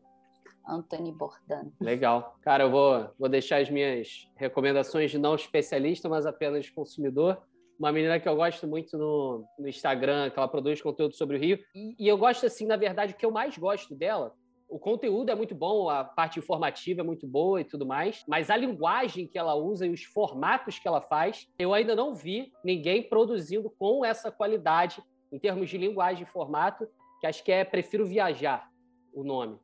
Anthony 0.69 1.13
Bourdain. 1.13 1.73
Legal. 1.81 2.37
Cara, 2.43 2.65
eu 2.65 2.71
vou, 2.71 3.11
vou 3.19 3.29
deixar 3.29 3.61
as 3.61 3.71
minhas 3.71 4.29
recomendações 4.37 5.11
de 5.11 5.19
não 5.19 5.35
especialista, 5.35 6.09
mas 6.09 6.27
apenas 6.27 6.69
consumidor. 6.69 7.43
Uma 7.79 7.91
menina 7.91 8.21
que 8.21 8.29
eu 8.29 8.37
gosto 8.37 8.67
muito 8.69 8.97
no, 8.97 9.45
no 9.59 9.69
Instagram, 9.69 10.31
que 10.31 10.39
ela 10.39 10.47
produz 10.47 10.81
conteúdo 10.81 11.17
sobre 11.17 11.37
o 11.37 11.41
Rio. 11.41 11.59
E, 11.75 11.97
e 11.99 12.07
eu 12.07 12.17
gosto, 12.17 12.47
assim, 12.47 12.67
na 12.67 12.77
verdade, 12.77 13.15
o 13.15 13.17
que 13.17 13.27
eu 13.27 13.31
mais 13.31 13.57
gosto 13.57 13.95
dela 13.95 14.33
o 14.73 14.79
conteúdo 14.79 15.31
é 15.31 15.35
muito 15.35 15.55
bom, 15.55 15.91
a 15.91 16.03
parte 16.03 16.39
informativa 16.39 17.03
é 17.03 17.05
muito 17.05 17.27
boa 17.27 17.61
e 17.61 17.65
tudo 17.65 17.85
mais, 17.85 18.25
mas 18.27 18.49
a 18.49 18.57
linguagem 18.57 19.27
que 19.27 19.39
ela 19.39 19.55
usa 19.55 19.87
e 19.87 19.91
os 19.91 20.03
formatos 20.03 20.79
que 20.79 20.89
ela 20.89 21.03
faz, 21.03 21.47
eu 21.59 21.75
ainda 21.75 21.95
não 21.95 22.15
vi 22.15 22.51
ninguém 22.65 23.03
produzindo 23.03 23.69
com 23.79 24.03
essa 24.03 24.33
qualidade 24.33 25.03
em 25.31 25.39
termos 25.39 25.69
de 25.69 25.77
linguagem 25.77 26.23
e 26.23 26.27
formato, 26.27 26.89
que 27.21 27.27
acho 27.27 27.45
que 27.45 27.53
é 27.53 27.65
Prefiro 27.65 28.07
Viajar, 28.07 28.67
o 29.13 29.23
nome, 29.23 29.59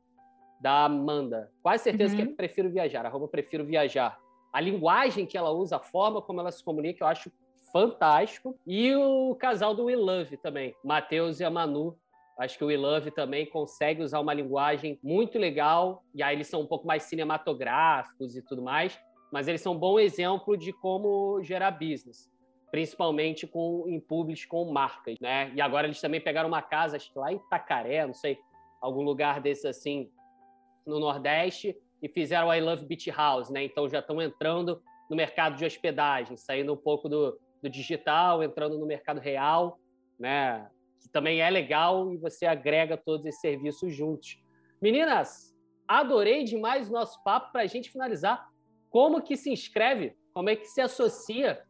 da 0.61 0.85
Amanda. 0.85 1.51
Quase 1.63 1.83
certeza 1.83 2.15
uhum. 2.15 2.25
que 2.25 2.31
é 2.31 2.35
Prefiro 2.35 2.69
Viajar, 2.69 3.03
arroba 3.03 3.27
Prefiro 3.27 3.65
Viajar. 3.65 4.19
A 4.53 4.61
linguagem 4.61 5.25
que 5.25 5.37
ela 5.37 5.49
usa, 5.49 5.77
a 5.77 5.79
forma 5.79 6.21
como 6.21 6.39
ela 6.39 6.51
se 6.51 6.63
comunica, 6.63 7.03
eu 7.03 7.07
acho 7.07 7.31
fantástico. 7.73 8.55
E 8.65 8.95
o 8.95 9.35
casal 9.35 9.73
do 9.73 9.85
We 9.85 9.95
Love 9.95 10.37
também, 10.37 10.75
Matheus 10.83 11.39
e 11.39 11.43
a 11.43 11.49
Manu, 11.49 11.97
Acho 12.39 12.57
que 12.57 12.63
o 12.63 12.67
We 12.67 12.77
Love 12.77 13.11
também 13.11 13.45
consegue 13.45 14.01
usar 14.01 14.21
uma 14.21 14.33
linguagem 14.33 14.97
muito 15.03 15.37
legal, 15.37 16.05
e 16.15 16.23
aí 16.23 16.37
eles 16.37 16.47
são 16.47 16.61
um 16.61 16.65
pouco 16.65 16.87
mais 16.87 17.03
cinematográficos 17.03 18.37
e 18.37 18.41
tudo 18.41 18.61
mais, 18.61 18.97
mas 19.29 19.49
eles 19.49 19.59
são 19.59 19.73
um 19.73 19.77
bom 19.77 19.99
exemplo 19.99 20.55
de 20.55 20.71
como 20.71 21.43
gerar 21.43 21.71
business, 21.71 22.31
principalmente 22.71 23.45
com 23.45 23.83
em 23.89 23.99
publics 23.99 24.45
com 24.45 24.71
marcas, 24.71 25.19
né? 25.19 25.51
E 25.53 25.59
agora 25.59 25.85
eles 25.85 25.99
também 25.99 26.21
pegaram 26.21 26.47
uma 26.47 26.61
casa, 26.61 26.95
acho 26.95 27.11
que 27.11 27.19
lá 27.19 27.29
em 27.33 27.35
Itacaré, 27.35 28.07
não 28.07 28.13
sei, 28.13 28.39
algum 28.81 29.01
lugar 29.01 29.41
desse 29.41 29.67
assim, 29.67 30.09
no 30.87 30.97
Nordeste, 30.97 31.75
e 32.01 32.07
fizeram 32.07 32.47
o 32.47 32.53
I 32.53 32.61
Love 32.61 32.85
Beach 32.85 33.11
House, 33.11 33.49
né? 33.49 33.65
Então 33.65 33.89
já 33.89 33.99
estão 33.99 34.21
entrando 34.21 34.81
no 35.09 35.15
mercado 35.15 35.57
de 35.57 35.65
hospedagem, 35.65 36.37
saindo 36.37 36.71
um 36.71 36.77
pouco 36.77 37.09
do, 37.09 37.37
do 37.61 37.69
digital, 37.69 38.41
entrando 38.41 38.79
no 38.79 38.85
mercado 38.85 39.19
real, 39.19 39.77
né? 40.17 40.69
Que 40.99 41.09
também 41.09 41.41
é 41.41 41.49
legal 41.49 42.11
e 42.13 42.17
você 42.17 42.45
agrega 42.45 42.97
todos 42.97 43.25
esses 43.25 43.41
serviços 43.41 43.93
juntos. 43.93 44.41
Meninas, 44.81 45.55
adorei 45.87 46.43
demais 46.43 46.89
o 46.89 46.93
nosso 46.93 47.21
papo 47.23 47.51
para 47.51 47.61
a 47.61 47.67
gente 47.67 47.91
finalizar. 47.91 48.47
Como 48.89 49.21
que 49.21 49.35
se 49.35 49.51
inscreve? 49.51 50.15
Como 50.33 50.49
é 50.49 50.55
que 50.55 50.65
se 50.65 50.81
associa 50.81 51.61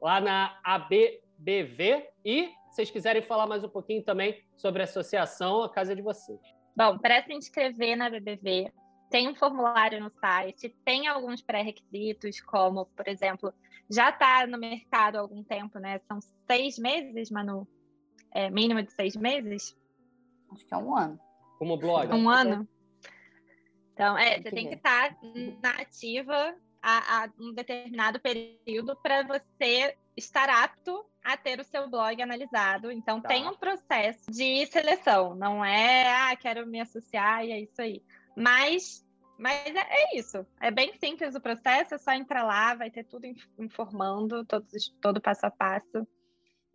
lá 0.00 0.20
na 0.20 0.58
ABBV? 0.64 2.08
E 2.24 2.46
se 2.46 2.76
vocês 2.76 2.90
quiserem 2.90 3.22
falar 3.22 3.46
mais 3.46 3.64
um 3.64 3.68
pouquinho 3.68 4.02
também 4.02 4.42
sobre 4.56 4.82
a 4.82 4.84
associação, 4.84 5.62
a 5.62 5.68
casa 5.68 5.92
é 5.92 5.96
de 5.96 6.02
vocês. 6.02 6.40
Bom, 6.76 6.98
para 6.98 7.22
se 7.24 7.32
inscrever 7.32 7.96
na 7.96 8.06
ABBV, 8.06 8.72
tem 9.10 9.28
um 9.28 9.34
formulário 9.34 10.00
no 10.00 10.10
site, 10.10 10.76
tem 10.84 11.08
alguns 11.08 11.42
pré-requisitos, 11.42 12.40
como, 12.40 12.86
por 12.86 13.08
exemplo, 13.08 13.52
já 13.90 14.10
está 14.10 14.46
no 14.46 14.58
mercado 14.58 15.16
há 15.16 15.20
algum 15.20 15.42
tempo, 15.42 15.78
né? 15.78 15.98
São 16.06 16.20
seis 16.46 16.78
meses, 16.78 17.30
Manu? 17.30 17.66
É, 18.32 18.50
mínimo 18.50 18.82
de 18.82 18.92
seis 18.92 19.16
meses? 19.16 19.76
Acho 20.52 20.66
que 20.66 20.74
é 20.74 20.76
um 20.76 20.96
ano. 20.96 21.20
Como 21.58 21.76
blog? 21.76 22.12
Um 22.12 22.28
ano? 22.28 22.68
Então, 23.92 24.16
é, 24.16 24.40
você 24.40 24.50
tem 24.50 24.68
que 24.68 24.76
estar 24.76 25.16
na 25.60 25.70
ativa 25.70 26.54
a, 26.80 27.24
a 27.24 27.30
um 27.38 27.52
determinado 27.52 28.20
período 28.20 28.96
para 29.02 29.24
você 29.24 29.96
estar 30.16 30.48
apto 30.48 31.04
a 31.22 31.36
ter 31.36 31.60
o 31.60 31.64
seu 31.64 31.88
blog 31.88 32.20
analisado. 32.22 32.90
Então, 32.90 33.20
tá. 33.20 33.28
tem 33.28 33.48
um 33.48 33.56
processo 33.56 34.30
de 34.30 34.66
seleção. 34.66 35.34
Não 35.34 35.64
é, 35.64 36.30
ah, 36.30 36.36
quero 36.36 36.66
me 36.66 36.80
associar 36.80 37.44
e 37.44 37.52
é 37.52 37.60
isso 37.60 37.82
aí. 37.82 38.02
Mas, 38.36 39.04
mas 39.36 39.66
é, 39.66 39.80
é 39.80 40.16
isso. 40.16 40.46
É 40.60 40.70
bem 40.70 40.92
simples 40.94 41.34
o 41.34 41.40
processo, 41.40 41.94
é 41.94 41.98
só 41.98 42.12
entrar 42.12 42.44
lá, 42.44 42.74
vai 42.74 42.90
ter 42.90 43.04
tudo 43.04 43.26
informando, 43.58 44.44
todos, 44.44 44.94
todo 45.00 45.20
passo 45.20 45.44
a 45.46 45.50
passo. 45.50 46.06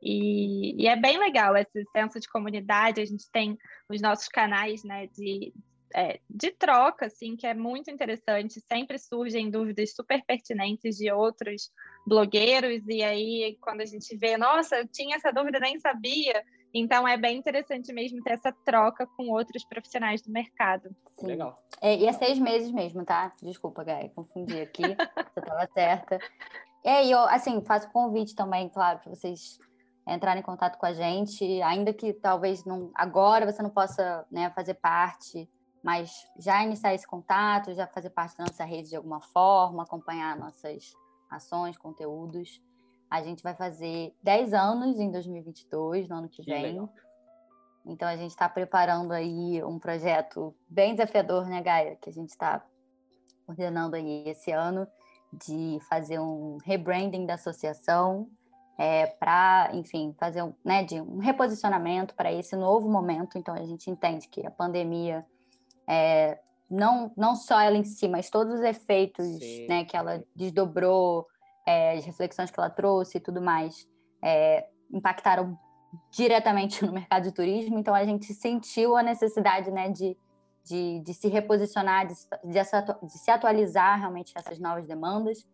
E, 0.03 0.83
e, 0.83 0.87
é 0.87 0.97
bem 0.97 1.17
legal 1.17 1.55
esse 1.55 1.85
senso 1.91 2.19
de 2.19 2.27
comunidade. 2.27 2.99
A 2.99 3.05
gente 3.05 3.31
tem 3.31 3.57
os 3.89 4.01
nossos 4.01 4.27
canais 4.27 4.83
né, 4.83 5.07
de, 5.07 5.53
é, 5.95 6.19
de 6.29 6.51
troca, 6.51 7.05
assim, 7.05 7.37
que 7.37 7.47
é 7.47 7.53
muito 7.53 7.89
interessante. 7.89 8.59
Sempre 8.59 8.99
surgem 8.99 9.49
dúvidas 9.49 9.95
super 9.95 10.21
pertinentes 10.25 10.97
de 10.97 11.09
outros 11.09 11.71
blogueiros, 12.05 12.83
e 12.87 13.01
aí, 13.01 13.57
quando 13.61 13.79
a 13.79 13.85
gente 13.85 14.15
vê, 14.17 14.37
nossa, 14.37 14.75
eu 14.75 14.87
tinha 14.87 15.15
essa 15.15 15.31
dúvida, 15.31 15.57
nem 15.57 15.79
sabia. 15.79 16.43
Então, 16.73 17.07
é 17.07 17.15
bem 17.15 17.37
interessante 17.37 17.93
mesmo 17.93 18.21
ter 18.21 18.33
essa 18.33 18.51
troca 18.51 19.07
com 19.15 19.29
outros 19.29 19.63
profissionais 19.63 20.21
do 20.21 20.31
mercado. 20.31 20.89
Sim. 21.17 21.27
Legal. 21.27 21.63
É, 21.79 21.95
e 21.95 22.05
é 22.05 22.11
seis 22.11 22.37
meses 22.37 22.71
mesmo, 22.71 23.05
tá? 23.05 23.31
Desculpa, 23.41 23.83
Gaia, 23.85 24.09
confundi 24.09 24.59
aqui. 24.59 24.81
Você 25.33 25.39
estava 25.39 25.69
certa. 25.73 26.19
E 26.83 26.89
aí, 26.89 27.11
eu, 27.11 27.19
assim, 27.19 27.61
faço 27.61 27.89
convite 27.91 28.35
também, 28.35 28.67
claro, 28.67 28.99
para 28.99 29.15
vocês 29.15 29.57
entrar 30.05 30.37
em 30.37 30.41
contato 30.41 30.77
com 30.77 30.85
a 30.85 30.93
gente, 30.93 31.61
ainda 31.61 31.93
que 31.93 32.13
talvez 32.13 32.65
não 32.65 32.91
agora 32.93 33.49
você 33.49 33.61
não 33.61 33.69
possa 33.69 34.25
né, 34.29 34.49
fazer 34.51 34.75
parte, 34.75 35.49
mas 35.83 36.11
já 36.37 36.63
iniciar 36.63 36.93
esse 36.93 37.07
contato, 37.07 37.73
já 37.73 37.87
fazer 37.87 38.09
parte 38.09 38.37
da 38.37 38.45
nossa 38.45 38.63
rede 38.63 38.89
de 38.89 38.95
alguma 38.95 39.21
forma, 39.21 39.83
acompanhar 39.83 40.37
nossas 40.37 40.93
ações, 41.29 41.77
conteúdos. 41.77 42.61
A 43.09 43.21
gente 43.21 43.43
vai 43.43 43.53
fazer 43.53 44.13
10 44.23 44.53
anos 44.53 44.99
em 44.99 45.11
2022, 45.11 46.07
no 46.07 46.17
ano 46.17 46.29
que, 46.29 46.43
que 46.43 46.51
vem. 46.51 46.63
Legal. 46.63 46.89
Então 47.85 48.07
a 48.07 48.15
gente 48.15 48.31
está 48.31 48.47
preparando 48.47 49.11
aí 49.11 49.63
um 49.63 49.77
projeto 49.77 50.55
bem 50.69 50.95
desafiador, 50.95 51.45
né, 51.47 51.61
Gaia? 51.61 51.97
Que 51.97 52.09
a 52.09 52.13
gente 52.13 52.29
está 52.29 52.65
coordenando 53.45 53.95
aí 53.95 54.23
esse 54.27 54.51
ano 54.51 54.87
de 55.31 55.79
fazer 55.89 56.19
um 56.19 56.57
rebranding 56.63 57.25
da 57.25 57.33
associação, 57.33 58.29
é, 58.77 59.05
para, 59.05 59.69
enfim, 59.73 60.15
fazer 60.19 60.41
um, 60.41 60.53
né, 60.63 60.83
de 60.83 60.99
um 60.99 61.19
reposicionamento 61.19 62.15
para 62.15 62.31
esse 62.31 62.55
novo 62.55 62.89
momento. 62.89 63.37
Então, 63.37 63.53
a 63.53 63.63
gente 63.63 63.89
entende 63.89 64.27
que 64.27 64.45
a 64.45 64.51
pandemia, 64.51 65.25
é, 65.87 66.39
não, 66.69 67.11
não 67.15 67.35
só 67.35 67.59
ela 67.59 67.77
em 67.77 67.83
si, 67.83 68.07
mas 68.07 68.29
todos 68.29 68.55
os 68.55 68.61
efeitos 68.61 69.27
né, 69.67 69.85
que 69.85 69.95
ela 69.95 70.23
desdobrou, 70.35 71.27
é, 71.65 71.97
as 71.97 72.05
reflexões 72.05 72.49
que 72.49 72.59
ela 72.59 72.69
trouxe 72.69 73.17
e 73.17 73.21
tudo 73.21 73.41
mais, 73.41 73.87
é, 74.21 74.67
impactaram 74.91 75.57
diretamente 76.11 76.83
no 76.85 76.91
mercado 76.91 77.23
de 77.23 77.31
turismo. 77.31 77.77
Então, 77.77 77.93
a 77.93 78.03
gente 78.05 78.33
sentiu 78.33 78.97
a 78.97 79.03
necessidade 79.03 79.69
né, 79.69 79.89
de, 79.89 80.17
de, 80.63 80.99
de 81.01 81.13
se 81.13 81.27
reposicionar, 81.27 82.07
de, 82.07 82.15
de, 82.43 83.17
se 83.19 83.29
atualizar 83.29 83.99
realmente 83.99 84.33
essas 84.35 84.57
novas 84.57 84.87
demandas 84.87 85.45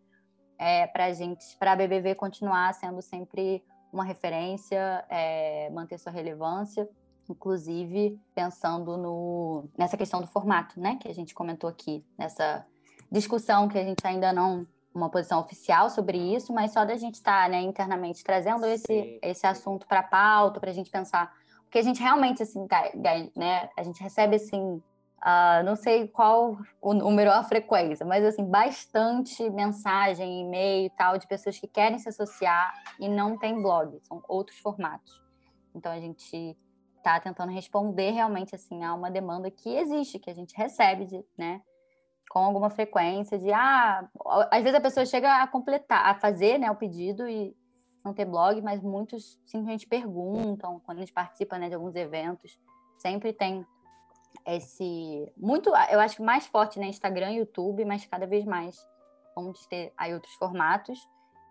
é, 0.60 0.86
para 0.86 1.06
a 1.06 1.12
gente, 1.14 1.56
para 1.56 1.72
a 1.72 1.76
BBV 1.76 2.14
continuar 2.16 2.74
sendo 2.74 3.00
sempre 3.00 3.64
uma 3.90 4.04
referência, 4.04 5.02
é, 5.08 5.70
manter 5.70 5.98
sua 5.98 6.12
relevância, 6.12 6.86
inclusive 7.30 8.20
pensando 8.34 8.98
no, 8.98 9.64
nessa 9.76 9.96
questão 9.96 10.20
do 10.20 10.26
formato, 10.26 10.78
né, 10.78 10.98
que 11.00 11.08
a 11.08 11.14
gente 11.14 11.34
comentou 11.34 11.68
aqui, 11.68 12.04
nessa 12.18 12.66
discussão 13.10 13.68
que 13.68 13.78
a 13.78 13.82
gente 13.82 14.06
ainda 14.06 14.34
não 14.34 14.66
uma 14.94 15.08
posição 15.08 15.40
oficial 15.40 15.88
sobre 15.88 16.18
isso, 16.18 16.52
mas 16.52 16.72
só 16.72 16.84
da 16.84 16.96
gente 16.96 17.14
estar 17.14 17.44
tá, 17.44 17.48
né, 17.48 17.62
internamente 17.62 18.22
trazendo 18.22 18.66
esse, 18.66 19.18
esse 19.22 19.46
assunto 19.46 19.86
para 19.86 20.00
a 20.00 20.04
pauta, 20.04 20.60
para 20.60 20.70
a 20.70 20.74
gente 20.74 20.90
pensar, 20.90 21.32
porque 21.62 21.78
a 21.78 21.82
gente 21.82 22.02
realmente 22.02 22.42
assim, 22.42 22.66
né, 23.34 23.70
a 23.78 23.82
gente 23.82 24.02
recebe 24.02 24.36
assim 24.36 24.82
Uh, 25.20 25.62
não 25.64 25.76
sei 25.76 26.08
qual 26.08 26.56
o 26.80 26.94
número, 26.94 27.30
a 27.30 27.42
frequência, 27.42 28.06
mas 28.06 28.24
assim, 28.24 28.42
bastante 28.42 29.50
mensagem, 29.50 30.40
e-mail 30.40 30.86
e 30.86 30.90
tal, 30.90 31.18
de 31.18 31.26
pessoas 31.26 31.58
que 31.58 31.66
querem 31.66 31.98
se 31.98 32.08
associar 32.08 32.72
e 32.98 33.06
não 33.06 33.36
tem 33.36 33.60
blog, 33.60 34.00
são 34.02 34.22
outros 34.26 34.58
formatos. 34.60 35.22
Então 35.74 35.92
a 35.92 36.00
gente 36.00 36.56
está 36.96 37.20
tentando 37.20 37.52
responder 37.52 38.12
realmente 38.12 38.54
assim 38.54 38.82
a 38.82 38.94
uma 38.94 39.10
demanda 39.10 39.50
que 39.50 39.68
existe, 39.76 40.18
que 40.18 40.30
a 40.30 40.34
gente 40.34 40.56
recebe, 40.56 41.04
de, 41.04 41.22
né? 41.36 41.60
Com 42.30 42.38
alguma 42.38 42.70
frequência 42.70 43.38
de 43.38 43.52
ah, 43.52 44.08
às 44.50 44.62
vezes 44.62 44.78
a 44.78 44.80
pessoa 44.80 45.04
chega 45.04 45.42
a 45.42 45.46
completar, 45.46 46.06
a 46.06 46.14
fazer 46.14 46.58
né, 46.58 46.70
o 46.70 46.76
pedido 46.76 47.28
e 47.28 47.54
não 48.02 48.14
ter 48.14 48.24
blog, 48.24 48.62
mas 48.62 48.80
muitos 48.80 49.38
simplesmente 49.44 49.86
perguntam 49.86 50.80
quando 50.80 50.98
a 50.98 51.00
gente 51.00 51.12
participa 51.12 51.58
né, 51.58 51.68
de 51.68 51.74
alguns 51.74 51.94
eventos, 51.94 52.58
sempre 52.98 53.32
tem 53.32 53.66
esse 54.46 55.32
muito, 55.36 55.70
eu 55.90 56.00
acho 56.00 56.16
que 56.16 56.22
mais 56.22 56.46
forte 56.46 56.78
né, 56.78 56.86
Instagram, 56.86 57.32
YouTube, 57.32 57.84
mas 57.84 58.06
cada 58.06 58.26
vez 58.26 58.44
mais 58.44 58.76
vamos 59.34 59.66
ter 59.66 59.92
aí 59.96 60.12
outros 60.14 60.34
formatos. 60.34 60.98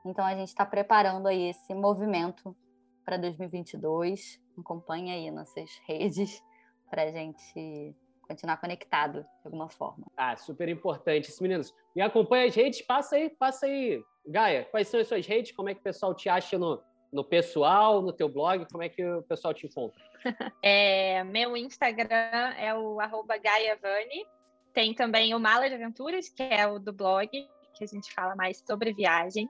Então 0.06 0.26
a 0.26 0.36
gente 0.36 0.50
está 0.50 0.66
preparando 0.66 1.28
aí 1.28 1.50
esse 1.50 1.74
movimento 1.74 2.56
para 3.04 3.18
2022. 3.18 4.40
Acompanhe 4.58 5.12
aí 5.12 5.32
nossas 5.32 5.70
redes 5.88 6.44
para 6.90 7.04
a 7.04 7.12
gente 7.12 7.96
continuar 8.28 8.58
conectado 8.58 9.22
de 9.22 9.46
alguma 9.46 9.70
forma. 9.70 10.06
Ah, 10.16 10.36
super 10.36 10.70
importante 10.70 11.32
meninos. 11.42 11.74
Me 11.96 12.02
acompanha 12.02 12.46
as 12.46 12.56
redes, 12.56 12.82
passa 12.82 13.16
aí, 13.16 13.30
passa 13.30 13.66
aí. 13.66 14.04
Gaia, 14.28 14.66
quais 14.66 14.88
são 14.88 15.00
as 15.00 15.08
suas 15.08 15.26
redes? 15.26 15.52
Como 15.52 15.70
é 15.70 15.74
que 15.74 15.80
o 15.80 15.84
pessoal 15.84 16.14
te 16.14 16.30
acha 16.30 16.58
no, 16.60 16.80
no 17.12 17.24
pessoal, 17.24 18.02
no 18.02 18.14
teu 18.14 18.30
blog? 18.30 18.66
Como 18.72 18.84
é 18.84 18.90
que 18.90 19.04
o 19.04 19.24
pessoal 19.24 19.54
te 19.54 19.68
encontra? 19.68 20.00
É, 20.62 21.24
meu 21.24 21.56
Instagram 21.56 22.54
é 22.58 22.76
o 22.76 23.00
arroba 23.00 23.38
GaiaVani. 23.38 24.26
Tem 24.74 24.94
também 24.94 25.34
o 25.34 25.40
Mala 25.40 25.70
de 25.70 25.76
Aventuras, 25.76 26.28
que 26.28 26.44
é 26.44 26.68
o 26.68 26.78
do 26.78 26.92
blog, 26.92 27.30
que 27.74 27.84
a 27.84 27.88
gente 27.88 28.14
fala 28.14 28.36
mais 28.36 28.62
sobre 28.68 28.94
viagem. 28.94 29.50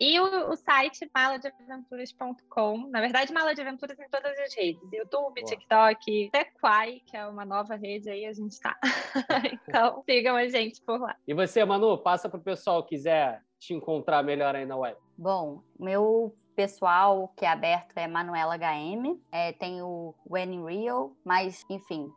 E 0.00 0.18
o, 0.18 0.50
o 0.50 0.56
site 0.56 1.08
maladeaventuras.com. 1.14 2.88
Na 2.90 3.00
verdade, 3.00 3.32
Mala 3.32 3.54
de 3.54 3.60
Aventuras 3.60 3.98
em 3.98 4.08
todas 4.08 4.38
as 4.38 4.54
redes: 4.54 4.82
YouTube, 4.92 5.40
Boa. 5.40 5.46
TikTok, 5.46 6.28
até 6.28 6.44
Quai, 6.60 7.00
que 7.06 7.16
é 7.16 7.26
uma 7.26 7.44
nova 7.44 7.76
rede 7.76 8.10
aí, 8.10 8.26
a 8.26 8.32
gente 8.32 8.58
tá. 8.60 8.76
então, 9.68 10.02
sigam 10.04 10.36
a 10.36 10.48
gente 10.48 10.82
por 10.82 11.00
lá. 11.00 11.16
E 11.26 11.32
você, 11.32 11.64
Manu, 11.64 11.96
passa 11.98 12.28
para 12.28 12.38
o 12.38 12.42
pessoal 12.42 12.82
que 12.82 12.96
quiser 12.96 13.40
te 13.58 13.72
encontrar 13.72 14.22
melhor 14.22 14.56
aí 14.56 14.66
na 14.66 14.76
web. 14.76 14.98
Bom, 15.16 15.62
meu 15.78 16.34
pessoal 16.54 17.32
que 17.36 17.44
é 17.44 17.48
aberto 17.48 17.96
é 17.96 18.06
Manuela 18.06 18.56
HM, 18.56 19.20
é, 19.30 19.52
tem 19.52 19.82
o 19.82 20.14
When 20.28 20.54
in 20.54 20.64
Real, 20.64 21.12
mas 21.24 21.64
enfim, 21.68 22.10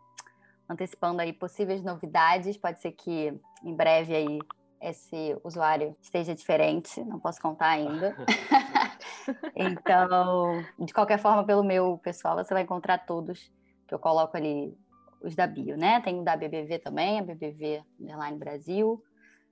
antecipando 0.69 1.21
aí 1.21 1.33
possíveis 1.33 1.83
novidades, 1.83 2.57
pode 2.57 2.81
ser 2.81 2.91
que 2.91 3.33
em 3.63 3.75
breve 3.75 4.15
aí 4.15 4.39
esse 4.81 5.35
usuário 5.43 5.95
esteja 6.01 6.35
diferente, 6.35 7.03
não 7.03 7.19
posso 7.19 7.41
contar 7.41 7.69
ainda. 7.69 8.15
então, 9.55 10.63
de 10.79 10.93
qualquer 10.93 11.17
forma, 11.17 11.43
pelo 11.43 11.63
meu 11.63 11.97
pessoal, 12.03 12.35
você 12.35 12.53
vai 12.53 12.63
encontrar 12.63 12.99
todos 12.99 13.51
que 13.87 13.93
eu 13.93 13.99
coloco 13.99 14.37
ali 14.37 14.77
os 15.21 15.35
da 15.35 15.47
bio, 15.47 15.75
né? 15.75 15.99
Tem 16.01 16.19
o 16.19 16.23
da 16.23 16.35
BBV 16.35 16.79
também, 16.79 17.19
a 17.19 17.23
BBV 17.23 17.83
Underline 17.99 18.37
Brasil. 18.37 19.03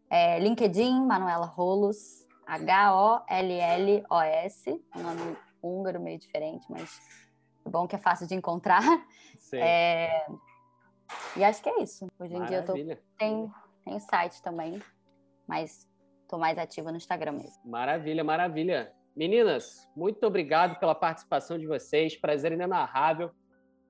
É, 0.10 0.40
LinkedIn, 0.40 1.02
Manuela 1.06 1.48
Rolos, 1.48 2.24
H-O-L-L-O-S, 2.45 4.05
um 4.95 5.01
nome 5.01 5.38
húngaro 5.61 5.99
meio 5.99 6.19
diferente, 6.19 6.65
mas 6.69 6.99
é 7.65 7.69
bom 7.69 7.88
que 7.88 7.95
é 7.95 7.99
fácil 7.99 8.27
de 8.27 8.35
encontrar. 8.35 8.81
É... 9.53 10.26
E 11.38 11.43
acho 11.43 11.61
que 11.61 11.69
é 11.69 11.81
isso. 11.81 12.07
Hoje 12.19 12.34
em 12.34 12.39
Maravilha. 12.39 12.63
dia 12.63 12.73
eu 12.73 12.95
tô... 12.95 13.05
tem, 13.17 13.51
tem 13.85 13.99
site 13.99 14.41
também, 14.41 14.81
mas 15.47 15.88
estou 16.23 16.39
mais 16.39 16.57
ativa 16.57 16.91
no 16.91 16.97
Instagram 16.97 17.34
mesmo. 17.34 17.61
Maravilha, 17.63 18.23
maravilha. 18.23 18.91
Meninas, 19.15 19.88
muito 19.95 20.26
obrigado 20.26 20.80
pela 20.80 20.95
participação 20.95 21.57
de 21.57 21.67
vocês. 21.67 22.17
Prazer 22.17 22.51
inenarrável 22.51 23.31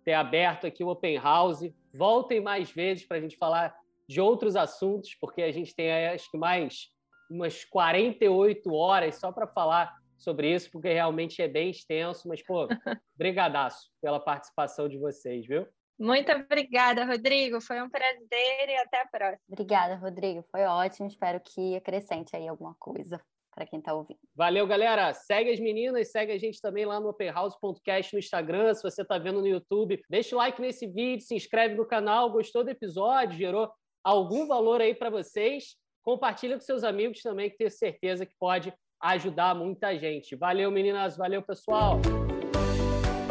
ter 0.03 0.13
aberto 0.13 0.67
aqui 0.67 0.83
o 0.83 0.89
Open 0.89 1.17
House. 1.17 1.61
Voltem 1.93 2.39
mais 2.39 2.71
vezes 2.71 3.05
para 3.07 3.17
a 3.17 3.19
gente 3.21 3.35
falar 3.37 3.75
de 4.07 4.21
outros 4.21 4.55
assuntos, 4.55 5.15
porque 5.15 5.41
a 5.41 5.51
gente 5.51 5.75
tem, 5.75 6.09
acho 6.09 6.29
que, 6.29 6.37
mais 6.37 6.91
umas 7.29 7.63
48 7.65 8.73
horas 8.73 9.15
só 9.15 9.31
para 9.31 9.47
falar 9.47 9.95
sobre 10.17 10.53
isso, 10.53 10.71
porque 10.71 10.91
realmente 10.91 11.41
é 11.41 11.47
bem 11.47 11.69
extenso, 11.69 12.27
mas, 12.27 12.41
pô, 12.43 12.67
brigadaço 13.15 13.89
pela 14.01 14.19
participação 14.19 14.87
de 14.87 14.97
vocês, 14.97 15.45
viu? 15.45 15.67
Muito 15.97 16.31
obrigada, 16.31 17.05
Rodrigo. 17.05 17.61
Foi 17.61 17.81
um 17.81 17.89
prazer 17.89 18.69
e 18.69 18.75
até 18.75 19.01
a 19.01 19.07
próxima. 19.07 19.39
Obrigada, 19.49 19.95
Rodrigo. 19.95 20.43
Foi 20.51 20.63
ótimo. 20.63 21.07
Espero 21.07 21.39
que 21.39 21.75
acrescente 21.75 22.35
aí 22.35 22.47
alguma 22.47 22.75
coisa 22.77 23.21
para 23.53 23.65
quem 23.65 23.79
está 23.79 23.93
ouvindo. 23.93 24.19
Valeu, 24.35 24.67
galera. 24.67 25.13
Segue 25.13 25.51
as 25.51 25.59
meninas, 25.59 26.11
segue 26.11 26.33
a 26.33 26.37
gente 26.37 26.59
também 26.59 26.85
lá 26.85 26.99
no 26.99 27.07
openhouse.cast 27.07 28.13
no 28.13 28.19
Instagram. 28.19 28.73
Se 28.73 28.83
você 28.83 29.03
está 29.03 29.17
vendo 29.17 29.39
no 29.39 29.47
YouTube, 29.47 30.01
deixa 30.09 30.35
o 30.35 30.37
like 30.37 30.61
nesse 30.61 30.85
vídeo, 30.85 31.25
se 31.25 31.33
inscreve 31.33 31.75
no 31.75 31.85
canal. 31.85 32.29
Gostou 32.29 32.65
do 32.65 32.69
episódio? 32.69 33.37
Gerou 33.37 33.71
algum 34.03 34.45
valor 34.45 34.81
aí 34.81 34.93
para 34.93 35.09
vocês? 35.09 35.77
Compartilha 36.05 36.55
com 36.55 36.61
seus 36.61 36.83
amigos 36.83 37.21
também, 37.23 37.49
que 37.49 37.57
tenho 37.57 37.71
certeza 37.71 38.27
que 38.27 38.33
pode 38.39 38.71
ajudar 39.01 39.55
muita 39.55 39.97
gente. 39.97 40.35
Valeu, 40.35 40.69
meninas. 40.69 41.17
Valeu, 41.17 41.41
pessoal. 41.41 41.99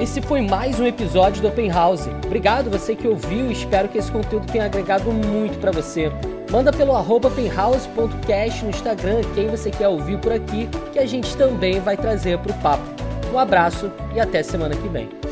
Esse 0.00 0.20
foi 0.20 0.40
mais 0.40 0.80
um 0.80 0.84
episódio 0.84 1.40
do 1.40 1.46
Open 1.46 1.70
House. 1.70 2.08
Obrigado 2.26 2.68
você 2.68 2.96
que 2.96 3.06
ouviu 3.06 3.48
e 3.48 3.52
espero 3.52 3.88
que 3.88 3.96
esse 3.96 4.10
conteúdo 4.10 4.50
tenha 4.50 4.64
agregado 4.64 5.12
muito 5.12 5.60
para 5.60 5.70
você. 5.70 6.10
Manda 6.50 6.72
pelo 6.72 6.92
openhouse.cast 6.98 8.64
no 8.64 8.70
Instagram 8.70 9.20
quem 9.36 9.46
você 9.46 9.70
quer 9.70 9.86
ouvir 9.86 10.20
por 10.20 10.32
aqui, 10.32 10.68
que 10.92 10.98
a 10.98 11.06
gente 11.06 11.36
também 11.36 11.78
vai 11.78 11.96
trazer 11.96 12.38
para 12.40 12.50
o 12.50 12.60
papo. 12.60 12.84
Um 13.32 13.38
abraço 13.38 13.90
e 14.16 14.20
até 14.20 14.42
semana 14.42 14.74
que 14.74 14.88
vem. 14.88 15.23